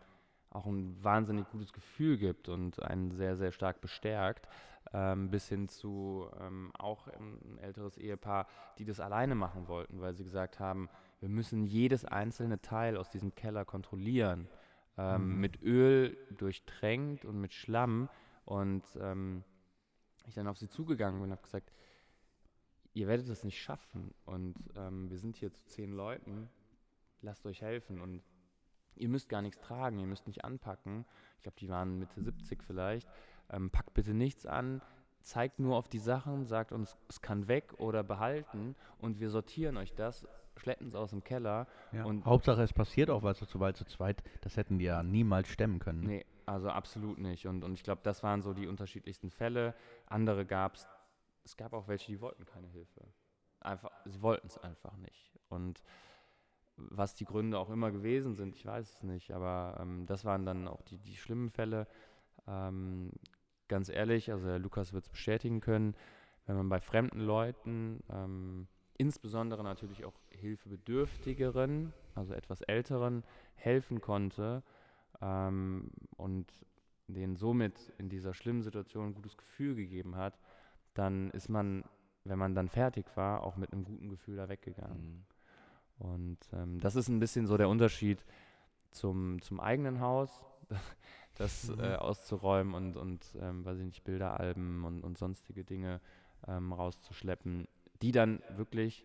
auch 0.50 0.66
ein 0.66 1.02
wahnsinnig 1.02 1.48
gutes 1.50 1.72
Gefühl 1.72 2.18
gibt 2.18 2.48
und 2.48 2.82
einen 2.82 3.12
sehr, 3.12 3.36
sehr 3.36 3.52
stark 3.52 3.80
bestärkt, 3.80 4.48
ähm, 4.92 5.30
bis 5.30 5.48
hin 5.48 5.68
zu 5.68 6.28
ähm, 6.40 6.72
auch 6.76 7.06
ein 7.06 7.58
älteres 7.58 7.96
Ehepaar, 7.96 8.46
die 8.78 8.84
das 8.84 8.98
alleine 8.98 9.34
machen 9.36 9.68
wollten, 9.68 10.00
weil 10.00 10.14
sie 10.14 10.24
gesagt 10.24 10.58
haben, 10.58 10.88
wir 11.20 11.28
müssen 11.28 11.66
jedes 11.66 12.04
einzelne 12.04 12.60
Teil 12.60 12.96
aus 12.96 13.10
diesem 13.10 13.34
Keller 13.34 13.64
kontrollieren, 13.64 14.48
ähm, 14.96 15.34
mhm. 15.34 15.40
mit 15.40 15.62
Öl 15.62 16.16
durchtränkt 16.36 17.24
und 17.24 17.40
mit 17.40 17.52
Schlamm. 17.54 18.08
Und 18.44 18.84
ich 20.26 20.34
dann 20.34 20.48
auf 20.48 20.58
sie 20.58 20.68
zugegangen 20.68 21.20
bin 21.20 21.30
und 21.30 21.32
habe 21.32 21.42
gesagt, 21.42 21.72
ihr 22.94 23.06
werdet 23.06 23.28
es 23.28 23.44
nicht 23.44 23.60
schaffen. 23.60 24.14
Und 24.24 24.56
ähm, 24.76 25.10
wir 25.10 25.18
sind 25.18 25.36
hier 25.36 25.52
zu 25.52 25.64
zehn 25.66 25.92
Leuten, 25.92 26.48
lasst 27.20 27.46
euch 27.46 27.62
helfen. 27.62 28.00
Und 28.00 28.22
ihr 28.96 29.08
müsst 29.08 29.28
gar 29.28 29.42
nichts 29.42 29.60
tragen, 29.60 29.98
ihr 29.98 30.06
müsst 30.06 30.26
nicht 30.26 30.44
anpacken. 30.44 31.04
Ich 31.36 31.42
glaube, 31.42 31.56
die 31.58 31.68
waren 31.68 31.98
Mitte 31.98 32.22
70 32.22 32.62
vielleicht. 32.62 33.08
Ähm, 33.50 33.70
packt 33.70 33.94
bitte 33.94 34.14
nichts 34.14 34.46
an, 34.46 34.80
zeigt 35.22 35.58
nur 35.58 35.76
auf 35.76 35.88
die 35.88 35.98
Sachen, 35.98 36.46
sagt 36.46 36.72
uns, 36.72 36.96
es 37.08 37.20
kann 37.20 37.48
weg 37.48 37.74
oder 37.78 38.02
behalten. 38.02 38.76
Und 38.98 39.20
wir 39.20 39.30
sortieren 39.30 39.76
euch 39.76 39.94
das, 39.94 40.26
schleppen 40.60 40.88
es 40.88 40.94
aus 40.94 41.10
dem 41.10 41.24
Keller. 41.24 41.66
Ja, 41.92 42.04
und 42.04 42.24
Hauptsache 42.24 42.62
es 42.62 42.72
passiert 42.72 43.10
auch 43.10 43.22
was, 43.22 43.40
weil 43.54 43.74
zu 43.74 43.84
zweit, 43.84 44.22
das 44.42 44.56
hätten 44.56 44.78
die 44.78 44.84
ja 44.84 45.02
niemals 45.02 45.48
stemmen 45.48 45.78
können. 45.78 46.02
Nee, 46.02 46.24
also 46.46 46.68
absolut 46.68 47.18
nicht. 47.18 47.46
Und, 47.46 47.64
und 47.64 47.74
ich 47.74 47.82
glaube, 47.82 48.00
das 48.04 48.22
waren 48.22 48.42
so 48.42 48.52
die 48.52 48.66
unterschiedlichsten 48.66 49.30
Fälle. 49.30 49.74
Andere 50.06 50.46
gab 50.46 50.74
es, 50.74 50.86
es 51.44 51.56
gab 51.56 51.72
auch 51.72 51.88
welche, 51.88 52.12
die 52.12 52.20
wollten 52.20 52.44
keine 52.44 52.68
Hilfe. 52.68 53.06
Einfach, 53.60 53.90
sie 54.04 54.22
wollten 54.22 54.46
es 54.46 54.58
einfach 54.58 54.96
nicht. 54.96 55.38
Und 55.48 55.82
was 56.76 57.14
die 57.14 57.24
Gründe 57.24 57.58
auch 57.58 57.70
immer 57.70 57.90
gewesen 57.90 58.34
sind, 58.34 58.56
ich 58.56 58.64
weiß 58.64 58.88
es 58.88 59.02
nicht, 59.02 59.32
aber 59.32 59.78
ähm, 59.80 60.06
das 60.06 60.24
waren 60.24 60.46
dann 60.46 60.66
auch 60.66 60.82
die, 60.82 60.98
die 60.98 61.16
schlimmen 61.16 61.50
Fälle. 61.50 61.86
Ähm, 62.46 63.10
ganz 63.68 63.88
ehrlich, 63.88 64.32
also 64.32 64.56
Lukas 64.56 64.92
wird 64.92 65.04
es 65.04 65.10
bestätigen 65.10 65.60
können, 65.60 65.94
wenn 66.46 66.56
man 66.56 66.68
bei 66.68 66.80
fremden 66.80 67.20
Leuten, 67.20 68.02
ähm, 68.10 68.66
insbesondere 69.00 69.64
natürlich 69.64 70.04
auch 70.04 70.20
Hilfebedürftigeren, 70.28 71.94
also 72.14 72.34
etwas 72.34 72.60
Älteren, 72.60 73.24
helfen 73.54 74.02
konnte, 74.02 74.62
ähm, 75.22 75.90
und 76.18 76.46
denen 77.08 77.36
somit 77.36 77.94
in 77.96 78.10
dieser 78.10 78.34
schlimmen 78.34 78.62
Situation 78.62 79.06
ein 79.06 79.14
gutes 79.14 79.38
Gefühl 79.38 79.74
gegeben 79.74 80.16
hat, 80.16 80.38
dann 80.92 81.30
ist 81.30 81.48
man, 81.48 81.82
wenn 82.24 82.38
man 82.38 82.54
dann 82.54 82.68
fertig 82.68 83.06
war, 83.16 83.42
auch 83.42 83.56
mit 83.56 83.72
einem 83.72 83.84
guten 83.84 84.10
Gefühl 84.10 84.36
da 84.36 84.50
weggegangen. 84.50 85.24
Mhm. 85.98 86.06
Und 86.06 86.38
ähm, 86.52 86.78
das 86.80 86.94
ist 86.94 87.08
ein 87.08 87.20
bisschen 87.20 87.46
so 87.46 87.56
der 87.56 87.70
Unterschied 87.70 88.22
zum, 88.90 89.40
zum 89.40 89.60
eigenen 89.60 90.00
Haus, 90.00 90.44
das 91.38 91.68
mhm. 91.68 91.80
äh, 91.80 91.94
auszuräumen 91.96 92.74
und, 92.74 92.96
und 92.98 93.24
ähm, 93.40 93.64
weiß 93.64 93.78
ich 93.78 93.86
nicht, 93.86 94.04
Bilderalben 94.04 94.84
und, 94.84 95.02
und 95.02 95.16
sonstige 95.16 95.64
Dinge 95.64 96.02
ähm, 96.46 96.72
rauszuschleppen, 96.72 97.66
die 98.02 98.12
dann 98.12 98.42
wirklich 98.56 99.04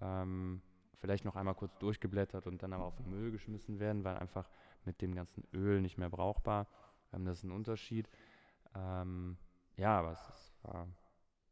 ähm, 0.00 0.62
vielleicht 1.00 1.24
noch 1.24 1.36
einmal 1.36 1.54
kurz 1.54 1.76
durchgeblättert 1.78 2.46
und 2.46 2.62
dann 2.62 2.72
aber 2.72 2.84
auf 2.84 2.96
den 2.96 3.10
Müll 3.10 3.30
geschmissen 3.30 3.80
werden, 3.80 4.04
weil 4.04 4.16
einfach 4.16 4.48
mit 4.84 5.00
dem 5.02 5.14
ganzen 5.14 5.44
Öl 5.52 5.80
nicht 5.80 5.98
mehr 5.98 6.10
brauchbar. 6.10 6.66
Ähm, 7.12 7.24
das 7.24 7.38
ist 7.38 7.44
ein 7.44 7.52
Unterschied. 7.52 8.08
Ähm, 8.74 9.36
ja, 9.76 9.98
aber 9.98 10.12
es 10.12 10.20
ist, 10.20 10.54
äh, 10.64 10.84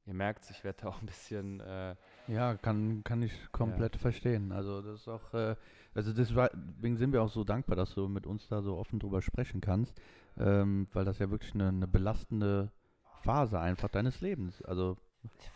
ihr 0.06 0.14
merkt, 0.14 0.48
ich 0.50 0.62
werde 0.64 0.88
auch 0.88 1.00
ein 1.00 1.06
bisschen. 1.06 1.60
Äh, 1.60 1.96
ja, 2.28 2.54
kann, 2.56 3.02
kann 3.04 3.22
ich 3.22 3.52
komplett 3.52 3.94
ja. 3.94 4.00
verstehen. 4.00 4.52
Also, 4.52 4.82
das 4.82 5.00
ist 5.00 5.08
auch. 5.08 5.34
Äh, 5.34 5.56
Also 5.94 6.12
deswegen 6.12 6.96
sind 6.96 7.12
wir 7.12 7.22
auch 7.22 7.30
so 7.30 7.42
dankbar, 7.42 7.74
dass 7.74 7.94
du 7.94 8.06
mit 8.06 8.26
uns 8.26 8.46
da 8.46 8.62
so 8.62 8.76
offen 8.76 9.00
drüber 9.00 9.20
sprechen 9.20 9.60
kannst, 9.60 10.00
ähm, 10.36 10.86
weil 10.92 11.04
das 11.04 11.18
ja 11.18 11.28
wirklich 11.30 11.54
eine, 11.54 11.68
eine 11.68 11.88
belastende 11.88 12.70
Phase 13.22 13.58
einfach 13.58 13.88
deines 13.88 14.20
Lebens. 14.20 14.62
Also 14.62 14.96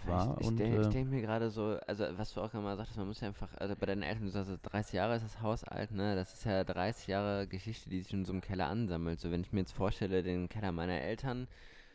war. 0.06 0.36
Ich, 0.40 0.48
ich 0.48 0.56
denke 0.56 0.80
äh, 0.82 0.88
denk 0.90 1.10
mir 1.10 1.20
gerade 1.22 1.50
so, 1.50 1.78
also 1.86 2.04
was 2.16 2.32
du 2.34 2.40
auch 2.40 2.52
immer 2.54 2.76
sagtest, 2.76 2.98
man 2.98 3.06
muss 3.06 3.20
ja 3.20 3.28
einfach, 3.28 3.54
also 3.56 3.74
bei 3.76 3.86
deinen 3.86 4.02
Eltern, 4.02 4.24
du 4.24 4.30
sagst, 4.30 4.50
30 4.62 4.94
Jahre 4.94 5.16
ist 5.16 5.24
das 5.24 5.40
Haus 5.40 5.64
alt, 5.64 5.90
ne? 5.92 6.14
Das 6.14 6.32
ist 6.34 6.44
ja 6.44 6.64
30 6.64 7.06
Jahre 7.08 7.46
Geschichte, 7.46 7.90
die 7.90 8.00
sich 8.00 8.12
in 8.12 8.24
so 8.24 8.32
einem 8.32 8.40
Keller 8.40 8.66
ansammelt. 8.66 9.20
So, 9.20 9.30
wenn 9.30 9.42
ich 9.42 9.52
mir 9.52 9.60
jetzt 9.60 9.72
vorstelle, 9.72 10.22
den 10.22 10.48
Keller 10.48 10.72
meiner 10.72 11.00
Eltern, 11.00 11.46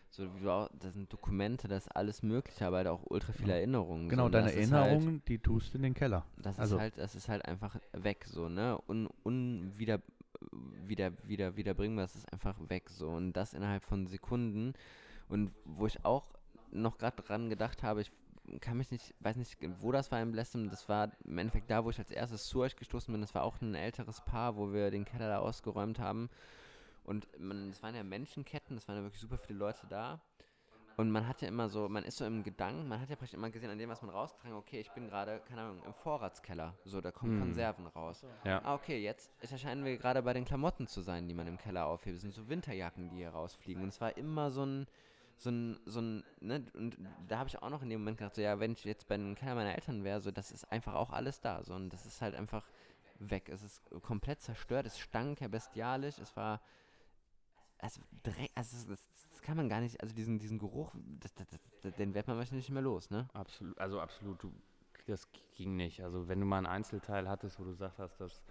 so 0.10 0.34
wie 0.36 0.40
du 0.42 0.50
auch, 0.52 0.70
das 0.80 0.94
sind 0.94 1.12
Dokumente, 1.12 1.68
das 1.68 1.86
ist 1.88 1.96
alles 1.96 2.24
Mögliche, 2.24 2.66
aber 2.66 2.78
halt 2.78 2.88
auch 2.88 3.04
ultra 3.10 3.34
viele 3.34 3.54
Erinnerungen. 3.54 4.08
genau, 4.10 4.24
so, 4.26 4.30
deine 4.30 4.48
halt- 4.48 4.56
Erinnerungen, 4.56 5.22
die 5.28 5.40
tust 5.40 5.74
du 5.74 5.78
in 5.78 5.84
den 5.84 5.94
Keller. 5.94 6.26
Das 6.38 6.58
Also- 6.58 6.76
ist 6.76 6.82
halt, 6.82 6.98
das 6.98 7.16
ist 7.16 7.28
halt 7.30 7.46
einfach 7.46 7.76
weg, 7.92 8.26
so, 8.26 8.48
ne? 8.50 8.78
Un, 8.88 9.10
unwieder, 9.24 10.00
wieder, 10.86 11.12
wieder, 11.28 11.56
wiederbringbar, 11.58 12.06
das 12.06 12.16
ist 12.16 12.32
einfach 12.32 12.58
weg, 12.70 12.90
so. 12.90 13.10
Und 13.10 13.34
das 13.34 13.54
innerhalb 13.54 13.84
von 13.84 14.08
Sekunden. 14.08 14.74
Und 15.30 15.52
wo 15.66 15.88
ich 15.88 16.06
auch 16.06 16.32
noch 16.72 16.98
gerade 16.98 17.22
dran 17.22 17.50
gedacht 17.50 17.84
habe, 17.84 18.02
ich 18.02 18.12
kann 18.62 18.78
mich 18.78 18.92
nicht, 18.92 19.14
weiß 19.20 19.36
nicht, 19.36 19.58
wo 19.80 19.92
das 19.92 20.12
war 20.12 20.22
im 20.22 20.32
Blessem, 20.32 20.70
das 20.70 20.88
war 20.88 21.12
im 21.26 21.38
Endeffekt 21.38 21.70
da, 21.70 21.84
wo 21.84 21.90
ich 21.90 22.00
als 22.00 22.12
erstes 22.12 22.46
zu 22.48 22.62
euch 22.62 22.76
gestoßen 22.76 23.12
bin, 23.12 23.22
das 23.22 23.36
war 23.36 23.44
auch 23.44 23.60
ein 23.62 23.76
älteres 23.76 24.22
Paar, 24.22 24.56
wo 24.56 24.72
wir 24.72 24.90
den 24.90 25.06
Keller 25.06 25.28
da 25.28 25.40
ausgeräumt 25.40 26.00
haben. 26.00 26.30
Und 27.04 27.28
es 27.72 27.82
waren 27.84 27.96
ja 27.96 28.04
Menschenketten, 28.04 28.78
es 28.78 28.88
waren 28.88 28.98
ja 28.98 29.04
wirklich 29.04 29.22
super 29.22 29.38
viele 29.38 29.60
Leute 29.60 29.88
da. 29.88 30.22
Und 30.98 31.12
man 31.12 31.28
hat 31.28 31.44
ja 31.44 31.48
immer 31.48 31.70
so, 31.70 31.88
man 31.88 32.04
ist 32.04 32.18
so 32.18 32.26
im 32.26 32.42
Gedanken, 32.44 32.88
man 32.88 33.00
hat 33.00 33.10
ja 33.10 33.16
praktisch 33.16 33.36
immer 33.36 33.52
gesehen, 33.52 33.70
an 33.70 33.78
dem, 33.78 33.88
was 33.88 34.02
man 34.02 34.10
rausgetragen 34.10 34.58
okay, 34.58 34.80
ich 34.80 34.92
bin 34.92 35.08
gerade, 35.08 35.40
keine 35.48 35.62
Ahnung, 35.62 35.84
im 35.86 35.94
Vorratskeller. 35.94 36.74
So, 36.86 37.02
da 37.02 37.12
kommen 37.12 37.34
Hm. 37.34 37.40
Konserven 37.40 37.86
raus. 37.86 38.26
Ja. 38.44 38.62
Ah, 38.64 38.74
okay, 38.74 39.00
jetzt 39.00 39.32
erscheinen 39.40 39.86
wir 39.86 39.96
gerade 39.98 40.24
bei 40.24 40.34
den 40.34 40.44
Klamotten 40.44 40.88
zu 40.88 41.02
sein, 41.02 41.28
die 41.28 41.36
man 41.36 41.46
im 41.46 41.60
Keller 41.60 41.86
aufhebt. 41.86 42.16
Das 42.16 42.24
sind 42.24 42.34
so 42.34 42.50
Winterjacken, 42.50 43.10
die 43.10 43.18
hier 43.18 43.30
rausfliegen. 43.30 43.84
Und 43.84 43.90
es 43.90 44.02
war 44.02 44.18
immer 44.18 44.50
so 44.50 44.66
ein, 44.66 44.88
so 45.38 45.52
ein, 45.52 45.80
so 45.86 46.02
ein, 46.02 46.24
ne, 46.40 46.66
und 46.74 46.98
da 47.28 47.40
habe 47.40 47.50
ich 47.50 47.62
auch 47.62 47.70
noch 47.70 47.84
in 47.84 47.90
dem 47.90 48.02
Moment 48.02 48.18
gedacht, 48.18 48.36
so, 48.36 48.42
ja, 48.42 48.60
wenn 48.60 48.72
ich 48.72 48.84
jetzt 48.84 49.08
bei 49.08 49.18
Keller 49.36 49.56
meiner 49.56 49.76
Eltern 49.76 50.04
wäre, 50.04 50.20
so, 50.20 50.32
das 50.32 50.52
ist 50.52 50.72
einfach 50.72 50.96
auch 50.96 51.12
alles 51.12 51.42
da. 51.42 51.64
So, 51.64 51.74
und 51.76 51.90
das 51.90 52.06
ist 52.06 52.22
halt 52.22 52.36
einfach 52.36 52.68
weg. 53.20 53.50
Es 53.50 53.62
ist 53.62 53.82
komplett 54.02 54.42
zerstört, 54.42 54.86
es 54.86 54.98
stank 54.98 55.42
ja 55.42 55.48
bestialisch, 55.48 56.18
es 56.20 56.36
war, 56.36 56.62
also, 57.80 58.02
Dreck, 58.24 58.52
also 58.56 58.76
das, 58.90 59.08
das, 59.32 59.42
kann 59.42 59.58
man 59.58 59.70
gar 59.70 59.80
nicht, 59.80 60.02
also 60.02 60.14
diesen, 60.14 60.40
diesen 60.40 60.60
Geruch, 60.60 60.94
das, 61.20 61.34
das, 61.36 61.94
den 61.96 62.14
wird 62.14 62.28
man 62.28 62.38
wahrscheinlich 62.38 62.66
nicht 62.66 62.74
mehr 62.74 62.82
los, 62.82 63.10
ne? 63.10 63.30
Absolut, 63.34 63.78
also 63.78 64.02
absolut, 64.02 64.44
du, 64.44 64.52
das 65.06 65.28
ging 65.56 65.78
nicht. 65.78 66.04
Also 66.04 66.28
wenn 66.28 66.40
du 66.40 66.46
mal 66.46 66.58
ein 66.58 66.66
Einzelteil 66.66 67.30
hattest, 67.30 67.60
wo 67.60 67.64
du 67.64 67.70
gesagt 67.72 68.00
hast, 68.00 68.20
das, 68.20 68.42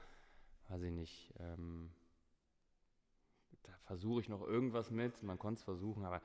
weiß 0.69 0.83
ich 0.83 0.93
nicht, 0.93 1.35
ähm, 1.39 1.91
da 3.63 3.73
versuche 3.85 4.21
ich 4.21 4.29
noch 4.29 4.43
irgendwas 4.43 4.91
mit, 4.91 5.23
man 5.23 5.39
konnte 5.39 5.59
es 5.59 5.65
versuchen, 5.65 6.05
aber 6.05 6.23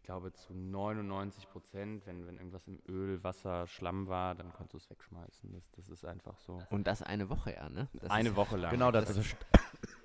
ich 0.00 0.06
glaube 0.06 0.32
zu 0.32 0.54
99 0.54 1.48
Prozent, 1.50 2.06
wenn, 2.06 2.26
wenn 2.26 2.36
irgendwas 2.38 2.66
im 2.66 2.80
Öl, 2.88 3.22
Wasser, 3.22 3.66
Schlamm 3.66 4.08
war, 4.08 4.34
dann 4.34 4.50
konntest 4.52 4.72
du 4.72 4.78
es 4.78 4.90
wegschmeißen. 4.90 5.52
Das, 5.52 5.70
das 5.72 5.88
ist 5.90 6.04
einfach 6.06 6.38
so. 6.38 6.58
Und 6.70 6.86
das 6.86 7.02
eine 7.02 7.28
Woche 7.28 7.52
ja, 7.52 7.68
ne? 7.68 7.88
Das 7.92 8.10
Eine 8.10 8.30
ist, 8.30 8.36
Woche 8.36 8.56
lang. 8.56 8.70
Genau, 8.70 8.90
das, 8.90 9.06
das- 9.06 9.16
das, 9.16 9.36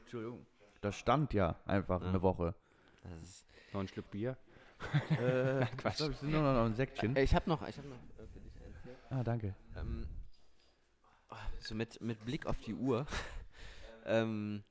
Entschuldigung. 0.01 0.45
Das 0.81 0.95
stand 0.97 1.33
ja 1.33 1.55
einfach 1.65 2.01
Ja. 2.01 2.09
eine 2.09 2.21
Woche. 2.21 2.53
Das 3.03 3.21
ist, 3.23 3.45
Noch 3.73 3.79
ein 3.81 3.87
Schluck 3.87 4.11
Bier. 4.11 4.37
äh, 5.11 5.65
Quatsch. 5.77 5.93
Ich 5.93 5.97
glaube, 5.97 6.13
es 6.13 6.19
sind 6.19 6.31
nur 6.31 6.41
noch 6.41 6.65
ein 6.65 6.75
Säckchen. 6.75 7.15
Äh, 7.15 7.23
ich 7.23 7.33
habe 7.33 7.49
noch, 7.49 7.65
ich 7.67 7.77
habe 7.77 7.87
noch 7.87 7.95
äh, 8.19 8.27
für 8.27 8.39
dich 8.41 8.53
eins 8.63 8.77
hier. 8.83 8.95
Ah, 9.09 9.23
danke. 9.23 9.55
Ähm, 9.77 10.05
oh, 11.31 11.35
so 11.61 11.73
mit, 11.73 12.01
mit 12.01 12.23
Blick 12.25 12.45
auf 12.45 12.59
die 12.59 12.73
Uhr. 12.75 13.05
ähm, 14.05 14.63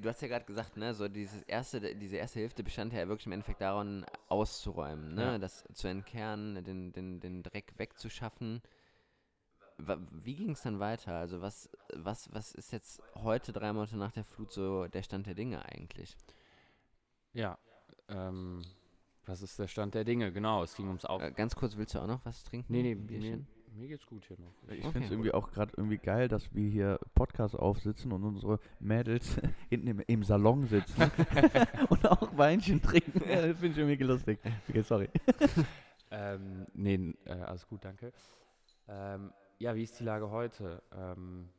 du 0.00 0.08
hast 0.08 0.22
ja 0.22 0.28
gerade 0.28 0.44
gesagt, 0.44 0.76
ne, 0.76 0.94
so 0.94 1.08
dieses 1.08 1.42
erste, 1.42 1.94
diese 1.94 2.16
erste 2.16 2.40
Hälfte 2.40 2.62
bestand 2.62 2.92
ja 2.92 3.06
wirklich 3.08 3.26
im 3.26 3.32
Endeffekt 3.32 3.60
daran, 3.60 4.04
auszuräumen, 4.28 5.14
ne, 5.14 5.22
Ja. 5.22 5.38
das 5.38 5.64
zu 5.74 5.88
entkernen, 5.88 6.62
den, 6.64 6.92
den, 6.92 7.20
den 7.20 7.42
Dreck 7.42 7.74
wegzuschaffen. 7.76 8.62
Wie 10.10 10.34
ging 10.34 10.50
es 10.50 10.62
dann 10.62 10.80
weiter? 10.80 11.14
Also 11.14 11.40
was, 11.40 11.70
was, 11.94 12.28
was 12.32 12.52
ist 12.52 12.72
jetzt 12.72 13.00
heute, 13.14 13.52
drei 13.52 13.72
Monate 13.72 13.96
nach 13.96 14.10
der 14.12 14.24
Flut, 14.24 14.52
so 14.52 14.86
der 14.88 15.02
Stand 15.02 15.26
der 15.28 15.34
Dinge 15.34 15.64
eigentlich? 15.64 16.16
Ja. 17.32 17.58
Ähm, 18.08 18.62
was 19.24 19.40
ist 19.42 19.58
der 19.58 19.68
Stand 19.68 19.94
der 19.94 20.04
Dinge? 20.04 20.32
Genau, 20.32 20.64
es 20.64 20.74
ging 20.74 20.88
ums 20.88 21.04
Auf. 21.04 21.22
Äh, 21.22 21.30
ganz 21.30 21.54
kurz, 21.54 21.76
willst 21.76 21.94
du 21.94 22.00
auch 22.00 22.06
noch 22.08 22.24
was 22.24 22.42
trinken? 22.42 22.72
nee, 22.72 22.82
nee, 22.82 22.92
Ein 22.92 23.00
mir, 23.02 23.06
Bierchen? 23.06 23.46
mir 23.74 23.86
geht's 23.86 24.06
gut 24.06 24.24
hier 24.24 24.38
noch. 24.40 24.54
Ich 24.72 24.80
Okay. 24.80 24.90
finde 24.92 25.04
es 25.06 25.10
irgendwie 25.12 25.32
auch 25.32 25.52
gerade 25.52 25.72
irgendwie 25.76 25.98
geil, 25.98 26.26
dass 26.26 26.52
wir 26.52 26.68
hier 26.68 26.98
Podcast 27.14 27.54
aufsitzen 27.54 28.10
und 28.10 28.24
unsere 28.24 28.58
Mädels 28.80 29.36
hinten 29.68 29.88
im, 29.88 30.00
im 30.06 30.22
Salon 30.22 30.66
sitzen 30.66 31.10
und 31.88 32.06
auch 32.06 32.36
Weinchen 32.36 32.82
trinken. 32.82 33.20
Das 33.20 33.58
finde 33.58 33.68
ich 33.68 33.78
irgendwie 33.78 34.04
lustig. 34.04 34.38
Okay, 34.68 34.82
sorry. 34.82 35.08
Ähm, 36.10 36.66
nee, 36.72 37.14
äh, 37.26 37.32
alles 37.32 37.66
gut, 37.66 37.84
danke. 37.84 38.12
Ähm, 38.88 39.32
ja, 39.58 39.74
wie 39.74 39.82
ist 39.82 39.98
die 40.00 40.04
Lage 40.04 40.30
heute? 40.30 40.82
Ähm, 40.92 41.50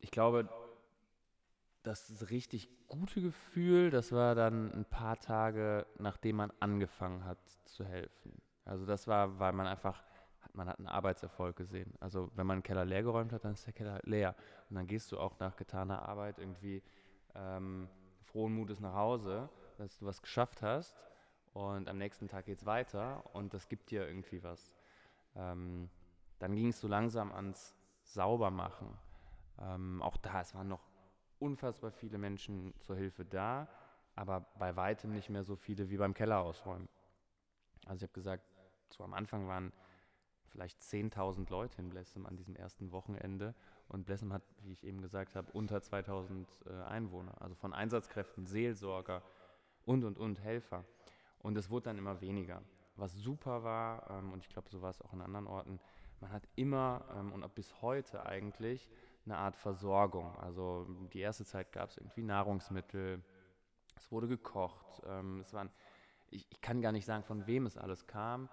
ich 0.00 0.10
glaube, 0.10 0.48
das 1.82 2.30
richtig 2.30 2.68
gute 2.88 3.20
Gefühl, 3.20 3.90
das 3.90 4.12
war 4.12 4.34
dann 4.34 4.72
ein 4.72 4.84
paar 4.84 5.18
Tage, 5.18 5.86
nachdem 5.98 6.36
man 6.36 6.52
angefangen 6.60 7.24
hat 7.24 7.38
zu 7.66 7.84
helfen. 7.84 8.32
Also 8.64 8.84
das 8.84 9.06
war, 9.06 9.38
weil 9.38 9.52
man 9.52 9.66
einfach, 9.66 10.02
man 10.52 10.68
hat 10.68 10.78
einen 10.78 10.88
Arbeitserfolg 10.88 11.56
gesehen. 11.56 11.94
Also 12.00 12.30
wenn 12.34 12.46
man 12.46 12.56
einen 12.56 12.62
Keller 12.62 12.84
leer 12.84 13.02
geräumt 13.02 13.32
hat, 13.32 13.44
dann 13.44 13.52
ist 13.52 13.66
der 13.66 13.72
Keller 13.72 14.00
leer. 14.04 14.34
Und 14.68 14.76
dann 14.76 14.86
gehst 14.86 15.12
du 15.12 15.18
auch 15.18 15.38
nach 15.38 15.56
getaner 15.56 16.06
Arbeit 16.06 16.38
irgendwie 16.38 16.82
ähm, 17.34 17.88
frohen 18.24 18.54
Mutes 18.54 18.80
nach 18.80 18.94
Hause, 18.94 19.48
dass 19.76 19.98
du 19.98 20.06
was 20.06 20.22
geschafft 20.22 20.62
hast. 20.62 20.96
Und 21.52 21.88
am 21.88 21.98
nächsten 21.98 22.28
Tag 22.28 22.46
geht 22.46 22.58
es 22.58 22.66
weiter 22.66 23.24
und 23.34 23.54
das 23.54 23.68
gibt 23.68 23.90
dir 23.90 24.06
irgendwie 24.06 24.42
was. 24.42 24.74
Ähm, 25.34 25.90
dann 26.38 26.54
ging 26.54 26.68
es 26.68 26.80
so 26.80 26.88
langsam 26.88 27.32
ans 27.32 27.74
Saubermachen. 28.02 28.96
Ähm, 29.60 30.02
auch 30.02 30.16
da, 30.18 30.40
es 30.40 30.54
waren 30.54 30.68
noch 30.68 30.86
unfassbar 31.38 31.90
viele 31.90 32.18
Menschen 32.18 32.74
zur 32.80 32.96
Hilfe 32.96 33.24
da, 33.24 33.68
aber 34.14 34.40
bei 34.58 34.76
weitem 34.76 35.12
nicht 35.12 35.30
mehr 35.30 35.42
so 35.42 35.56
viele 35.56 35.90
wie 35.90 35.96
beim 35.96 36.14
Keller 36.14 36.40
ausräumen. 36.40 36.88
Also 37.86 37.96
ich 37.96 38.02
habe 38.02 38.12
gesagt, 38.12 38.44
so 38.90 39.04
am 39.04 39.14
Anfang 39.14 39.48
waren 39.48 39.72
vielleicht 40.46 40.80
10.000 40.80 41.50
Leute 41.50 41.80
in 41.80 41.90
Blessem 41.90 42.26
an 42.26 42.36
diesem 42.36 42.56
ersten 42.56 42.92
Wochenende 42.92 43.54
und 43.88 44.04
Blessem 44.04 44.32
hat, 44.32 44.42
wie 44.62 44.72
ich 44.72 44.84
eben 44.84 45.00
gesagt 45.00 45.34
habe, 45.34 45.50
unter 45.52 45.78
2.000 45.78 46.46
äh, 46.66 46.82
Einwohner, 46.84 47.40
also 47.40 47.54
von 47.54 47.72
Einsatzkräften, 47.72 48.46
Seelsorger 48.46 49.22
und, 49.84 50.04
und, 50.04 50.18
und 50.18 50.40
Helfer. 50.40 50.84
Und 51.38 51.56
es 51.56 51.70
wurde 51.70 51.84
dann 51.84 51.98
immer 51.98 52.20
weniger. 52.20 52.62
Was 52.96 53.14
super 53.14 53.62
war, 53.62 54.10
ähm, 54.10 54.32
und 54.32 54.44
ich 54.44 54.48
glaube, 54.48 54.68
so 54.70 54.82
war 54.82 54.90
es 54.90 55.00
auch 55.00 55.12
in 55.12 55.22
anderen 55.22 55.46
Orten, 55.46 55.80
man 56.20 56.32
hat 56.32 56.48
immer 56.56 57.04
ähm, 57.16 57.32
und 57.32 57.54
bis 57.54 57.80
heute 57.80 58.26
eigentlich 58.26 58.90
eine 59.24 59.36
Art 59.36 59.56
Versorgung. 59.56 60.36
Also 60.38 60.86
die 61.12 61.20
erste 61.20 61.44
Zeit 61.44 61.72
gab 61.72 61.90
es 61.90 61.96
irgendwie 61.96 62.22
Nahrungsmittel, 62.22 63.22
es 63.96 64.10
wurde 64.10 64.28
gekocht, 64.28 65.02
ähm, 65.06 65.40
es 65.40 65.52
waren, 65.52 65.70
ich, 66.30 66.46
ich 66.50 66.60
kann 66.60 66.80
gar 66.80 66.92
nicht 66.92 67.04
sagen, 67.04 67.24
von 67.24 67.46
wem 67.46 67.66
es 67.66 67.76
alles 67.76 68.06
kam. 68.06 68.48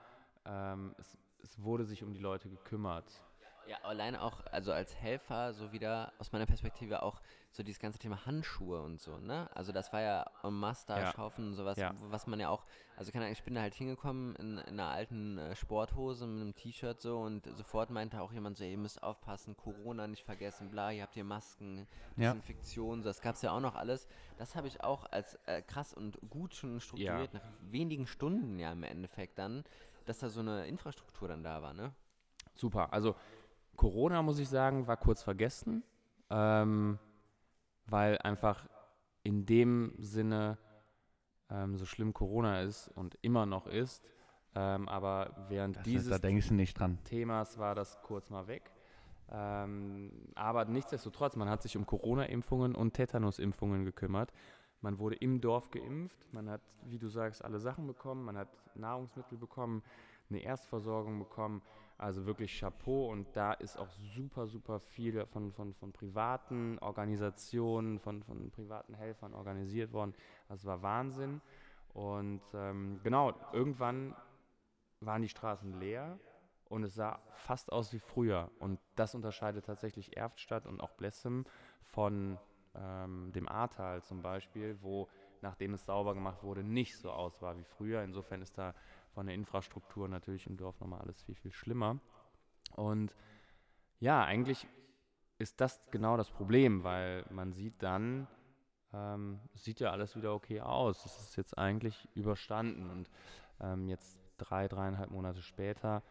Ähm, 0.46 0.96
es, 0.98 1.18
es 1.42 1.62
wurde 1.62 1.86
sich 1.86 2.04
um 2.04 2.14
die 2.14 2.20
Leute 2.20 2.50
gekümmert. 2.50 3.24
Ja, 3.68 3.78
alleine 3.82 4.22
auch, 4.22 4.46
also 4.52 4.72
als 4.72 4.96
Helfer, 4.96 5.54
so 5.54 5.72
wieder 5.72 6.14
aus 6.20 6.32
meiner 6.32 6.46
Perspektive 6.46 7.02
auch 7.02 7.20
so 7.52 7.64
dieses 7.64 7.80
ganze 7.80 7.98
Thema 7.98 8.26
Handschuhe 8.26 8.80
und 8.82 9.02
so, 9.02 9.18
ne? 9.18 9.50
Also 9.56 9.72
das 9.72 9.92
war 9.92 10.02
ja 10.02 10.26
en 10.44 10.54
masse 10.54 10.86
da 10.86 11.00
Ja. 11.00 11.12
Schaufeln 11.12 11.48
und 11.48 11.56
sowas, 11.56 11.78
Ja. 11.78 11.96
was 12.02 12.28
man 12.28 12.40
ja 12.40 12.50
auch, 12.50 12.64
also 12.96 13.12
keine 13.12 13.26
Ahnung, 13.26 13.34
ich 13.34 13.44
bin 13.44 13.56
da 13.56 13.62
halt 13.62 13.74
hingekommen 13.74 14.36
in, 14.36 14.58
in 14.60 14.80
einer 14.80 14.90
alten 14.90 15.40
äh, 15.40 15.56
Sporthose 15.56 16.28
mit 16.28 16.42
einem 16.42 16.54
T-Shirt 16.54 17.02
so 17.02 17.18
und 17.20 17.48
sofort 17.58 17.90
meinte 17.90 18.22
auch 18.22 18.32
jemand 18.34 18.58
so, 18.58 18.64
ey, 18.64 18.72
ihr 18.72 18.78
müsst 18.78 19.02
aufpassen, 19.02 19.58
Corona 19.58 20.06
nicht 20.06 20.26
vergessen, 20.26 20.70
bla, 20.70 20.92
ihr 20.92 21.02
habt 21.02 21.16
hier 21.16 21.24
Masken, 21.24 21.88
Ja. 22.18 22.34
Desinfektion, 22.34 23.02
so, 23.02 23.10
das 23.10 23.22
gab's 23.22 23.42
ja 23.42 23.52
auch 23.52 23.62
noch 23.62 23.76
alles. 23.76 24.08
Das 24.38 24.56
habe 24.56 24.68
ich 24.68 24.84
auch 24.84 25.06
als 25.12 25.40
äh, 25.48 25.64
krass 25.64 25.92
und 25.94 26.20
gut 26.30 26.54
schon 26.54 26.80
strukturiert, 26.82 27.34
nach 27.34 27.42
wenigen 27.62 28.06
Stunden 28.06 28.60
ja 28.60 28.72
im 28.72 28.84
Endeffekt 28.84 29.40
dann, 29.40 29.64
dass 30.06 30.20
da 30.20 30.30
so 30.30 30.42
eine 30.42 30.68
Infrastruktur 30.68 31.30
dann 31.30 31.42
da 31.42 31.64
war, 31.64 31.74
ne? 31.74 31.94
Super. 32.54 32.94
Also 32.94 33.16
Corona, 33.76 34.22
muss 34.22 34.40
ich 34.40 34.50
sagen, 34.50 34.88
war 34.88 34.98
kurz 34.98 35.24
vergessen, 35.24 35.84
ähm, 36.30 37.00
weil 37.88 38.18
einfach 38.20 38.68
in 39.24 39.46
dem 39.46 39.94
Sinne 39.98 40.58
ähm, 41.50 41.76
so 41.76 41.86
schlimm 41.86 42.14
Corona 42.14 42.62
ist 42.62 42.90
und 42.90 43.18
immer 43.22 43.46
noch 43.46 43.68
ist. 43.68 44.04
Ähm, 44.56 44.88
aber 44.88 45.48
während 45.50 45.78
Das, 45.78 45.84
dieses 45.84 46.10
dran. 46.74 47.00
Themas 47.04 47.58
war 47.58 47.76
das 47.76 48.02
kurz 48.02 48.30
mal 48.30 48.48
weg. 48.48 48.72
Ähm, 49.30 50.12
aber 50.36 50.66
nichtsdestotrotz, 50.66 51.36
man 51.36 51.50
hat 51.50 51.62
sich 51.62 51.76
um 51.76 51.86
Corona-Impfungen 51.86 52.76
und 52.76 52.94
Tetanus-Impfungen 52.94 53.84
gekümmert. 53.84 54.32
Man 54.82 55.00
wurde 55.00 55.16
im 55.16 55.42
Dorf 55.42 55.72
geimpft, 55.72 56.18
man 56.32 56.50
hat, 56.50 56.62
wie 56.84 57.00
du 57.00 57.08
sagst, 57.08 57.44
alle 57.44 57.60
Sachen 57.60 57.88
bekommen, 57.88 58.24
man 58.24 58.38
hat 58.38 58.50
Nahrungsmittel 58.76 59.38
bekommen, 59.38 59.82
eine 60.30 60.40
Erstversorgung 60.40 61.18
bekommen. 61.18 61.62
Also 61.98 62.26
wirklich 62.26 62.60
Chapeau 62.60 63.10
und 63.10 63.28
da 63.36 63.54
ist 63.54 63.78
auch 63.78 63.90
super, 63.90 64.48
super 64.48 64.80
viel 64.80 65.26
von, 65.28 65.54
von, 65.54 65.74
von 65.74 65.94
privaten 65.94 66.78
Organisationen, 66.80 68.00
von, 68.00 68.22
von 68.24 68.52
privaten 68.52 68.94
Helfern 68.96 69.34
organisiert 69.34 69.94
worden. 69.94 70.14
Das 70.50 70.66
war 70.66 70.82
Wahnsinn. 70.82 71.42
Und 71.94 72.42
ähm, 72.54 73.00
genau, 73.04 73.34
irgendwann 73.54 74.14
waren 75.00 75.22
die 75.22 75.30
Straßen 75.30 75.80
leer 75.80 76.20
und 76.68 76.84
es 76.84 76.96
sah 76.96 77.20
fast 77.32 77.72
aus 77.72 77.94
wie 77.94 78.00
früher. 78.00 78.52
Und 78.60 78.80
das 78.96 79.16
unterscheidet 79.16 79.66
tatsächlich 79.66 80.18
Erftstadt 80.18 80.66
und 80.66 80.82
auch 80.82 80.92
Blessem 80.92 81.46
von 81.82 82.38
ähm, 82.76 83.32
dem 83.34 83.48
Ahrtal 83.48 84.04
zum 84.04 84.22
Beispiel, 84.22 84.78
wo 84.82 85.08
nachdem 85.42 85.74
es 85.76 85.86
sauber 85.86 86.14
gemacht 86.14 86.44
wurde, 86.44 86.64
nicht 86.64 86.98
so 86.98 87.12
aus 87.12 87.42
war 87.42 87.58
wie 87.58 87.64
früher. 87.64 88.04
Insofern 88.04 88.42
ist 88.42 88.58
da 88.58 88.74
von 89.16 89.26
der 89.26 89.36
Infrastruktur 89.36 90.08
natürlich 90.08 90.46
im 90.46 90.58
Dorf 90.58 90.80
nochmal 90.80 91.00
alles 91.00 91.22
viel, 91.24 91.36
viel 91.36 91.52
schlimmer. 91.52 92.00
Und 92.76 93.16
ja, 94.00 94.24
eigentlich 94.24 94.68
ist 95.40 95.60
das 95.62 95.82
genau 95.90 96.18
das 96.18 96.30
Problem, 96.30 96.84
weil 96.84 97.26
man 97.30 97.54
sieht 97.54 97.82
dann, 97.82 98.28
ähm, 98.94 99.40
sieht 99.54 99.80
ja 99.80 99.92
alles 99.92 100.16
wieder 100.16 100.34
okay 100.34 100.60
aus. 100.62 101.06
Es 101.06 101.18
ist 101.20 101.38
jetzt 101.38 101.58
eigentlich 101.58 102.08
überstanden 102.14 102.90
und 102.90 103.10
ähm, 103.62 103.88
jetzt 103.88 104.20
drei, 104.38 104.68
dreieinhalb 104.68 105.12
Monate 105.12 105.42
später 105.42 106.04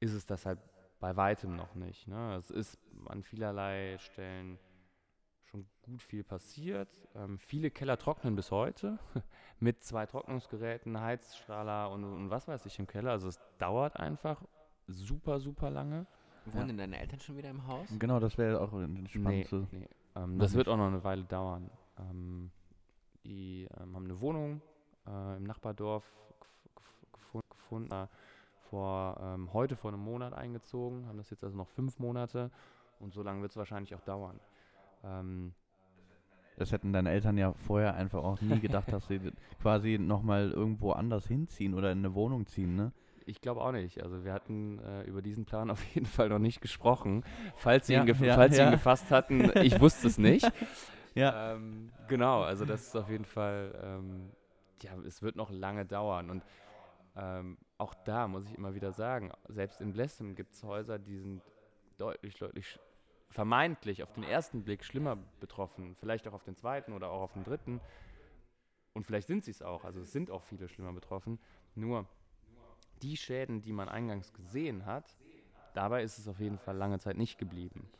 ist 0.00 0.14
es 0.14 0.24
das 0.24 0.46
halt 0.46 0.58
bei 0.98 1.14
weitem 1.14 1.56
noch 1.56 1.74
nicht. 1.74 2.08
Ne? 2.08 2.36
Es 2.36 2.50
ist 2.50 2.78
an 3.06 3.22
vielerlei 3.22 3.98
Stellen 3.98 4.58
schon 5.46 5.66
gut 5.82 6.02
viel 6.02 6.24
passiert. 6.24 6.88
Ähm, 7.14 7.38
viele 7.38 7.70
Keller 7.70 7.96
trocknen 7.98 8.36
bis 8.36 8.50
heute 8.50 8.98
mit 9.60 9.82
zwei 9.82 10.06
Trocknungsgeräten, 10.06 11.00
Heizstrahler 11.00 11.90
und, 11.90 12.04
und, 12.04 12.30
was 12.30 12.48
weiß 12.48 12.66
ich 12.66 12.78
im 12.78 12.86
Keller. 12.86 13.12
Also 13.12 13.28
es 13.28 13.40
dauert 13.58 13.96
einfach 13.96 14.42
super, 14.86 15.40
super 15.40 15.70
lange. 15.70 16.06
Wohnen 16.46 16.70
ja. 16.70 16.76
deine 16.76 17.00
Eltern 17.00 17.20
schon 17.20 17.36
wieder 17.36 17.50
im 17.50 17.66
Haus? 17.66 17.88
Genau, 17.98 18.20
das 18.20 18.38
wäre 18.38 18.60
auch 18.60 18.68
spannend 18.68 19.12
nee, 19.14 19.44
zu. 19.44 19.66
Nee. 19.70 19.88
Ähm, 20.14 20.38
das 20.38 20.54
wird 20.54 20.68
auch 20.68 20.76
noch 20.76 20.86
eine 20.86 21.02
Weile 21.02 21.24
dauern. 21.24 21.70
Ähm, 21.98 22.50
die 23.24 23.68
ähm, 23.80 23.96
haben 23.96 24.04
eine 24.04 24.20
Wohnung 24.20 24.62
äh, 25.06 25.36
im 25.36 25.44
Nachbardorf 25.44 26.04
gef 26.74 27.42
gefunden. 27.50 27.92
Äh, 27.92 28.06
vor 28.70 29.18
ähm, 29.22 29.52
heute 29.52 29.76
vor 29.76 29.92
einem 29.92 30.00
Monat 30.00 30.34
eingezogen, 30.34 31.06
haben 31.06 31.18
das 31.18 31.30
jetzt 31.30 31.44
also 31.44 31.56
noch 31.56 31.68
fünf 31.68 31.98
Monate 31.98 32.50
und 33.00 33.12
so 33.12 33.22
lange 33.22 33.42
wird 33.42 33.52
es 33.52 33.56
wahrscheinlich 33.56 33.94
auch 33.94 34.00
dauern. 34.00 34.40
Ähm, 35.06 35.52
das 36.56 36.72
hätten 36.72 36.92
deine 36.92 37.10
Eltern 37.10 37.36
ja 37.36 37.52
vorher 37.52 37.94
einfach 37.94 38.24
auch 38.24 38.40
nie 38.40 38.60
gedacht, 38.60 38.90
dass 38.90 39.06
sie 39.08 39.20
quasi 39.60 39.98
nochmal 39.98 40.50
irgendwo 40.50 40.92
anders 40.92 41.26
hinziehen 41.26 41.74
oder 41.74 41.92
in 41.92 41.98
eine 41.98 42.14
Wohnung 42.14 42.46
ziehen, 42.46 42.76
ne? 42.76 42.92
Ich 43.28 43.40
glaube 43.40 43.60
auch 43.60 43.72
nicht. 43.72 44.02
Also 44.02 44.24
wir 44.24 44.32
hatten 44.32 44.78
äh, 44.78 45.02
über 45.02 45.20
diesen 45.20 45.44
Plan 45.44 45.70
auf 45.70 45.82
jeden 45.94 46.06
Fall 46.06 46.28
noch 46.28 46.38
nicht 46.38 46.60
gesprochen. 46.60 47.24
Falls 47.56 47.88
sie, 47.88 47.94
ja, 47.94 48.04
ihn, 48.04 48.24
ja, 48.24 48.34
falls 48.34 48.56
ja. 48.56 48.66
ihn 48.66 48.72
gefasst 48.72 49.10
hatten, 49.10 49.50
ich 49.62 49.80
wusste 49.80 50.06
es 50.06 50.16
nicht. 50.16 50.50
ja. 51.14 51.52
Ähm, 51.52 51.92
genau, 52.08 52.42
also 52.42 52.64
das 52.64 52.86
ist 52.86 52.96
auf 52.96 53.10
jeden 53.10 53.24
Fall, 53.24 53.78
ähm, 53.82 54.30
ja, 54.82 54.92
es 55.06 55.22
wird 55.22 55.36
noch 55.36 55.50
lange 55.50 55.84
dauern. 55.84 56.30
Und 56.30 56.42
ähm, 57.16 57.58
auch 57.78 57.94
da 58.04 58.28
muss 58.28 58.46
ich 58.46 58.54
immer 58.54 58.74
wieder 58.74 58.92
sagen, 58.92 59.32
selbst 59.48 59.80
in 59.80 59.92
Blessem 59.92 60.34
gibt 60.34 60.54
es 60.54 60.62
Häuser, 60.62 60.98
die 60.98 61.18
sind 61.18 61.42
deutlich, 61.98 62.36
deutlich 62.36 62.78
vermeintlich 63.36 64.02
auf 64.02 64.14
den 64.14 64.22
ersten 64.22 64.62
Blick 64.64 64.82
schlimmer 64.82 65.18
betroffen, 65.40 65.94
vielleicht 66.00 66.26
auch 66.26 66.32
auf 66.32 66.44
den 66.44 66.56
zweiten 66.56 66.94
oder 66.94 67.10
auch 67.10 67.20
auf 67.20 67.34
den 67.34 67.44
dritten. 67.44 67.82
Und 68.94 69.04
vielleicht 69.04 69.26
sind 69.26 69.44
sie 69.44 69.50
es 69.50 69.60
auch, 69.60 69.84
also 69.84 70.00
es 70.00 70.10
sind 70.10 70.30
auch 70.30 70.42
viele 70.42 70.70
schlimmer 70.70 70.94
betroffen. 70.94 71.38
Nur 71.74 72.06
die 73.02 73.18
Schäden, 73.18 73.60
die 73.60 73.74
man 73.74 73.90
eingangs 73.90 74.32
gesehen 74.32 74.86
hat, 74.86 75.18
dabei 75.74 76.02
ist 76.02 76.16
es 76.16 76.28
auf 76.28 76.40
jeden 76.40 76.56
Fall 76.56 76.78
lange 76.78 76.98
Zeit 76.98 77.18
nicht 77.18 77.36
geblieben. 77.36 77.90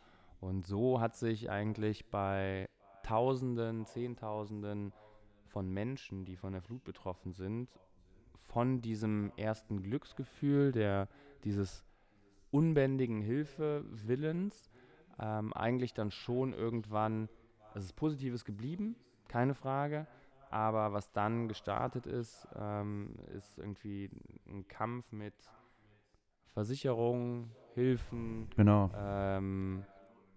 Und 0.41 0.67
so 0.67 1.03
hat 1.03 1.17
sich 1.17 1.51
eigentlich 1.51 2.07
bei 2.11 2.65
Tausenden, 3.03 3.85
Zehntausenden 3.85 4.95
von 5.49 5.69
Menschen, 5.69 6.25
die 6.25 6.37
von 6.37 6.55
der 6.55 6.63
Flut 6.63 6.83
betroffen 6.83 7.35
sind, 7.35 7.69
von 8.39 8.81
diesem 8.81 9.33
ersten 9.37 9.83
Glücksgefühl, 9.83 10.73
der 10.73 11.11
dieses 11.45 11.85
unbändigen 12.51 13.21
Hilfewillens, 13.21 14.71
ähm, 15.21 15.53
eigentlich 15.53 15.95
dann 15.95 16.11
schon 16.11 16.53
irgendwann, 16.53 17.29
es 17.75 17.85
ist 17.85 17.97
Positives 17.97 18.45
geblieben, 18.45 18.97
keine 19.29 19.55
Frage, 19.55 20.07
aber 20.51 20.93
was 20.93 21.13
dann 21.13 21.49
gestartet 21.49 22.07
ist, 22.07 22.49
ähm, 22.57 23.15
ist 23.35 23.59
irgendwie 23.59 24.11
ein 24.49 24.67
Kampf 24.69 25.13
mit 25.13 25.35
Versicherungen, 26.55 27.51
Hilfen. 27.75 28.49
Genau. 28.57 28.91
Ähm, 28.97 29.85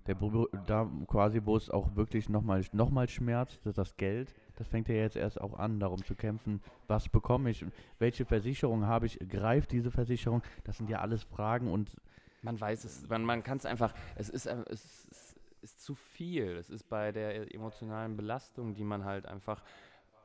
der, 0.07 0.17
da 0.65 0.89
quasi, 1.07 1.41
wo 1.45 1.55
es 1.55 1.69
auch 1.69 1.95
wirklich 1.95 2.27
nochmal 2.29 2.63
noch 2.73 2.89
mal 2.89 3.07
schmerzt, 3.07 3.65
das, 3.65 3.75
das 3.75 3.95
Geld, 3.95 4.33
das 4.55 4.67
fängt 4.67 4.89
ja 4.89 4.95
jetzt 4.95 5.15
erst 5.15 5.39
auch 5.39 5.57
an, 5.57 5.79
darum 5.79 6.03
zu 6.03 6.15
kämpfen, 6.15 6.61
was 6.87 7.07
bekomme 7.07 7.49
ich, 7.51 7.65
welche 7.99 8.25
Versicherung 8.25 8.87
habe 8.87 9.05
ich, 9.05 9.19
greift 9.29 9.71
diese 9.71 9.91
Versicherung, 9.91 10.41
das 10.63 10.77
sind 10.77 10.89
ja 10.89 10.99
alles 10.99 11.23
Fragen 11.23 11.71
und 11.71 11.95
man 12.41 12.59
weiß 12.59 12.83
es, 12.85 13.07
man, 13.09 13.23
man 13.23 13.43
kann 13.43 13.57
es 13.57 13.65
einfach, 13.65 13.93
es 14.15 14.29
ist, 14.29 14.45
es 14.45 15.05
ist, 15.05 15.39
ist 15.61 15.81
zu 15.81 15.95
viel. 15.95 16.55
Es 16.57 16.69
ist 16.69 16.87
bei 16.89 17.11
der 17.11 17.53
emotionalen 17.53 18.15
Belastung, 18.15 18.73
die 18.73 18.83
man 18.83 19.05
halt 19.05 19.25
einfach 19.25 19.63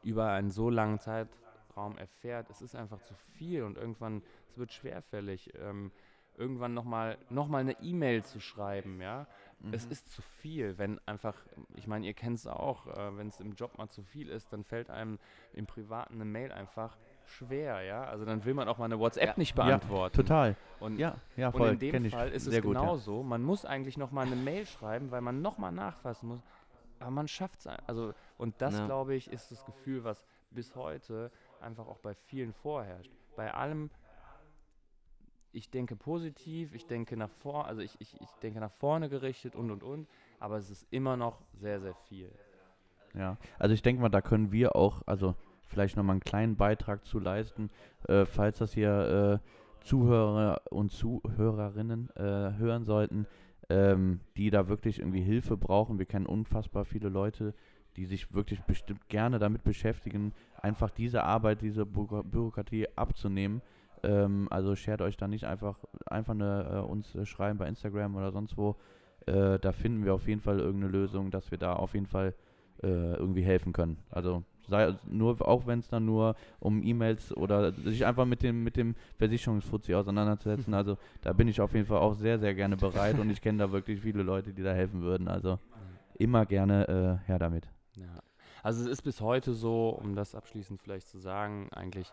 über 0.03 0.31
einen 0.31 0.51
so 0.51 0.71
langen 0.71 0.99
Zeitraum 0.99 1.97
erfährt, 1.97 2.51
es 2.51 2.62
ist 2.62 2.77
einfach 2.77 3.01
zu 3.03 3.15
viel 3.15 3.62
und 3.62 3.77
irgendwann, 3.77 4.23
es 4.51 4.59
wird 4.59 4.73
schwerfällig. 4.73 5.53
Ähm, 5.59 5.91
irgendwann 6.37 6.75
nochmal 6.75 7.19
noch 7.31 7.49
mal 7.49 7.59
eine 7.59 7.81
E-Mail 7.81 8.25
zu 8.25 8.41
schreiben, 8.41 9.01
ja. 9.01 9.27
Mhm. 9.61 9.73
Es 9.73 9.87
ist 9.87 10.11
zu 10.11 10.21
viel, 10.21 10.79
wenn 10.79 10.99
einfach, 11.07 11.37
ich 11.77 11.87
meine, 11.87 12.07
ihr 12.07 12.15
kennt 12.15 12.39
es 12.39 12.47
auch, 12.47 12.87
äh, 12.89 13.17
wenn 13.17 13.29
es 13.29 13.41
im 13.41 13.55
Job 13.55 13.79
mal 13.79 13.89
zu 13.89 14.03
viel 14.03 14.29
ist, 14.29 14.53
dann 14.53 14.65
fällt 14.65 14.91
einem 14.91 15.19
im 15.53 15.67
Privaten 15.67 16.15
eine 16.15 16.25
Mail 16.25 16.53
einfach 16.53 16.99
schwer, 17.27 17.83
ja. 17.83 18.05
Also 18.05 18.25
dann 18.25 18.45
will 18.45 18.55
man 18.55 18.68
auch 18.68 18.79
mal 18.79 18.87
eine 18.87 18.99
WhatsApp 18.99 19.29
ja. 19.29 19.35
nicht 19.37 19.55
beantworten. 19.55 20.16
Ja, 20.16 20.22
total. 20.22 20.57
Und, 20.81 20.99
ja, 20.99 21.16
ja, 21.37 21.51
voll. 21.51 21.70
Und 21.70 21.83
in 21.83 22.03
dem 22.03 22.11
Fall 22.11 22.31
ist 22.31 22.47
es 22.47 22.62
genauso. 22.62 23.18
Ja. 23.18 23.22
Man 23.22 23.43
muss 23.43 23.64
eigentlich 23.64 23.97
noch 23.97 24.11
mal 24.11 24.27
eine 24.27 24.37
Mail 24.37 24.66
schreiben, 24.66 25.11
weil 25.11 25.20
man 25.20 25.43
noch 25.43 25.59
mal 25.59 25.72
nachfassen 25.72 26.29
muss. 26.29 26.43
Aber 27.01 27.11
man 27.11 27.29
schafft 27.29 27.61
es. 27.61 27.66
Also, 27.87 28.14
und 28.39 28.61
das, 28.61 28.85
glaube 28.87 29.14
ich, 29.14 29.31
ist 29.31 29.51
das 29.51 29.64
Gefühl, 29.64 30.05
was 30.05 30.25
bis 30.51 30.75
heute 30.77 31.31
einfach 31.61 31.87
auch 31.87 31.99
bei 31.99 32.14
vielen 32.14 32.53
vorherrscht. 32.53 33.11
Bei 33.37 33.53
allem, 33.53 33.91
ich 35.53 35.70
denke 35.70 35.97
positiv, 35.97 36.75
ich 36.75 36.87
denke 36.87 37.16
nach 37.16 37.31
vorne, 37.31 37.68
also 37.68 37.81
ich, 37.81 38.01
ich, 38.01 38.20
ich 38.20 38.31
denke 38.43 38.61
nach 38.61 38.70
vorne 38.70 39.09
gerichtet 39.09 39.57
und 39.57 39.70
und 39.70 39.83
und, 39.83 40.09
aber 40.39 40.57
es 40.57 40.70
ist 40.70 40.87
immer 40.91 41.16
noch 41.16 41.41
sehr, 41.53 41.81
sehr 41.81 41.95
viel. 42.09 42.31
Ja, 43.14 43.37
also 43.59 43.75
ich 43.75 43.83
denke 43.83 44.03
mal, 44.03 44.09
da 44.09 44.21
können 44.21 44.51
wir 44.53 44.75
auch, 44.76 45.03
also 45.07 45.34
vielleicht 45.66 45.96
nochmal 45.96 46.14
einen 46.14 46.20
kleinen 46.20 46.57
Beitrag 46.57 47.04
zu 47.04 47.18
leisten, 47.18 47.70
äh, 48.08 48.24
falls 48.24 48.58
das 48.58 48.72
hier 48.72 49.41
äh, 49.42 49.84
Zuhörer 49.84 50.62
und 50.70 50.91
Zuhörerinnen 50.92 52.11
äh, 52.16 52.57
hören 52.57 52.84
sollten, 52.84 53.26
ähm, 53.68 54.20
die 54.36 54.50
da 54.50 54.68
wirklich 54.68 54.99
irgendwie 54.99 55.22
Hilfe 55.22 55.57
brauchen. 55.57 55.99
Wir 55.99 56.07
kennen 56.07 56.26
unfassbar 56.26 56.84
viele 56.84 57.08
Leute, 57.08 57.54
die 57.96 58.07
sich 58.07 58.32
wirklich 58.34 58.61
bestimmt 58.62 59.08
gerne 59.08 59.38
damit 59.38 59.62
beschäftigen, 59.62 60.32
einfach 60.61 60.91
diese 60.91 61.22
Arbeit, 61.22 61.62
diese 61.62 61.86
Bü 61.86 62.22
Bürokratie 62.24 62.88
abzunehmen. 62.96 63.62
Ähm, 64.03 64.49
also 64.50 64.74
schert 64.74 65.00
euch 65.00 65.16
da 65.16 65.28
nicht 65.28 65.45
einfach, 65.45 65.78
einfach 66.07 66.34
eine, 66.34 66.68
äh, 66.72 66.78
uns 66.80 67.16
schreiben 67.24 67.58
bei 67.58 67.68
Instagram 67.68 68.16
oder 68.16 68.32
sonst 68.32 68.57
wo. 68.57 68.76
Äh, 69.26 69.58
da 69.58 69.72
finden 69.72 70.04
wir 70.04 70.14
auf 70.14 70.26
jeden 70.28 70.41
Fall 70.41 70.58
irgendeine 70.58 70.92
Lösung, 70.92 71.30
dass 71.30 71.50
wir 71.50 71.58
da 71.58 71.74
auf 71.74 71.95
jeden 71.95 72.07
Fall 72.07 72.34
äh, 72.85 73.15
irgendwie 73.15 73.43
helfen 73.43 73.73
können. 73.73 73.99
Also 74.11 74.45
sei 74.69 74.95
nur, 75.07 75.47
auch 75.47 75.67
wenn 75.67 75.81
es 75.81 75.89
dann 75.89 76.05
nur 76.05 76.37
um 76.61 76.83
E-Mails 76.83 77.37
oder 77.37 77.73
sich 77.73 78.07
einfach 78.07 78.25
mit 78.25 78.43
dem, 78.43 78.63
mit 78.63 78.77
dem 78.77 78.95
Versicherungsfuzzi 79.19 79.95
auseinanderzusetzen. 79.95 80.75
Also 80.85 80.99
da 81.23 81.33
bin 81.33 81.49
ich 81.49 81.61
auf 81.61 81.73
jeden 81.73 81.87
Fall 81.87 81.99
auch 81.99 82.15
sehr, 82.15 82.39
sehr 82.39 82.55
gerne 82.55 82.77
bereit 82.77 83.19
und 83.19 83.31
ich 83.31 83.41
kenne 83.41 83.59
da 83.59 83.73
wirklich 83.73 84.01
viele 84.01 84.23
Leute, 84.23 84.53
die 84.53 84.63
da 84.63 84.73
helfen 84.73 85.03
würden. 85.03 85.29
Also 85.29 85.59
immer 86.19 86.47
gerne 86.47 87.21
äh, 87.25 87.27
her 87.27 87.39
damit. 87.39 87.69
Ja. 87.97 88.23
Also 88.63 88.83
es 88.83 88.89
ist 88.89 89.03
bis 89.03 89.21
heute 89.21 89.55
so, 89.55 89.91
um 89.91 90.15
das 90.15 90.35
abschließend 90.35 90.81
vielleicht 90.81 91.09
zu 91.09 91.19
sagen, 91.19 91.69
eigentlich 91.73 92.13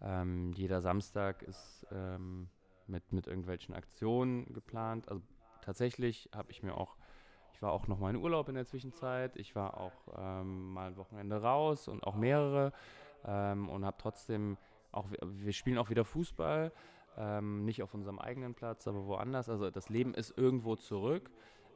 ähm, 0.00 0.52
jeder 0.52 0.80
Samstag 0.80 1.42
ist 1.42 1.86
ähm, 1.90 2.48
mit, 2.86 3.12
mit 3.12 3.26
irgendwelchen 3.26 3.74
Aktionen 3.74 4.52
geplant. 4.52 5.08
Also 5.08 5.22
tatsächlich 5.62 6.28
habe 6.34 6.50
ich 6.50 6.62
mir 6.62 6.76
auch 6.76 6.96
ich 7.56 7.62
war 7.62 7.72
auch 7.72 7.86
noch 7.88 7.98
mal 7.98 8.10
in 8.10 8.16
Urlaub 8.16 8.50
in 8.50 8.54
der 8.54 8.66
Zwischenzeit. 8.66 9.34
Ich 9.36 9.56
war 9.56 9.80
auch 9.80 9.94
ähm, 10.18 10.74
mal 10.74 10.88
ein 10.88 10.96
Wochenende 10.98 11.40
raus 11.40 11.88
und 11.88 12.06
auch 12.06 12.14
mehrere 12.14 12.70
ähm, 13.24 13.70
und 13.70 13.86
habe 13.86 13.96
trotzdem 13.98 14.58
auch, 14.92 15.06
wir 15.22 15.54
spielen 15.54 15.78
auch 15.78 15.88
wieder 15.88 16.04
Fußball, 16.04 16.70
ähm, 17.16 17.64
nicht 17.64 17.82
auf 17.82 17.94
unserem 17.94 18.18
eigenen 18.18 18.52
Platz, 18.52 18.86
aber 18.86 19.06
woanders. 19.06 19.48
Also 19.48 19.70
das 19.70 19.88
Leben 19.88 20.12
ist 20.12 20.36
irgendwo 20.36 20.76
zurück, 20.76 21.30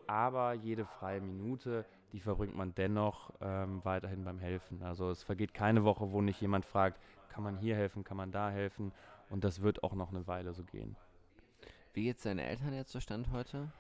aber 0.07 0.52
jede 0.52 0.85
freie 0.85 1.23
Minute, 1.23 1.86
die 2.12 2.20
verbringt 2.20 2.55
man 2.55 2.74
dennoch 2.74 3.32
ähm, 3.40 3.81
weiterhin 3.82 4.23
beim 4.23 4.39
Helfen. 4.39 4.82
Also 4.82 5.09
es 5.09 5.23
vergeht 5.23 5.55
keine 5.55 5.82
Woche, 5.82 6.12
wo 6.12 6.20
nicht 6.20 6.43
jemand 6.43 6.66
fragt, 6.66 7.01
kann 7.31 7.43
man 7.43 7.57
hier 7.57 7.74
helfen, 7.74 8.05
kann 8.05 8.19
man 8.19 8.32
da 8.32 8.51
helfen 8.51 8.93
und 9.31 9.44
das 9.44 9.62
wird 9.62 9.82
auch 9.82 9.94
noch 9.94 10.11
eine 10.11 10.27
Weile 10.27 10.52
so 10.52 10.62
gehen. 10.62 10.94
Wie 11.94 12.05
geht's 12.05 12.24
deinen 12.24 12.40
Eltern 12.40 12.74
jetzt 12.74 12.93
so 12.93 13.01
Stand 13.01 13.32
heute? 13.32 13.73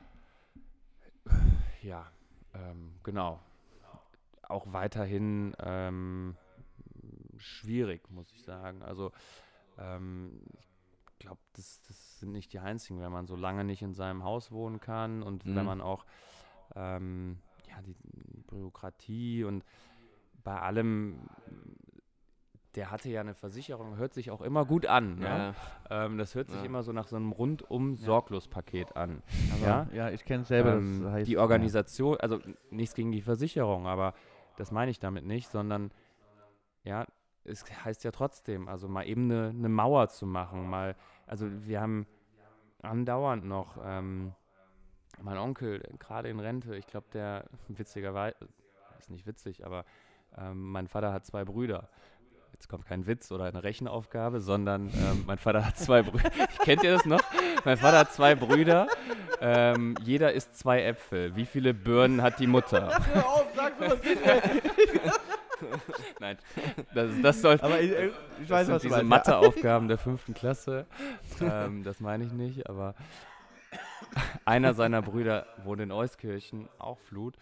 Ja, 1.82 2.10
ähm, 2.54 2.94
genau. 3.02 3.40
Auch 4.42 4.72
weiterhin 4.72 5.54
ähm, 5.60 6.36
schwierig, 7.36 8.10
muss 8.10 8.32
ich 8.32 8.42
sagen. 8.42 8.82
Also 8.82 9.12
ähm, 9.78 10.42
ich 11.12 11.18
glaube, 11.26 11.40
das, 11.52 11.80
das 11.86 12.18
sind 12.20 12.32
nicht 12.32 12.52
die 12.52 12.58
einzigen, 12.58 13.00
wenn 13.00 13.12
man 13.12 13.26
so 13.26 13.36
lange 13.36 13.64
nicht 13.64 13.82
in 13.82 13.94
seinem 13.94 14.24
Haus 14.24 14.50
wohnen 14.50 14.80
kann 14.80 15.22
und 15.22 15.44
Mhm. 15.44 15.54
wenn 15.54 15.66
man 15.66 15.80
auch 15.80 16.04
ähm, 16.74 17.38
ja, 17.68 17.80
die 17.82 17.94
Bürokratie 18.48 19.44
und 19.44 19.64
bei 20.42 20.58
allem, 20.60 21.28
der 22.76 22.90
hatte 22.90 23.08
ja 23.08 23.20
eine 23.20 23.34
Versicherung, 23.34 23.96
hört 23.96 24.14
sich 24.14 24.30
auch 24.30 24.40
immer 24.40 24.64
gut 24.64 24.86
an. 24.86 25.16
Ne? 25.18 25.54
Ähm, 25.90 26.18
das 26.18 26.34
hört 26.34 26.50
sich 26.50 26.60
Ja. 26.60 26.66
immer 26.66 26.82
so 26.82 26.92
nach 26.92 27.08
so 27.08 27.16
einem 27.16 27.32
rundum 27.32 27.96
Sorglos-Paket 27.96 28.96
an. 28.96 29.22
Aber, 29.54 29.66
Ja? 29.66 29.86
ja? 29.92 30.10
ich 30.10 30.24
kenne 30.24 30.42
es 30.42 30.48
selber. 30.48 30.74
Ähm, 30.74 31.00
das 31.02 31.12
heißt, 31.12 31.28
die 31.28 31.38
Organisation, 31.38 32.16
also 32.18 32.38
nichts 32.70 32.94
gegen 32.94 33.10
die 33.12 33.22
Versicherung, 33.22 33.86
aber 33.86 34.14
das 34.56 34.70
meine 34.70 34.90
ich 34.90 34.98
damit 35.00 35.24
nicht, 35.24 35.48
sondern 35.48 35.90
ja, 36.84 37.06
es 37.44 37.64
heißt 37.84 38.04
ja 38.04 38.10
trotzdem, 38.12 38.68
also 38.68 38.88
mal 38.88 39.06
eben 39.06 39.30
eine, 39.30 39.48
eine 39.48 39.68
Mauer 39.68 40.08
zu 40.08 40.26
machen, 40.26 40.68
mal, 40.68 40.94
also 41.26 41.46
wir 41.66 41.80
haben 41.80 42.06
andauernd 42.82 43.44
noch 43.44 43.78
ähm, 43.84 44.32
mein 45.20 45.38
Onkel, 45.38 45.80
gerade 45.98 46.28
in 46.28 46.38
Rente, 46.40 46.76
ich 46.76 46.86
glaube, 46.86 47.06
der 47.12 47.44
witzigerweise, 47.68 48.36
ist 48.98 49.10
nicht 49.10 49.26
witzig, 49.26 49.66
aber 49.66 49.84
ähm, 50.36 50.70
mein 50.70 50.86
Vater 50.86 51.12
hat 51.12 51.26
zwei 51.26 51.44
Brüder. 51.44 51.88
Jetzt 52.60 52.68
kommt 52.68 52.84
kein 52.84 53.06
Witz 53.06 53.32
oder 53.32 53.44
eine 53.44 53.62
Rechenaufgabe, 53.64 54.42
sondern 54.42 54.88
ähm, 54.88 55.24
mein 55.26 55.38
Vater 55.38 55.64
hat 55.64 55.78
zwei 55.78 56.02
Brüder. 56.02 56.28
Kennt 56.62 56.82
ihr 56.82 56.92
das 56.92 57.06
noch? 57.06 57.22
Mein 57.64 57.78
Vater 57.78 58.00
hat 58.00 58.12
zwei 58.12 58.34
Brüder. 58.34 58.86
Ähm, 59.40 59.94
jeder 60.02 60.34
isst 60.34 60.58
zwei 60.58 60.84
Äpfel. 60.84 61.34
Wie 61.36 61.46
viele 61.46 61.72
Birnen 61.72 62.20
hat 62.20 62.38
die 62.38 62.46
Mutter? 62.46 62.90
Hör 63.14 63.26
auf, 63.26 63.46
sag 63.56 63.78
sowas 63.78 64.02
nicht. 64.02 64.20
Nein, 66.20 66.36
das, 66.94 67.10
das 67.22 67.40
soll. 67.40 67.58
Aber 67.62 67.80
ich, 67.80 67.92
ich 67.92 68.12
Das 68.40 68.50
weiß, 68.50 68.66
sind 68.66 68.74
was 68.74 68.82
du 68.82 68.88
diese. 68.88 69.02
Matheaufgaben 69.04 69.88
der 69.88 69.96
fünften 69.96 70.34
Klasse. 70.34 70.84
Ähm, 71.40 71.82
das 71.82 71.98
meine 72.00 72.24
ich 72.26 72.32
nicht, 72.32 72.68
aber 72.68 72.94
einer 74.44 74.74
seiner 74.74 75.00
Brüder 75.00 75.46
wohnt 75.64 75.80
in 75.80 75.92
Euskirchen, 75.92 76.68
auch 76.78 76.98
Flut 76.98 77.38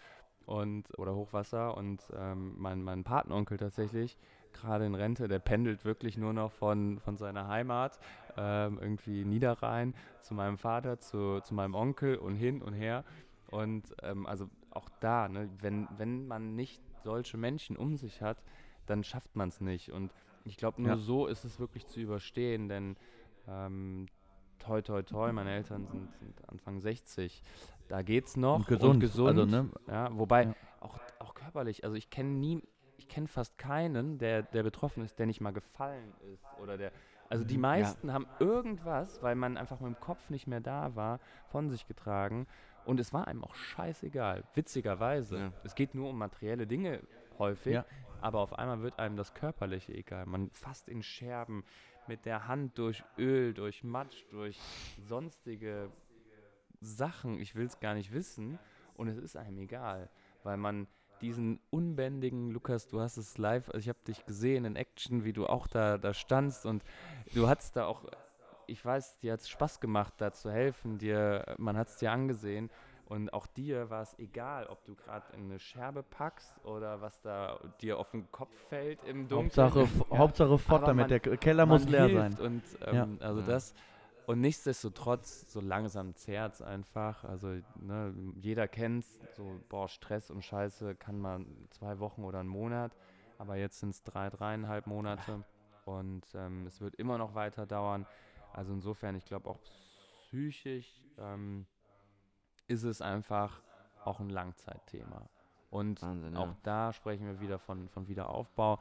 und 0.46 0.96
oder 0.96 1.16
Hochwasser 1.16 1.76
und 1.76 2.02
ähm, 2.16 2.54
mein, 2.56 2.84
mein 2.84 3.02
Patenonkel 3.02 3.58
tatsächlich, 3.58 4.16
gerade 4.52 4.86
in 4.86 4.94
Rente, 4.94 5.28
der 5.28 5.38
pendelt 5.38 5.84
wirklich 5.84 6.16
nur 6.16 6.32
noch 6.32 6.52
von, 6.52 6.98
von 7.00 7.16
seiner 7.16 7.48
Heimat, 7.48 7.98
ähm, 8.36 8.78
irgendwie 8.80 9.24
Niederrhein, 9.24 9.94
zu 10.20 10.34
meinem 10.34 10.58
Vater, 10.58 10.98
zu, 11.00 11.40
zu 11.40 11.54
meinem 11.54 11.74
Onkel 11.74 12.16
und 12.16 12.34
hin 12.34 12.62
und 12.62 12.72
her. 12.74 13.04
Und 13.50 13.94
ähm, 14.02 14.26
also 14.26 14.48
auch 14.70 14.88
da, 15.00 15.28
ne, 15.28 15.48
wenn, 15.60 15.88
wenn 15.96 16.26
man 16.26 16.54
nicht 16.54 16.82
solche 17.02 17.36
Menschen 17.36 17.76
um 17.76 17.96
sich 17.96 18.20
hat, 18.22 18.42
dann 18.86 19.04
schafft 19.04 19.36
man 19.36 19.48
es 19.48 19.60
nicht. 19.60 19.92
Und 19.92 20.12
ich 20.44 20.56
glaube, 20.56 20.80
nur 20.82 20.92
Ja. 20.92 20.96
so 20.96 21.26
ist 21.26 21.44
es 21.44 21.58
wirklich 21.58 21.86
zu 21.86 22.00
überstehen, 22.00 22.68
denn 22.68 22.96
ähm, 23.46 24.06
toi, 24.58 24.82
toi, 24.82 25.02
toi, 25.02 25.32
meine 25.32 25.52
Eltern 25.54 25.86
sind, 25.86 26.14
sind 26.18 26.48
Anfang 26.48 26.80
60. 26.80 27.42
Da 27.88 28.02
geht's 28.02 28.36
noch. 28.36 28.56
Und 28.56 28.66
gesund. 28.68 29.00
gesund. 29.00 29.28
Also, 29.28 29.44
ne? 29.46 29.70
ja, 29.86 30.08
wobei 30.18 30.44
Ja. 30.44 30.54
Auch, 30.80 30.98
auch 31.18 31.34
körperlich. 31.34 31.82
Also 31.84 31.96
ich 31.96 32.08
kenne 32.10 32.30
nie, 32.30 32.62
ich 32.98 33.08
kenne 33.08 33.28
fast 33.28 33.56
keinen, 33.58 34.18
der, 34.18 34.42
der 34.42 34.62
betroffen 34.62 35.04
ist, 35.04 35.18
der 35.18 35.26
nicht 35.26 35.40
mal 35.40 35.52
gefallen 35.52 36.12
ist. 36.32 36.44
Oder 36.60 36.76
der. 36.76 36.92
Also 37.30 37.44
die 37.44 37.56
Mhm, 37.56 37.62
meisten 37.62 38.12
haben 38.12 38.26
irgendwas, 38.40 39.22
weil 39.22 39.34
man 39.34 39.56
einfach 39.56 39.80
mit 39.80 39.94
dem 39.94 40.00
Kopf 40.00 40.30
nicht 40.30 40.46
mehr 40.46 40.60
da 40.60 40.94
war, 40.96 41.20
von 41.48 41.70
sich 41.70 41.86
getragen. 41.86 42.46
Und 42.84 42.98
es 43.00 43.12
war 43.12 43.28
einem 43.28 43.44
auch 43.44 43.54
scheißegal. 43.54 44.44
Witzigerweise. 44.54 45.38
Ja. 45.38 45.52
Es 45.62 45.74
geht 45.74 45.94
nur 45.94 46.08
um 46.08 46.18
materielle 46.18 46.66
Dinge 46.66 47.02
häufig. 47.38 47.74
Ja. 47.74 47.84
Aber 48.20 48.40
auf 48.40 48.58
einmal 48.58 48.82
wird 48.82 48.98
einem 48.98 49.16
das 49.16 49.34
Körperliche 49.34 49.92
egal. 49.94 50.26
Man 50.26 50.50
fasst 50.50 50.88
in 50.88 51.02
Scherben 51.02 51.64
mit 52.08 52.24
der 52.24 52.48
Hand 52.48 52.78
durch 52.78 53.04
Öl, 53.18 53.54
durch 53.54 53.84
Matsch, 53.84 54.24
durch 54.30 54.58
sonstige 55.06 55.92
Sachen. 56.80 57.38
Ich 57.38 57.54
will 57.54 57.66
es 57.66 57.78
gar 57.78 57.94
nicht 57.94 58.12
wissen. 58.12 58.58
Und 58.94 59.08
es 59.08 59.18
ist 59.18 59.36
einem 59.36 59.58
egal. 59.58 60.08
Weil 60.42 60.56
man 60.56 60.88
diesen 61.20 61.60
unbändigen, 61.70 62.50
Lukas, 62.50 62.86
du 62.88 63.00
hast 63.00 63.16
es 63.16 63.38
live, 63.38 63.68
also 63.68 63.78
ich 63.78 63.88
habe 63.88 63.98
dich 64.06 64.24
gesehen 64.26 64.64
in 64.64 64.76
Action, 64.76 65.24
wie 65.24 65.32
du 65.32 65.46
auch 65.46 65.66
da, 65.66 65.98
da 65.98 66.14
standst 66.14 66.66
und 66.66 66.82
du 67.34 67.48
hattest 67.48 67.76
da 67.76 67.86
auch, 67.86 68.04
ich 68.66 68.84
weiß, 68.84 69.18
dir 69.18 69.32
hat 69.32 69.40
es 69.40 69.48
Spaß 69.48 69.80
gemacht, 69.80 70.14
da 70.18 70.32
zu 70.32 70.50
helfen, 70.50 70.98
dir, 70.98 71.54
man 71.58 71.76
hat 71.76 71.88
es 71.88 71.96
dir 71.96 72.12
angesehen 72.12 72.70
und 73.06 73.32
auch 73.32 73.46
dir 73.46 73.88
war 73.88 74.02
es 74.02 74.18
egal, 74.18 74.66
ob 74.66 74.84
du 74.84 74.94
gerade 74.94 75.32
eine 75.32 75.58
Scherbe 75.58 76.02
packst 76.02 76.62
oder 76.64 77.00
was 77.00 77.20
da 77.22 77.58
dir 77.80 77.98
auf 77.98 78.10
den 78.10 78.30
Kopf 78.30 78.54
fällt 78.68 79.02
im 79.04 79.28
Dunkeln. 79.28 79.66
Hauptsache, 79.72 79.88
Ja. 80.10 80.18
Hauptsache 80.18 80.58
fort 80.58 80.86
damit. 80.86 81.10
der 81.10 81.20
Keller 81.20 81.64
muss 81.64 81.88
leer 81.88 82.10
sein. 82.10 82.34
Und 82.38 82.62
ähm, 82.86 82.94
Ja. 83.20 83.26
also 83.26 83.40
Ja. 83.40 83.46
das. 83.46 83.74
Und 84.28 84.42
nichtsdestotrotz, 84.42 85.50
so 85.50 85.62
langsam 85.62 86.14
zerrt 86.14 86.56
es 86.56 86.60
einfach. 86.60 87.24
Also 87.24 87.48
ne, 87.76 88.14
jeder 88.34 88.68
kennt 88.68 89.06
so, 89.34 89.58
boah, 89.70 89.88
Stress 89.88 90.30
und 90.30 90.44
Scheiße 90.44 90.96
kann 90.96 91.18
man 91.18 91.46
zwei 91.70 91.98
Wochen 91.98 92.24
oder 92.24 92.40
einen 92.40 92.50
Monat, 92.50 92.94
aber 93.38 93.56
jetzt 93.56 93.80
sind 93.80 93.88
es 93.88 94.02
drei, 94.02 94.28
dreieinhalb 94.28 94.86
Monate 94.86 95.46
und 95.86 96.26
ähm, 96.34 96.66
es 96.66 96.82
wird 96.82 96.94
immer 96.96 97.16
noch 97.16 97.34
weiter 97.34 97.64
dauern. 97.64 98.04
Also 98.52 98.74
insofern, 98.74 99.14
ich 99.14 99.24
glaube 99.24 99.48
auch 99.48 99.60
psychisch 99.62 101.02
ähm, 101.16 101.64
ist 102.66 102.82
es 102.82 103.00
einfach 103.00 103.62
auch 104.04 104.20
ein 104.20 104.28
Langzeitthema. 104.28 105.26
Und 105.70 106.02
Wahnsinn, 106.02 106.36
auch 106.36 106.48
ja. 106.48 106.56
da 106.64 106.92
sprechen 106.92 107.26
wir 107.26 107.40
wieder 107.40 107.58
von, 107.58 107.88
von 107.88 108.06
Wiederaufbau. 108.08 108.78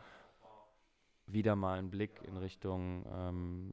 Wieder 1.26 1.56
mal 1.56 1.80
ein 1.80 1.90
Blick 1.90 2.22
in 2.24 2.36
Richtung 2.36 3.06
ähm, 3.10 3.72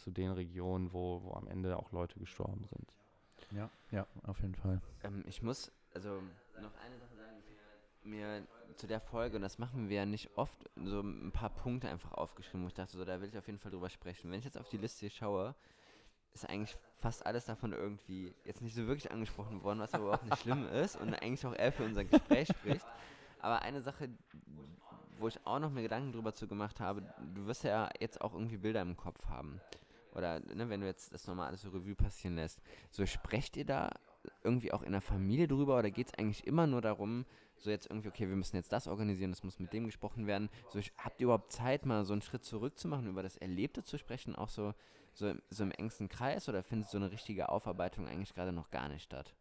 zu 0.00 0.10
den 0.10 0.30
Regionen, 0.32 0.92
wo, 0.92 1.22
wo 1.22 1.34
am 1.34 1.46
Ende 1.48 1.76
auch 1.76 1.92
Leute 1.92 2.18
gestorben 2.18 2.66
sind. 2.66 2.96
Ja, 3.52 3.70
ja, 3.90 4.06
auf 4.24 4.40
jeden 4.40 4.54
Fall. 4.54 4.80
Ähm, 5.02 5.24
ich 5.26 5.42
muss, 5.42 5.72
also 5.94 6.22
noch 6.60 6.74
eine 6.84 6.98
Sache 6.98 7.16
sagen, 7.16 7.36
ich 7.38 8.04
mir 8.04 8.46
zu 8.76 8.86
der 8.86 9.00
Folge, 9.00 9.36
und 9.36 9.42
das 9.42 9.58
machen 9.58 9.88
wir 9.88 9.96
ja 9.98 10.06
nicht 10.06 10.30
oft, 10.36 10.70
so 10.76 11.00
ein 11.00 11.32
paar 11.32 11.50
Punkte 11.50 11.88
einfach 11.88 12.12
aufgeschrieben, 12.12 12.64
wo 12.64 12.68
ich 12.68 12.74
dachte, 12.74 12.96
so, 12.96 13.04
da 13.04 13.20
will 13.20 13.28
ich 13.28 13.36
auf 13.36 13.46
jeden 13.46 13.58
Fall 13.58 13.70
drüber 13.70 13.90
sprechen. 13.90 14.30
Wenn 14.30 14.38
ich 14.38 14.44
jetzt 14.44 14.58
auf 14.58 14.68
die 14.68 14.78
Liste 14.78 15.00
hier 15.00 15.10
schaue, 15.10 15.54
ist 16.32 16.48
eigentlich 16.48 16.76
fast 16.98 17.26
alles 17.26 17.46
davon 17.46 17.72
irgendwie 17.72 18.32
jetzt 18.44 18.62
nicht 18.62 18.74
so 18.74 18.86
wirklich 18.86 19.10
angesprochen 19.10 19.62
worden, 19.62 19.80
was 19.80 19.94
aber 19.94 20.04
überhaupt 20.04 20.24
nicht 20.24 20.38
schlimm 20.38 20.66
ist 20.68 20.96
und 20.96 21.14
eigentlich 21.14 21.44
auch 21.46 21.54
eher 21.54 21.72
für 21.72 21.84
unser 21.84 22.04
Gespräch 22.04 22.48
spricht. 22.48 22.86
Aber 23.40 23.62
eine 23.62 23.82
Sache, 23.82 24.08
wo 25.18 25.28
ich 25.28 25.44
auch 25.46 25.58
noch 25.58 25.70
mir 25.70 25.82
Gedanken 25.82 26.12
drüber 26.12 26.34
zu 26.34 26.46
gemacht 26.46 26.80
habe, 26.80 27.02
du 27.34 27.46
wirst 27.46 27.64
ja 27.64 27.90
jetzt 27.98 28.20
auch 28.20 28.32
irgendwie 28.32 28.58
Bilder 28.58 28.82
im 28.82 28.96
Kopf 28.96 29.26
haben. 29.26 29.60
Oder 30.12 30.40
ne, 30.40 30.68
wenn 30.68 30.80
du 30.80 30.86
jetzt 30.86 31.12
das 31.12 31.26
nochmal 31.26 31.48
alles 31.48 31.62
so 31.62 31.70
Revue 31.70 31.94
passieren 31.94 32.36
lässt. 32.36 32.60
So 32.90 33.06
sprecht 33.06 33.56
ihr 33.56 33.64
da 33.64 33.90
irgendwie 34.44 34.72
auch 34.72 34.82
in 34.82 34.92
der 34.92 35.00
Familie 35.00 35.48
drüber 35.48 35.78
oder 35.78 35.90
geht 35.90 36.08
es 36.08 36.14
eigentlich 36.14 36.46
immer 36.46 36.66
nur 36.66 36.82
darum, 36.82 37.24
so 37.56 37.70
jetzt 37.70 37.88
irgendwie, 37.88 38.08
okay, 38.08 38.28
wir 38.28 38.36
müssen 38.36 38.56
jetzt 38.56 38.72
das 38.72 38.86
organisieren, 38.86 39.30
das 39.30 39.42
muss 39.44 39.58
mit 39.58 39.72
dem 39.72 39.86
gesprochen 39.86 40.26
werden. 40.26 40.50
So, 40.70 40.80
habt 40.98 41.20
ihr 41.20 41.24
überhaupt 41.24 41.52
Zeit, 41.52 41.86
mal 41.86 42.04
so 42.04 42.12
einen 42.12 42.22
Schritt 42.22 42.44
zurück 42.44 42.78
zu 42.78 42.88
machen, 42.88 43.06
über 43.06 43.22
das 43.22 43.36
Erlebte 43.36 43.82
zu 43.82 43.98
sprechen, 43.98 44.34
auch 44.36 44.48
so, 44.48 44.74
so, 45.14 45.28
im- 45.28 45.42
so 45.50 45.62
im 45.64 45.70
engsten 45.72 46.08
Kreis 46.08 46.48
oder 46.48 46.62
findet 46.62 46.88
so 46.88 46.98
eine 46.98 47.10
richtige 47.10 47.48
Aufarbeitung 47.48 48.06
eigentlich 48.06 48.34
gerade 48.34 48.52
noch 48.52 48.70
gar 48.70 48.88
nicht 48.88 49.02
statt? 49.04 49.34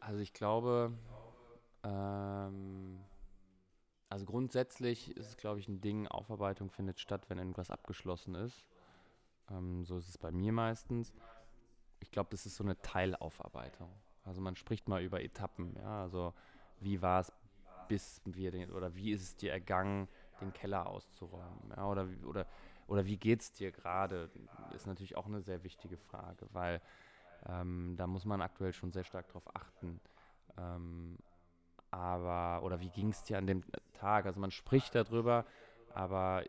Also 0.00 0.20
ich 0.20 0.32
glaube, 0.32 0.92
ähm, 1.82 3.00
also 4.08 4.24
grundsätzlich 4.24 5.16
ist 5.16 5.28
es, 5.28 5.36
glaube 5.36 5.60
ich, 5.60 5.68
ein 5.68 5.80
Ding, 5.80 6.06
Aufarbeitung 6.08 6.70
findet 6.70 7.00
statt, 7.00 7.28
wenn 7.28 7.38
irgendwas 7.38 7.70
abgeschlossen 7.70 8.34
ist. 8.34 8.66
Ähm, 9.50 9.84
so 9.84 9.96
ist 9.96 10.08
es 10.08 10.18
bei 10.18 10.30
mir 10.32 10.52
meistens. 10.52 11.12
Ich 12.00 12.10
glaube, 12.10 12.30
das 12.30 12.46
ist 12.46 12.56
so 12.56 12.64
eine 12.64 12.80
Teilaufarbeitung. 12.82 13.90
Also 14.24 14.40
man 14.40 14.56
spricht 14.56 14.88
mal 14.88 15.02
über 15.02 15.22
Etappen, 15.22 15.76
ja, 15.76 16.02
also 16.02 16.32
wie 16.80 17.02
war 17.02 17.20
es, 17.20 17.32
bis 17.88 18.22
wir 18.24 18.50
den, 18.50 18.70
oder 18.72 18.94
wie 18.94 19.12
ist 19.12 19.22
es 19.22 19.36
dir 19.36 19.52
ergangen, 19.52 20.08
den 20.40 20.52
Keller 20.52 20.86
auszuräumen, 20.86 21.72
ja, 21.76 21.86
oder, 21.86 22.10
wie- 22.10 22.24
oder, 22.24 22.46
oder 22.86 23.04
wie 23.06 23.16
geht 23.18 23.42
es 23.42 23.52
dir 23.52 23.70
gerade, 23.70 24.30
ist 24.74 24.86
natürlich 24.86 25.16
auch 25.16 25.26
eine 25.26 25.42
sehr 25.42 25.62
wichtige 25.62 25.96
Frage, 25.98 26.46
weil 26.52 26.80
ähm, 27.46 27.94
da 27.96 28.06
muss 28.06 28.24
man 28.24 28.40
aktuell 28.40 28.72
schon 28.72 28.92
sehr 28.92 29.04
stark 29.04 29.28
drauf 29.28 29.44
achten. 29.54 30.00
Ähm, 30.56 31.18
aber, 31.90 32.64
oder 32.64 32.80
wie 32.80 32.90
ging 32.90 33.10
es 33.10 33.22
dir 33.22 33.38
an 33.38 33.46
dem 33.46 33.62
Tag? 33.94 34.26
Also 34.26 34.38
man 34.40 34.50
spricht 34.50 34.94
darüber, 34.94 35.44
aber 35.94 36.44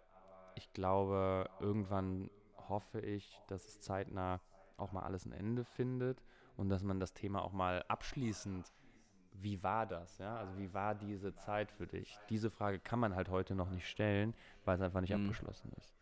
ich 0.56 0.72
glaube, 0.74 1.50
irgendwann 1.60 2.30
hoffe 2.70 3.00
ich, 3.00 3.42
dass 3.48 3.68
es 3.68 3.82
zeitnah 3.82 4.42
auch 4.78 4.92
mal 4.92 5.04
alles 5.04 5.26
ein 5.26 5.32
Ende 5.32 5.64
findet 5.64 6.22
und 6.58 6.70
dass 6.70 6.84
man 6.84 7.00
das 7.00 7.14
Thema 7.14 7.44
auch 7.44 7.54
mal 7.54 7.84
abschließend, 7.88 8.72
wie 9.34 9.62
war 9.64 9.86
das? 9.86 10.18
Ja? 10.18 10.38
Also 10.38 10.58
wie 10.58 10.74
war 10.74 10.96
diese 10.96 11.34
Zeit 11.36 11.72
für 11.72 11.88
dich? 11.88 12.18
Diese 12.30 12.50
Frage 12.50 12.80
kann 12.80 13.00
man 13.00 13.16
halt 13.16 13.30
heute 13.30 13.56
noch 13.56 13.70
nicht 13.70 13.88
stellen, 13.88 14.34
weil 14.64 14.76
es 14.76 14.82
einfach 14.82 15.02
nicht 15.02 15.14
Mhm. 15.14 15.22
abgeschlossen 15.22 15.72
ist. 15.78 15.94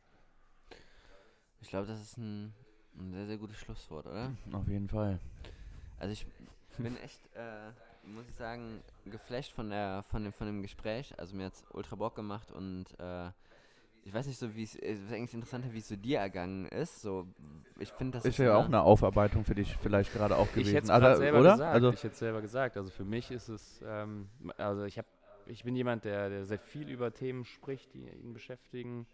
Ich 1.62 1.70
glaube, 1.70 1.88
das 1.88 2.00
ist 2.02 2.18
ein, 2.18 2.54
ein 2.96 3.14
sehr, 3.14 3.26
sehr 3.26 3.38
gutes 3.38 3.58
Schlusswort, 3.58 4.06
oder? 4.06 4.34
Auf 4.52 4.68
jeden 4.68 4.90
Fall. 4.90 5.20
Also 5.98 6.12
ich 6.14 6.26
bin 6.78 6.98
echt, 6.98 7.20
äh, 7.36 7.72
muss 8.06 8.28
ich 8.28 8.36
sagen, 8.36 8.82
geflasht 9.06 9.54
von 9.54 9.70
der, 9.70 10.04
von 10.10 10.24
dem, 10.24 10.34
von 10.34 10.48
dem 10.48 10.62
Gespräch. 10.62 11.14
Also 11.18 11.36
mir 11.36 11.46
hat 11.46 11.54
es 11.54 11.64
ultra 11.72 11.96
Bock 11.96 12.16
gemacht 12.16 12.52
und 12.52 12.86
äh, 13.00 13.30
ich 14.06 14.14
weiß 14.14 14.28
nicht 14.28 14.38
so, 14.38 14.54
wie 14.56 14.64
es, 14.64 14.78
eigentlich 14.78 15.34
interessanter, 15.34 15.72
wie 15.72 15.80
es 15.80 15.88
so 15.88 15.96
dir 15.96 16.20
ergangen 16.20 16.66
ist. 16.66 17.02
So, 17.02 17.26
ich 17.80 17.92
finde 17.94 18.18
das 18.18 18.26
Ist 18.26 18.38
ja 18.38 18.56
auch 18.56 18.66
eine 18.66 18.82
Aufarbeitung 18.82 19.46
für 19.46 19.56
dich 19.56 19.78
vielleicht 19.78 20.12
gerade 20.14 20.36
auch 20.36 20.48
Ich 20.48 20.54
gewesen. 20.54 20.74
hätte 20.74 20.84
es 20.86 20.90
Also, 20.90 21.20
selber 21.22 21.40
oder? 21.40 21.52
gesagt. 21.54 21.74
Also, 21.74 21.90
ich 21.94 22.04
hätte 22.04 22.14
es 22.14 22.20
selber 22.20 22.42
gesagt. 22.42 22.78
Also 22.78 22.90
für 22.90 23.06
mich 23.06 23.32
ist 23.32 23.48
es, 23.48 23.82
ähm, 23.86 24.30
also 24.58 24.84
ich 24.84 24.98
habe, 24.98 25.08
ich 25.46 25.64
bin 25.64 25.76
jemand, 25.76 26.04
der, 26.04 26.30
der 26.30 26.46
sehr 26.46 26.60
viel 26.60 26.90
über 26.90 27.14
Themen 27.14 27.46
spricht, 27.46 27.94
die 27.94 28.10
ihn 28.10 28.34
beschäftigen. 28.34 29.08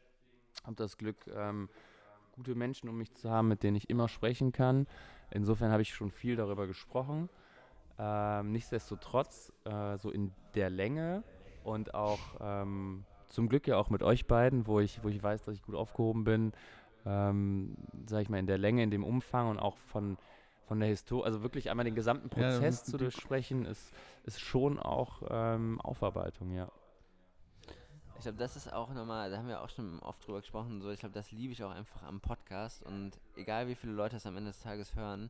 Habe 0.64 0.76
das 0.76 0.98
Glück, 0.98 1.18
ähm, 1.36 1.70
gute 2.32 2.56
Menschen 2.56 2.90
um 2.90 2.98
mich 2.98 3.14
zu 3.14 3.30
haben, 3.30 3.48
mit 3.48 3.62
denen 3.62 3.78
ich 3.78 3.90
immer 3.90 4.08
sprechen 4.08 4.52
kann. 4.52 4.88
Insofern 5.30 5.72
habe 5.72 5.84
ich 5.84 5.94
schon 5.94 6.10
viel 6.10 6.36
darüber 6.36 6.66
gesprochen. 6.66 7.30
Ähm, 8.02 8.52
nichtsdestotrotz, 8.54 9.52
äh, 9.66 9.98
so 9.98 10.10
in 10.10 10.32
der 10.56 10.70
Länge 10.70 11.24
und 11.64 11.94
auch 11.94 12.20
ähm, 12.40 13.04
zum 13.28 13.50
Glück 13.50 13.68
ja 13.68 13.78
auch 13.78 13.90
mit 13.90 14.02
euch 14.04 14.26
beiden, 14.26 14.66
wo 14.68 14.80
ich, 14.80 15.04
wo 15.04 15.10
ich 15.10 15.22
weiß, 15.22 15.44
dass 15.44 15.56
ich 15.56 15.62
gut 15.62 15.76
aufgehoben 15.76 16.24
bin, 16.24 16.54
ähm, 17.06 17.76
sage 18.08 18.24
ich 18.24 18.30
mal, 18.30 18.40
in 18.40 18.48
der 18.48 18.58
Länge, 18.58 18.84
in 18.84 18.90
dem 18.92 19.04
Umfang 19.04 19.50
und 19.50 19.60
auch 19.60 19.78
von, 19.78 20.18
von 20.68 20.80
der 20.80 20.88
Historie, 20.90 21.26
also 21.26 21.44
wirklich 21.44 21.70
einmal 21.70 21.84
den 21.84 21.96
gesamten 21.96 22.30
Ja, 22.40 22.50
Prozess 22.52 22.84
die- 22.84 22.92
zu 22.92 22.98
durchsprechen, 22.98 23.66
ist, 23.66 23.92
ist 24.24 24.40
schon 24.40 24.80
auch 24.80 25.22
ähm, 25.30 25.82
Aufarbeitung, 25.82 26.52
ja. 26.52 26.70
Ich 28.16 28.24
glaube, 28.24 28.38
das 28.38 28.56
ist 28.58 28.72
auch 28.74 28.94
nochmal, 28.94 29.30
da 29.32 29.38
haben 29.38 29.48
wir 29.48 29.62
auch 29.62 29.70
schon 29.70 30.00
oft 30.00 30.26
drüber 30.28 30.40
gesprochen, 30.42 30.82
so 30.82 30.90
ich 30.92 31.00
glaube, 31.00 31.14
das 31.14 31.32
liebe 31.32 31.54
ich 31.54 31.64
auch 31.64 31.72
einfach 31.72 32.04
am 32.04 32.20
Podcast 32.20 32.84
und 32.84 33.12
egal 33.36 33.68
wie 33.68 33.76
viele 33.76 33.94
Leute 33.94 34.18
es 34.18 34.26
am 34.26 34.36
Ende 34.36 34.52
des 34.52 34.60
Tages 34.60 34.94
hören, 34.96 35.30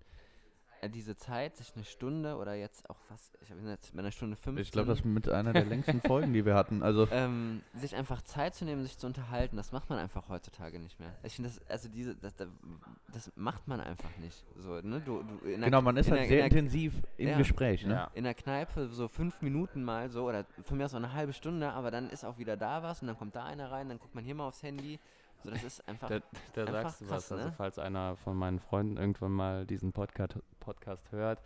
diese 0.87 1.17
Zeit, 1.17 1.57
sich 1.57 1.73
eine 1.75 1.83
Stunde 1.83 2.37
oder 2.37 2.53
jetzt 2.55 2.89
auch 2.89 2.99
fast, 3.09 3.37
ich 3.41 3.49
bin 3.49 3.67
jetzt 3.67 3.93
bei 3.93 3.99
einer 3.99 4.11
Stunde 4.11 4.37
15, 4.37 4.61
ich 4.61 4.71
glaube, 4.71 4.87
das 4.87 4.99
ist 4.99 5.05
mit 5.05 5.27
einer 5.27 5.51
der 5.51 5.65
längsten 5.65 5.99
Folgen, 6.01 6.31
die 6.31 6.45
wir 6.45 6.55
hatten. 6.55 6.81
Also, 6.81 7.07
ähm, 7.11 7.61
sich 7.73 7.95
einfach 7.95 8.21
Zeit 8.21 8.55
zu 8.55 8.63
nehmen, 8.65 8.83
sich 8.83 8.97
zu 8.97 9.07
unterhalten, 9.07 9.57
das 9.57 9.71
macht 9.71 9.89
man 9.89 9.99
einfach 9.99 10.29
heutzutage 10.29 10.79
nicht 10.79 10.99
mehr. 10.99 11.13
Ich 11.23 11.35
finde 11.35 11.49
das, 11.49 11.67
also 11.69 11.89
diese, 11.89 12.15
das, 12.15 12.33
das, 12.35 13.31
macht 13.35 13.67
man 13.67 13.81
einfach 13.81 14.15
nicht. 14.17 14.45
So, 14.57 14.79
ne? 14.81 15.01
du, 15.01 15.23
du, 15.23 15.45
in 15.47 15.61
der- 15.61 15.69
genau, 15.69 15.81
man 15.81 15.97
ist 15.97 16.07
in 16.07 16.13
halt 16.13 16.21
der- 16.21 16.27
sehr 16.29 16.39
in 16.39 16.45
intensiv 16.45 16.93
im 17.17 17.29
Ja. 17.29 17.37
Gespräch. 17.37 17.85
Ne? 17.85 17.93
ja. 17.93 18.11
in 18.13 18.23
der 18.23 18.33
Kneipe 18.33 18.87
so 18.87 19.07
fünf 19.07 19.41
Minuten 19.41 19.83
mal 19.83 20.09
so 20.09 20.27
oder 20.27 20.45
von 20.61 20.77
mir 20.77 20.85
aus 20.85 20.93
auch 20.93 20.97
eine 20.97 21.13
halbe 21.13 21.33
Stunde, 21.33 21.71
aber 21.71 21.91
dann 21.91 22.09
ist 22.09 22.23
auch 22.23 22.37
wieder 22.37 22.55
da 22.55 22.83
was 22.83 23.01
und 23.01 23.07
dann 23.07 23.17
kommt 23.17 23.35
da 23.35 23.43
einer 23.43 23.71
rein, 23.71 23.89
dann 23.89 23.99
guckt 23.99 24.15
man 24.15 24.23
hier 24.23 24.35
mal 24.35 24.47
aufs 24.47 24.63
Handy. 24.63 24.99
So, 25.43 25.49
das 25.51 25.63
ist 25.63 25.87
einfach. 25.87 26.09
Da, 26.09 26.19
da 26.53 26.61
Einfach 26.65 26.81
sagst 26.83 27.01
du 27.01 27.05
krass, 27.05 27.15
was. 27.15 27.31
Also 27.31 27.45
ne? 27.45 27.53
falls 27.55 27.79
einer 27.79 28.15
von 28.17 28.35
meinen 28.35 28.59
Freunden 28.59 28.97
irgendwann 28.97 29.31
mal 29.31 29.65
diesen 29.65 29.93
Podcast, 29.93 30.37
Podcast 30.59 31.11
hört, 31.11 31.41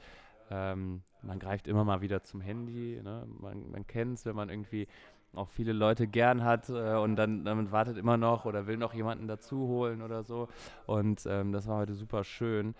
ähm, 0.49 1.03
man 1.21 1.39
greift 1.39 1.67
immer 1.67 1.83
mal 1.83 2.01
wieder 2.01 2.23
zum 2.23 2.41
Handy. 2.41 2.99
Ne? 3.01 3.27
Man, 3.39 3.71
man 3.71 3.87
kennt 3.87 4.17
es, 4.17 4.25
wenn 4.25 4.35
man 4.35 4.49
irgendwie 4.49 4.87
auch 5.35 5.49
viele 5.49 5.73
Leute 5.73 6.07
gern 6.07 6.43
hat 6.43 6.69
äh, 6.69 6.95
und 6.95 7.15
dann 7.15 7.43
damit 7.45 7.71
wartet 7.71 7.97
immer 7.97 8.17
noch 8.17 8.45
oder 8.45 8.67
will 8.67 8.77
noch 8.77 8.93
jemanden 8.93 9.27
dazu 9.27 9.67
holen 9.67 10.01
oder 10.01 10.23
so. 10.23 10.47
Und 10.85 11.25
ähm, 11.25 11.51
das 11.51 11.67
war 11.67 11.77
heute 11.77 11.95
super 11.95 12.23
schön, 12.23 12.75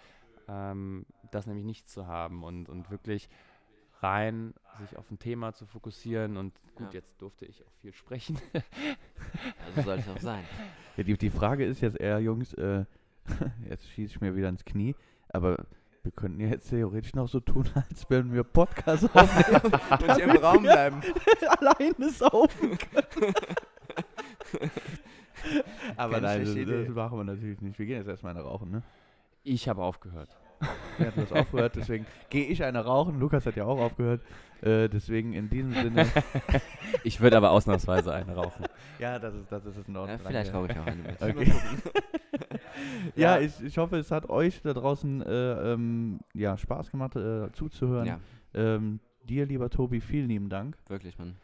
ähm, 0.48 1.06
das 1.31 1.48
nämlich 1.48 1.65
nicht 1.65 1.90
zu 1.90 2.07
haben 2.07 2.44
und, 2.44 2.69
und 2.69 2.91
wirklich 2.91 3.30
rein 4.04 4.54
sich 4.80 4.98
auf 4.98 5.10
ein 5.12 5.20
Thema 5.20 5.54
zu 5.54 5.66
fokussieren 5.66 6.36
und 6.38 6.54
gut, 6.76 6.88
Ja. 6.88 7.00
jetzt 7.00 7.22
durfte 7.22 7.46
ich 7.46 7.64
auch 7.66 7.72
viel 7.82 7.94
sprechen. 7.94 8.38
Also 9.68 9.82
soll 9.84 10.00
es 10.00 10.10
auch 10.10 10.20
sein. 10.20 10.44
Ja, 10.98 11.04
die, 11.04 11.18
die 11.18 11.30
Frage 11.30 11.66
ist 11.66 11.82
jetzt 11.82 12.00
eher, 12.00 12.20
Jungs, 12.20 12.54
äh, 12.56 12.86
jetzt 13.70 13.88
schieße 13.90 14.16
ich 14.16 14.22
mir 14.22 14.36
wieder 14.36 14.50
ins 14.50 14.66
Knie, 14.66 14.96
aber 15.30 15.66
wir 16.02 16.12
könnten 16.12 16.42
ja 16.42 16.48
jetzt 16.48 16.70
theoretisch 16.70 17.14
noch 17.14 17.30
so 17.30 17.40
tun, 17.40 17.70
als 17.76 18.10
wenn 18.10 18.34
wir 18.34 18.44
Podcast 18.44 19.06
aufnehmen 19.16 19.74
Und 19.92 20.16
hier 20.16 20.24
im 20.26 20.38
Raum 20.38 20.64
bleiben. 20.64 21.02
alleine 21.60 22.10
saufen 22.10 22.78
können. 22.78 23.34
aber 25.98 26.14
Keine 26.20 26.44
nein, 26.44 26.46
das, 26.68 26.86
das 26.88 26.96
machen 26.96 27.18
wir 27.20 27.24
natürlich 27.24 27.62
nicht. 27.62 27.78
Wir 27.80 27.86
gehen 27.86 27.98
jetzt 27.98 28.08
erstmal 28.08 28.38
rauchen, 28.38 28.72
ne? 28.72 28.84
Ich 29.44 29.68
habe 29.70 29.84
aufgehört. 29.84 30.36
Er 30.99 31.07
hat 31.07 31.18
das 31.18 31.31
aufgehört, 31.31 31.76
deswegen 31.76 32.06
gehe 32.30 32.45
ich 32.45 32.64
eine 32.64 32.84
rauchen. 32.85 33.19
Lukas 33.19 33.45
hat 33.45 33.56
ja 33.56 33.65
auch 33.65 33.80
aufgehört. 33.80 34.22
Äh, 34.61 34.88
deswegen 34.90 35.34
in 35.34 35.49
diesem 35.49 35.73
Sinne, 35.73 36.07
Ich 37.03 37.19
würde 37.19 37.35
aber 37.38 37.52
ausnahmsweise 37.52 38.14
eine 38.14 38.34
rauchen. 38.35 38.65
ja, 38.99 39.18
das 39.19 39.34
ist, 39.35 39.52
das 39.52 39.65
ist 39.65 39.88
in 39.88 39.98
Ordnung. 39.98 40.18
Ja, 40.19 40.23
vielleicht 40.26 40.53
rauche 40.53 40.72
ich 40.72 40.77
auch 40.80 40.85
eine 40.85 41.02
mit. 41.02 41.22
Okay. 41.22 41.52
Ja, 43.15 43.40
ich, 43.40 43.61
ich 43.61 43.77
hoffe, 43.77 43.98
es 43.98 44.11
hat 44.11 44.30
euch 44.30 44.61
da 44.61 44.73
draußen 44.73 45.22
äh, 45.22 45.73
ähm, 45.73 46.19
ja, 46.34 46.57
Spaß 46.57 46.91
gemacht, 46.91 47.15
äh, 47.15 47.52
zuzuhören. 47.53 48.07
Ja, 48.07 48.19
Ähm, 48.53 48.99
dir, 49.27 49.45
lieber 49.45 49.69
Tobi, 49.69 49.99
vielen 50.02 50.27
lieben 50.27 50.49
Dank. 50.49 50.77
wirklich, 50.88 51.18
Mann. 51.18 51.35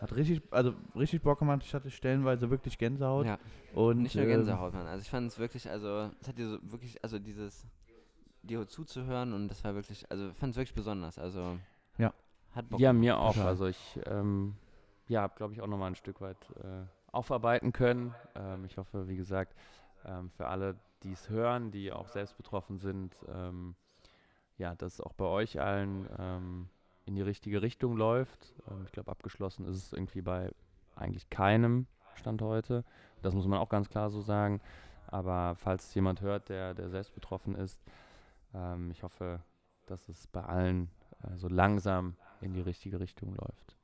Hat 0.00 0.14
richtig, 0.16 0.42
also 0.50 0.74
richtig 0.96 1.22
Bock 1.22 1.38
gemacht. 1.38 1.62
Ich 1.64 1.72
hatte 1.74 1.90
stellenweise 1.90 2.50
wirklich 2.50 2.76
Gänsehaut. 2.76 3.26
Ja, 3.26 3.38
Und, 3.74 4.02
nicht 4.02 4.16
nur 4.16 4.24
ähm, 4.24 4.30
Gänsehaut, 4.30 4.72
Mann. 4.74 4.86
Also 4.86 5.02
ich 5.02 5.10
fand 5.10 5.28
es 5.28 5.38
wirklich, 5.38 5.68
also 5.70 6.10
es 6.20 6.28
hat 6.28 6.38
dir 6.38 6.48
so 6.48 6.58
wirklich, 6.72 7.02
also 7.04 7.18
dieses, 7.20 7.64
dir 8.42 8.66
zuzuhören 8.66 9.32
und 9.32 9.48
das 9.48 9.62
war 9.64 9.74
wirklich, 9.74 10.10
also 10.10 10.28
ich 10.30 10.36
fand 10.36 10.52
es 10.52 10.56
wirklich 10.56 10.74
besonders. 10.74 11.18
Also 11.18 11.58
Ja. 11.98 12.12
hat 12.54 12.68
Bock. 12.68 12.80
Ja, 12.80 12.92
mir 12.92 13.18
auch. 13.18 13.34
Total. 13.34 13.48
Also 13.48 13.66
ich 13.66 14.00
ähm, 14.06 14.54
ja, 15.08 15.22
habe, 15.22 15.34
glaube 15.36 15.52
ich, 15.54 15.60
auch 15.60 15.66
nochmal 15.66 15.88
ein 15.88 15.94
Stück 15.96 16.20
weit 16.20 16.50
äh, 16.62 16.84
aufarbeiten 17.12 17.72
können. 17.72 18.14
Ähm, 18.34 18.64
ich 18.64 18.76
hoffe, 18.78 19.08
wie 19.08 19.16
gesagt, 19.16 19.54
ähm, 20.04 20.30
für 20.30 20.46
alle, 20.48 20.76
die 21.02 21.12
es 21.12 21.28
hören, 21.28 21.70
die 21.70 21.92
auch 21.92 22.08
selbst 22.08 22.36
betroffen 22.36 22.78
sind, 22.78 23.14
ähm, 23.28 23.74
ja, 24.58 24.74
dass 24.74 24.94
es 24.94 25.00
auch 25.00 25.12
bei 25.12 25.24
euch 25.24 25.60
allen 25.60 26.08
ähm, 26.18 26.68
in 27.04 27.14
die 27.14 27.22
richtige 27.22 27.62
Richtung 27.62 27.96
läuft. 27.96 28.54
Ähm, 28.70 28.82
ich 28.86 28.92
glaube, 28.92 29.10
abgeschlossen 29.10 29.66
ist 29.66 29.76
es 29.76 29.92
irgendwie 29.92 30.22
bei 30.22 30.50
eigentlich 30.94 31.30
keinem 31.30 31.86
Stand 32.14 32.42
heute. 32.42 32.84
Das 33.22 33.34
muss 33.34 33.46
man 33.46 33.58
auch 33.58 33.68
ganz 33.68 33.88
klar 33.88 34.10
so 34.10 34.20
sagen. 34.20 34.60
Aber 35.06 35.54
falls 35.56 35.94
jemand 35.94 36.20
hört, 36.22 36.48
der, 36.48 36.74
der 36.74 36.88
selbst 36.88 37.14
betroffen 37.14 37.54
ist, 37.54 37.82
ähm, 38.54 38.90
ich 38.90 39.02
hoffe, 39.02 39.40
dass 39.86 40.08
es 40.08 40.26
bei 40.26 40.42
allen 40.42 40.90
äh, 41.22 41.36
so 41.36 41.48
langsam 41.48 42.16
in 42.40 42.54
die 42.54 42.60
richtige 42.60 43.00
Richtung 43.00 43.34
läuft. 43.34 43.76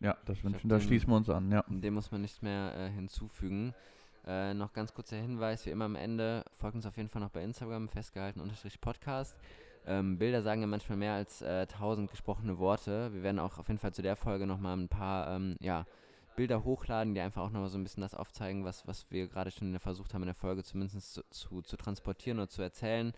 Ja, 0.00 0.16
das 0.26 0.42
wünschen, 0.44 0.68
da 0.68 0.80
schließen 0.80 1.08
wir 1.08 1.16
uns 1.16 1.30
an, 1.30 1.50
ja. 1.50 1.64
Dem 1.68 1.94
muss 1.94 2.10
man 2.10 2.20
nicht 2.20 2.42
mehr 2.42 2.74
äh, 2.76 2.90
hinzufügen. 2.90 3.74
Äh, 4.26 4.54
noch 4.54 4.72
ganz 4.72 4.94
kurzer 4.94 5.16
Hinweis, 5.16 5.66
wie 5.66 5.70
immer 5.70 5.84
am 5.84 5.96
Ende, 5.96 6.44
folgt 6.56 6.76
uns 6.76 6.86
auf 6.86 6.96
jeden 6.96 7.08
Fall 7.08 7.20
noch 7.20 7.30
bei 7.30 7.42
Instagram, 7.42 7.88
festgehalten, 7.88 8.40
unterstrich 8.40 8.80
Podcast. 8.80 9.36
Ähm, 9.86 10.18
Bilder 10.18 10.42
sagen 10.42 10.62
ja 10.62 10.66
manchmal 10.66 10.96
mehr 10.96 11.12
als 11.12 11.42
äh, 11.42 11.66
tausend 11.66 12.10
gesprochene 12.10 12.58
Worte. 12.58 13.12
Wir 13.12 13.22
werden 13.22 13.38
auch 13.38 13.58
auf 13.58 13.68
jeden 13.68 13.78
Fall 13.78 13.92
zu 13.92 14.00
der 14.00 14.16
Folge 14.16 14.46
nochmal 14.46 14.76
ein 14.76 14.88
paar 14.88 15.28
ähm, 15.28 15.56
ja, 15.60 15.84
Bilder 16.36 16.64
hochladen, 16.64 17.14
die 17.14 17.20
einfach 17.20 17.42
auch 17.42 17.50
nochmal 17.50 17.68
so 17.68 17.78
ein 17.78 17.84
bisschen 17.84 18.02
das 18.02 18.14
aufzeigen, 18.14 18.64
was, 18.64 18.86
was 18.86 19.10
wir 19.10 19.28
gerade 19.28 19.50
schon 19.50 19.78
versucht 19.78 20.14
haben 20.14 20.22
in 20.22 20.26
der 20.26 20.34
Folge 20.34 20.62
zumindest 20.62 21.14
zu, 21.14 21.22
zu, 21.30 21.62
zu 21.62 21.76
transportieren 21.76 22.38
oder 22.38 22.48
zu 22.48 22.62
erzählen. 22.62 23.12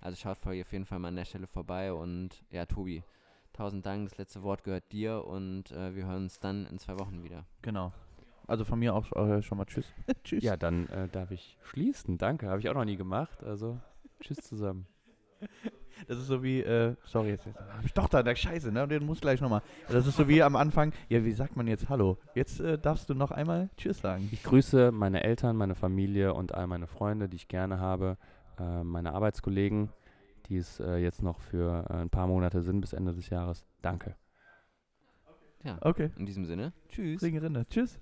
Also 0.00 0.16
schaut 0.16 0.38
vor 0.38 0.52
auf 0.52 0.72
jeden 0.72 0.84
Fall 0.84 0.98
mal 0.98 1.08
an 1.08 1.16
der 1.16 1.24
Stelle 1.24 1.46
vorbei 1.46 1.92
und 1.92 2.42
ja, 2.50 2.66
Tobi, 2.66 3.04
tausend 3.52 3.86
Dank, 3.86 4.08
das 4.08 4.18
letzte 4.18 4.42
Wort 4.42 4.64
gehört 4.64 4.90
dir 4.90 5.24
und 5.24 5.70
äh, 5.70 5.94
wir 5.94 6.06
hören 6.06 6.24
uns 6.24 6.40
dann 6.40 6.66
in 6.66 6.78
zwei 6.78 6.98
Wochen 6.98 7.22
wieder. 7.22 7.44
Genau. 7.62 7.92
Also 8.46 8.64
von 8.64 8.78
mir 8.78 8.94
auch 8.94 9.12
äh, 9.12 9.42
schon 9.42 9.58
mal 9.58 9.64
Tschüss. 9.66 9.92
tschüss. 10.24 10.42
Ja, 10.42 10.56
dann 10.56 10.88
äh, 10.88 11.08
darf 11.08 11.30
ich 11.30 11.56
schließen. 11.62 12.18
Danke, 12.18 12.48
habe 12.48 12.60
ich 12.60 12.68
auch 12.68 12.74
noch 12.74 12.84
nie 12.84 12.96
gemacht. 12.96 13.44
Also, 13.44 13.78
tschüss 14.20 14.38
zusammen. 14.38 14.86
Das 16.08 16.18
ist 16.18 16.26
so 16.26 16.42
wie, 16.42 16.60
äh, 16.60 16.94
sorry, 17.04 17.30
jetzt, 17.30 17.46
jetzt 17.46 17.58
hab 17.58 17.84
ich 17.84 17.92
doch 17.92 18.08
da, 18.08 18.22
der 18.22 18.34
Scheiße, 18.34 18.72
ne? 18.72 18.86
Den 18.88 19.04
muss 19.06 19.20
gleich 19.20 19.40
nochmal. 19.40 19.62
Das 19.88 20.06
ist 20.06 20.16
so 20.16 20.28
wie 20.28 20.42
am 20.42 20.56
Anfang, 20.56 20.92
ja, 21.08 21.24
wie 21.24 21.32
sagt 21.32 21.56
man 21.56 21.66
jetzt 21.66 21.88
Hallo? 21.88 22.18
Jetzt 22.34 22.60
äh, 22.60 22.78
darfst 22.78 23.08
du 23.10 23.14
noch 23.14 23.30
einmal 23.30 23.70
Tschüss 23.76 24.00
sagen. 24.00 24.28
Ich 24.32 24.42
grüße 24.42 24.92
meine 24.92 25.22
Eltern, 25.24 25.56
meine 25.56 25.74
Familie 25.74 26.34
und 26.34 26.54
all 26.54 26.66
meine 26.66 26.86
Freunde, 26.86 27.28
die 27.28 27.36
ich 27.36 27.48
gerne 27.48 27.78
habe, 27.78 28.16
äh, 28.58 28.82
meine 28.84 29.12
Arbeitskollegen, 29.14 29.90
die 30.46 30.56
es 30.56 30.80
äh, 30.80 30.96
jetzt 30.96 31.22
noch 31.22 31.40
für 31.40 31.86
äh, 31.88 31.94
ein 31.94 32.10
paar 32.10 32.26
Monate 32.26 32.62
sind 32.62 32.80
bis 32.80 32.92
Ende 32.92 33.14
des 33.14 33.28
Jahres. 33.30 33.66
Danke. 33.80 34.16
Ja, 35.64 35.78
Okay, 35.80 36.10
in 36.16 36.26
diesem 36.26 36.44
Sinne, 36.44 36.72
tschüss. 36.88 37.22
Ringerinde. 37.22 37.66
Tschüss. 37.68 38.00